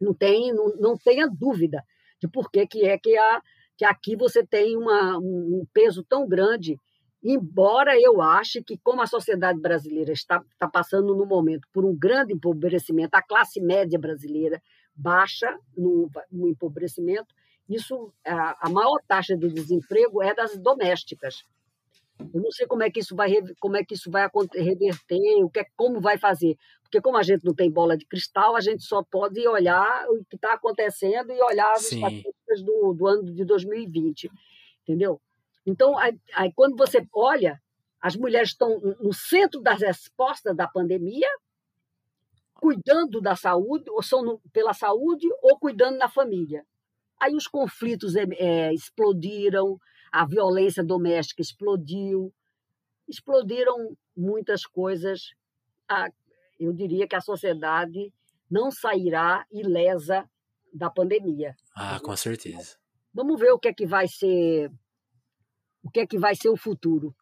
Não, 0.00 0.14
tem, 0.14 0.52
não, 0.52 0.68
não 0.76 0.96
tenha 0.96 1.28
dúvida 1.28 1.82
de 2.20 2.28
por 2.28 2.50
que, 2.50 2.66
que 2.66 2.84
é 2.84 2.98
que, 2.98 3.16
a, 3.16 3.42
que 3.76 3.84
aqui 3.84 4.16
você 4.16 4.44
tem 4.44 4.76
uma, 4.76 5.18
um 5.18 5.66
peso 5.72 6.04
tão 6.04 6.26
grande, 6.26 6.78
embora 7.22 7.98
eu 8.00 8.20
ache 8.20 8.62
que, 8.62 8.78
como 8.78 9.02
a 9.02 9.06
sociedade 9.06 9.60
brasileira 9.60 10.12
está, 10.12 10.42
está 10.52 10.68
passando 10.68 11.14
no 11.14 11.26
momento 11.26 11.66
por 11.72 11.84
um 11.84 11.96
grande 11.96 12.32
empobrecimento, 12.32 13.16
a 13.16 13.22
classe 13.22 13.60
média 13.60 13.98
brasileira 13.98 14.62
baixa 14.94 15.58
no, 15.76 16.10
no 16.30 16.48
empobrecimento, 16.48 17.34
isso 17.68 18.12
a, 18.24 18.68
a 18.68 18.70
maior 18.70 19.00
taxa 19.06 19.36
de 19.36 19.48
desemprego 19.48 20.22
é 20.22 20.34
das 20.34 20.56
domésticas. 20.56 21.42
Eu 22.32 22.40
não 22.40 22.50
sei 22.50 22.66
como 22.66 22.82
é 22.82 22.90
que 22.90 23.00
isso 23.00 23.14
vai 23.14 23.30
como 23.60 23.76
é 23.76 23.84
que 23.84 23.94
isso 23.94 24.10
vai 24.10 24.26
reverter, 24.54 25.44
o 25.44 25.50
que 25.50 25.60
é, 25.60 25.66
como 25.76 26.00
vai 26.00 26.16
fazer, 26.16 26.56
porque 26.86 27.00
como 27.00 27.18
a 27.18 27.22
gente 27.22 27.44
não 27.44 27.54
tem 27.54 27.70
bola 27.70 27.96
de 27.96 28.06
cristal, 28.06 28.56
a 28.56 28.60
gente 28.60 28.82
só 28.84 29.02
pode 29.02 29.46
olhar 29.46 30.06
o 30.08 30.24
que 30.24 30.36
está 30.36 30.54
acontecendo 30.54 31.32
e 31.32 31.42
olhar 31.42 31.70
as 31.72 31.86
Sim. 31.86 31.96
estatísticas 31.96 32.62
do, 32.62 32.94
do 32.94 33.06
ano 33.06 33.24
de 33.34 33.44
2020, 33.44 34.30
entendeu? 34.82 35.20
Então, 35.66 35.98
aí, 35.98 36.18
aí, 36.34 36.52
quando 36.54 36.76
você 36.76 37.06
olha, 37.12 37.60
As 38.00 38.14
mulheres 38.14 38.50
estão 38.50 38.78
no 39.00 39.12
centro 39.12 39.60
das 39.60 39.80
respostas 39.80 40.54
da 40.54 40.68
pandemia, 40.68 41.28
cuidando 42.54 43.20
da 43.20 43.34
saúde, 43.34 43.90
ou 43.90 44.02
são 44.02 44.22
no, 44.22 44.40
pela 44.52 44.72
saúde, 44.72 45.26
ou 45.42 45.58
cuidando 45.58 45.98
da 45.98 46.08
família. 46.08 46.64
Aí 47.20 47.34
os 47.34 47.48
conflitos 47.48 48.14
é, 48.14 48.24
é, 48.38 48.72
explodiram, 48.72 49.80
a 50.12 50.24
violência 50.24 50.84
doméstica 50.84 51.42
explodiu, 51.42 52.32
explodiram 53.08 53.96
muitas 54.16 54.64
coisas. 54.64 55.34
Ah, 55.88 56.08
eu 56.58 56.72
diria 56.72 57.06
que 57.06 57.16
a 57.16 57.20
sociedade 57.20 58.12
não 58.50 58.70
sairá 58.70 59.44
ilesa 59.50 60.28
da 60.72 60.90
pandemia. 60.90 61.54
Ah, 61.74 61.98
com 62.00 62.16
certeza. 62.16 62.76
Vamos 63.12 63.40
ver 63.40 63.50
o 63.52 63.58
que 63.58 63.68
é 63.68 63.74
que 63.74 63.86
vai 63.86 64.06
ser 64.08 64.70
o 65.82 65.90
que 65.90 66.00
é 66.00 66.06
que 66.06 66.18
vai 66.18 66.34
ser 66.34 66.48
o 66.48 66.56
futuro. 66.56 67.14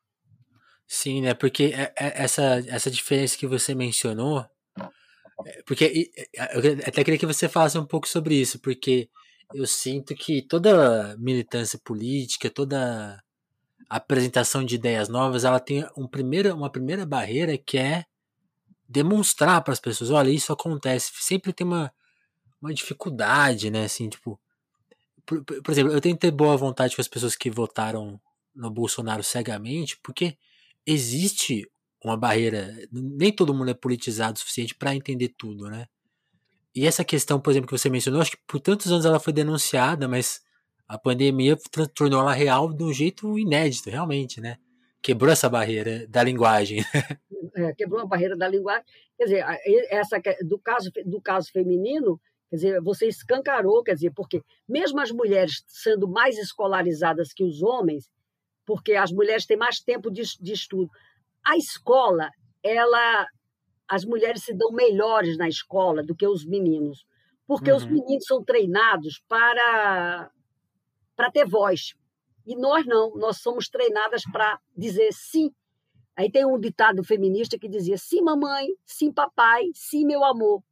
Sim, 0.87 1.23
né? 1.23 1.35
Porque 1.35 1.65
é, 1.75 1.93
é, 1.99 2.23
essa, 2.23 2.63
essa 2.67 2.91
diferença 2.91 3.37
que 3.37 3.47
você 3.47 3.75
mencionou, 3.75 4.45
porque 5.67 6.11
eu 6.33 6.73
até 6.87 7.05
queria 7.05 7.19
que 7.19 7.27
você 7.27 7.49
falasse 7.49 7.79
um 7.79 7.87
pouco 7.87 8.09
sobre 8.09 8.35
isso, 8.35 8.59
porque 8.61 9.09
eu 9.55 9.67
sinto 9.67 10.15
que 10.15 10.43
toda 10.43 11.17
militância 11.19 11.79
política, 11.85 12.51
toda 12.51 13.23
apresentação 13.89 14.65
de 14.65 14.77
ideias 14.77 15.09
novas, 15.09 15.45
ela 15.45 15.61
tem 15.61 15.87
um 15.97 16.09
primeiro, 16.09 16.55
uma 16.55 16.71
primeira 16.71 17.05
barreira 17.05 17.57
que 17.59 17.77
é 17.77 18.05
demonstrar 18.95 19.61
para 19.63 19.73
as 19.73 19.81
pessoas, 19.81 20.11
olha, 20.11 20.31
isso 20.31 20.53
acontece. 20.53 21.11
Sempre 21.17 21.53
tem 21.53 21.67
uma, 21.67 21.93
uma 22.63 22.73
dificuldade, 22.73 23.69
né? 23.69 23.85
Assim, 23.85 24.09
tipo, 24.09 24.41
por, 25.27 25.45
por, 25.45 25.71
exemplo, 25.73 25.93
eu 25.93 26.01
tenho 26.01 26.15
que 26.15 26.21
ter 26.21 26.31
boa 26.31 26.57
vontade 26.57 26.95
com 26.95 27.03
as 27.03 27.09
pessoas 27.09 27.35
que 27.35 27.51
votaram 27.51 28.21
no 28.55 28.71
Bolsonaro 28.71 29.25
cegamente, 29.25 29.99
porque 30.01 30.39
existe 30.87 31.69
uma 32.05 32.17
barreira. 32.17 32.73
Nem 32.93 33.33
todo 33.33 33.53
mundo 33.53 33.71
é 33.71 33.75
politizado 33.75 34.37
o 34.37 34.39
suficiente 34.39 34.77
para 34.77 34.95
entender 34.95 35.35
tudo, 35.37 35.69
né? 35.69 35.89
E 36.73 36.87
essa 36.87 37.05
questão, 37.05 37.41
por 37.41 37.51
exemplo, 37.51 37.69
que 37.69 37.77
você 37.77 37.91
mencionou, 37.91 38.21
acho 38.21 38.33
que 38.33 38.43
por 38.47 38.61
tantos 38.61 38.91
anos 38.93 39.05
ela 39.05 39.19
foi 39.19 39.33
denunciada, 39.33 40.07
mas 40.07 40.41
a 40.87 40.99
pandemia 40.99 41.57
tornou 41.95 42.21
ela 42.21 42.33
real 42.33 42.73
de 42.73 42.85
um 42.85 42.93
jeito 42.93 43.39
inédito, 43.39 43.91
realmente, 43.91 44.41
né? 44.41 44.59
Quebrou 45.05 45.31
essa 45.31 45.51
barreira 45.51 46.07
da 46.09 46.23
linguagem. 46.23 46.79
É, 47.57 47.73
quebrou 47.73 48.01
a 48.01 48.07
barreira 48.07 48.37
da 48.37 48.49
linguagem. 48.49 48.85
Quer 49.17 49.25
dizer, 49.25 49.45
essa 49.89 50.21
do 50.45 50.59
caso 50.59 50.91
do 51.07 51.21
caso 51.21 51.53
feminino, 51.53 52.21
quer 52.51 52.57
dizer, 52.57 52.81
você 52.81 53.07
escancarou, 53.07 53.85
quer 53.85 53.95
dizer, 53.95 54.11
porque 54.13 54.43
mesmo 54.69 54.99
as 54.99 55.13
mulheres 55.13 55.63
sendo 55.69 56.09
mais 56.09 56.37
escolarizadas 56.37 57.33
que 57.33 57.45
os 57.45 57.63
homens, 57.63 58.11
porque 58.67 58.95
as 58.95 59.13
mulheres 59.13 59.47
têm 59.47 59.57
mais 59.57 59.79
tempo 59.79 60.11
de, 60.11 60.23
de 60.41 60.53
estudo, 60.53 60.91
a 61.47 61.57
escola, 61.57 62.29
ela 62.61 63.25
as 63.87 64.05
mulheres 64.05 64.43
se 64.43 64.53
dão 64.53 64.73
melhores 64.73 65.39
na 65.39 65.49
escola 65.49 66.03
do 66.03 66.17
que 66.17 66.27
os 66.27 66.45
meninos, 66.45 67.07
porque 67.47 67.71
uhum. 67.71 67.77
os 67.77 67.85
meninos 67.85 68.25
são 68.27 68.43
treinados 68.43 69.23
para 69.29 70.29
para 71.15 71.31
ter 71.31 71.47
voz. 71.47 71.95
E 72.47 72.55
nós 72.57 72.87
não, 72.87 73.15
nós 73.17 73.39
somos 73.39 73.69
treinadas 73.69 74.23
para 74.31 74.59
dizer 74.77 75.13
sim. 75.13 75.51
Aí 76.17 76.31
tem 76.31 76.45
um 76.45 76.59
ditado 76.59 77.03
feminista 77.03 77.59
que 77.59 77.69
dizia: 77.69 77.97
sim, 77.97 78.21
mamãe, 78.21 78.69
sim, 78.85 79.13
papai, 79.13 79.65
sim, 79.75 80.05
meu 80.05 80.23
amor. 80.25 80.63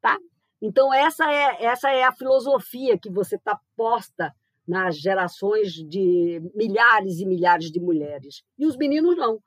Tá? 0.00 0.18
Então, 0.60 0.92
essa 0.92 1.30
é, 1.30 1.64
essa 1.64 1.90
é 1.90 2.04
a 2.04 2.12
filosofia 2.12 2.98
que 2.98 3.10
você 3.10 3.36
está 3.36 3.58
posta 3.76 4.32
nas 4.66 4.98
gerações 4.98 5.72
de 5.72 6.40
milhares 6.54 7.18
e 7.18 7.26
milhares 7.26 7.70
de 7.70 7.80
mulheres. 7.80 8.42
E 8.58 8.66
os 8.66 8.76
meninos 8.76 9.16
não. 9.16 9.38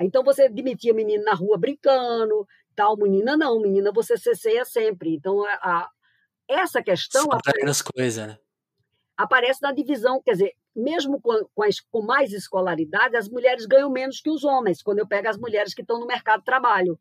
Então, 0.00 0.22
você 0.22 0.48
demitia 0.48 0.94
menino 0.94 1.24
na 1.24 1.34
rua 1.34 1.58
brincando, 1.58 2.46
tal, 2.74 2.96
menina 2.96 3.36
não, 3.36 3.60
menina 3.60 3.92
você 3.92 4.16
cesseia 4.16 4.64
sempre. 4.64 5.14
Então, 5.14 5.44
a, 5.44 5.52
a 5.62 5.90
essa 6.48 6.82
questão. 6.82 7.24
Só 7.24 7.38
as 7.68 7.82
coisas, 7.82 8.26
né? 8.26 8.38
aparece 9.22 9.60
na 9.62 9.72
divisão, 9.72 10.20
quer 10.22 10.32
dizer, 10.32 10.52
mesmo 10.74 11.20
com, 11.20 11.44
com, 11.54 11.62
as, 11.62 11.80
com, 11.80 12.02
mais 12.02 12.32
escolaridade, 12.32 13.16
as 13.16 13.28
mulheres 13.28 13.66
ganham 13.66 13.90
menos 13.90 14.20
que 14.20 14.30
os 14.30 14.44
homens, 14.44 14.82
quando 14.82 14.98
eu 14.98 15.06
pego 15.06 15.28
as 15.28 15.38
mulheres 15.38 15.74
que 15.74 15.82
estão 15.82 15.98
no 15.98 16.06
mercado 16.06 16.40
de 16.40 16.44
trabalho. 16.46 16.98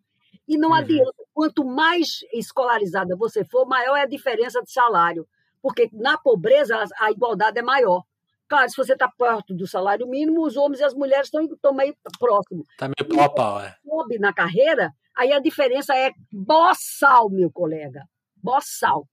E 0.47 0.57
não 0.57 0.69
uhum. 0.69 0.75
adianta, 0.75 1.23
quanto 1.33 1.63
mais 1.63 2.19
escolarizada 2.33 3.15
você 3.15 3.45
for, 3.45 3.67
maior 3.67 3.95
é 3.95 4.01
a 4.01 4.07
diferença 4.07 4.61
de 4.61 4.71
salário, 4.71 5.27
porque 5.61 5.89
na 5.93 6.17
pobreza 6.17 6.75
a, 6.75 7.05
a 7.05 7.11
igualdade 7.11 7.59
é 7.59 7.61
maior. 7.61 8.03
Claro, 8.47 8.67
se 8.67 8.75
você 8.75 8.93
está 8.93 9.07
perto 9.07 9.53
do 9.53 9.67
salário 9.67 10.07
mínimo, 10.07 10.43
os 10.43 10.57
homens 10.57 10.79
e 10.79 10.83
as 10.83 10.95
mulheres 10.95 11.27
estão, 11.27 11.43
estão 11.43 11.71
meio 11.71 11.95
próximos. 12.17 12.67
Está 12.71 12.87
meio 12.87 13.15
pau 13.15 13.23
a 13.23 13.29
pau, 13.29 13.61
é. 13.61 13.75
Sobe 13.85 14.17
na 14.17 14.33
carreira, 14.33 14.91
aí 15.15 15.31
a 15.31 15.39
diferença 15.39 15.95
é 15.95 16.11
boçal, 16.31 17.29
meu 17.29 17.51
colega. 17.51 18.03
Boçal. 18.41 19.07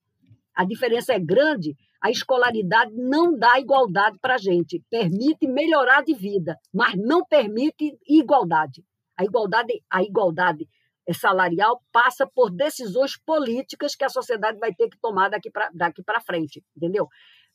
A 0.55 0.65
diferença 0.65 1.13
é 1.13 1.19
grande 1.19 1.77
a 2.07 2.11
escolaridade 2.11 2.93
não 2.95 3.37
dá 3.37 3.59
igualdade 3.59 4.17
para 4.21 4.37
a 4.37 4.39
gente. 4.39 4.81
Permite 4.89 5.49
melhorar 5.49 6.05
de 6.05 6.15
vida, 6.15 6.57
mas 6.73 6.95
não 6.95 7.25
permite 7.27 7.99
igualdade. 8.09 8.85
A 9.19 9.25
igualdade, 9.25 9.83
a 9.91 10.05
igualdade 10.05 10.69
salarial 11.13 11.83
passa 11.91 12.25
por 12.25 12.49
decisões 12.49 13.19
políticas 13.19 13.97
que 13.97 14.05
a 14.05 14.09
sociedade 14.09 14.57
vai 14.61 14.73
ter 14.73 14.89
que 14.89 14.99
tomar 15.01 15.31
daqui 15.31 15.51
para 15.51 15.69
daqui 15.75 16.01
frente, 16.25 16.65
entendeu? 16.77 17.09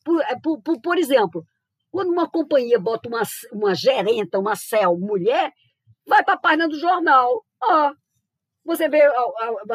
Por, 0.04 0.22
é, 0.22 0.38
por, 0.38 0.62
por, 0.62 0.82
por, 0.82 0.98
exemplo, 0.98 1.46
quando 1.90 2.12
uma 2.12 2.30
companhia 2.30 2.78
bota 2.78 3.08
uma, 3.08 3.22
uma 3.54 3.74
gerenta, 3.74 4.38
uma 4.38 4.56
CEL 4.58 4.98
mulher, 4.98 5.54
vai 6.06 6.26
para 6.26 6.34
a 6.34 6.40
página 6.40 6.68
do 6.68 6.78
jornal. 6.78 7.46
Ah, 7.64 7.94
você 8.64 8.88
vê 8.88 9.02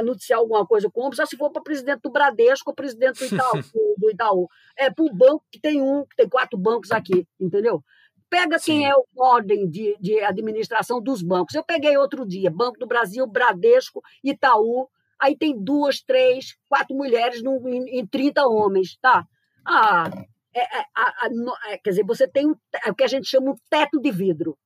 noticiar 0.02 0.38
alguma 0.38 0.66
coisa 0.66 0.88
com 0.90 1.12
só 1.12 1.26
se 1.26 1.36
for 1.36 1.50
para 1.50 1.62
presidente 1.62 2.02
do 2.02 2.10
Bradesco 2.10 2.70
ou 2.70 2.74
presidente 2.74 3.18
do 3.18 3.24
Itaú. 3.34 3.62
do 3.98 4.10
Itaú. 4.10 4.48
É 4.76 4.90
para 4.90 5.04
o 5.04 5.12
banco 5.12 5.44
que 5.50 5.60
tem 5.60 5.82
um, 5.82 6.04
que 6.04 6.16
tem 6.16 6.28
quatro 6.28 6.58
bancos 6.58 6.90
aqui, 6.92 7.26
entendeu? 7.40 7.82
Pega 8.28 8.58
Sim. 8.58 8.64
quem 8.64 8.88
é 8.88 8.94
o 8.94 9.04
ordem 9.16 9.68
de, 9.68 9.96
de 10.00 10.20
administração 10.20 11.00
dos 11.00 11.22
bancos. 11.22 11.54
Eu 11.54 11.64
peguei 11.64 11.96
outro 11.96 12.26
dia, 12.26 12.50
Banco 12.50 12.78
do 12.78 12.86
Brasil, 12.86 13.26
Bradesco, 13.26 14.02
Itaú, 14.22 14.88
aí 15.18 15.36
tem 15.36 15.56
duas, 15.56 16.00
três, 16.00 16.56
quatro 16.68 16.94
mulheres 16.94 17.42
em, 17.42 18.00
em 18.00 18.06
30 18.06 18.46
homens, 18.46 18.96
tá? 19.00 19.24
Ah, 19.64 20.10
é, 20.54 20.60
é, 20.60 20.84
é, 21.72 21.78
quer 21.78 21.90
dizer, 21.90 22.04
você 22.04 22.26
tem 22.26 22.48
um, 22.48 22.54
é 22.84 22.90
o 22.90 22.94
que 22.94 23.04
a 23.04 23.08
gente 23.08 23.28
chama 23.28 23.50
um 23.50 23.56
teto 23.68 24.00
de 24.00 24.10
vidro. 24.10 24.56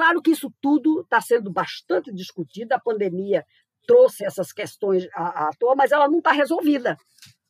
Claro 0.00 0.22
que 0.22 0.30
isso 0.30 0.50
tudo 0.62 1.02
está 1.02 1.20
sendo 1.20 1.52
bastante 1.52 2.10
discutido, 2.10 2.72
a 2.72 2.80
pandemia 2.80 3.44
trouxe 3.86 4.24
essas 4.24 4.50
questões 4.50 5.06
à, 5.12 5.48
à 5.48 5.50
toa, 5.58 5.74
mas 5.76 5.92
ela 5.92 6.08
não 6.08 6.20
está 6.20 6.32
resolvida. 6.32 6.96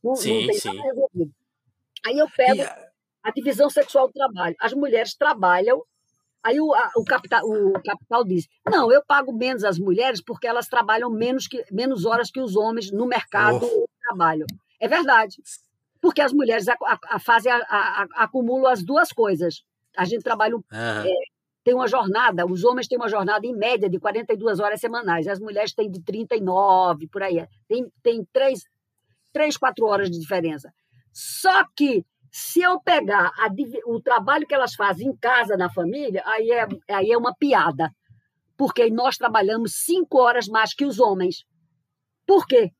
Não, 0.03 0.17
sim, 0.17 0.49
não 0.49 0.55
sim. 0.55 0.77
resolvido. 0.77 1.33
Aí 2.05 2.19
eu 2.19 2.27
pego 2.37 2.63
a 3.23 3.31
divisão 3.31 3.71
sexual 3.71 4.09
do 4.09 4.15
trabalho. 4.15 4.57
As 4.59 4.75
mulheres 4.75 5.15
trabalham, 5.15 5.81
aí 6.43 6.61
o, 6.61 6.75
a, 6.75 6.91
o, 6.97 7.05
capital, 7.05 7.41
o 7.45 7.75
capital 7.75 8.25
diz: 8.25 8.49
não, 8.69 8.91
eu 8.91 9.01
pago 9.07 9.33
menos 9.33 9.63
as 9.63 9.79
mulheres 9.79 10.21
porque 10.21 10.49
elas 10.49 10.67
trabalham 10.67 11.09
menos, 11.09 11.47
que, 11.47 11.65
menos 11.71 12.05
horas 12.05 12.33
que 12.33 12.41
os 12.41 12.57
homens 12.57 12.91
no 12.91 13.07
mercado 13.07 13.65
oh. 13.65 13.87
de 13.87 14.09
trabalho. 14.09 14.45
É 14.81 14.89
verdade. 14.89 15.37
Porque 16.01 16.21
as 16.21 16.33
mulheres 16.33 16.67
a, 16.67 16.77
a, 17.11 17.21
fazem, 17.21 17.53
acumulam 18.17 18.73
as 18.73 18.83
duas 18.83 19.13
coisas. 19.13 19.63
A 19.97 20.05
gente 20.05 20.25
trabalha 20.25 20.57
uhum. 20.57 20.65
é, 20.73 21.13
tem 21.63 21.75
uma 21.75 21.87
jornada, 21.87 22.47
os 22.47 22.65
homens 22.65 22.89
têm 22.89 22.99
uma 22.99 23.09
jornada 23.09 23.47
em 23.47 23.55
média 23.55 23.89
de 23.89 23.99
42 23.99 24.61
horas 24.61 24.81
semanais, 24.81 25.29
as 25.29 25.39
mulheres 25.39 25.75
têm 25.75 25.91
de 25.91 26.03
39, 26.03 27.07
por 27.09 27.23
aí. 27.23 27.47
Tem, 27.69 27.87
tem 28.03 28.27
três, 28.33 28.65
três, 29.33 29.57
quatro 29.57 29.87
horas 29.87 30.11
de 30.11 30.19
diferença. 30.19 30.73
Só 31.13 31.65
que 31.77 32.05
se 32.33 32.63
eu 32.63 32.81
pegar 32.81 33.31
a, 33.37 33.49
o 33.87 34.01
trabalho 34.01 34.47
que 34.47 34.55
elas 34.55 34.75
fazem 34.75 35.09
em 35.09 35.17
casa, 35.17 35.57
na 35.57 35.71
família, 35.71 36.23
aí 36.25 36.51
é, 36.51 36.67
aí 36.89 37.11
é 37.11 37.19
uma 37.19 37.35
piada. 37.35 37.91
Porque 38.57 38.89
nós 38.91 39.17
trabalhamos 39.17 39.73
cinco 39.85 40.19
horas 40.19 40.47
mais 40.47 40.73
que 40.73 40.85
os 40.85 40.99
homens. 41.01 41.45
Por 42.27 42.47
quê? 42.47 42.71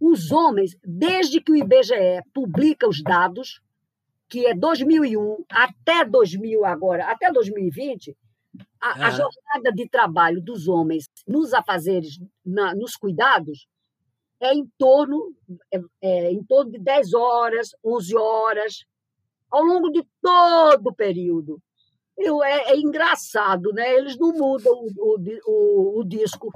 Os 0.00 0.32
homens, 0.32 0.76
desde 0.84 1.40
que 1.40 1.52
o 1.52 1.56
IBGE 1.56 2.22
publica 2.32 2.88
os 2.88 3.02
dados, 3.02 3.60
que 4.28 4.46
é 4.46 4.54
2001 4.54 5.44
até 5.50 6.04
2000 6.04 6.64
agora, 6.64 7.06
até 7.10 7.30
2020, 7.30 8.16
a, 8.80 9.06
a 9.06 9.10
jornada 9.10 9.72
de 9.74 9.88
trabalho 9.88 10.40
dos 10.40 10.68
homens 10.68 11.08
nos 11.26 11.52
afazeres, 11.52 12.18
na, 12.44 12.74
nos 12.74 12.96
cuidados, 12.96 13.66
é 14.40 14.52
em 14.52 14.66
torno, 14.78 15.34
é, 15.72 15.80
é, 16.00 16.32
em 16.32 16.42
torno 16.44 16.72
de 16.72 16.78
10 16.78 17.14
horas, 17.14 17.70
11 17.84 18.16
horas, 18.16 18.84
ao 19.50 19.62
longo 19.62 19.90
de 19.90 20.06
todo 20.20 20.88
o 20.88 20.94
período. 20.94 21.60
Eu, 22.16 22.42
é, 22.42 22.70
é 22.70 22.76
engraçado, 22.76 23.72
né? 23.72 23.94
Eles 23.94 24.16
não 24.18 24.32
mudam 24.32 24.72
o, 24.96 25.16
o, 25.46 26.00
o, 26.00 26.04
disco. 26.04 26.50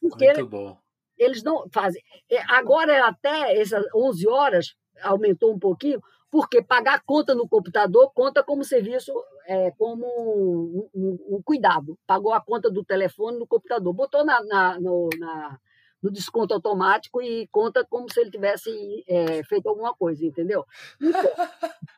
Porque 0.00 0.26
Muito 0.26 0.46
bom. 0.46 0.78
Eles 1.18 1.42
não 1.42 1.68
fazem. 1.70 2.02
É, 2.30 2.40
agora, 2.48 3.06
até 3.06 3.60
essas 3.60 3.84
11 3.94 4.28
horas, 4.28 4.76
aumentou 5.02 5.52
um 5.52 5.58
pouquinho, 5.58 6.02
porque 6.30 6.62
pagar 6.62 7.02
conta 7.04 7.34
no 7.34 7.48
computador 7.48 8.10
conta 8.14 8.42
como 8.42 8.64
serviço 8.64 9.12
é, 9.46 9.70
como 9.72 10.06
um, 10.06 10.88
um, 10.94 11.36
um, 11.36 11.42
cuidado. 11.42 11.98
Pagou 12.06 12.32
a 12.32 12.40
conta 12.40 12.70
do 12.70 12.84
telefone 12.84 13.38
no 13.38 13.46
computador, 13.46 13.92
botou 13.92 14.24
na, 14.24 14.42
na, 14.44 14.80
no, 14.80 15.08
na, 15.18 15.58
no 16.02 16.10
desconto 16.10 16.54
automático 16.54 17.20
e 17.20 17.46
conta 17.48 17.84
como 17.84 18.10
se 18.12 18.20
ele 18.20 18.30
tivesse 18.30 19.04
é, 19.06 19.44
feito 19.44 19.68
alguma 19.68 19.94
coisa, 19.94 20.24
entendeu? 20.24 20.64
Não 20.98 21.10
importa. 21.10 21.48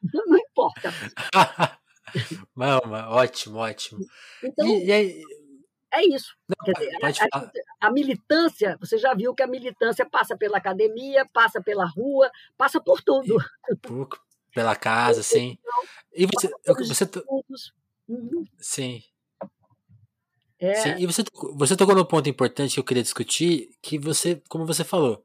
Não 0.27 0.39
importa. 0.39 0.91
Mama, 2.55 3.09
ótimo, 3.11 3.59
ótimo. 3.59 4.01
Então, 4.43 4.67
e, 4.67 4.87
e 4.87 4.93
aí... 4.93 5.23
é 5.95 6.07
isso. 6.07 6.35
Não, 6.49 6.75
dizer, 6.75 6.91
a, 7.33 7.39
a, 7.39 7.51
a, 7.89 7.91
militância, 7.93 8.77
você 8.81 8.99
já 8.99 9.15
viu 9.15 9.35
que 9.35 9.43
a 9.43 9.47
militância 9.47 10.05
passa 10.05 10.37
pela 10.37 10.59
academia, 10.59 11.27
passa 11.33 11.63
pela 11.63 11.87
rua, 11.87 12.31
passa 12.57 12.81
por 12.81 13.01
tudo. 13.01 13.37
E, 13.71 13.77
por, 13.77 14.09
pela 14.53 14.75
casa, 14.75 15.23
sim. 15.23 15.59
E 16.13 16.27
você. 16.27 16.51
você 16.67 17.05
uhum. 18.09 18.45
Sim. 18.59 19.03
É. 20.59 20.75
Sim. 20.75 20.95
E 20.99 21.07
você, 21.07 21.23
você 21.55 21.77
tocou 21.77 21.95
no 21.95 22.07
ponto 22.07 22.29
importante 22.29 22.75
que 22.75 22.81
eu 22.81 22.85
queria 22.85 23.03
discutir, 23.03 23.71
que 23.83 23.99
você, 23.99 24.43
como 24.49 24.67
você 24.67 24.85
falou, 24.85 25.25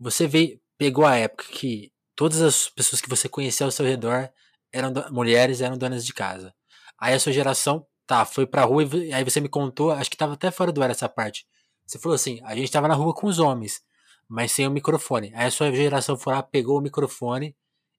você 0.00 0.26
veio, 0.26 0.60
pegou 0.76 1.06
a 1.06 1.16
época 1.16 1.44
que 1.44 1.92
todas 2.14 2.40
as 2.42 2.68
pessoas 2.68 3.00
que 3.00 3.08
você 3.08 3.28
conhecia 3.28 3.64
ao 3.64 3.70
seu 3.70 3.86
redor 3.86 4.30
eram 4.72 4.92
mulheres, 5.10 5.60
eram 5.60 5.76
donas 5.76 6.04
de 6.04 6.12
casa. 6.12 6.54
Aí 6.98 7.14
a 7.14 7.20
sua 7.20 7.32
geração, 7.32 7.86
tá, 8.10 8.24
foi 8.24 8.44
pra 8.44 8.64
rua 8.64 8.82
e 8.82 9.12
aí 9.12 9.22
você 9.22 9.40
me 9.40 9.48
contou, 9.48 9.92
acho 9.92 10.10
que 10.10 10.16
tava 10.16 10.32
até 10.32 10.50
fora 10.50 10.72
do 10.72 10.82
ar 10.82 10.90
essa 10.90 11.08
parte. 11.08 11.46
Você 11.86 11.96
falou 11.96 12.16
assim, 12.16 12.40
a 12.42 12.56
gente 12.56 12.70
tava 12.70 12.88
na 12.88 12.94
rua 12.94 13.14
com 13.14 13.28
os 13.28 13.38
homens, 13.38 13.84
mas 14.28 14.50
sem 14.50 14.66
o 14.66 14.70
microfone. 14.70 15.30
Aí 15.32 15.46
a 15.46 15.50
sua 15.50 15.70
geração 15.72 16.16
foi 16.16 16.34
lá, 16.34 16.42
pegou 16.42 16.76
o 16.76 16.80
microfone 16.80 17.54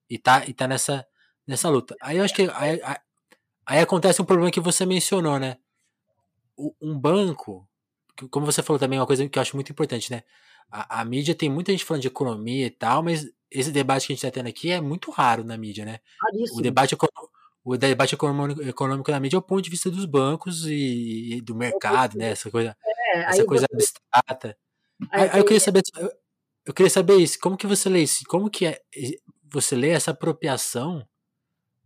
e 0.10 0.18
tá, 0.18 0.46
e 0.46 0.54
tá 0.54 0.68
nessa, 0.68 1.08
nessa 1.48 1.70
luta. 1.70 1.96
Aí 2.02 2.18
eu 2.18 2.26
acho 2.26 2.34
que 2.34 2.42
aí, 2.42 2.82
aí, 2.84 2.98
aí 3.66 3.80
acontece 3.80 4.22
um 4.22 4.26
problema 4.26 4.52
que 4.52 4.60
você 4.60 4.86
mencionou, 4.86 5.40
né? 5.40 5.58
O, 6.58 6.76
um 6.82 7.00
banco, 7.00 7.66
como 8.30 8.46
você 8.46 8.62
falou 8.62 8.80
também, 8.80 8.98
é 8.98 9.02
uma 9.02 9.08
coisa 9.08 9.28
que 9.30 9.40
eu 9.40 9.42
acho 9.42 9.56
muito 9.56 9.72
importante, 9.72 10.12
né? 10.12 10.24
A, 10.70 11.00
a, 11.00 11.06
mídia 11.06 11.34
tem 11.34 11.50
muita 11.50 11.72
gente 11.72 11.86
falando 11.86 12.02
de 12.02 12.10
economia 12.10 12.66
e 12.66 12.70
tal, 12.70 13.02
mas 13.02 13.26
esse 13.50 13.72
debate 13.72 14.08
que 14.08 14.14
a 14.14 14.16
gente 14.16 14.26
está 14.26 14.32
tendo 14.32 14.48
aqui 14.48 14.72
é 14.72 14.82
muito 14.82 15.10
raro 15.10 15.46
na 15.46 15.58
mídia, 15.58 15.86
né? 15.86 16.00
Raríssimo. 16.22 16.60
O 16.60 16.62
debate, 16.62 16.98
o 17.64 17.78
debate 17.78 18.16
econômico, 18.16 19.12
na 19.12 19.20
mídia 19.20 19.38
é 19.38 19.40
o 19.40 19.42
ponto 19.42 19.62
de 19.62 19.70
vista 19.70 19.90
dos 19.90 20.06
bancos 20.06 20.66
e, 20.66 21.36
e 21.36 21.42
do 21.42 21.56
mercado, 21.56 22.18
né? 22.18 22.32
Essa 22.32 22.50
coisa, 22.50 22.76
é, 22.84 23.20
essa 23.24 23.46
coisa 23.46 23.68
você... 23.72 23.76
abstrata. 23.76 24.58
Aí, 25.12 25.30
aí, 25.30 25.40
eu 25.40 25.46
queria 25.46 25.60
saber, 25.60 25.82
eu, 26.66 26.74
queria 26.74 26.90
saber 26.90 27.16
isso. 27.18 27.40
Como 27.40 27.58
que 27.58 27.68
você 27.68 27.90
lê 27.90 28.02
isso? 28.02 28.24
Como 28.28 28.50
que 28.50 28.66
é 28.66 28.82
você 29.52 29.76
lê 29.76 29.90
essa 29.90 30.12
apropriação 30.12 31.06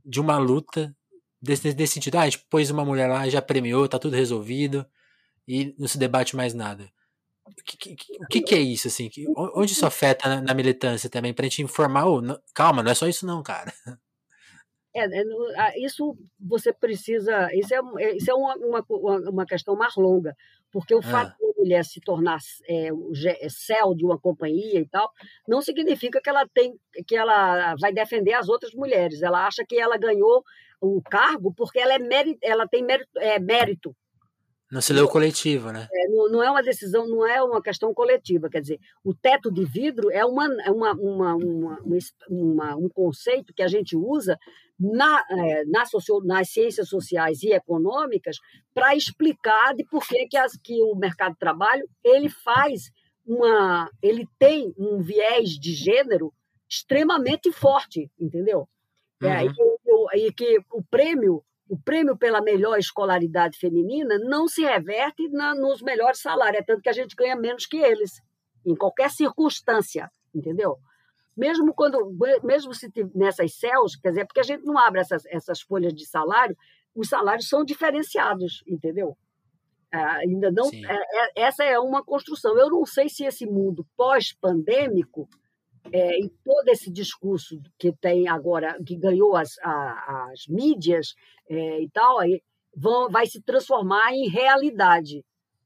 de 0.06 0.20
uma 0.22 0.38
luta 0.38 0.96
desse, 1.42 1.74
desse 1.74 1.94
sentido. 1.94 2.16
Ah, 2.16 2.22
a 2.22 2.30
gente 2.30 2.46
pôs 2.50 2.70
uma 2.70 2.86
mulher 2.86 3.08
lá, 3.08 3.28
já 3.28 3.42
premiou, 3.42 3.88
tá 3.88 4.00
tudo 4.00 4.16
resolvido 4.16 4.86
e 5.48 5.76
não 5.78 5.88
se 5.88 5.98
debate 5.98 6.36
mais 6.36 6.54
nada. 6.54 6.90
O 7.46 7.64
que, 7.64 7.96
que, 8.30 8.42
que 8.42 8.56
é 8.56 8.60
isso, 8.60 8.88
assim? 8.88 9.10
Onde 9.56 9.74
isso 9.74 9.86
afeta 9.86 10.28
na, 10.28 10.42
na 10.42 10.54
militância 10.54 11.10
também, 11.10 11.34
pra 11.34 11.44
gente 11.44 11.62
informar, 11.62 12.06
oh, 12.06 12.22
não, 12.22 12.40
calma, 12.54 12.82
não 12.82 12.92
é 12.92 12.96
só 12.96 13.08
isso 13.08 13.26
não, 13.26 13.44
cara. 13.44 13.72
É, 14.96 15.06
é 15.06 15.80
isso 15.86 16.18
você 16.40 16.72
precisa, 16.72 17.50
isso 17.54 17.74
é, 17.76 18.16
isso 18.16 18.32
é 18.32 18.34
uma, 18.34 18.56
uma, 18.56 19.30
uma 19.30 19.46
questão 19.46 19.76
mais 19.76 19.94
longa, 19.98 20.34
porque 20.72 20.96
o 20.96 21.00
ah. 21.00 21.04
fato 21.04 21.38
de 21.38 21.46
a 21.46 21.62
mulher 21.62 21.86
se 21.86 22.00
tornar 22.00 22.40
é, 22.68 22.94
o 22.94 23.12
é, 23.14 23.50
céu 23.50 23.94
de 23.94 24.06
uma 24.06 24.18
companhia 24.18 24.80
e 24.80 24.88
tal, 24.88 25.12
não 25.48 25.62
significa 25.62 26.22
que 26.22 26.30
ela 26.30 26.48
tem, 26.48 26.80
que 27.06 27.16
ela 27.16 27.76
vai 27.76 27.92
defender 27.92 28.34
as 28.34 28.48
outras 28.48 28.74
mulheres. 28.74 29.22
Ela 29.22 29.46
acha 29.46 29.66
que 29.68 29.78
ela 29.78 29.98
ganhou 29.98 30.44
o 30.80 31.02
cargo 31.02 31.54
porque 31.54 31.80
ela, 31.80 31.94
é 31.94 32.00
mérito, 32.00 32.40
ela 32.42 32.68
tem 32.68 32.84
mérito, 32.84 33.10
é, 33.20 33.40
mérito 33.40 33.96
não 34.76 34.82
se 34.82 34.92
leu 34.92 35.08
coletivo, 35.08 35.72
né? 35.72 35.88
É, 35.90 36.10
não, 36.10 36.30
não, 36.30 36.44
é 36.44 36.52
uma 36.52 36.62
decisão, 36.62 37.08
não 37.08 37.26
é 37.26 37.42
uma 37.42 37.62
questão 37.62 37.94
coletiva. 37.94 38.50
Quer 38.50 38.60
dizer, 38.60 38.80
o 39.06 39.14
teto 39.14 39.50
de 39.50 39.64
vidro 39.64 40.12
é 40.12 40.26
uma, 40.26 40.48
é 40.64 40.70
uma, 40.70 40.92
uma, 40.92 41.36
uma, 41.36 41.80
uma 42.30 42.76
um 42.76 42.90
conceito 42.90 43.54
que 43.54 43.64
a 43.64 43.70
gente 43.70 43.96
usa 43.96 44.38
na, 44.78 45.24
é, 45.32 45.64
na 45.64 45.86
socio, 45.86 46.20
nas 46.26 46.50
ciências 46.50 46.90
sociais 46.90 47.42
e 47.42 47.54
econômicas 47.54 48.38
para 48.74 48.94
explicar 48.94 49.74
de 49.74 49.86
por 49.86 50.06
que, 50.06 50.28
que, 50.28 50.36
as, 50.36 50.58
que 50.58 50.84
o 50.84 50.94
mercado 50.94 51.32
de 51.32 51.40
trabalho 51.40 51.88
ele 52.04 52.28
faz 52.28 52.92
uma. 53.26 53.90
ele 54.02 54.28
tem 54.38 54.74
um 54.78 55.02
viés 55.02 55.52
de 55.52 55.74
gênero 55.74 56.34
extremamente 56.70 57.50
forte, 57.50 58.12
entendeu? 58.20 58.68
Uhum. 59.22 59.30
É, 59.30 59.46
e, 59.46 60.28
e 60.28 60.34
que 60.34 60.60
o 60.70 60.84
prêmio 60.84 61.42
o 61.68 61.78
prêmio 61.78 62.18
pela 62.18 62.42
melhor 62.42 62.78
escolaridade 62.78 63.58
feminina 63.58 64.18
não 64.20 64.48
se 64.48 64.64
reverte 64.64 65.28
na, 65.30 65.56
nos 65.56 65.82
melhores 65.82 66.22
salários, 66.22 66.62
é 66.62 66.64
tanto 66.64 66.82
que 66.82 66.90
a 66.90 66.94
gente 66.94 67.16
ganha 67.16 67.36
menos 67.36 67.66
que 67.66 67.78
eles, 67.78 68.22
em 68.66 68.76
qualquer 68.76 69.10
circunstância, 69.10 70.12
entendeu? 70.34 70.78
Mesmo 71.36 71.74
quando, 71.74 72.16
mesmo 72.44 72.74
se 72.74 72.90
nessas 73.14 73.56
céus, 73.56 73.96
quer 73.96 74.10
dizer, 74.10 74.26
porque 74.26 74.40
a 74.40 74.44
gente 74.44 74.64
não 74.64 74.78
abre 74.78 75.02
essas, 75.02 75.26
essas 75.26 75.60
folhas 75.60 75.94
de 75.94 76.06
salário, 76.06 76.56
os 76.96 77.10
salários 77.10 77.50
são 77.50 77.66
diferenciados, 77.66 78.64
entendeu? 78.66 79.18
Ah, 79.92 80.18
ainda 80.18 80.52
não, 80.52 80.70
é, 80.70 81.42
é, 81.42 81.44
essa 81.44 81.64
é 81.64 81.80
uma 81.80 82.04
construção. 82.04 82.58
Eu 82.58 82.70
não 82.70 82.86
sei 82.86 83.10
se 83.10 83.26
esse 83.26 83.46
mundo 83.46 83.86
pós-pandêmico 83.98 85.28
é, 85.92 86.20
e 86.20 86.30
todo 86.44 86.68
esse 86.70 86.92
discurso 86.92 87.62
que 87.78 87.92
tem 87.94 88.28
agora, 88.28 88.78
que 88.84 88.96
ganhou 88.96 89.36
as, 89.36 89.58
a, 89.60 90.30
as 90.32 90.48
mídias 90.48 91.16
é, 91.50 91.82
e 91.82 91.90
tal, 91.90 92.20
aí 92.20 92.42
vão, 92.76 93.10
vai 93.10 93.26
se 93.28 93.42
transformar 93.42 94.14
em 94.14 94.28
realidade. 94.28 95.24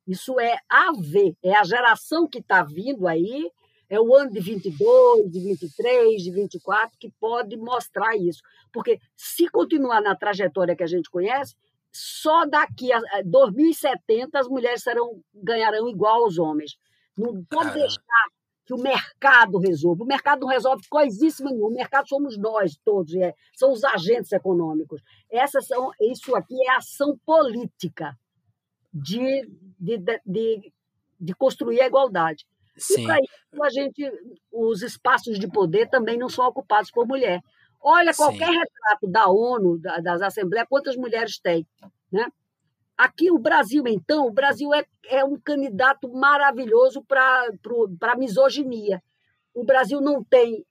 Isso 0.07 0.39
é 0.39 0.57
a 0.69 0.91
ver, 0.99 1.35
é 1.43 1.55
a 1.55 1.63
geração 1.63 2.27
que 2.27 2.39
está 2.39 2.63
vindo 2.63 3.07
aí, 3.07 3.49
é 3.89 3.99
o 3.99 4.15
ano 4.15 4.31
de 4.31 4.39
22, 4.39 5.31
de 5.31 5.39
23, 5.39 6.21
de 6.21 6.31
24 6.31 6.97
que 6.99 7.09
pode 7.19 7.57
mostrar 7.57 8.15
isso. 8.15 8.41
Porque 8.71 8.99
se 9.15 9.47
continuar 9.49 10.01
na 10.01 10.15
trajetória 10.15 10.75
que 10.75 10.83
a 10.83 10.87
gente 10.87 11.09
conhece, 11.09 11.55
só 11.91 12.45
daqui 12.45 12.91
a 12.93 13.01
2070 13.25 14.39
as 14.39 14.47
mulheres 14.47 14.83
serão, 14.83 15.21
ganharão 15.33 15.89
igual 15.89 16.23
aos 16.23 16.37
homens. 16.37 16.77
Não 17.17 17.43
pode 17.45 17.73
deixar 17.73 18.25
que 18.69 18.73
o 18.75 18.77
mercado 18.77 19.57
resolva. 19.57 20.03
O 20.03 20.07
mercado 20.07 20.41
não 20.41 20.47
resolve 20.47 20.87
coisíssima 20.87 21.49
nenhuma. 21.49 21.69
O 21.69 21.73
mercado 21.73 22.07
somos 22.07 22.37
nós 22.37 22.77
todos, 22.85 23.15
é, 23.15 23.33
são 23.55 23.71
os 23.71 23.83
agentes 23.83 24.31
econômicos. 24.31 25.01
Essas 25.27 25.65
são, 25.65 25.91
isso 25.99 26.35
aqui 26.35 26.53
é 26.67 26.75
ação 26.75 27.17
política 27.25 28.15
de, 28.93 29.49
de, 29.79 29.97
de, 30.23 30.73
de 31.19 31.33
construir 31.33 31.81
a 31.81 31.87
igualdade. 31.87 32.45
Sim. 32.77 33.01
E 33.01 33.05
para 33.05 33.17
isso, 33.17 33.63
a 33.63 33.69
gente, 33.71 34.11
os 34.51 34.83
espaços 34.83 35.39
de 35.39 35.47
poder 35.47 35.89
também 35.89 36.15
não 36.15 36.29
são 36.29 36.45
ocupados 36.45 36.91
por 36.91 37.07
mulher. 37.07 37.41
Olha 37.81 38.13
qualquer 38.13 38.51
Sim. 38.51 38.59
retrato 38.59 39.07
da 39.07 39.27
ONU, 39.29 39.79
das 39.79 40.21
assembleias, 40.21 40.67
quantas 40.69 40.95
mulheres 40.95 41.39
tem. 41.39 41.65
Né? 42.11 42.31
Aqui, 42.99 43.31
o 43.31 43.39
Brasil, 43.39 43.87
então, 43.87 44.27
o 44.27 44.31
Brasil 44.31 44.73
é, 44.73 44.85
é 45.07 45.23
um 45.23 45.39
candidato 45.39 46.11
maravilhoso 46.11 47.01
para 47.01 47.47
a 48.01 48.17
misoginia. 48.17 49.01
O 49.53 49.63
Brasil 49.63 50.01
não 50.01 50.21
tem. 50.21 50.65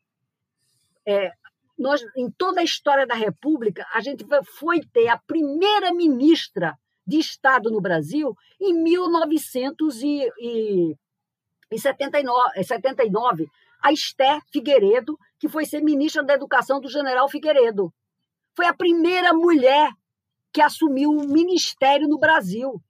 É, 1.06 1.32
nós, 1.78 2.04
em 2.14 2.30
toda 2.30 2.60
a 2.60 2.64
história 2.64 3.06
da 3.06 3.14
República, 3.14 3.86
a 3.94 4.02
gente 4.02 4.26
foi 4.58 4.82
ter 4.92 5.08
a 5.08 5.16
primeira 5.16 5.90
ministra 5.90 6.78
de 7.06 7.18
Estado 7.18 7.70
no 7.70 7.80
Brasil 7.80 8.36
em 8.60 8.74
1979, 8.74 10.98
79, 12.62 13.48
a 13.80 13.90
Esther 13.90 14.42
Figueiredo, 14.52 15.18
que 15.38 15.48
foi 15.48 15.64
ser 15.64 15.80
ministra 15.80 16.22
da 16.22 16.34
Educação 16.34 16.78
do 16.78 16.90
general 16.90 17.26
Figueiredo. 17.26 17.90
Foi 18.54 18.66
a 18.66 18.74
primeira 18.74 19.32
mulher 19.32 19.90
que 20.58 20.62
assumiu 20.62 21.10
o 21.12 21.28
ministério 21.28 22.08
no 22.08 22.18
Brasil. 22.18 22.82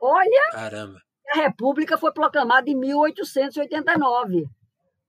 Olha, 0.00 0.50
Caramba. 0.50 0.98
a 1.28 1.42
República 1.42 1.98
foi 1.98 2.10
proclamada 2.10 2.70
em 2.70 2.74
1889. 2.74 4.46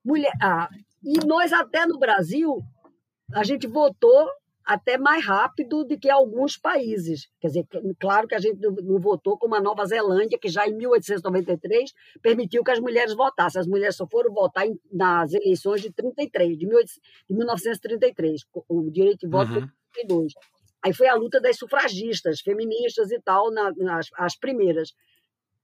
Mulher, 0.03 0.33
ah, 0.41 0.67
e 1.01 1.25
nós 1.25 1.53
até 1.53 1.85
no 1.85 1.97
Brasil 1.97 2.61
a 3.33 3.41
gente 3.45 3.67
votou 3.67 4.29
até 4.65 4.97
mais 4.97 5.25
rápido 5.25 5.85
do 5.85 5.97
que 5.97 6.09
alguns 6.09 6.57
países. 6.57 7.29
Quer 7.39 7.47
dizer, 7.47 7.67
claro 7.97 8.27
que 8.27 8.35
a 8.35 8.39
gente 8.39 8.59
não 8.59 8.99
votou 8.99 9.37
como 9.37 9.55
a 9.55 9.61
Nova 9.61 9.85
Zelândia, 9.85 10.37
que 10.37 10.49
já 10.49 10.67
em 10.67 10.75
1893 10.75 11.93
permitiu 12.21 12.65
que 12.65 12.71
as 12.71 12.81
mulheres 12.81 13.15
votassem. 13.15 13.61
As 13.61 13.67
mulheres 13.67 13.95
só 13.95 14.05
foram 14.05 14.33
votar 14.33 14.65
nas 14.91 15.31
eleições 15.31 15.81
de 15.81 15.89
33, 15.89 16.57
de, 16.57 16.67
1933. 17.29 18.41
O 18.67 18.91
direito 18.91 19.19
de 19.19 19.27
voto 19.27 19.53
uhum. 19.53 19.69
1932. 19.95 20.33
Aí 20.83 20.93
foi 20.93 21.07
a 21.07 21.15
luta 21.15 21.39
das 21.39 21.57
sufragistas, 21.57 22.41
feministas 22.41 23.11
e 23.11 23.19
tal, 23.21 23.51
nas 23.51 24.07
as 24.15 24.35
primeiras, 24.35 24.93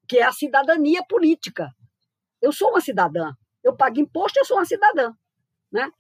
que 0.08 0.18
é 0.18 0.24
a 0.24 0.32
cidadania 0.32 1.04
política. 1.08 1.70
Eu 2.42 2.54
sou 2.54 2.70
uma 2.70 2.82
cidadã, 2.82 3.34
eu 3.64 3.76
pago 3.76 4.00
imposto, 4.00 4.40
eu 4.40 4.46
sou 4.46 4.58
uma 4.58 4.66
cidadã, 4.66 5.12
né? 5.72 5.92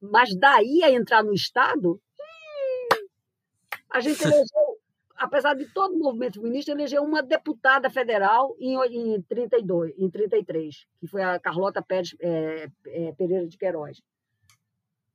Mas 0.00 0.30
daí 0.36 0.82
a 0.82 0.90
entrar 0.90 1.22
no 1.22 1.32
Estado, 1.32 2.00
A 3.90 4.00
gente 4.00 4.22
elegeu, 4.22 4.78
apesar 5.16 5.54
de 5.54 5.66
todo 5.66 5.94
o 5.94 5.98
movimento 5.98 6.40
feminista, 6.40 6.70
elegeu 6.70 7.02
uma 7.02 7.22
deputada 7.22 7.90
federal 7.90 8.56
em, 8.58 8.76
em 8.76 9.22
32, 9.22 9.94
em 9.98 10.08
33, 10.08 10.86
que 11.00 11.06
foi 11.08 11.22
a 11.22 11.38
Carlota 11.40 11.82
Pérez, 11.82 12.14
é, 12.20 12.70
é, 12.86 13.12
Pereira 13.12 13.46
de 13.46 13.58
Queiroz. 13.58 14.00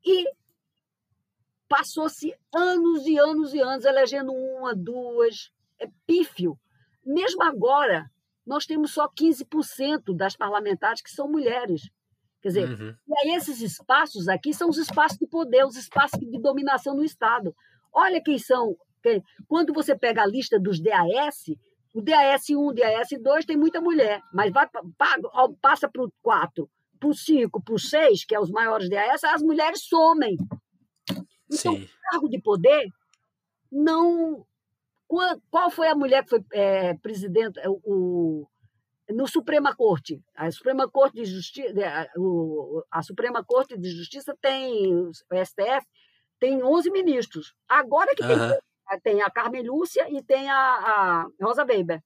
E 0.06 0.26
passou-se 1.68 2.34
anos 2.54 3.06
e 3.06 3.18
anos 3.18 3.54
e 3.54 3.60
anos 3.60 3.86
elegendo 3.86 4.32
uma, 4.32 4.76
duas, 4.76 5.52
é 5.80 5.88
pífio. 6.06 6.58
Mesmo 7.06 7.44
agora, 7.44 8.10
nós 8.46 8.66
temos 8.66 8.92
só 8.92 9.08
15% 9.10 10.16
das 10.16 10.36
parlamentares 10.36 11.02
que 11.02 11.10
são 11.10 11.28
mulheres. 11.28 11.90
Quer 12.42 12.50
dizer, 12.50 12.70
uhum. 12.70 12.96
e 13.08 13.20
aí 13.20 13.36
esses 13.36 13.60
espaços 13.60 14.28
aqui 14.28 14.54
são 14.54 14.70
os 14.70 14.78
espaços 14.78 15.18
de 15.18 15.26
poder, 15.26 15.66
os 15.66 15.76
espaços 15.76 16.20
de 16.20 16.40
dominação 16.40 16.96
no 16.96 17.04
Estado. 17.04 17.56
Olha 17.92 18.22
quem 18.22 18.38
são. 18.38 18.76
Quem, 19.02 19.24
quando 19.48 19.74
você 19.74 19.98
pega 19.98 20.22
a 20.22 20.28
lista 20.28 20.60
dos 20.60 20.80
DAS, 20.80 21.46
o 21.94 22.02
DAS 22.02 22.50
1, 22.50 22.58
o 22.58 22.74
DAS 22.74 23.08
2 23.20 23.46
tem 23.46 23.58
muita 23.58 23.82
mulher, 23.82 24.22
mas 24.34 24.52
vai 24.52 24.68
passa 25.62 25.90
para 25.90 26.04
o 26.04 26.12
4, 26.22 26.70
para 27.00 27.10
o 27.10 27.14
5, 27.14 27.64
para 27.64 27.74
o 27.74 27.80
6, 27.80 28.26
que 28.26 28.36
é 28.36 28.40
os 28.40 28.52
maiores 28.52 28.90
DAS, 28.90 29.24
as 29.24 29.42
mulheres 29.42 29.84
somem. 29.84 30.36
Então, 31.56 31.76
Sim. 31.76 31.84
o 31.84 32.12
cargo 32.12 32.30
de 32.30 32.40
poder 32.42 32.90
não. 33.72 34.46
Qual 35.52 35.70
foi 35.70 35.88
a 35.88 35.96
mulher 35.96 36.24
que 36.24 36.32
foi 36.32 36.46
é, 36.52 36.96
presidente? 36.96 37.60
O, 37.84 38.48
no 39.10 39.28
Suprema 39.28 39.76
Corte. 39.76 40.22
A 40.36 40.50
Suprema 40.52 40.90
Corte 40.90 41.16
de 41.16 41.26
Justiça, 41.26 41.74
a 42.92 43.02
Suprema 43.04 43.44
Corte 43.44 43.78
de 43.78 43.90
Justiça 43.90 44.36
tem, 44.42 44.96
o 44.96 45.12
STF, 45.12 45.86
tem 46.40 46.64
11 46.64 46.90
ministros. 46.92 47.54
Agora 47.68 48.16
que 48.16 48.24
tem, 48.26 49.02
tem 49.04 49.22
a 49.22 49.30
Carmen 49.30 49.64
Lúcia 49.68 50.10
e 50.10 50.24
tem 50.24 50.50
a, 50.50 50.56
a 50.58 51.28
Rosa 51.42 51.64
Weber. 51.64 52.02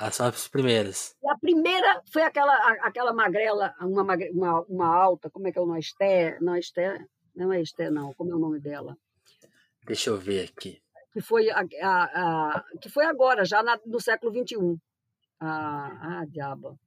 Elas 0.00 0.14
são 0.14 0.26
as 0.26 0.48
primeiras. 0.48 1.16
E 1.22 1.30
a 1.30 1.36
primeira 1.36 2.02
foi 2.12 2.22
aquela, 2.22 2.54
aquela 2.82 3.12
magrela, 3.12 3.74
uma, 3.80 4.02
uma, 4.02 4.60
uma 4.62 4.86
alta, 4.86 5.28
como 5.28 5.48
é 5.48 5.52
que 5.52 5.58
é 5.58 5.62
o 5.62 5.66
nome? 5.66 5.80
Esté, 5.80 6.38
não, 6.40 6.56
Esté, 6.56 7.04
não 7.34 7.52
é 7.52 7.60
Esté, 7.60 7.90
não. 7.90 8.12
Como 8.14 8.30
é 8.30 8.34
o 8.34 8.38
nome 8.38 8.60
dela? 8.60 8.96
Deixa 9.84 10.10
eu 10.10 10.18
ver 10.18 10.48
aqui 10.48 10.80
que 11.18 11.20
foi, 11.20 11.50
a, 11.50 11.60
a, 11.82 12.04
a 12.56 12.64
que 12.80 12.88
foi 12.88 13.04
agora, 13.04 13.44
já 13.44 13.62
na, 13.62 13.78
no 13.84 14.00
século 14.00 14.32
XXI. 14.32 14.78
Ah, 15.40 16.20
ah, 16.20 16.24
diabo. 16.28 16.78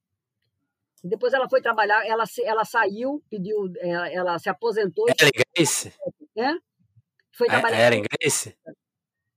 Depois 1.04 1.34
ela 1.34 1.50
foi 1.50 1.62
trabalhar, 1.62 2.06
ela, 2.06 2.24
ela 2.44 2.64
saiu, 2.64 3.22
pediu, 3.30 3.72
ela, 3.80 4.10
ela 4.10 4.40
se 4.40 4.50
aposentou. 4.50 5.06
Ellen 5.10 5.32
Grace? 5.56 5.94
É? 6.38 6.54
Foi 7.32 7.48
trabalhar. 7.48 7.78
A 7.78 7.88
Ellen 7.88 8.04
Grace? 8.04 8.56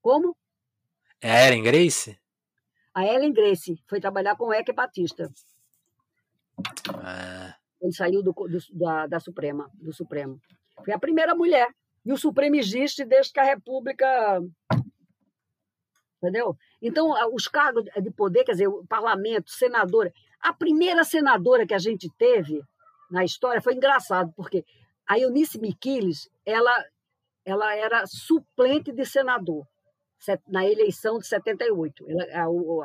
Como? 0.01 0.37
É 1.21 1.31
a 1.31 1.49
Ellen 1.49 1.63
Grace? 1.63 2.19
A 2.95 3.05
Ellen 3.05 3.33
Grace 3.33 3.83
foi 3.89 4.01
trabalhar 4.01 4.37
com 4.37 4.47
o 4.47 4.55
Eque 4.55 4.73
Batista. 4.73 5.29
Ah. 6.95 7.57
Ele 7.81 7.93
saiu 7.93 8.23
do, 8.23 8.33
do, 8.33 8.59
da, 8.73 9.07
da 9.07 9.21
Suprema, 9.21 9.71
do 9.75 9.93
Supremo. 9.93 10.41
Foi 10.85 10.95
a 10.95 10.99
primeira 10.99 11.35
mulher. 11.35 11.69
E 12.05 12.13
o 12.13 12.17
Supremo 12.17 12.55
existe 12.55 13.05
desde 13.05 13.33
que 13.33 13.41
a 13.41 13.45
República 13.45 14.41
entendeu? 16.19 16.57
Então, 16.81 17.13
os 17.35 17.47
cargos 17.49 17.85
de 17.85 18.11
poder, 18.11 18.45
quer 18.45 18.53
dizer, 18.53 18.69
o 18.69 18.87
parlamento, 18.87 19.51
senadora. 19.51 20.11
A 20.41 20.55
primeira 20.55 21.05
senadora 21.05 21.67
que 21.67 21.75
a 21.75 21.79
gente 21.79 22.09
teve 22.17 22.63
na 23.11 23.25
história 23.25 23.61
foi 23.61 23.75
engraçado, 23.75 24.33
porque 24.35 24.65
a 25.07 25.19
Eunice 25.19 25.61
Miquiles, 25.61 26.31
ela, 26.47 26.73
ela 27.45 27.75
era 27.77 28.07
suplente 28.07 28.91
de 28.91 29.05
senador 29.05 29.67
na 30.49 30.65
eleição 30.65 31.19
de 31.19 31.27
78. 31.27 32.05
Ela, 32.09 32.49
o, 32.49 32.83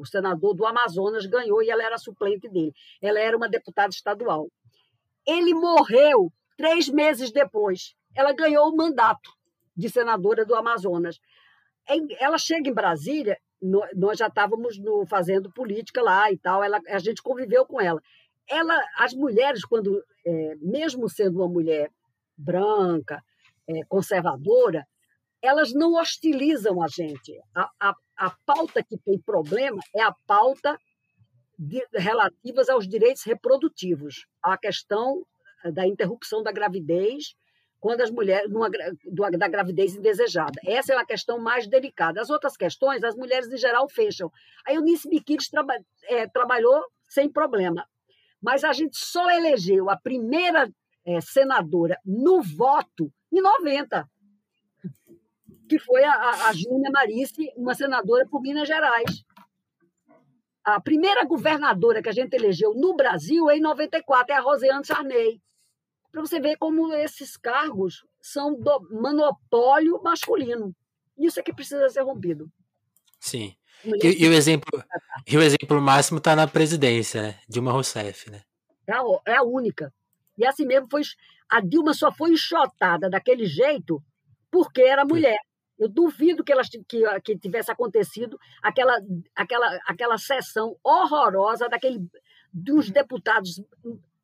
o 0.00 0.04
senador 0.06 0.54
do 0.54 0.66
Amazonas 0.66 1.26
ganhou 1.26 1.62
e 1.62 1.70
ela 1.70 1.84
era 1.84 1.98
suplente 1.98 2.48
dele. 2.48 2.72
Ela 3.00 3.20
era 3.20 3.36
uma 3.36 3.48
deputada 3.48 3.90
estadual. 3.90 4.48
Ele 5.26 5.54
morreu 5.54 6.32
três 6.56 6.88
meses 6.88 7.30
depois. 7.30 7.94
Ela 8.14 8.32
ganhou 8.32 8.68
o 8.68 8.76
mandato 8.76 9.30
de 9.76 9.88
senadora 9.88 10.44
do 10.44 10.54
Amazonas 10.54 11.18
ela 12.18 12.38
chega 12.38 12.68
em 12.68 12.74
Brasília, 12.74 13.36
nós 13.94 14.18
já 14.18 14.26
estávamos 14.26 14.78
no, 14.78 15.06
fazendo 15.06 15.52
política 15.52 16.02
lá 16.02 16.30
e 16.30 16.38
tal, 16.38 16.62
ela, 16.62 16.80
a 16.88 16.98
gente 16.98 17.22
conviveu 17.22 17.64
com 17.66 17.80
ela. 17.80 18.00
Ela, 18.48 18.76
as 18.98 19.14
mulheres, 19.14 19.64
quando 19.64 20.02
é, 20.26 20.54
mesmo 20.60 21.08
sendo 21.08 21.38
uma 21.38 21.48
mulher 21.48 21.90
branca, 22.36 23.22
é, 23.68 23.84
conservadora, 23.88 24.86
elas 25.42 25.72
não 25.72 25.94
hostilizam 25.94 26.82
a 26.82 26.88
gente. 26.88 27.38
A, 27.54 27.68
a, 27.80 27.94
a 28.16 28.36
pauta 28.46 28.82
que 28.82 28.96
tem 28.98 29.20
problema 29.20 29.80
é 29.94 30.02
a 30.02 30.14
pauta 30.26 30.78
de, 31.58 31.84
relativas 31.94 32.68
aos 32.68 32.88
direitos 32.88 33.24
reprodutivos, 33.24 34.26
a 34.42 34.56
questão 34.56 35.24
da 35.72 35.86
interrupção 35.86 36.42
da 36.42 36.52
gravidez 36.52 37.34
quando 37.82 38.00
as 38.00 38.12
mulheres 38.12 38.48
numa, 38.48 38.70
da 38.70 39.48
gravidez 39.48 39.96
indesejada. 39.96 40.60
Essa 40.64 40.94
é 40.94 40.96
a 40.96 41.04
questão 41.04 41.40
mais 41.40 41.66
delicada. 41.66 42.20
As 42.20 42.30
outras 42.30 42.56
questões, 42.56 43.02
as 43.02 43.16
mulheres 43.16 43.48
em 43.48 43.56
geral 43.56 43.88
fecham. 43.88 44.30
A 44.64 44.72
Eunice 44.72 45.08
Biquides 45.08 45.48
traba, 45.48 45.74
é, 46.04 46.28
trabalhou 46.28 46.80
sem 47.08 47.28
problema, 47.28 47.84
mas 48.40 48.62
a 48.62 48.72
gente 48.72 48.96
só 48.96 49.28
elegeu 49.30 49.90
a 49.90 49.96
primeira 49.96 50.70
é, 51.04 51.20
senadora 51.20 51.98
no 52.06 52.40
voto 52.40 53.12
em 53.32 53.40
90, 53.40 54.08
que 55.72 55.78
foi 55.78 56.04
a, 56.04 56.48
a 56.48 56.52
Júnia 56.52 56.90
Marice, 56.90 57.50
uma 57.56 57.74
senadora 57.74 58.26
por 58.28 58.42
Minas 58.42 58.68
Gerais. 58.68 59.24
A 60.62 60.78
primeira 60.78 61.24
governadora 61.24 62.02
que 62.02 62.10
a 62.10 62.12
gente 62.12 62.34
elegeu 62.34 62.74
no 62.74 62.94
Brasil 62.94 63.48
é 63.48 63.56
em 63.56 63.60
94 63.62 64.34
é 64.34 64.36
a 64.36 64.40
Rosiane 64.42 64.84
Sarney 64.84 65.40
para 66.10 66.20
você 66.20 66.38
ver 66.38 66.58
como 66.58 66.92
esses 66.92 67.38
cargos 67.38 68.04
são 68.20 68.54
do 68.54 68.86
monopólio 68.90 70.02
masculino. 70.02 70.76
Isso 71.16 71.40
é 71.40 71.42
que 71.42 71.54
precisa 71.54 71.88
ser 71.88 72.02
rompido. 72.02 72.52
Sim. 73.18 73.56
E, 73.82 74.24
e, 74.24 74.28
o 74.28 74.32
exemplo, 74.34 74.84
e 75.26 75.38
o 75.38 75.42
exemplo 75.42 75.80
máximo 75.80 76.18
está 76.18 76.36
na 76.36 76.46
presidência, 76.46 77.22
né? 77.22 77.40
Dilma 77.48 77.72
Rousseff, 77.72 78.30
né? 78.30 78.42
É 78.86 78.92
a, 78.92 79.02
é 79.24 79.36
a 79.36 79.42
única. 79.42 79.90
E 80.36 80.44
assim 80.44 80.66
mesmo 80.66 80.86
foi. 80.90 81.00
A 81.48 81.60
Dilma 81.60 81.94
só 81.94 82.12
foi 82.12 82.32
enxotada 82.32 83.08
daquele 83.08 83.46
jeito 83.46 84.02
porque 84.50 84.82
era 84.82 85.02
mulher. 85.02 85.40
Eu 85.78 85.88
duvido 85.88 86.44
que, 86.44 86.52
ela, 86.52 86.62
que, 86.62 87.20
que 87.20 87.38
tivesse 87.38 87.70
acontecido 87.70 88.38
aquela, 88.62 88.98
aquela, 89.34 89.78
aquela 89.86 90.18
sessão 90.18 90.76
horrorosa 90.82 91.68
daquele, 91.68 92.06
dos 92.52 92.90
deputados 92.90 93.60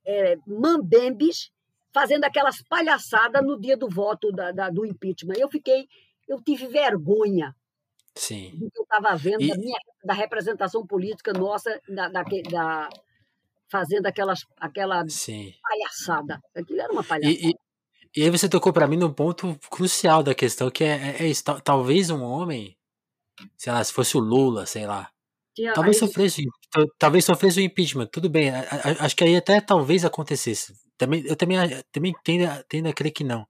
é, 0.06 0.36
mambembes 0.46 1.50
fazendo 1.92 2.24
aquelas 2.24 2.62
palhaçadas 2.62 3.44
no 3.44 3.58
dia 3.58 3.76
do 3.76 3.88
voto 3.88 4.30
da, 4.30 4.52
da, 4.52 4.70
do 4.70 4.86
impeachment. 4.86 5.34
Eu 5.36 5.48
fiquei, 5.48 5.88
eu 6.28 6.40
tive 6.40 6.66
vergonha 6.68 7.54
Sim. 8.14 8.50
do 8.56 8.70
que 8.70 8.78
eu 8.78 8.84
estava 8.84 9.16
vendo 9.16 9.42
e... 9.42 9.48
da, 9.48 9.56
minha, 9.56 9.78
da 10.04 10.14
representação 10.14 10.86
política 10.86 11.32
nossa, 11.32 11.80
da, 11.88 12.08
da, 12.08 12.22
da 12.22 12.88
fazendo 13.70 14.06
aquelas, 14.06 14.40
aquela 14.58 15.06
Sim. 15.08 15.52
palhaçada. 15.62 16.40
Aquilo 16.54 16.80
era 16.80 16.92
uma 16.92 17.04
palhaçada. 17.04 17.32
E, 17.32 17.50
e, 17.50 17.54
e 18.16 18.22
aí 18.22 18.30
você 18.30 18.48
tocou 18.48 18.72
para 18.72 18.86
mim 18.86 18.96
num 18.96 19.12
ponto 19.12 19.58
crucial 19.70 20.22
da 20.22 20.34
questão, 20.34 20.70
que 20.70 20.84
é, 20.84 21.16
é, 21.18 21.22
é 21.24 21.26
isso. 21.28 21.42
Talvez 21.62 22.10
um 22.10 22.22
homem, 22.22 22.76
sei 23.56 23.72
lá, 23.72 23.82
se 23.82 23.92
fosse 23.92 24.16
o 24.16 24.20
Lula, 24.20 24.66
sei 24.66 24.86
lá, 24.86 25.10
talvez 25.74 25.96
aí... 25.96 26.08
sofresse, 26.08 26.44
talvez 26.98 27.24
sofresse 27.24 27.60
o 27.60 27.62
impeachment, 27.62 28.06
tudo 28.06 28.28
bem. 28.28 28.50
Acho 29.00 29.16
que 29.16 29.24
aí 29.24 29.36
até 29.36 29.60
talvez 29.60 30.04
acontecesse. 30.04 30.74
Também, 30.96 31.22
eu 31.26 31.36
também, 31.36 31.58
também 31.92 32.14
tendo, 32.24 32.64
tendo 32.68 32.88
a 32.88 32.92
crer 32.92 33.12
que 33.12 33.24
não. 33.24 33.46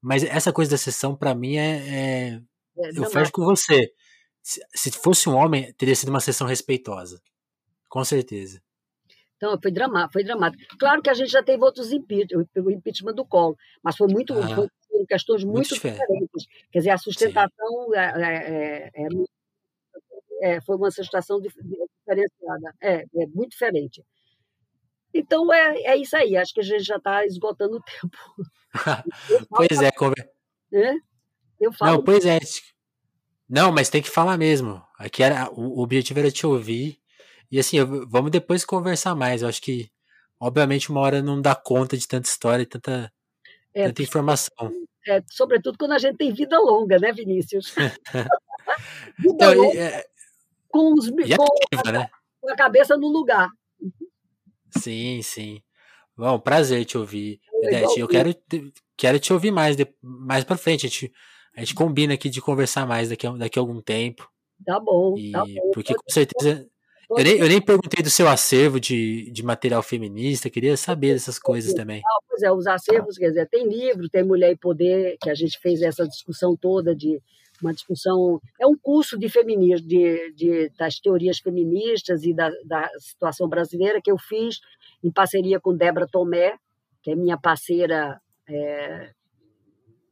Mas 0.00 0.22
essa 0.22 0.52
coisa 0.52 0.70
da 0.72 0.78
sessão, 0.78 1.16
para 1.16 1.34
mim, 1.34 1.56
é. 1.56 1.76
é, 1.88 2.40
é 2.78 2.90
eu 2.94 3.10
fecho 3.10 3.32
com 3.32 3.44
você. 3.44 3.90
Se, 4.42 4.60
se, 4.74 4.90
fosse 4.92 5.28
um 5.28 5.34
homem, 5.34 5.72
teria 5.72 5.96
sido 5.96 6.10
uma 6.10 6.20
sessão 6.20 6.46
respeitosa. 6.46 7.20
Com 7.88 8.04
certeza. 8.04 8.62
Então, 9.36 9.58
foi 9.60 9.70
dramático, 9.70 10.12
foi 10.12 10.24
dramático. 10.24 10.62
Claro 10.78 11.02
que 11.02 11.10
a 11.10 11.14
gente 11.14 11.30
já 11.30 11.42
teve 11.42 11.62
outros 11.62 11.92
impeachment, 11.92 12.46
o 12.56 12.70
impeachment 12.70 13.14
do 13.14 13.24
Colo, 13.24 13.56
mas 13.82 13.96
foi 13.96 14.08
muito, 14.08 14.32
ah, 14.32 14.54
foi, 14.54 14.68
questões 15.06 15.44
muito, 15.44 15.56
muito 15.56 15.74
diferentes. 15.74 16.46
Quer 16.72 16.78
dizer, 16.78 16.90
a 16.90 16.98
sustentação 16.98 17.94
é, 17.94 18.90
é, 18.94 19.08
é, 20.42 20.60
foi 20.60 20.76
uma 20.76 20.90
sustentação 20.90 21.40
diferenciada. 21.40 22.74
É, 22.80 23.02
é 23.02 23.26
muito 23.34 23.50
diferente. 23.50 24.02
Então 25.12 25.52
é, 25.52 25.82
é 25.82 25.96
isso 25.96 26.16
aí, 26.16 26.36
acho 26.36 26.52
que 26.52 26.60
a 26.60 26.64
gente 26.64 26.82
já 26.82 26.96
está 26.96 27.24
esgotando 27.24 27.76
o 27.76 27.82
tempo. 27.82 28.16
pois 29.50 29.80
é, 29.80 29.90
como... 29.90 30.14
é, 30.72 30.94
eu 31.60 31.72
falo. 31.72 31.92
Não, 31.92 32.04
pois 32.04 32.24
é. 32.26 32.38
Não, 33.48 33.72
mas 33.72 33.88
tem 33.88 34.02
que 34.02 34.10
falar 34.10 34.36
mesmo. 34.36 34.82
Aqui 34.98 35.22
era 35.22 35.50
o 35.52 35.80
objetivo 35.80 36.18
era 36.18 36.30
te 36.30 36.46
ouvir. 36.46 36.98
E 37.50 37.58
assim, 37.58 37.78
vamos 38.08 38.30
depois 38.30 38.64
conversar 38.64 39.14
mais. 39.14 39.42
Eu 39.42 39.48
acho 39.48 39.62
que, 39.62 39.90
obviamente, 40.40 40.90
uma 40.90 41.00
hora 41.00 41.22
não 41.22 41.40
dá 41.40 41.54
conta 41.54 41.96
de 41.96 42.06
tanta 42.06 42.28
história 42.28 42.62
e 42.62 42.66
tanta. 42.66 43.12
é, 43.74 43.86
tanta 43.86 44.02
informação. 44.02 44.72
É, 45.06 45.22
sobretudo 45.30 45.78
quando 45.78 45.92
a 45.92 45.98
gente 45.98 46.16
tem 46.16 46.32
vida 46.32 46.58
longa, 46.58 46.98
né, 46.98 47.12
Vinícius? 47.12 47.72
vida 49.18 49.34
então, 49.34 49.54
longa, 49.54 49.78
é, 49.78 50.04
com, 50.68 50.92
os, 50.94 51.10
com, 51.10 51.20
ativa, 51.20 51.88
a, 51.88 51.92
né? 51.92 52.10
com 52.40 52.50
a 52.50 52.56
cabeça 52.56 52.96
no 52.96 53.08
lugar. 53.08 53.48
Sim, 54.76 55.22
sim. 55.22 55.62
Bom, 56.16 56.40
prazer 56.40 56.84
te 56.84 56.98
ouvir, 56.98 57.40
Edete. 57.62 58.00
Eu 58.00 58.08
quero, 58.08 58.34
quero 58.96 59.20
te 59.20 59.32
ouvir 59.32 59.50
mais, 59.50 59.76
mais 60.02 60.44
pra 60.44 60.56
frente. 60.56 60.86
A 60.86 60.88
gente, 60.88 61.12
a 61.54 61.60
gente 61.60 61.74
combina 61.74 62.14
aqui 62.14 62.28
de 62.28 62.40
conversar 62.40 62.86
mais 62.86 63.10
daqui 63.10 63.26
a, 63.26 63.30
daqui 63.32 63.58
a 63.58 63.62
algum 63.62 63.80
tempo. 63.80 64.28
Tá 64.64 64.80
bom, 64.80 65.16
e, 65.16 65.30
tá 65.30 65.44
bom. 65.44 65.70
Porque 65.72 65.94
com 65.94 66.08
certeza. 66.08 66.66
Eu 67.10 67.22
nem, 67.22 67.38
eu 67.38 67.48
nem 67.48 67.60
perguntei 67.60 68.02
do 68.02 68.10
seu 68.10 68.26
acervo 68.26 68.80
de, 68.80 69.30
de 69.30 69.44
material 69.44 69.82
feminista, 69.82 70.50
queria 70.50 70.76
saber 70.76 71.12
dessas 71.12 71.38
coisas 71.38 71.72
também. 71.72 72.02
Pois 72.28 72.42
é, 72.42 72.50
os 72.50 72.66
acervos, 72.66 73.16
quer 73.16 73.28
dizer, 73.28 73.48
tem 73.48 73.68
livro, 73.68 74.08
tem 74.08 74.24
Mulher 74.24 74.50
e 74.50 74.56
Poder, 74.56 75.16
que 75.20 75.30
a 75.30 75.34
gente 75.34 75.58
fez 75.60 75.82
essa 75.82 76.06
discussão 76.06 76.56
toda 76.56 76.94
de 76.94 77.20
uma 77.62 77.72
discussão, 77.72 78.40
é 78.60 78.66
um 78.66 78.76
curso 78.76 79.18
de 79.18 79.28
feminismo, 79.28 79.86
de, 79.86 80.32
de, 80.32 80.68
das 80.78 80.98
teorias 80.98 81.38
feministas 81.38 82.24
e 82.24 82.34
da, 82.34 82.50
da 82.64 82.88
situação 82.98 83.48
brasileira 83.48 84.00
que 84.02 84.10
eu 84.10 84.18
fiz 84.18 84.60
em 85.02 85.10
parceria 85.10 85.58
com 85.60 85.74
Débora 85.74 86.06
Tomé, 86.06 86.58
que 87.02 87.12
é 87.12 87.14
minha 87.14 87.38
parceira, 87.38 88.20
é, 88.48 89.10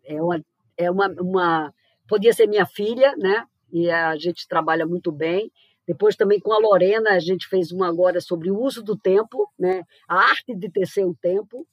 é, 0.04 0.22
uma, 0.22 0.40
é 0.76 0.90
uma, 0.90 1.08
uma, 1.20 1.74
podia 2.08 2.32
ser 2.32 2.46
minha 2.46 2.66
filha, 2.66 3.14
né? 3.16 3.44
E 3.72 3.90
a 3.90 4.16
gente 4.16 4.46
trabalha 4.46 4.86
muito 4.86 5.10
bem. 5.10 5.50
Depois 5.86 6.16
também 6.16 6.40
com 6.40 6.52
a 6.52 6.58
Lorena, 6.58 7.10
a 7.10 7.18
gente 7.18 7.46
fez 7.46 7.70
uma 7.70 7.88
agora 7.88 8.20
sobre 8.20 8.50
o 8.50 8.58
uso 8.58 8.82
do 8.82 8.96
tempo, 8.96 9.50
né? 9.58 9.82
a 10.08 10.16
arte 10.16 10.54
de 10.54 10.70
tecer 10.70 11.04
o 11.04 11.14
tempo, 11.14 11.66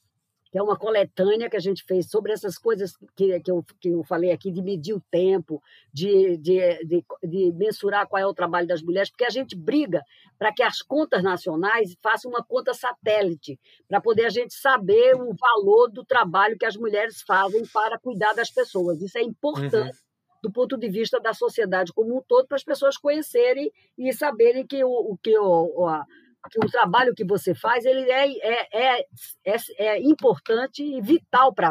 que 0.51 0.57
é 0.57 0.62
uma 0.62 0.78
coletânea 0.78 1.49
que 1.49 1.55
a 1.55 1.62
gente 1.62 1.82
fez 1.86 2.09
sobre 2.09 2.34
essas 2.34 2.57
coisas 2.57 2.91
que, 3.16 3.39
que, 3.39 3.49
eu, 3.49 3.64
que 3.80 3.88
eu 3.88 4.03
falei 4.03 4.32
aqui, 4.32 4.51
de 4.51 4.62
medir 4.62 4.93
o 4.93 4.99
tempo, 5.09 5.64
de, 5.93 6.36
de, 6.38 6.59
de, 6.86 7.05
de 7.24 7.53
mensurar 7.53 8.05
qual 8.05 8.22
é 8.22 8.26
o 8.26 8.34
trabalho 8.34 8.68
das 8.68 8.82
mulheres, 8.82 9.09
porque 9.09 9.24
a 9.24 9.30
gente 9.30 9.55
briga 9.55 10.03
para 10.38 10.53
que 10.53 10.62
as 10.62 10.82
contas 10.82 11.24
nacionais 11.24 11.95
façam 12.01 12.30
uma 12.30 12.43
conta 12.43 12.74
satélite, 12.74 13.57
para 13.88 14.01
poder 14.01 14.26
a 14.26 14.30
gente 14.30 14.53
saber 14.53 15.16
o 15.16 15.34
valor 15.34 15.89
do 15.89 16.03
trabalho 16.03 16.57
que 16.57 16.66
as 16.66 16.76
mulheres 16.76 17.22
fazem 17.22 17.64
para 17.74 17.97
cuidar 17.97 18.34
das 18.34 18.51
pessoas. 18.51 19.01
Isso 19.01 19.18
é 19.18 19.22
importante. 19.22 19.95
Uhum 19.95 20.11
do 20.42 20.52
ponto 20.52 20.78
de 20.78 20.89
vista 20.89 21.20
da 21.20 21.34
sociedade 21.34 21.94
como 21.94 22.18
um 22.18 22.22
todo, 22.22 22.48
para 22.48 22.56
as 22.56 22.64
pessoas 22.64 22.98
conhecerem 22.98 23.72
e 23.98 24.12
saberem 24.12 24.66
que 24.66 24.84
o, 24.84 24.89
o 24.89 25.18
que 25.18 25.38
o, 25.38 25.44
o, 25.44 26.50
que 26.50 26.60
o 26.60 26.70
trabalho 26.70 27.14
que 27.14 27.24
você 27.24 27.54
faz 27.54 27.86
ele 27.86 28.10
é, 28.10 28.28
é, 28.28 28.98
é, 28.98 29.06
é, 29.46 29.56
é 29.78 30.02
importante 30.02 30.84
e 30.84 31.00
vital 31.02 31.54
para 31.54 31.70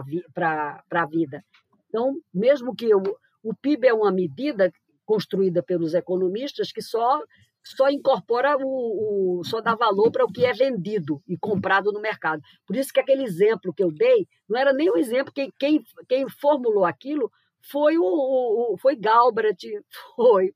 a 0.90 1.06
vida. 1.06 1.44
Então, 1.88 2.14
mesmo 2.32 2.74
que 2.74 2.94
o, 2.94 3.02
o 3.42 3.54
PIB 3.54 3.88
é 3.88 3.94
uma 3.94 4.12
medida 4.12 4.72
construída 5.04 5.62
pelos 5.62 5.92
economistas 5.94 6.70
que 6.70 6.80
só 6.80 7.20
só 7.62 7.90
incorpora 7.90 8.56
o, 8.56 9.40
o, 9.40 9.44
só 9.44 9.60
dá 9.60 9.74
valor 9.74 10.10
para 10.10 10.24
o 10.24 10.32
que 10.32 10.46
é 10.46 10.52
vendido 10.52 11.22
e 11.28 11.36
comprado 11.36 11.92
no 11.92 12.00
mercado. 12.00 12.42
Por 12.66 12.74
isso 12.74 12.90
que 12.92 13.00
aquele 13.00 13.22
exemplo 13.22 13.72
que 13.74 13.82
eu 13.82 13.92
dei 13.92 14.26
não 14.48 14.58
era 14.58 14.72
nem 14.72 14.90
um 14.90 14.96
exemplo 14.96 15.32
que 15.32 15.52
quem, 15.58 15.84
quem 16.08 16.26
formulou 16.28 16.86
aquilo 16.86 17.30
foi 17.62 17.98
o, 17.98 18.72
o 18.72 18.78
foi 18.78 18.96
Galbraith, 18.96 19.84
foi 20.16 20.54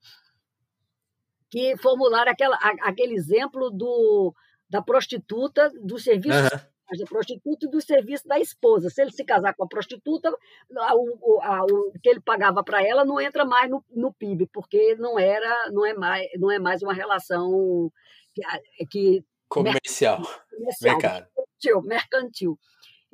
que 1.55 1.77
formularam 1.77 2.33
aquela, 2.33 2.57
aquele 2.83 3.15
exemplo 3.15 3.71
do, 3.71 4.35
da 4.69 4.83
prostituta 4.83 5.71
do 5.81 6.01
serviço 6.01 6.37
uhum. 6.37 6.99
da 6.99 7.07
prostituta 7.07 7.67
e 7.67 7.71
do 7.71 7.81
serviço 7.81 8.27
da 8.27 8.41
esposa. 8.41 8.91
Se 8.91 9.01
ele 9.01 9.13
se 9.13 9.25
casar 9.25 9.55
com 9.55 9.63
a 9.63 9.69
prostituta, 9.69 10.31
o, 10.33 11.41
a, 11.41 11.63
o 11.63 11.93
que 12.03 12.09
ele 12.09 12.21
pagava 12.21 12.65
para 12.65 12.85
ela 12.85 13.05
não 13.05 13.21
entra 13.21 13.45
mais 13.45 13.71
no, 13.71 13.85
no 13.91 14.13
PIB, 14.13 14.49
porque 14.53 14.97
não 14.97 15.17
era, 15.17 15.71
não 15.71 15.87
é 15.87 15.95
mais, 15.95 16.27
não 16.41 16.51
é 16.51 16.59
mais 16.59 16.83
uma 16.83 16.93
relação 16.93 17.89
que, 18.35 18.87
que 18.87 19.25
comercial, 19.49 20.23
comercial 20.51 20.99
mercado. 20.99 21.27
mercantil. 21.85 22.59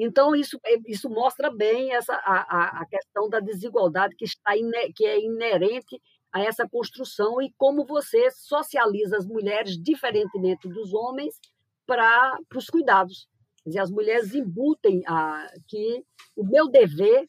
Então, 0.03 0.35
isso, 0.35 0.59
é, 0.65 0.77
isso 0.87 1.11
mostra 1.11 1.55
bem 1.55 1.93
essa, 1.93 2.15
a, 2.15 2.81
a 2.81 2.87
questão 2.87 3.29
da 3.29 3.39
desigualdade 3.39 4.17
que, 4.17 4.25
está 4.25 4.53
que 4.97 5.05
é 5.05 5.21
inerente 5.21 6.01
a 6.33 6.41
essa 6.41 6.67
construção 6.67 7.43
e 7.43 7.53
como 7.59 7.85
você 7.85 8.31
socializa 8.31 9.19
as 9.19 9.27
mulheres, 9.27 9.77
diferentemente 9.77 10.67
dos 10.71 10.95
homens, 10.95 11.39
para 11.87 12.39
os 12.57 12.69
cuidados. 12.69 13.29
Quer 13.63 13.69
dizer, 13.69 13.81
as 13.81 13.91
mulheres 13.91 14.35
embutem 14.35 15.03
a, 15.07 15.47
que 15.69 16.03
o 16.35 16.47
meu 16.47 16.67
dever, 16.67 17.29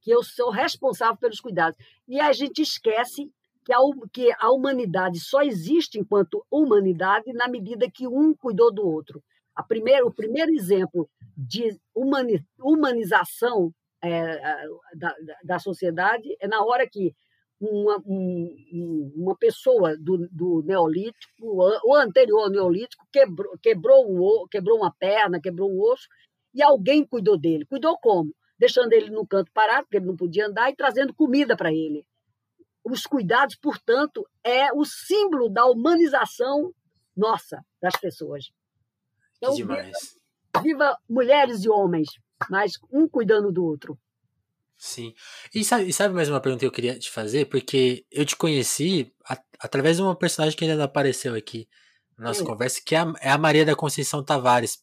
que 0.00 0.12
eu 0.12 0.22
sou 0.22 0.50
responsável 0.50 1.16
pelos 1.16 1.40
cuidados. 1.40 1.76
E 2.06 2.20
a 2.20 2.32
gente 2.32 2.62
esquece 2.62 3.28
que 3.64 3.72
a, 3.72 3.78
que 4.12 4.32
a 4.38 4.52
humanidade 4.52 5.18
só 5.18 5.42
existe 5.42 5.98
enquanto 5.98 6.46
humanidade 6.48 7.32
na 7.32 7.48
medida 7.48 7.90
que 7.90 8.06
um 8.06 8.32
cuidou 8.32 8.72
do 8.72 8.86
outro. 8.86 9.20
Primeira, 9.62 10.04
o 10.04 10.12
primeiro 10.12 10.52
exemplo 10.52 11.08
de 11.36 11.78
humani, 11.94 12.44
humanização 12.58 13.72
é, 14.02 14.40
da, 14.94 15.14
da 15.44 15.58
sociedade 15.58 16.36
é 16.40 16.48
na 16.48 16.62
hora 16.64 16.88
que 16.88 17.14
uma, 17.60 18.02
um, 18.04 19.12
uma 19.16 19.36
pessoa 19.36 19.96
do, 19.96 20.28
do 20.30 20.62
Neolítico, 20.62 21.56
o 21.84 21.94
anterior 21.94 22.50
Neolítico, 22.50 23.06
quebrou, 23.12 23.56
quebrou, 23.62 24.04
um, 24.06 24.46
quebrou 24.48 24.78
uma 24.78 24.92
perna, 24.92 25.40
quebrou 25.40 25.70
um 25.70 25.80
osso, 25.80 26.06
e 26.52 26.62
alguém 26.62 27.04
cuidou 27.04 27.38
dele. 27.38 27.64
Cuidou 27.66 27.98
como? 27.98 28.34
Deixando 28.58 28.92
ele 28.92 29.10
no 29.10 29.26
canto 29.26 29.50
parado, 29.52 29.84
porque 29.84 29.96
ele 29.96 30.06
não 30.06 30.16
podia 30.16 30.46
andar, 30.46 30.70
e 30.70 30.76
trazendo 30.76 31.14
comida 31.14 31.56
para 31.56 31.72
ele. 31.72 32.04
Os 32.84 33.06
cuidados, 33.06 33.56
portanto, 33.56 34.26
é 34.44 34.72
o 34.72 34.84
símbolo 34.84 35.48
da 35.48 35.64
humanização 35.64 36.72
nossa, 37.16 37.64
das 37.80 37.96
pessoas. 37.96 38.50
Então, 39.44 39.56
viva, 39.56 39.90
viva, 40.62 40.98
mulheres 41.08 41.64
e 41.64 41.68
homens, 41.68 42.08
mas 42.50 42.72
um 42.92 43.08
cuidando 43.08 43.52
do 43.52 43.64
outro. 43.64 43.98
Sim. 44.76 45.14
E 45.54 45.64
sabe, 45.64 45.92
sabe 45.92 46.14
mais 46.14 46.28
uma 46.28 46.40
pergunta 46.40 46.60
que 46.60 46.66
eu 46.66 46.72
queria 46.72 46.98
te 46.98 47.10
fazer? 47.10 47.46
Porque 47.46 48.04
eu 48.10 48.24
te 48.24 48.36
conheci 48.36 49.12
a, 49.28 49.38
através 49.60 49.96
de 49.96 50.02
uma 50.02 50.16
personagem 50.16 50.56
que 50.56 50.64
ainda 50.64 50.76
não 50.76 50.84
apareceu 50.84 51.34
aqui 51.34 51.68
na 52.18 52.26
nossa 52.26 52.44
conversa, 52.44 52.80
que 52.84 52.94
é 52.94 52.98
a, 52.98 53.12
é 53.20 53.30
a, 53.30 53.38
Maria 53.38 53.64
da 53.64 53.74
Conceição 53.74 54.22
Tavares. 54.22 54.78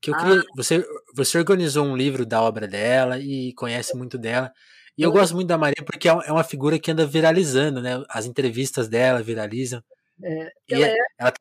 Que 0.00 0.10
eu 0.10 0.14
ah. 0.14 0.18
queria. 0.18 0.42
Você, 0.56 0.86
você 1.14 1.38
organizou 1.38 1.84
um 1.84 1.96
livro 1.96 2.26
da 2.26 2.42
obra 2.42 2.66
dela 2.68 3.18
e 3.18 3.52
conhece 3.54 3.96
muito 3.96 4.18
dela. 4.18 4.52
E 4.98 5.02
eu 5.02 5.10
gosto 5.10 5.34
muito 5.34 5.48
da 5.48 5.56
Maria 5.56 5.82
porque 5.84 6.08
é, 6.08 6.12
é 6.12 6.32
uma 6.32 6.44
figura 6.44 6.78
que 6.78 6.90
anda 6.90 7.06
viralizando, 7.06 7.80
né? 7.80 8.04
As 8.10 8.26
entrevistas 8.26 8.88
dela 8.88 9.22
viralizam. 9.22 9.82
É, 10.22 10.52
ela, 10.68 10.86
é, 10.86 10.96
ela, 11.18 11.32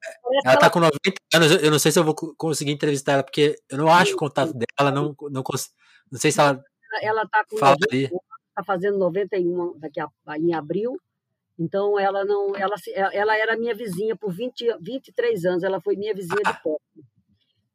ela 0.46 0.58
tá 0.58 0.70
com 0.70 0.80
90 0.80 0.98
anos, 1.36 1.64
eu 1.64 1.72
não 1.72 1.80
sei 1.80 1.92
se 1.92 2.00
eu 2.00 2.04
vou 2.04 2.16
conseguir 2.16 2.72
entrevistar 2.72 3.14
ela, 3.14 3.24
porque 3.24 3.56
eu 3.70 3.78
não 3.78 3.88
acho 3.90 4.14
o 4.14 4.18
contato 4.18 4.54
dela, 4.54 4.92
não, 4.92 5.16
não, 5.30 5.44
não 6.12 6.20
sei 6.20 6.32
se 6.32 6.40
ela. 6.40 6.64
Ela 7.02 7.28
tá 7.28 7.46
com 7.50 7.58
fala 7.58 7.78
90, 7.92 8.16
tá 8.56 8.64
fazendo 8.64 8.98
91 8.98 9.78
daqui 9.78 10.00
a, 10.00 10.10
em 10.38 10.54
abril, 10.54 10.98
então 11.60 12.00
ela 12.00 12.26
não. 12.26 12.56
Ela, 12.56 12.76
ela 13.14 13.38
era 13.38 13.58
minha 13.58 13.76
vizinha 13.76 14.16
por 14.16 14.34
20, 14.34 14.78
23 14.82 15.46
anos, 15.46 15.64
ela 15.64 15.80
foi 15.82 15.96
minha 15.96 16.14
vizinha 16.14 16.42
ah. 16.46 16.52
de 16.52 16.64
perto. 16.64 16.82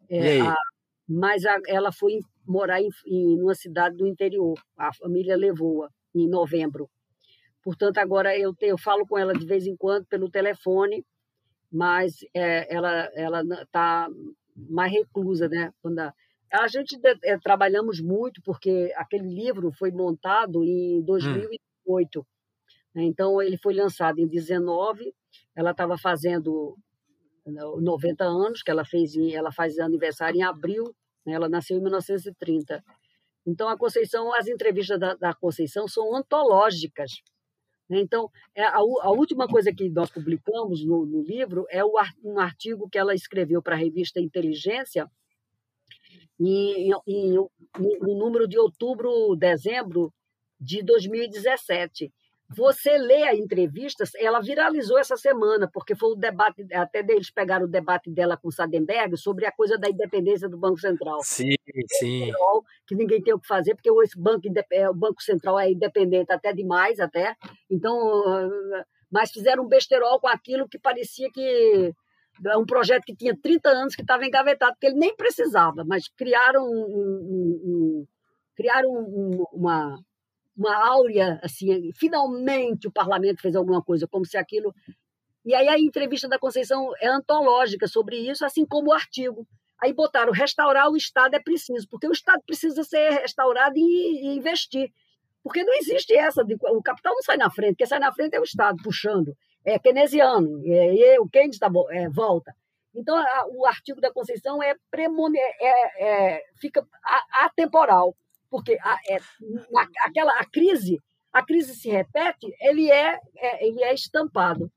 É, 0.09 0.41
a, 0.41 0.57
mas 1.09 1.45
a, 1.45 1.59
ela 1.67 1.93
foi 1.93 2.21
morar 2.45 2.81
em, 2.81 2.91
em 3.07 3.41
uma 3.41 3.55
cidade 3.55 3.97
do 3.97 4.07
interior, 4.07 4.59
a 4.77 4.93
família 4.93 5.37
levou-a 5.37 5.89
em 6.15 6.29
novembro. 6.29 6.89
Portanto, 7.67 7.99
agora 7.99 8.39
eu, 8.39 8.55
eu 8.61 8.79
falo 8.79 9.05
com 9.05 9.19
ela 9.19 9.33
de 9.33 9.45
vez 9.45 9.67
em 9.67 9.77
quando 9.77 10.07
pelo 10.07 10.31
telefone, 10.31 11.05
mas 11.69 12.15
é, 12.33 12.73
ela 12.73 13.11
ela 13.13 13.43
está 13.61 14.09
mais 14.55 14.93
reclusa, 14.93 15.49
né? 15.49 15.73
Quando 15.83 15.99
a, 15.99 16.15
a 16.53 16.69
gente 16.69 16.97
é, 17.25 17.37
trabalhamos 17.41 18.01
muito 18.01 18.41
porque 18.45 18.93
aquele 18.95 19.27
livro 19.29 19.73
foi 19.73 19.91
montado 19.91 20.63
em 20.63 21.03
2008. 21.03 22.21
Hum. 22.21 22.25
Né? 22.95 23.03
Então 23.03 23.43
ele 23.43 23.59
foi 23.59 23.75
lançado 23.75 24.21
em 24.21 24.29
19. 24.29 25.13
Ela 25.57 25.73
estava 25.73 25.99
fazendo 25.99 26.77
90 27.45 28.23
anos, 28.23 28.63
que 28.63 28.71
ela 28.71 28.85
fez, 28.85 29.17
ela 29.17 29.51
faz 29.51 29.77
aniversário 29.81 30.39
em 30.39 30.45
abril. 30.45 30.85
Né? 31.27 31.33
Ela 31.33 31.49
nasceu 31.49 31.77
em 31.77 31.83
1930. 31.83 32.81
Então 33.45 33.69
a 33.69 33.77
Conceição, 33.77 34.33
as 34.33 34.47
entrevistas 34.47 35.01
da, 35.01 35.17
da 35.17 35.35
Conceição 35.35 35.89
são 35.89 36.15
antológicas. 36.15 37.11
Né? 37.89 38.01
Então, 38.01 38.31
é 38.55 38.63
a, 38.63 38.77
a, 38.77 39.11
última 39.11 39.47
coisa 39.47 39.73
que 39.73 39.89
nós 39.89 40.11
publicamos 40.11 40.85
no, 40.85 41.07
no 41.07 41.23
livro 41.23 41.67
é 41.71 41.85
o, 41.85 41.95
um 42.25 42.39
artigo 42.39 42.89
que 42.89 42.99
ela 42.99 43.15
escreveu 43.15 43.63
para 43.63 43.75
a 43.75 43.79
revista 43.79 44.21
Inteligência, 44.21 45.11
no 46.39 48.19
número 48.19 48.47
de 48.47 48.59
outubro, 48.59 49.35
dezembro 49.37 50.13
de 50.61 50.83
2017. 50.83 52.13
Você 52.49 52.97
lê 52.97 53.25
a 53.25 53.35
entrevista, 53.35 54.05
ela 54.19 54.41
viralizou 54.41 54.99
essa 54.99 55.17
semana, 55.17 55.69
porque 55.73 55.97
foi 55.97 56.11
o 56.11 56.15
debate, 56.15 56.67
até 56.73 57.01
eles 57.01 57.31
pegaram 57.31 57.67
o 57.67 57.71
debate 57.71 58.11
dela 58.11 58.37
com 58.37 58.49
o 58.49 58.53
Sadenberg 58.53 59.17
sobre 59.17 59.47
a 59.47 59.53
coisa 59.53 59.77
da 59.77 59.89
independência 59.89 60.49
do 60.49 60.57
Banco 60.57 60.79
Central. 60.79 61.21
Sim, 61.23 61.55
sim. 61.99 62.31
Que 62.87 62.95
ninguém 62.95 63.21
tem 63.21 63.35
o 63.35 63.41
que 63.41 63.47
fazer, 63.49 63.75
porque 63.75 63.91
esse 64.05 64.19
banco, 64.19 64.43
é, 64.73 64.89
o 64.89 64.95
Banco 64.95 65.23
Central 65.23 65.59
é 65.59 65.71
independente 65.71 66.33
até 66.33 66.53
demais, 66.53 67.01
até. 67.01 67.35
Então, 67.69 67.99
mas 69.11 69.31
fizeram 69.31 69.65
um 69.65 69.69
besterol 69.69 70.21
com 70.21 70.29
aquilo 70.29 70.69
que 70.69 70.79
parecia 70.79 71.29
que 71.33 71.93
é 72.45 72.57
um 72.57 72.67
projeto 72.67 73.05
que 73.05 73.17
tinha 73.17 73.37
30 73.37 73.69
anos 73.71 73.95
que 73.95 74.03
estava 74.03 74.27
engavetado, 74.27 74.73
porque 74.75 74.87
ele 74.87 74.99
nem 74.99 75.17
precisava, 75.17 75.85
mas 75.85 76.09
criaram, 76.09 76.63
um, 76.63 76.69
um, 76.69 77.61
um, 77.65 78.07
criaram 78.55 78.91
uma, 79.53 79.99
uma 80.57 80.75
áurea, 80.75 81.39
assim, 81.43 81.93
finalmente 81.95 82.89
o 82.89 82.93
parlamento 82.93 83.43
fez 83.43 83.55
alguma 83.55 83.83
coisa, 83.83 84.07
como 84.09 84.25
se 84.25 84.37
aquilo. 84.37 84.75
E 85.45 85.55
aí 85.55 85.69
a 85.69 85.79
entrevista 85.79 86.29
da 86.29 86.39
Conceição 86.39 86.93
é 87.01 87.09
antológica 87.09 87.87
sobre 87.87 88.17
isso, 88.17 88.45
assim 88.45 88.65
como 88.65 88.91
o 88.91 88.95
artigo. 88.95 89.47
Aí 89.83 89.93
botaram 89.93 90.33
restaurar 90.33 90.91
o 90.91 90.97
Estado 90.97 91.35
é 91.35 91.41
preciso, 91.41 91.87
porque 91.89 92.09
o 92.09 92.13
Estado 92.13 92.43
precisa 92.47 92.83
ser 92.83 93.11
restaurado 93.11 93.77
e, 93.77 93.81
e 93.81 94.37
investir. 94.37 94.91
Porque 95.43 95.63
não 95.63 95.75
existe 95.75 96.15
essa, 96.15 96.43
de, 96.43 96.55
o 96.55 96.83
capital 96.83 97.15
não 97.15 97.23
sai 97.23 97.37
na 97.37 97.51
frente, 97.51 97.77
quem 97.77 97.87
sai 97.87 97.99
na 97.99 98.13
frente 98.13 98.35
é 98.35 98.41
o 98.41 98.45
Estado 98.45 98.83
puxando 98.83 99.37
é 99.67 99.81
keynesiano, 99.81 100.65
e, 100.65 101.19
o 101.19 101.29
Keynes 101.29 101.59
tá, 101.59 101.69
é, 101.91 102.09
volta. 102.09 102.55
Então, 102.95 103.17
a, 103.17 103.47
o 103.49 103.67
artigo 103.67 104.01
da 104.01 104.13
Conceição 104.13 104.63
é, 104.63 104.77
premone, 104.91 105.37
é, 105.39 106.05
é 106.05 106.43
fica 106.61 106.87
atemporal, 107.43 108.17
porque 108.51 108.79
a, 108.81 108.97
é, 109.09 109.17
a, 109.17 109.89
aquela, 110.07 110.39
a 110.39 110.45
crise 110.45 111.01
a 111.37 111.45
crise 111.45 111.75
se 111.75 111.91
repete, 111.91 112.51
ele 112.59 112.91
é, 112.91 113.21
é 113.37 113.67
ele 113.67 113.85
é 113.85 113.93
estampado. 113.93 114.73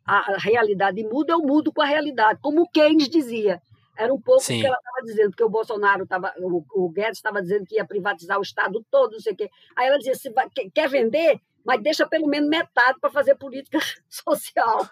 a 0.05 0.37
realidade 0.37 1.03
muda, 1.03 1.33
eu 1.33 1.39
mudo 1.39 1.73
com 1.73 1.81
a 1.81 1.85
realidade, 1.85 2.39
como 2.41 2.61
o 2.61 2.69
Keynes 2.69 3.09
dizia. 3.09 3.59
Era 3.97 4.13
um 4.13 4.21
pouco 4.21 4.41
Sim. 4.41 4.57
o 4.57 4.61
que 4.61 4.65
ela 4.65 4.77
estava 4.77 5.01
dizendo, 5.03 5.31
porque 5.31 5.43
o 5.43 5.49
Bolsonaro 5.49 6.03
estava, 6.03 6.33
o, 6.39 6.63
o 6.73 6.89
Guedes 6.89 7.17
estava 7.17 7.41
dizendo 7.41 7.65
que 7.65 7.75
ia 7.75 7.85
privatizar 7.85 8.39
o 8.39 8.41
Estado 8.41 8.81
todo, 8.89 9.11
não 9.11 9.19
sei 9.19 9.33
o 9.33 9.35
quê. 9.35 9.49
Aí 9.75 9.87
ela 9.87 9.97
dizia: 9.97 10.15
se 10.15 10.29
vai, 10.31 10.49
quer 10.73 10.89
vender, 10.89 11.37
mas 11.65 11.81
deixa 11.81 12.07
pelo 12.07 12.27
menos 12.27 12.49
metade 12.49 12.99
para 12.99 13.09
fazer 13.09 13.35
política 13.35 13.79
social. 14.09 14.89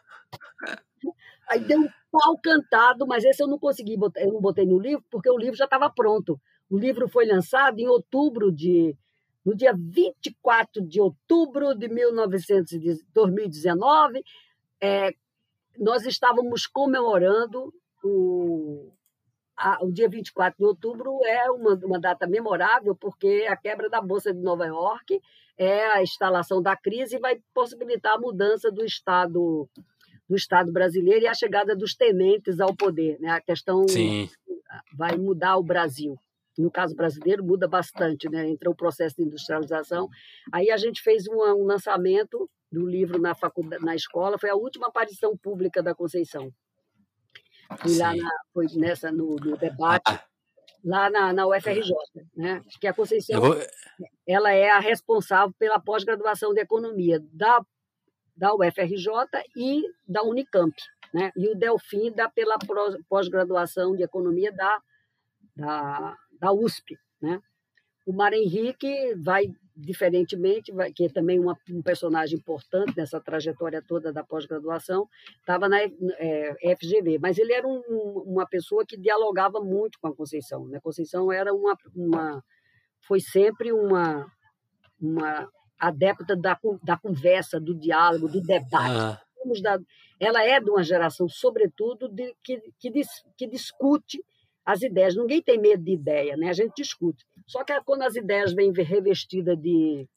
Aí 1.49 1.59
deu 1.61 1.79
um 1.79 1.89
pau 2.11 2.37
cantado, 2.43 3.07
mas 3.07 3.23
esse 3.23 3.41
eu 3.41 3.47
não 3.47 3.57
consegui 3.57 3.97
botar, 3.97 4.21
eu 4.21 4.33
não 4.33 4.41
botei 4.41 4.65
no 4.65 4.79
livro, 4.79 5.03
porque 5.09 5.29
o 5.29 5.37
livro 5.37 5.55
já 5.55 5.65
estava 5.65 5.89
pronto. 5.89 6.39
O 6.69 6.77
livro 6.77 7.07
foi 7.07 7.25
lançado 7.25 7.79
em 7.79 7.87
outubro 7.87 8.51
de. 8.51 8.95
No 9.43 9.55
dia 9.55 9.73
24 9.73 10.85
de 10.85 10.99
outubro 11.01 11.73
de 11.73 11.87
1900, 11.87 12.71
2019, 13.13 14.21
é, 14.81 15.11
nós 15.77 16.05
estávamos 16.05 16.67
comemorando 16.67 17.73
o, 18.03 18.91
a, 19.59 19.83
o 19.83 19.91
dia 19.91 20.07
24 20.07 20.57
de 20.57 20.63
outubro 20.63 21.19
é 21.25 21.51
uma, 21.51 21.75
uma 21.83 21.99
data 21.99 22.25
memorável, 22.25 22.95
porque 22.95 23.45
a 23.49 23.57
quebra 23.57 23.89
da 23.89 24.01
Bolsa 24.01 24.33
de 24.33 24.39
Nova 24.39 24.65
York 24.65 25.21
é 25.57 25.85
a 25.87 26.01
instalação 26.01 26.61
da 26.61 26.77
crise 26.77 27.17
e 27.17 27.19
vai 27.19 27.41
possibilitar 27.53 28.13
a 28.13 28.19
mudança 28.19 28.71
do 28.71 28.85
Estado 28.85 29.69
do 30.29 30.35
Estado 30.35 30.71
brasileiro 30.71 31.25
e 31.25 31.27
a 31.27 31.33
chegada 31.33 31.75
dos 31.75 31.95
tenentes 31.95 32.59
ao 32.59 32.73
poder. 32.75 33.19
Né? 33.19 33.29
A 33.31 33.41
questão 33.41 33.87
Sim. 33.87 34.29
vai 34.95 35.17
mudar 35.17 35.57
o 35.57 35.63
Brasil. 35.63 36.15
No 36.55 36.69
caso 36.69 36.95
brasileiro, 36.95 37.43
muda 37.43 37.67
bastante, 37.67 38.29
né? 38.29 38.47
entra 38.47 38.69
o 38.69 38.75
processo 38.75 39.15
de 39.15 39.23
industrialização. 39.23 40.07
Aí 40.53 40.69
a 40.69 40.77
gente 40.77 41.01
fez 41.01 41.27
uma, 41.27 41.55
um 41.55 41.63
lançamento 41.63 42.47
do 42.71 42.85
livro 42.85 43.19
na, 43.19 43.33
faculdade, 43.33 43.83
na 43.83 43.95
escola, 43.95 44.37
foi 44.37 44.51
a 44.51 44.55
última 44.55 44.87
aparição 44.87 45.35
pública 45.35 45.81
da 45.81 45.95
Conceição. 45.95 46.53
Fui 47.77 47.97
lá 47.97 48.15
na, 48.15 48.29
foi 48.53 48.65
nessa, 48.75 49.11
no, 49.11 49.35
no 49.35 49.57
debate, 49.57 50.11
ah. 50.11 50.23
lá 50.83 51.09
na, 51.09 51.33
na 51.33 51.47
UFRJ, 51.47 51.93
né? 52.35 52.63
que 52.79 52.87
a 52.87 52.93
Conceição 52.93 53.39
vou... 53.39 53.55
ela 54.27 54.51
é 54.51 54.69
a 54.69 54.79
responsável 54.79 55.53
pela 55.57 55.79
pós-graduação 55.79 56.53
de 56.53 56.61
economia 56.61 57.19
da, 57.31 57.63
da 58.35 58.53
UFRJ 58.53 59.07
e 59.55 59.83
da 60.07 60.23
Unicamp. 60.23 60.75
Né? 61.13 61.31
E 61.35 61.47
o 61.47 61.55
Delfim 61.55 62.11
dá 62.11 62.29
pela 62.29 62.57
pós-graduação 63.07 63.95
de 63.95 64.03
economia 64.03 64.51
da, 64.51 64.81
da, 65.55 66.17
da 66.39 66.51
USP. 66.51 66.97
Né? 67.21 67.41
O 68.05 68.13
Mar 68.13 68.33
Henrique 68.33 69.13
vai 69.15 69.53
diferentemente, 69.79 70.73
que 70.93 71.05
é 71.05 71.09
também 71.09 71.39
uma, 71.39 71.57
um 71.69 71.81
personagem 71.81 72.37
importante 72.37 72.93
nessa 72.95 73.19
trajetória 73.19 73.81
toda 73.81 74.11
da 74.11 74.23
pós-graduação, 74.23 75.07
estava 75.39 75.69
na 75.69 75.79
é, 75.81 76.75
FGV, 76.75 77.17
mas 77.19 77.37
ele 77.37 77.53
era 77.53 77.67
um, 77.67 77.81
uma 78.25 78.45
pessoa 78.45 78.85
que 78.85 78.97
dialogava 78.97 79.61
muito 79.61 79.97
com 79.99 80.07
a 80.07 80.15
Conceição. 80.15 80.67
Né? 80.67 80.79
Conceição 80.81 81.31
era 81.31 81.53
uma, 81.53 81.77
uma 81.95 82.43
foi 83.01 83.21
sempre 83.21 83.71
uma, 83.71 84.29
uma 85.01 85.49
adepta 85.79 86.35
da, 86.35 86.59
da 86.83 86.97
conversa, 86.97 87.59
do 87.59 87.73
diálogo, 87.73 88.27
do 88.27 88.41
debate. 88.41 88.97
Ah. 88.99 89.21
Ela 90.19 90.43
é 90.43 90.59
de 90.59 90.69
uma 90.69 90.83
geração, 90.83 91.29
sobretudo, 91.29 92.09
de, 92.09 92.35
que, 92.43 92.61
que, 92.77 92.91
dis, 92.91 93.07
que 93.37 93.47
discute 93.47 94.21
as 94.71 94.83
ideias. 94.83 95.15
Ninguém 95.15 95.41
tem 95.41 95.59
medo 95.59 95.83
de 95.83 95.93
ideia, 95.93 96.37
né? 96.37 96.49
a 96.49 96.53
gente 96.53 96.75
discute. 96.75 97.25
Só 97.47 97.63
que 97.63 97.73
quando 97.81 98.03
as 98.03 98.15
ideias 98.15 98.53
vêm 98.53 98.71
revestidas 98.71 99.57
de, 99.59 100.07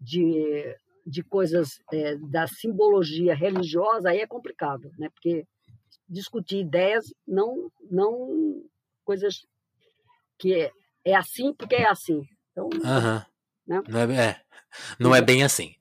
de, 0.00 0.76
de 1.06 1.22
coisas 1.22 1.80
é, 1.92 2.16
da 2.16 2.48
simbologia 2.48 3.36
religiosa, 3.36 4.10
aí 4.10 4.18
é 4.18 4.26
complicado, 4.26 4.90
né? 4.98 5.08
porque 5.10 5.46
discutir 6.08 6.58
ideias 6.58 7.14
não, 7.26 7.70
não 7.88 8.64
coisas 9.04 9.46
que 10.36 10.54
é, 10.54 10.72
é 11.04 11.14
assim 11.14 11.54
porque 11.54 11.76
é 11.76 11.88
assim. 11.88 12.26
Então, 12.50 12.64
uhum. 12.64 13.22
né? 13.64 13.82
não, 13.86 14.00
é, 14.00 14.28
é, 14.28 14.40
não 14.98 15.14
é 15.14 15.22
bem 15.22 15.44
assim. 15.44 15.76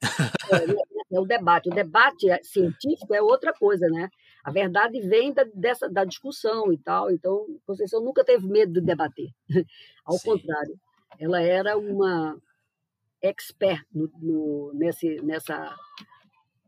É, 0.53 1.15
é, 1.15 1.19
o 1.19 1.25
debate. 1.25 1.69
O 1.69 1.73
debate 1.73 2.27
científico 2.43 3.15
é 3.15 3.21
outra 3.21 3.53
coisa, 3.53 3.87
né? 3.87 4.07
A 4.47 4.51
verdade 4.51 5.01
vem 5.01 5.33
da, 5.33 5.43
dessa, 5.53 5.89
da 5.89 6.05
discussão 6.05 6.71
e 6.71 6.77
tal. 6.77 7.11
Então, 7.11 7.45
Conceição 7.65 8.01
nunca 8.01 8.23
teve 8.23 8.47
medo 8.47 8.71
de 8.71 8.79
debater. 8.79 9.27
Ao 10.05 10.17
Sim. 10.17 10.29
contrário, 10.29 10.79
ela 11.19 11.41
era 11.41 11.77
uma 11.77 12.41
expert 13.21 13.85
no, 13.93 14.09
no, 14.21 14.71
nesse, 14.73 15.21
nessa, 15.21 15.75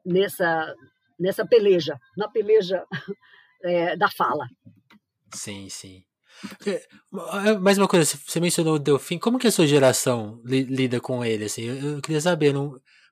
nessa, 0.05 0.75
nessa 1.17 1.47
peleja, 1.47 1.97
na 2.17 2.27
peleja 2.27 2.85
é, 3.63 3.95
da 3.95 4.09
fala. 4.09 4.45
Sim, 5.33 5.69
sim. 5.69 6.03
É, 6.67 7.57
mais 7.59 7.77
uma 7.77 7.87
coisa, 7.87 8.03
você 8.03 8.41
mencionou 8.41 8.75
o 8.75 8.79
Delfim, 8.79 9.17
como 9.17 9.39
que 9.39 9.47
a 9.47 9.51
sua 9.53 9.65
geração 9.65 10.41
li, 10.43 10.63
lida 10.63 10.99
com 10.99 11.23
ele? 11.23 11.45
Assim, 11.45 11.61
eu, 11.61 11.93
eu 11.95 12.01
queria 12.01 12.19
saber, 12.19 12.53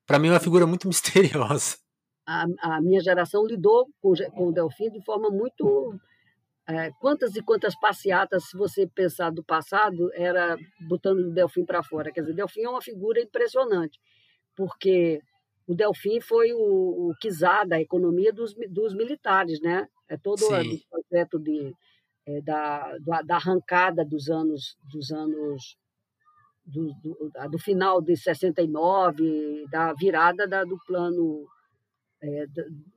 para 0.06 0.19
mim 0.19 0.27
é 0.27 0.31
uma 0.31 0.41
figura 0.41 0.68
muito 0.68 0.89
misteriosa 0.91 1.77
a, 2.27 2.45
a 2.61 2.81
minha 2.81 2.99
geração 2.99 3.45
lidou 3.45 3.87
com, 4.01 4.13
com 4.35 4.49
o 4.49 4.51
Delfim 4.51 4.91
de 4.91 5.01
forma 5.03 5.29
muito. 5.29 5.97
É, 6.69 6.91
quantas 6.99 7.33
e 7.37 7.41
quantas 7.41 7.79
passeatas, 7.79 8.49
se 8.49 8.57
você 8.57 8.85
pensar 8.85 9.31
do 9.31 9.41
passado, 9.41 10.11
era 10.13 10.57
botando 10.89 11.19
o 11.19 11.31
Delfim 11.31 11.63
para 11.63 11.81
fora. 11.81 12.11
Quer 12.11 12.21
dizer, 12.21 12.33
Delfim 12.33 12.63
é 12.63 12.69
uma 12.69 12.81
figura 12.81 13.21
impressionante, 13.21 13.97
porque 14.53 15.21
o 15.65 15.73
Delfim 15.73 16.19
foi 16.19 16.51
o, 16.51 16.57
o 16.59 17.13
czar 17.21 17.65
da 17.65 17.79
economia 17.79 18.33
dos, 18.33 18.53
dos 18.69 18.93
militares, 18.93 19.61
né? 19.61 19.87
É 20.09 20.17
todo 20.17 20.43
o 20.43 20.79
projeto 20.89 21.39
de, 21.39 21.73
é, 22.25 22.41
da, 22.41 22.97
da 23.25 23.35
arrancada 23.35 24.03
dos 24.03 24.29
anos 24.29 24.77
dos 24.91 25.11
anos 25.11 25.77
do, 26.65 26.93
do, 27.01 27.31
do, 27.49 27.59
final 27.59 28.01
de 28.01 28.17
69, 28.17 29.65
da 29.71 29.93
virada 29.93 30.45
da, 30.45 30.65
do 30.65 30.77
plano 30.85 31.47
é, 32.22 32.45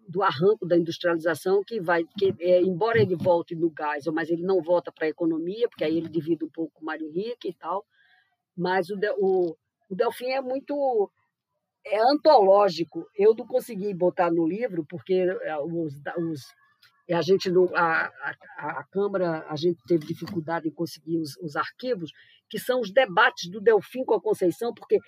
do 0.09 0.23
arranco 0.23 0.67
da 0.67 0.77
industrialização 0.77 1.63
que 1.67 1.81
vai, 1.81 2.05
que, 2.19 2.35
é, 2.41 2.61
embora 2.63 3.01
ele 3.01 3.17
volte 3.17 3.55
no 3.55 3.71
gás, 3.71 4.05
mas 4.07 4.31
ele 4.31 4.43
não 4.43 4.63
volta 4.63 4.91
para 4.91 5.07
a 5.07 5.11
economia, 5.11 5.69
porque 5.69 5.85
aí 5.85 5.97
ele 5.97 6.09
divide 6.09 6.45
um 6.45 6.51
pouco 6.51 6.73
com 6.75 6.83
o 6.83 6.87
Mário 6.87 7.07
Henrique 7.07 7.49
e 7.49 7.55
tal, 7.55 7.85
mas 8.57 8.89
o, 8.91 8.99
o, 9.19 9.57
o 9.91 9.95
Delfim 9.95 10.31
é 10.31 10.41
muito 10.41 11.11
é 11.87 11.99
antológico. 11.99 13.07
Eu 13.17 13.35
não 13.35 13.47
consegui 13.47 13.95
botar 13.95 14.31
no 14.31 14.47
livro 14.47 14.85
porque 14.89 15.15
é, 15.15 15.59
os, 15.59 15.95
os 16.19 16.41
a 17.13 17.23
gente 17.23 17.51
não, 17.51 17.65
a, 17.75 18.07
a, 18.07 18.81
a, 18.81 18.85
Câmara 18.85 19.45
a 19.49 19.57
gente 19.57 19.81
teve 19.87 20.07
dificuldade 20.07 20.69
em 20.69 20.73
conseguir 20.73 21.19
os, 21.19 21.37
os, 21.39 21.57
arquivos 21.57 22.13
que 22.49 22.57
são 22.57 22.81
os 22.81 22.93
debates 22.93 23.51
do 23.51 23.61
Delfim 23.61 24.05
com 24.05 24.15
a 24.15 24.21
Conceição 24.21 24.73
porque 24.73 24.99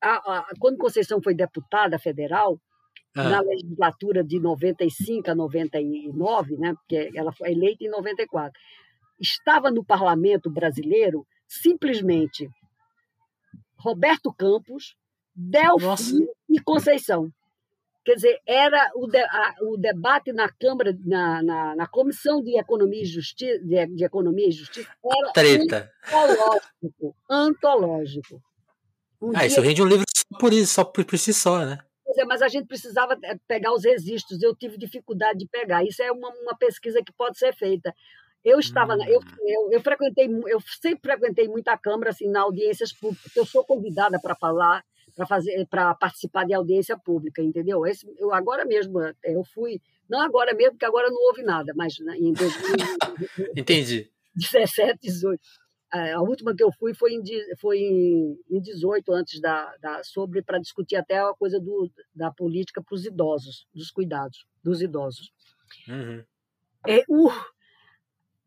a 0.00 0.46
quando 0.58 0.78
Conceição 0.78 1.20
foi 1.22 1.34
deputada 1.34 1.98
federal 1.98 2.58
ah. 3.16 3.28
na 3.28 3.40
legislatura 3.40 4.22
de 4.24 4.38
95 4.40 5.30
a 5.30 5.34
99 5.34 6.56
né 6.56 6.74
porque 6.74 7.10
ela 7.14 7.32
foi 7.32 7.52
eleita 7.52 7.84
em 7.84 7.90
94 7.90 8.52
estava 9.18 9.70
no 9.70 9.84
Parlamento 9.84 10.50
brasileiro 10.50 11.26
simplesmente 11.46 12.48
Roberto 13.76 14.32
Campos 14.32 14.94
Delfim 15.34 15.84
Nossa. 15.84 16.14
e 16.48 16.60
Conceição. 16.60 17.32
Quer 18.04 18.14
dizer, 18.14 18.40
era 18.46 18.90
o, 18.94 19.06
de, 19.06 19.18
a, 19.18 19.54
o 19.62 19.76
debate 19.76 20.32
na 20.32 20.50
Câmara, 20.50 20.96
na, 21.04 21.42
na, 21.42 21.76
na, 21.76 21.86
Comissão 21.86 22.42
de 22.42 22.58
Economia 22.58 23.02
e 23.02 23.06
Justiça, 23.06 23.58
de, 23.58 23.86
de 23.86 24.04
Economia 24.04 24.48
e 24.48 24.52
Justiça 24.52 24.88
era 25.04 25.32
Treta. 25.32 25.92
antológico. 26.08 27.16
antológico. 27.28 28.42
Um 29.20 29.32
ah, 29.34 29.44
isso 29.44 29.60
rende 29.60 29.82
um 29.82 29.86
livro 29.86 30.04
só 30.08 30.38
por 30.38 30.52
isso, 30.52 30.72
só 30.72 30.84
por, 30.84 31.04
por 31.04 31.18
si 31.18 31.34
só, 31.34 31.64
né? 31.64 31.78
É, 32.16 32.24
mas 32.24 32.42
a 32.42 32.48
gente 32.48 32.66
precisava 32.66 33.18
é, 33.22 33.36
pegar 33.46 33.72
os 33.72 33.84
registros, 33.84 34.42
eu 34.42 34.54
tive 34.54 34.78
dificuldade 34.78 35.38
de 35.38 35.46
pegar. 35.46 35.84
Isso 35.84 36.02
é 36.02 36.10
uma, 36.10 36.28
uma 36.28 36.56
pesquisa 36.56 37.02
que 37.04 37.12
pode 37.12 37.38
ser 37.38 37.54
feita. 37.54 37.94
Eu 38.44 38.58
estava, 38.58 38.94
hum. 38.94 39.04
eu, 39.06 39.20
eu, 39.46 39.72
eu, 39.72 39.80
frequentei, 39.80 40.28
eu 40.46 40.60
sempre 40.80 41.10
frequentei 41.10 41.46
muita 41.46 41.76
Câmara, 41.76 42.10
assim, 42.10 42.28
na 42.28 42.40
audiências 42.40 42.92
públicas, 42.92 43.34
eu 43.36 43.44
sou 43.44 43.64
convidada 43.64 44.18
para 44.20 44.34
falar 44.34 44.84
para 45.14 45.26
fazer 45.26 45.66
para 45.68 45.94
participar 45.94 46.46
de 46.46 46.54
audiência 46.54 46.96
pública, 46.96 47.42
entendeu? 47.42 47.84
Esse, 47.86 48.06
eu 48.16 48.32
agora 48.32 48.64
mesmo 48.64 48.98
eu 49.22 49.44
fui, 49.44 49.80
não 50.08 50.22
agora 50.22 50.54
mesmo, 50.54 50.72
porque 50.72 50.86
agora 50.86 51.10
não 51.10 51.20
houve 51.26 51.42
nada, 51.42 51.72
mas 51.76 51.98
em 52.00 52.32
2017, 52.32 53.52
Entendi. 53.56 54.10
18. 55.02 55.40
A 55.92 56.22
última 56.22 56.54
que 56.54 56.62
eu 56.62 56.70
fui 56.72 56.94
foi 56.94 57.14
em, 57.14 57.22
foi 57.60 57.78
em 57.78 58.60
18, 58.60 59.12
antes 59.12 59.40
da, 59.40 59.76
da 59.78 60.04
sobre 60.04 60.40
para 60.40 60.58
discutir 60.58 60.94
até 60.94 61.18
a 61.18 61.34
coisa 61.34 61.58
do, 61.58 61.90
da 62.14 62.30
política 62.30 62.80
para 62.80 62.94
os 62.94 63.04
idosos, 63.04 63.66
dos 63.74 63.90
cuidados 63.90 64.46
dos 64.62 64.82
idosos. 64.82 65.32
Uhum. 65.88 66.24
É, 66.86 67.00
uh, 67.08 67.30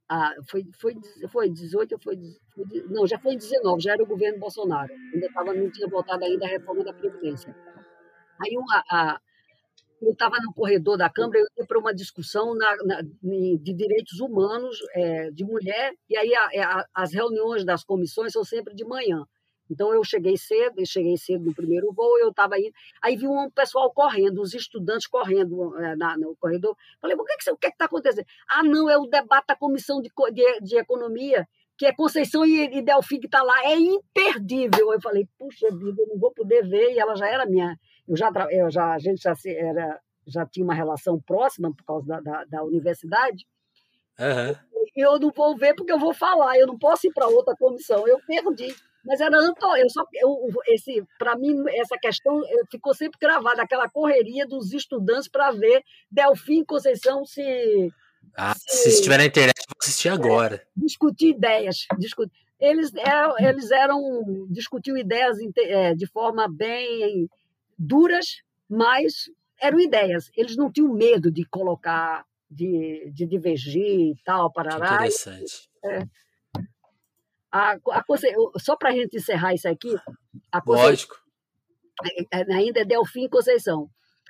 ah, 0.10 0.34
foi, 0.48 0.64
foi, 0.80 0.96
foi 1.30 1.50
18, 1.50 1.98
foi, 2.02 2.18
foi, 2.54 2.66
não, 2.90 3.06
já 3.08 3.20
foi 3.20 3.34
em 3.34 3.38
19, 3.38 3.82
já 3.82 3.94
era 3.94 4.04
o 4.04 4.08
governo 4.08 4.40
Bolsonaro. 4.40 4.94
Ainda 5.14 5.32
tava, 5.34 5.54
não 5.54 5.72
tinha 5.72 5.88
votado 5.88 6.24
ainda 6.24 6.46
a 6.46 6.50
reforma 6.50 6.84
da 6.84 6.94
Previdência. 6.94 7.56
Aí 8.40 8.58
uma, 8.58 8.84
a, 8.90 9.20
eu 10.06 10.12
estava 10.12 10.38
no 10.38 10.54
corredor 10.54 10.98
da 10.98 11.10
Câmara, 11.10 11.40
eu 11.40 11.46
ia 11.58 11.66
para 11.66 11.80
uma 11.80 11.94
discussão 11.94 12.56
na, 12.56 12.76
na, 12.84 13.02
de 13.02 13.74
direitos 13.74 14.20
humanos 14.20 14.78
é, 14.94 15.32
de 15.32 15.44
mulher, 15.44 15.94
e 16.10 16.18
aí 16.18 16.34
a, 16.36 16.46
a, 16.46 16.86
as 16.94 17.14
reuniões 17.14 17.66
das 17.66 17.84
comissões 17.84 18.34
são 18.34 18.44
sempre 18.44 18.76
de 18.76 18.84
manhã. 18.86 19.26
Então 19.70 19.94
eu 19.94 20.04
cheguei 20.04 20.38
cedo, 20.38 20.80
eu 20.80 20.86
cheguei 20.86 21.18
cedo 21.18 21.46
no 21.46 21.56
primeiro 21.56 21.92
voo, 21.94 22.18
eu 22.20 22.30
estava 22.30 22.60
indo, 22.60 22.74
aí 23.02 23.16
vi 23.16 23.28
um 23.28 23.50
pessoal 23.50 23.92
correndo, 23.92 24.42
os 24.42 24.54
estudantes 24.54 25.08
correndo 25.08 25.78
é, 25.80 25.96
na, 25.96 26.18
no 26.18 26.36
corredor. 26.36 26.76
Falei, 27.02 27.16
o 27.16 27.24
que 27.24 27.38
que 27.38 27.50
está 27.50 27.70
que 27.70 27.84
acontecendo? 27.84 28.26
Ah, 28.48 28.64
não, 28.64 28.90
é 28.90 28.98
o 28.98 29.08
debate 29.08 29.48
da 29.48 29.56
comissão 29.56 30.02
de, 30.02 30.10
de, 30.32 30.60
de 30.62 30.78
economia, 30.78 31.48
que 31.78 31.86
é 31.86 31.94
Conceição 31.94 32.46
e, 32.46 32.78
e 32.78 32.82
Delfim 32.82 33.20
que 33.20 33.26
está 33.26 33.42
lá, 33.42 33.66
é 33.66 33.76
imperdível. 33.76 34.94
Eu 34.94 35.02
falei, 35.02 35.28
puxa 35.38 35.70
vida, 35.72 36.02
eu 36.02 36.08
não 36.08 36.20
vou 36.20 36.32
poder 36.32 36.68
ver, 36.68 36.94
e 36.94 37.00
ela 37.00 37.16
já 37.16 37.28
era 37.28 37.46
minha, 37.46 37.78
eu 38.08 38.18
já, 38.18 38.32
eu 38.52 38.72
já 38.72 38.94
a 38.94 39.00
gente 39.00 39.22
já 39.22 39.36
se, 39.36 39.56
era, 39.56 40.00
já 40.28 40.46
tinha 40.46 40.64
uma 40.64 40.74
relação 40.74 41.20
próxima 41.20 41.74
por 41.74 41.84
causa 41.86 42.08
da, 42.08 42.20
da, 42.20 42.46
da 42.46 42.64
universidade. 42.64 43.46
Uhum. 44.20 44.56
Eu 44.96 45.20
não 45.20 45.32
vou 45.32 45.58
ver 45.58 45.74
porque 45.74 45.92
eu 45.92 46.00
vou 46.00 46.14
falar, 46.14 46.58
eu 46.58 46.68
não 46.68 46.78
posso 46.78 47.08
ir 47.08 47.14
para 47.14 47.28
outra 47.28 47.56
comissão, 47.56 48.08
eu 48.08 48.20
perdi. 48.28 48.76
Mas 49.06 49.20
era 49.20 49.38
antológico. 49.38 49.86
Eu 49.86 49.90
só, 49.90 50.06
eu, 50.14 50.50
esse, 50.68 51.04
para 51.20 51.36
mim, 51.36 51.64
essa 51.70 51.98
questão 51.98 52.42
ficou 52.72 52.94
sempre 52.94 53.20
gravada, 53.20 53.62
aquela 53.62 53.90
correria 53.90 54.48
dos 54.48 54.72
estudantes 54.72 55.28
para 55.28 55.52
ver 55.52 55.84
Delfim 56.10 56.62
e 56.62 56.66
Conceição 56.66 57.26
se. 57.26 57.92
Ah, 58.36 58.54
se, 58.56 58.84
se 58.84 58.90
estiver 58.90 59.18
na 59.18 59.26
internet, 59.26 59.56
vou 59.68 59.76
assistir 59.82 60.10
agora. 60.10 60.56
É, 60.56 60.62
discutir 60.76 61.30
ideias. 61.30 61.86
Discutir. 61.98 62.32
Eles, 62.60 62.94
eram, 62.96 63.36
eles 63.40 63.72
eram. 63.72 64.48
discutiam 64.50 64.98
ideias 64.98 65.38
é, 65.58 65.94
de 65.94 66.08
forma 66.08 66.48
bem 66.50 67.30
duras, 67.84 68.42
mas 68.70 69.30
eram 69.62 69.80
ideias. 69.80 70.32
Eles 70.36 70.56
não 70.56 70.72
tinham 70.72 70.94
medo 70.94 71.32
de 71.32 71.46
colocar, 71.46 72.26
de, 72.50 73.12
de 73.14 73.26
divergir 73.26 74.12
e 74.12 74.16
tal, 74.24 74.52
parará. 74.52 74.96
Interessante. 74.96 75.70
É. 75.86 76.04
A, 77.52 77.74
a, 77.74 78.04
só 78.58 78.76
para 78.76 78.90
a 78.90 78.94
gente 78.94 79.18
encerrar 79.18 79.54
isso 79.54 79.68
aqui. 79.68 79.96
A 80.52 80.62
Lógico. 80.66 81.16
É, 82.32 82.40
é, 82.40 82.54
ainda 82.54 82.82
é 82.82 82.86
Delfim 82.86 83.28
Conceição. 83.30 83.90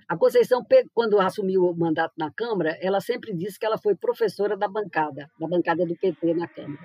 A 0.10 0.18
Conceição, 0.18 0.62
quando 0.94 1.20
assumiu 1.20 1.64
o 1.64 1.76
mandato 1.76 2.14
na 2.18 2.30
Câmara, 2.32 2.78
ela 2.82 3.00
sempre 3.00 3.34
disse 3.34 3.58
que 3.58 3.66
ela 3.66 3.78
foi 3.78 3.96
professora 3.96 4.58
da 4.58 4.68
bancada, 4.68 5.30
da 5.40 5.48
bancada 5.48 5.86
do 5.86 5.96
PT 5.96 6.34
na 6.34 6.48
Câmara. 6.48 6.84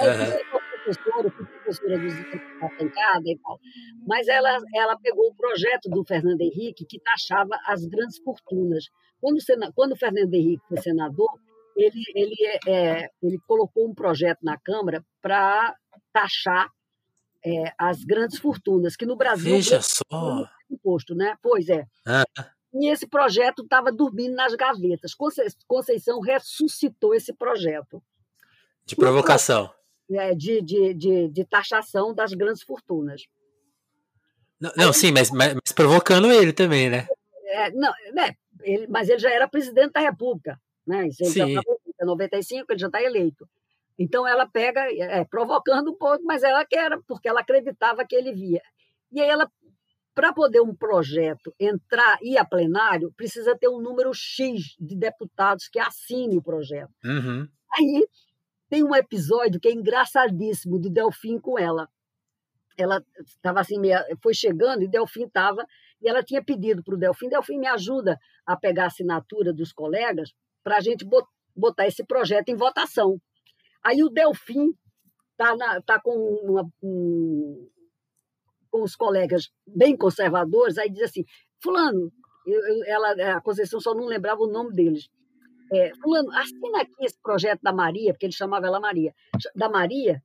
Uhum. 0.00 0.60
professora, 0.84 1.30
fui 1.30 1.46
professora 1.46 1.98
da 1.98 2.68
bancada 2.68 3.24
e 3.26 3.38
tal. 3.38 3.60
Mas 4.06 4.28
ela, 4.28 4.58
ela 4.74 4.98
pegou 4.98 5.28
o 5.28 5.34
projeto 5.34 5.88
do 5.88 6.04
Fernando 6.04 6.40
Henrique, 6.40 6.86
que 6.86 7.00
taxava 7.00 7.56
as 7.66 7.84
grandes 7.84 8.18
fortunas. 8.18 8.84
Quando, 9.20 9.38
quando 9.74 9.92
o 9.92 9.96
Fernando 9.96 10.32
Henrique 10.32 10.66
foi 10.68 10.78
senador, 10.78 11.30
ele, 11.76 12.02
ele, 12.14 12.34
é, 12.46 12.70
é, 12.70 13.08
ele 13.22 13.38
colocou 13.46 13.88
um 13.88 13.94
projeto 13.94 14.40
na 14.42 14.58
Câmara 14.58 15.04
para 15.22 15.74
taxar 16.12 16.68
é, 17.44 17.72
as 17.78 18.04
grandes 18.04 18.38
fortunas, 18.38 18.96
que 18.96 19.06
no 19.06 19.16
Brasil 19.16 19.54
Veja 19.54 19.80
só. 19.80 20.46
imposto, 20.70 21.14
né? 21.14 21.36
Pois 21.42 21.68
é. 21.68 21.84
Ah. 22.06 22.24
E 22.72 22.88
esse 22.88 23.06
projeto 23.06 23.62
estava 23.62 23.90
dormindo 23.90 24.34
nas 24.34 24.54
gavetas. 24.54 25.12
Conceição 25.66 26.20
ressuscitou 26.20 27.14
esse 27.14 27.32
projeto. 27.32 28.02
De 28.84 28.94
provocação. 28.94 29.72
É, 30.12 30.34
de, 30.34 30.60
de, 30.60 30.94
de, 30.94 31.28
de 31.28 31.44
taxação 31.44 32.12
das 32.12 32.32
grandes 32.32 32.62
fortunas. 32.62 33.22
Não, 34.60 34.72
não 34.76 34.88
Aí, 34.88 34.94
sim, 34.94 35.12
mas, 35.12 35.30
mas, 35.30 35.54
mas, 35.54 35.72
provocando 35.72 36.30
ele 36.32 36.52
também, 36.52 36.90
né? 36.90 37.06
É, 37.46 37.70
não, 37.70 37.92
né, 38.12 38.34
ele, 38.62 38.86
mas 38.88 39.08
ele 39.08 39.18
já 39.18 39.30
era 39.30 39.48
presidente 39.48 39.92
da 39.92 40.00
República. 40.00 40.60
Né? 40.86 41.08
Isso 41.08 41.22
ele 41.22 41.30
Sim. 41.30 41.54
já 41.54 41.62
tá, 41.62 42.04
95, 42.04 42.72
ele 42.72 42.78
já 42.78 42.86
está 42.86 43.02
eleito. 43.02 43.48
Então 43.98 44.26
ela 44.26 44.46
pega, 44.46 44.80
é, 44.92 45.24
provocando 45.24 45.90
um 45.90 45.96
pouco, 45.96 46.24
mas 46.24 46.42
ela 46.42 46.64
quer, 46.64 46.98
porque 47.06 47.28
ela 47.28 47.40
acreditava 47.40 48.04
que 48.04 48.16
ele 48.16 48.32
via. 48.32 48.62
E 49.12 49.20
aí 49.20 49.28
ela, 49.28 49.50
para 50.14 50.32
poder 50.32 50.60
um 50.60 50.74
projeto 50.74 51.54
entrar 51.60 52.18
e 52.22 52.32
ir 52.32 52.38
a 52.38 52.44
plenário, 52.44 53.12
precisa 53.16 53.56
ter 53.56 53.68
um 53.68 53.80
número 53.80 54.12
X 54.14 54.74
de 54.80 54.96
deputados 54.96 55.68
que 55.68 55.78
assine 55.78 56.38
o 56.38 56.42
projeto. 56.42 56.90
Uhum. 57.04 57.46
Aí 57.72 58.06
tem 58.70 58.84
um 58.84 58.94
episódio 58.94 59.60
que 59.60 59.68
é 59.68 59.72
engraçadíssimo 59.72 60.78
do 60.78 60.88
Delfim 60.88 61.38
com 61.40 61.58
ela. 61.58 61.88
Ela 62.78 63.04
estava 63.18 63.60
assim, 63.60 63.76
foi 64.22 64.32
chegando 64.32 64.84
e 64.84 64.88
Delfim 64.88 65.24
estava, 65.24 65.66
e 66.00 66.08
ela 66.08 66.22
tinha 66.22 66.42
pedido 66.42 66.82
para 66.82 66.94
o 66.94 66.98
Delfim, 66.98 67.28
Delfim 67.28 67.58
me 67.58 67.66
ajuda 67.66 68.18
a 68.46 68.56
pegar 68.56 68.84
a 68.84 68.86
assinatura 68.86 69.52
dos 69.52 69.72
colegas 69.72 70.32
para 70.62 70.76
a 70.76 70.80
gente 70.80 71.04
botar 71.54 71.86
esse 71.86 72.04
projeto 72.04 72.48
em 72.48 72.54
votação. 72.54 73.20
Aí 73.84 74.02
o 74.02 74.08
Delfim 74.08 74.72
está 75.32 75.80
tá 75.82 76.00
com, 76.00 76.70
um, 76.82 77.68
com 78.70 78.82
os 78.82 78.94
colegas 78.94 79.50
bem 79.66 79.96
conservadores, 79.96 80.78
aí 80.78 80.88
diz 80.88 81.02
assim, 81.02 81.24
fulano, 81.60 82.12
eu, 82.46 82.60
eu, 82.60 82.84
ela, 82.84 83.36
a 83.36 83.40
Conceição 83.40 83.80
só 83.80 83.94
não 83.94 84.06
lembrava 84.06 84.40
o 84.40 84.50
nome 84.50 84.72
deles. 84.72 85.10
É, 85.72 85.92
fulano, 86.02 86.30
assina 86.32 86.82
aqui 86.82 87.04
esse 87.04 87.20
projeto 87.22 87.60
da 87.62 87.72
Maria, 87.72 88.12
porque 88.12 88.26
ele 88.26 88.32
chamava 88.32 88.66
ela 88.66 88.80
Maria, 88.80 89.14
da 89.54 89.68
Maria, 89.68 90.22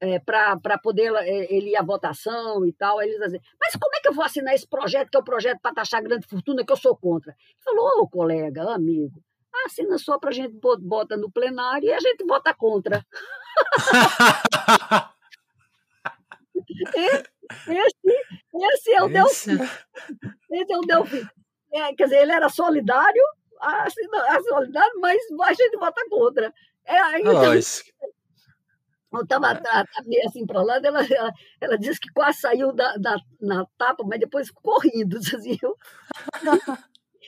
é, 0.00 0.18
para 0.18 0.78
poder 0.82 1.12
é, 1.14 1.54
ele 1.54 1.70
ir 1.70 1.76
à 1.76 1.82
votação 1.82 2.64
e 2.66 2.72
tal. 2.72 2.98
Aí 2.98 3.08
eles 3.08 3.20
dizem, 3.20 3.40
mas 3.60 3.76
como 3.76 3.94
é 3.94 4.00
que 4.00 4.08
eu 4.08 4.14
vou 4.14 4.24
assinar 4.24 4.54
esse 4.54 4.66
projeto, 4.66 5.10
que 5.10 5.16
é 5.16 5.20
o 5.20 5.24
projeto 5.24 5.60
para 5.60 5.74
taxar 5.74 6.02
grande 6.02 6.26
fortuna, 6.26 6.64
que 6.64 6.72
eu 6.72 6.76
sou 6.76 6.96
contra? 6.96 7.32
Ele 7.32 7.62
falou, 7.62 8.02
ô 8.02 8.08
colega, 8.08 8.62
amigo, 8.72 9.22
assina 9.64 9.98
só 9.98 10.18
para 10.18 10.30
a 10.30 10.32
gente 10.32 10.58
bota 10.80 11.16
no 11.16 11.30
plenário 11.30 11.86
e 11.86 11.92
a 11.92 12.00
gente 12.00 12.24
vota 12.24 12.54
contra. 12.54 13.04
esse, 17.66 18.00
esse 18.54 18.92
é 18.92 19.02
o 19.02 19.08
Delfim. 19.08 19.58
Esse 20.50 20.72
é 20.72 20.78
o 20.78 20.82
Delfim. 20.82 21.28
É, 21.72 21.94
quer 21.94 22.04
dizer, 22.04 22.22
ele 22.22 22.32
era 22.32 22.48
solidário, 22.48 23.22
assim, 23.60 24.02
é 24.28 24.42
solidário, 24.42 25.00
mas 25.00 25.22
a 25.42 25.52
gente 25.52 25.76
vota 25.76 26.02
contra. 26.08 26.52
É, 26.84 27.20
então, 27.20 27.32
Lógico. 27.32 27.90
Eu 29.12 29.22
estava 29.22 29.60
assim 30.24 30.46
para 30.46 30.62
lá, 30.62 30.76
ela, 30.76 31.04
ela, 31.04 31.32
ela 31.60 31.76
disse 31.76 31.98
que 31.98 32.12
quase 32.12 32.38
saiu 32.38 32.72
da, 32.72 32.96
da, 32.96 33.16
na 33.40 33.66
tapa, 33.76 34.04
mas 34.06 34.20
depois 34.20 34.46
ficou 34.46 34.78
rindo. 34.78 35.18
Assim, 35.34 35.58
eu... 35.60 35.76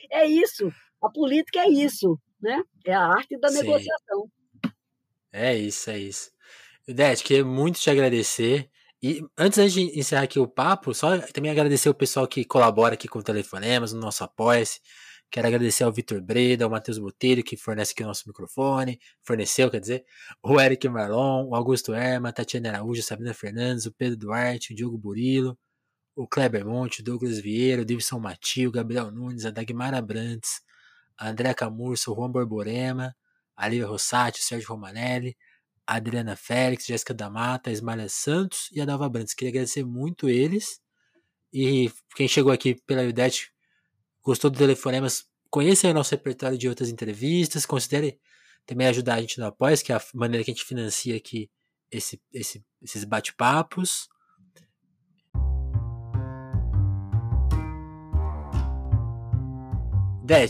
é 0.09 0.25
isso, 0.25 0.71
a 1.01 1.09
política 1.09 1.59
é 1.59 1.67
isso, 1.67 2.17
né? 2.41 2.63
É 2.85 2.93
a 2.93 3.05
arte 3.05 3.37
da 3.37 3.49
Sim. 3.49 3.63
negociação. 3.63 4.29
É 5.33 5.53
isso, 5.55 5.89
é 5.89 5.99
isso. 5.99 6.31
Dete, 6.87 7.23
queria 7.23 7.43
muito 7.43 7.79
te 7.79 7.89
agradecer. 7.89 8.69
E 9.01 9.21
antes 9.37 9.73
de 9.73 9.99
encerrar 9.99 10.23
aqui 10.23 10.39
o 10.39 10.47
papo, 10.47 10.93
só 10.93 11.17
também 11.33 11.51
agradecer 11.51 11.89
o 11.89 11.93
pessoal 11.93 12.25
que 12.25 12.45
colabora 12.45 12.93
aqui 12.93 13.09
com 13.09 13.19
o 13.19 13.23
Telefonemas, 13.23 13.91
no 13.91 13.99
nosso 13.99 14.23
Apoia-se. 14.23 14.79
Quero 15.33 15.47
agradecer 15.47 15.83
ao 15.83 15.91
Vitor 15.91 16.21
Breda, 16.21 16.63
ao 16.63 16.69
Matheus 16.69 16.99
Botelho, 16.99 17.43
que 17.43 17.57
fornece 17.57 17.91
aqui 17.93 18.03
o 18.03 18.05
nosso 18.05 18.27
microfone, 18.27 18.99
forneceu, 19.23 19.67
quer 19.71 19.79
dizer, 19.79 20.05
o 20.43 20.61
Eric 20.61 20.87
Marlon, 20.87 21.47
o 21.47 21.55
Augusto 21.55 21.91
Erma, 21.91 22.31
Tatiana 22.31 22.69
Araújo, 22.69 23.01
Sabrina 23.01 23.33
Fernandes, 23.33 23.87
o 23.87 23.91
Pedro 23.91 24.15
Duarte, 24.15 24.73
o 24.73 24.75
Diogo 24.75 24.95
Burilo, 24.95 25.57
o 26.15 26.27
Kleber 26.27 26.63
Monte, 26.63 27.01
o 27.01 27.03
Douglas 27.03 27.39
Vieira, 27.39 27.81
o 27.81 27.85
Davidson 27.85 28.19
Matil, 28.19 28.69
o 28.69 28.71
Gabriel 28.71 29.09
Nunes, 29.09 29.43
a 29.43 29.49
Dagmar 29.49 29.95
Abrantes, 29.95 30.61
a 31.17 31.29
André 31.29 31.51
Camurso, 31.55 32.11
o 32.11 32.15
Juan 32.15 32.29
Borborema, 32.29 33.15
a 33.57 33.67
Lívia 33.67 33.87
Rossati, 33.87 34.39
o 34.39 34.43
Sérgio 34.43 34.69
Romanelli, 34.69 35.35
a 35.87 35.95
Adriana 35.95 36.35
Félix, 36.35 36.85
Jéssica 36.85 37.11
da 37.11 37.27
Mata, 37.27 37.71
a 37.71 37.73
Ismalia 37.73 38.07
Santos 38.07 38.69
e 38.71 38.79
a 38.79 38.85
Dalva 38.85 39.09
Brandes. 39.09 39.33
Queria 39.33 39.49
agradecer 39.49 39.83
muito 39.83 40.29
eles. 40.29 40.79
E 41.51 41.91
quem 42.15 42.27
chegou 42.27 42.51
aqui 42.51 42.75
pela 42.85 43.01
UDET, 43.01 43.52
gostou 44.23 44.49
do 44.49 44.57
telefonemas, 44.57 45.25
conheça 45.49 45.87
o 45.87 45.93
nosso 45.93 46.11
repertório 46.11 46.57
de 46.57 46.67
outras 46.69 46.89
entrevistas, 46.89 47.65
considere 47.65 48.19
também 48.65 48.87
ajudar 48.87 49.15
a 49.15 49.21
gente 49.21 49.37
no 49.39 49.45
Apoia, 49.45 49.77
que 49.77 49.91
é 49.91 49.95
a 49.95 50.01
maneira 50.13 50.43
que 50.43 50.51
a 50.51 50.53
gente 50.53 50.65
financia 50.65 51.15
aqui 51.15 51.49
esse, 51.91 52.19
esse, 52.33 52.63
esses 52.81 53.03
bate-papos. 53.03 54.07
Det, 60.25 60.49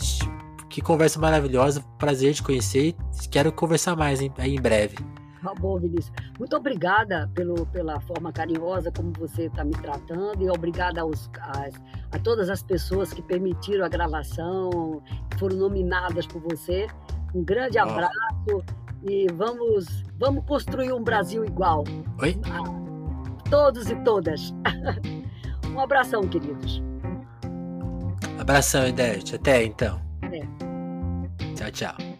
que 0.69 0.81
conversa 0.81 1.19
maravilhosa, 1.19 1.81
prazer 1.97 2.35
te 2.35 2.43
conhecer 2.43 2.95
quero 3.31 3.51
conversar 3.51 3.95
mais 3.95 4.19
aí 4.37 4.55
em 4.55 4.61
breve. 4.61 4.95
Tá 5.43 5.53
bom, 5.53 5.77
Vinícius. 5.77 6.11
Muito 6.39 6.55
obrigada 6.55 7.29
pelo, 7.35 7.65
pela 7.67 7.99
forma 7.99 8.31
carinhosa 8.31 8.89
como 8.91 9.11
você 9.19 9.47
está 9.47 9.65
me 9.65 9.73
tratando 9.73 10.41
e 10.41 10.49
obrigada 10.49 11.01
aos, 11.01 11.29
as, 11.37 11.75
a 12.11 12.19
todas 12.19 12.49
as 12.49 12.63
pessoas 12.63 13.11
que 13.11 13.21
permitiram 13.21 13.83
a 13.83 13.89
gravação, 13.89 15.03
foram 15.37 15.57
nominadas 15.57 16.25
por 16.25 16.41
você. 16.41 16.87
Um 17.35 17.43
grande 17.43 17.77
abraço 17.77 18.63
e 19.03 19.27
vamos, 19.33 20.03
vamos 20.17 20.45
construir 20.45 20.93
um 20.93 21.03
Brasil 21.03 21.43
igual. 21.43 21.83
Oi? 22.21 22.39
A 22.45 23.49
todos 23.49 23.89
e 23.89 23.95
todas. 24.03 24.53
um 25.75 25.79
abração, 25.79 26.21
queridos. 26.21 26.81
Abração, 28.39 28.87
Idete. 28.87 29.35
Até 29.35 29.65
então. 29.65 30.01
É. 30.21 30.39
Tchau, 31.55 31.71
tchau. 31.71 32.12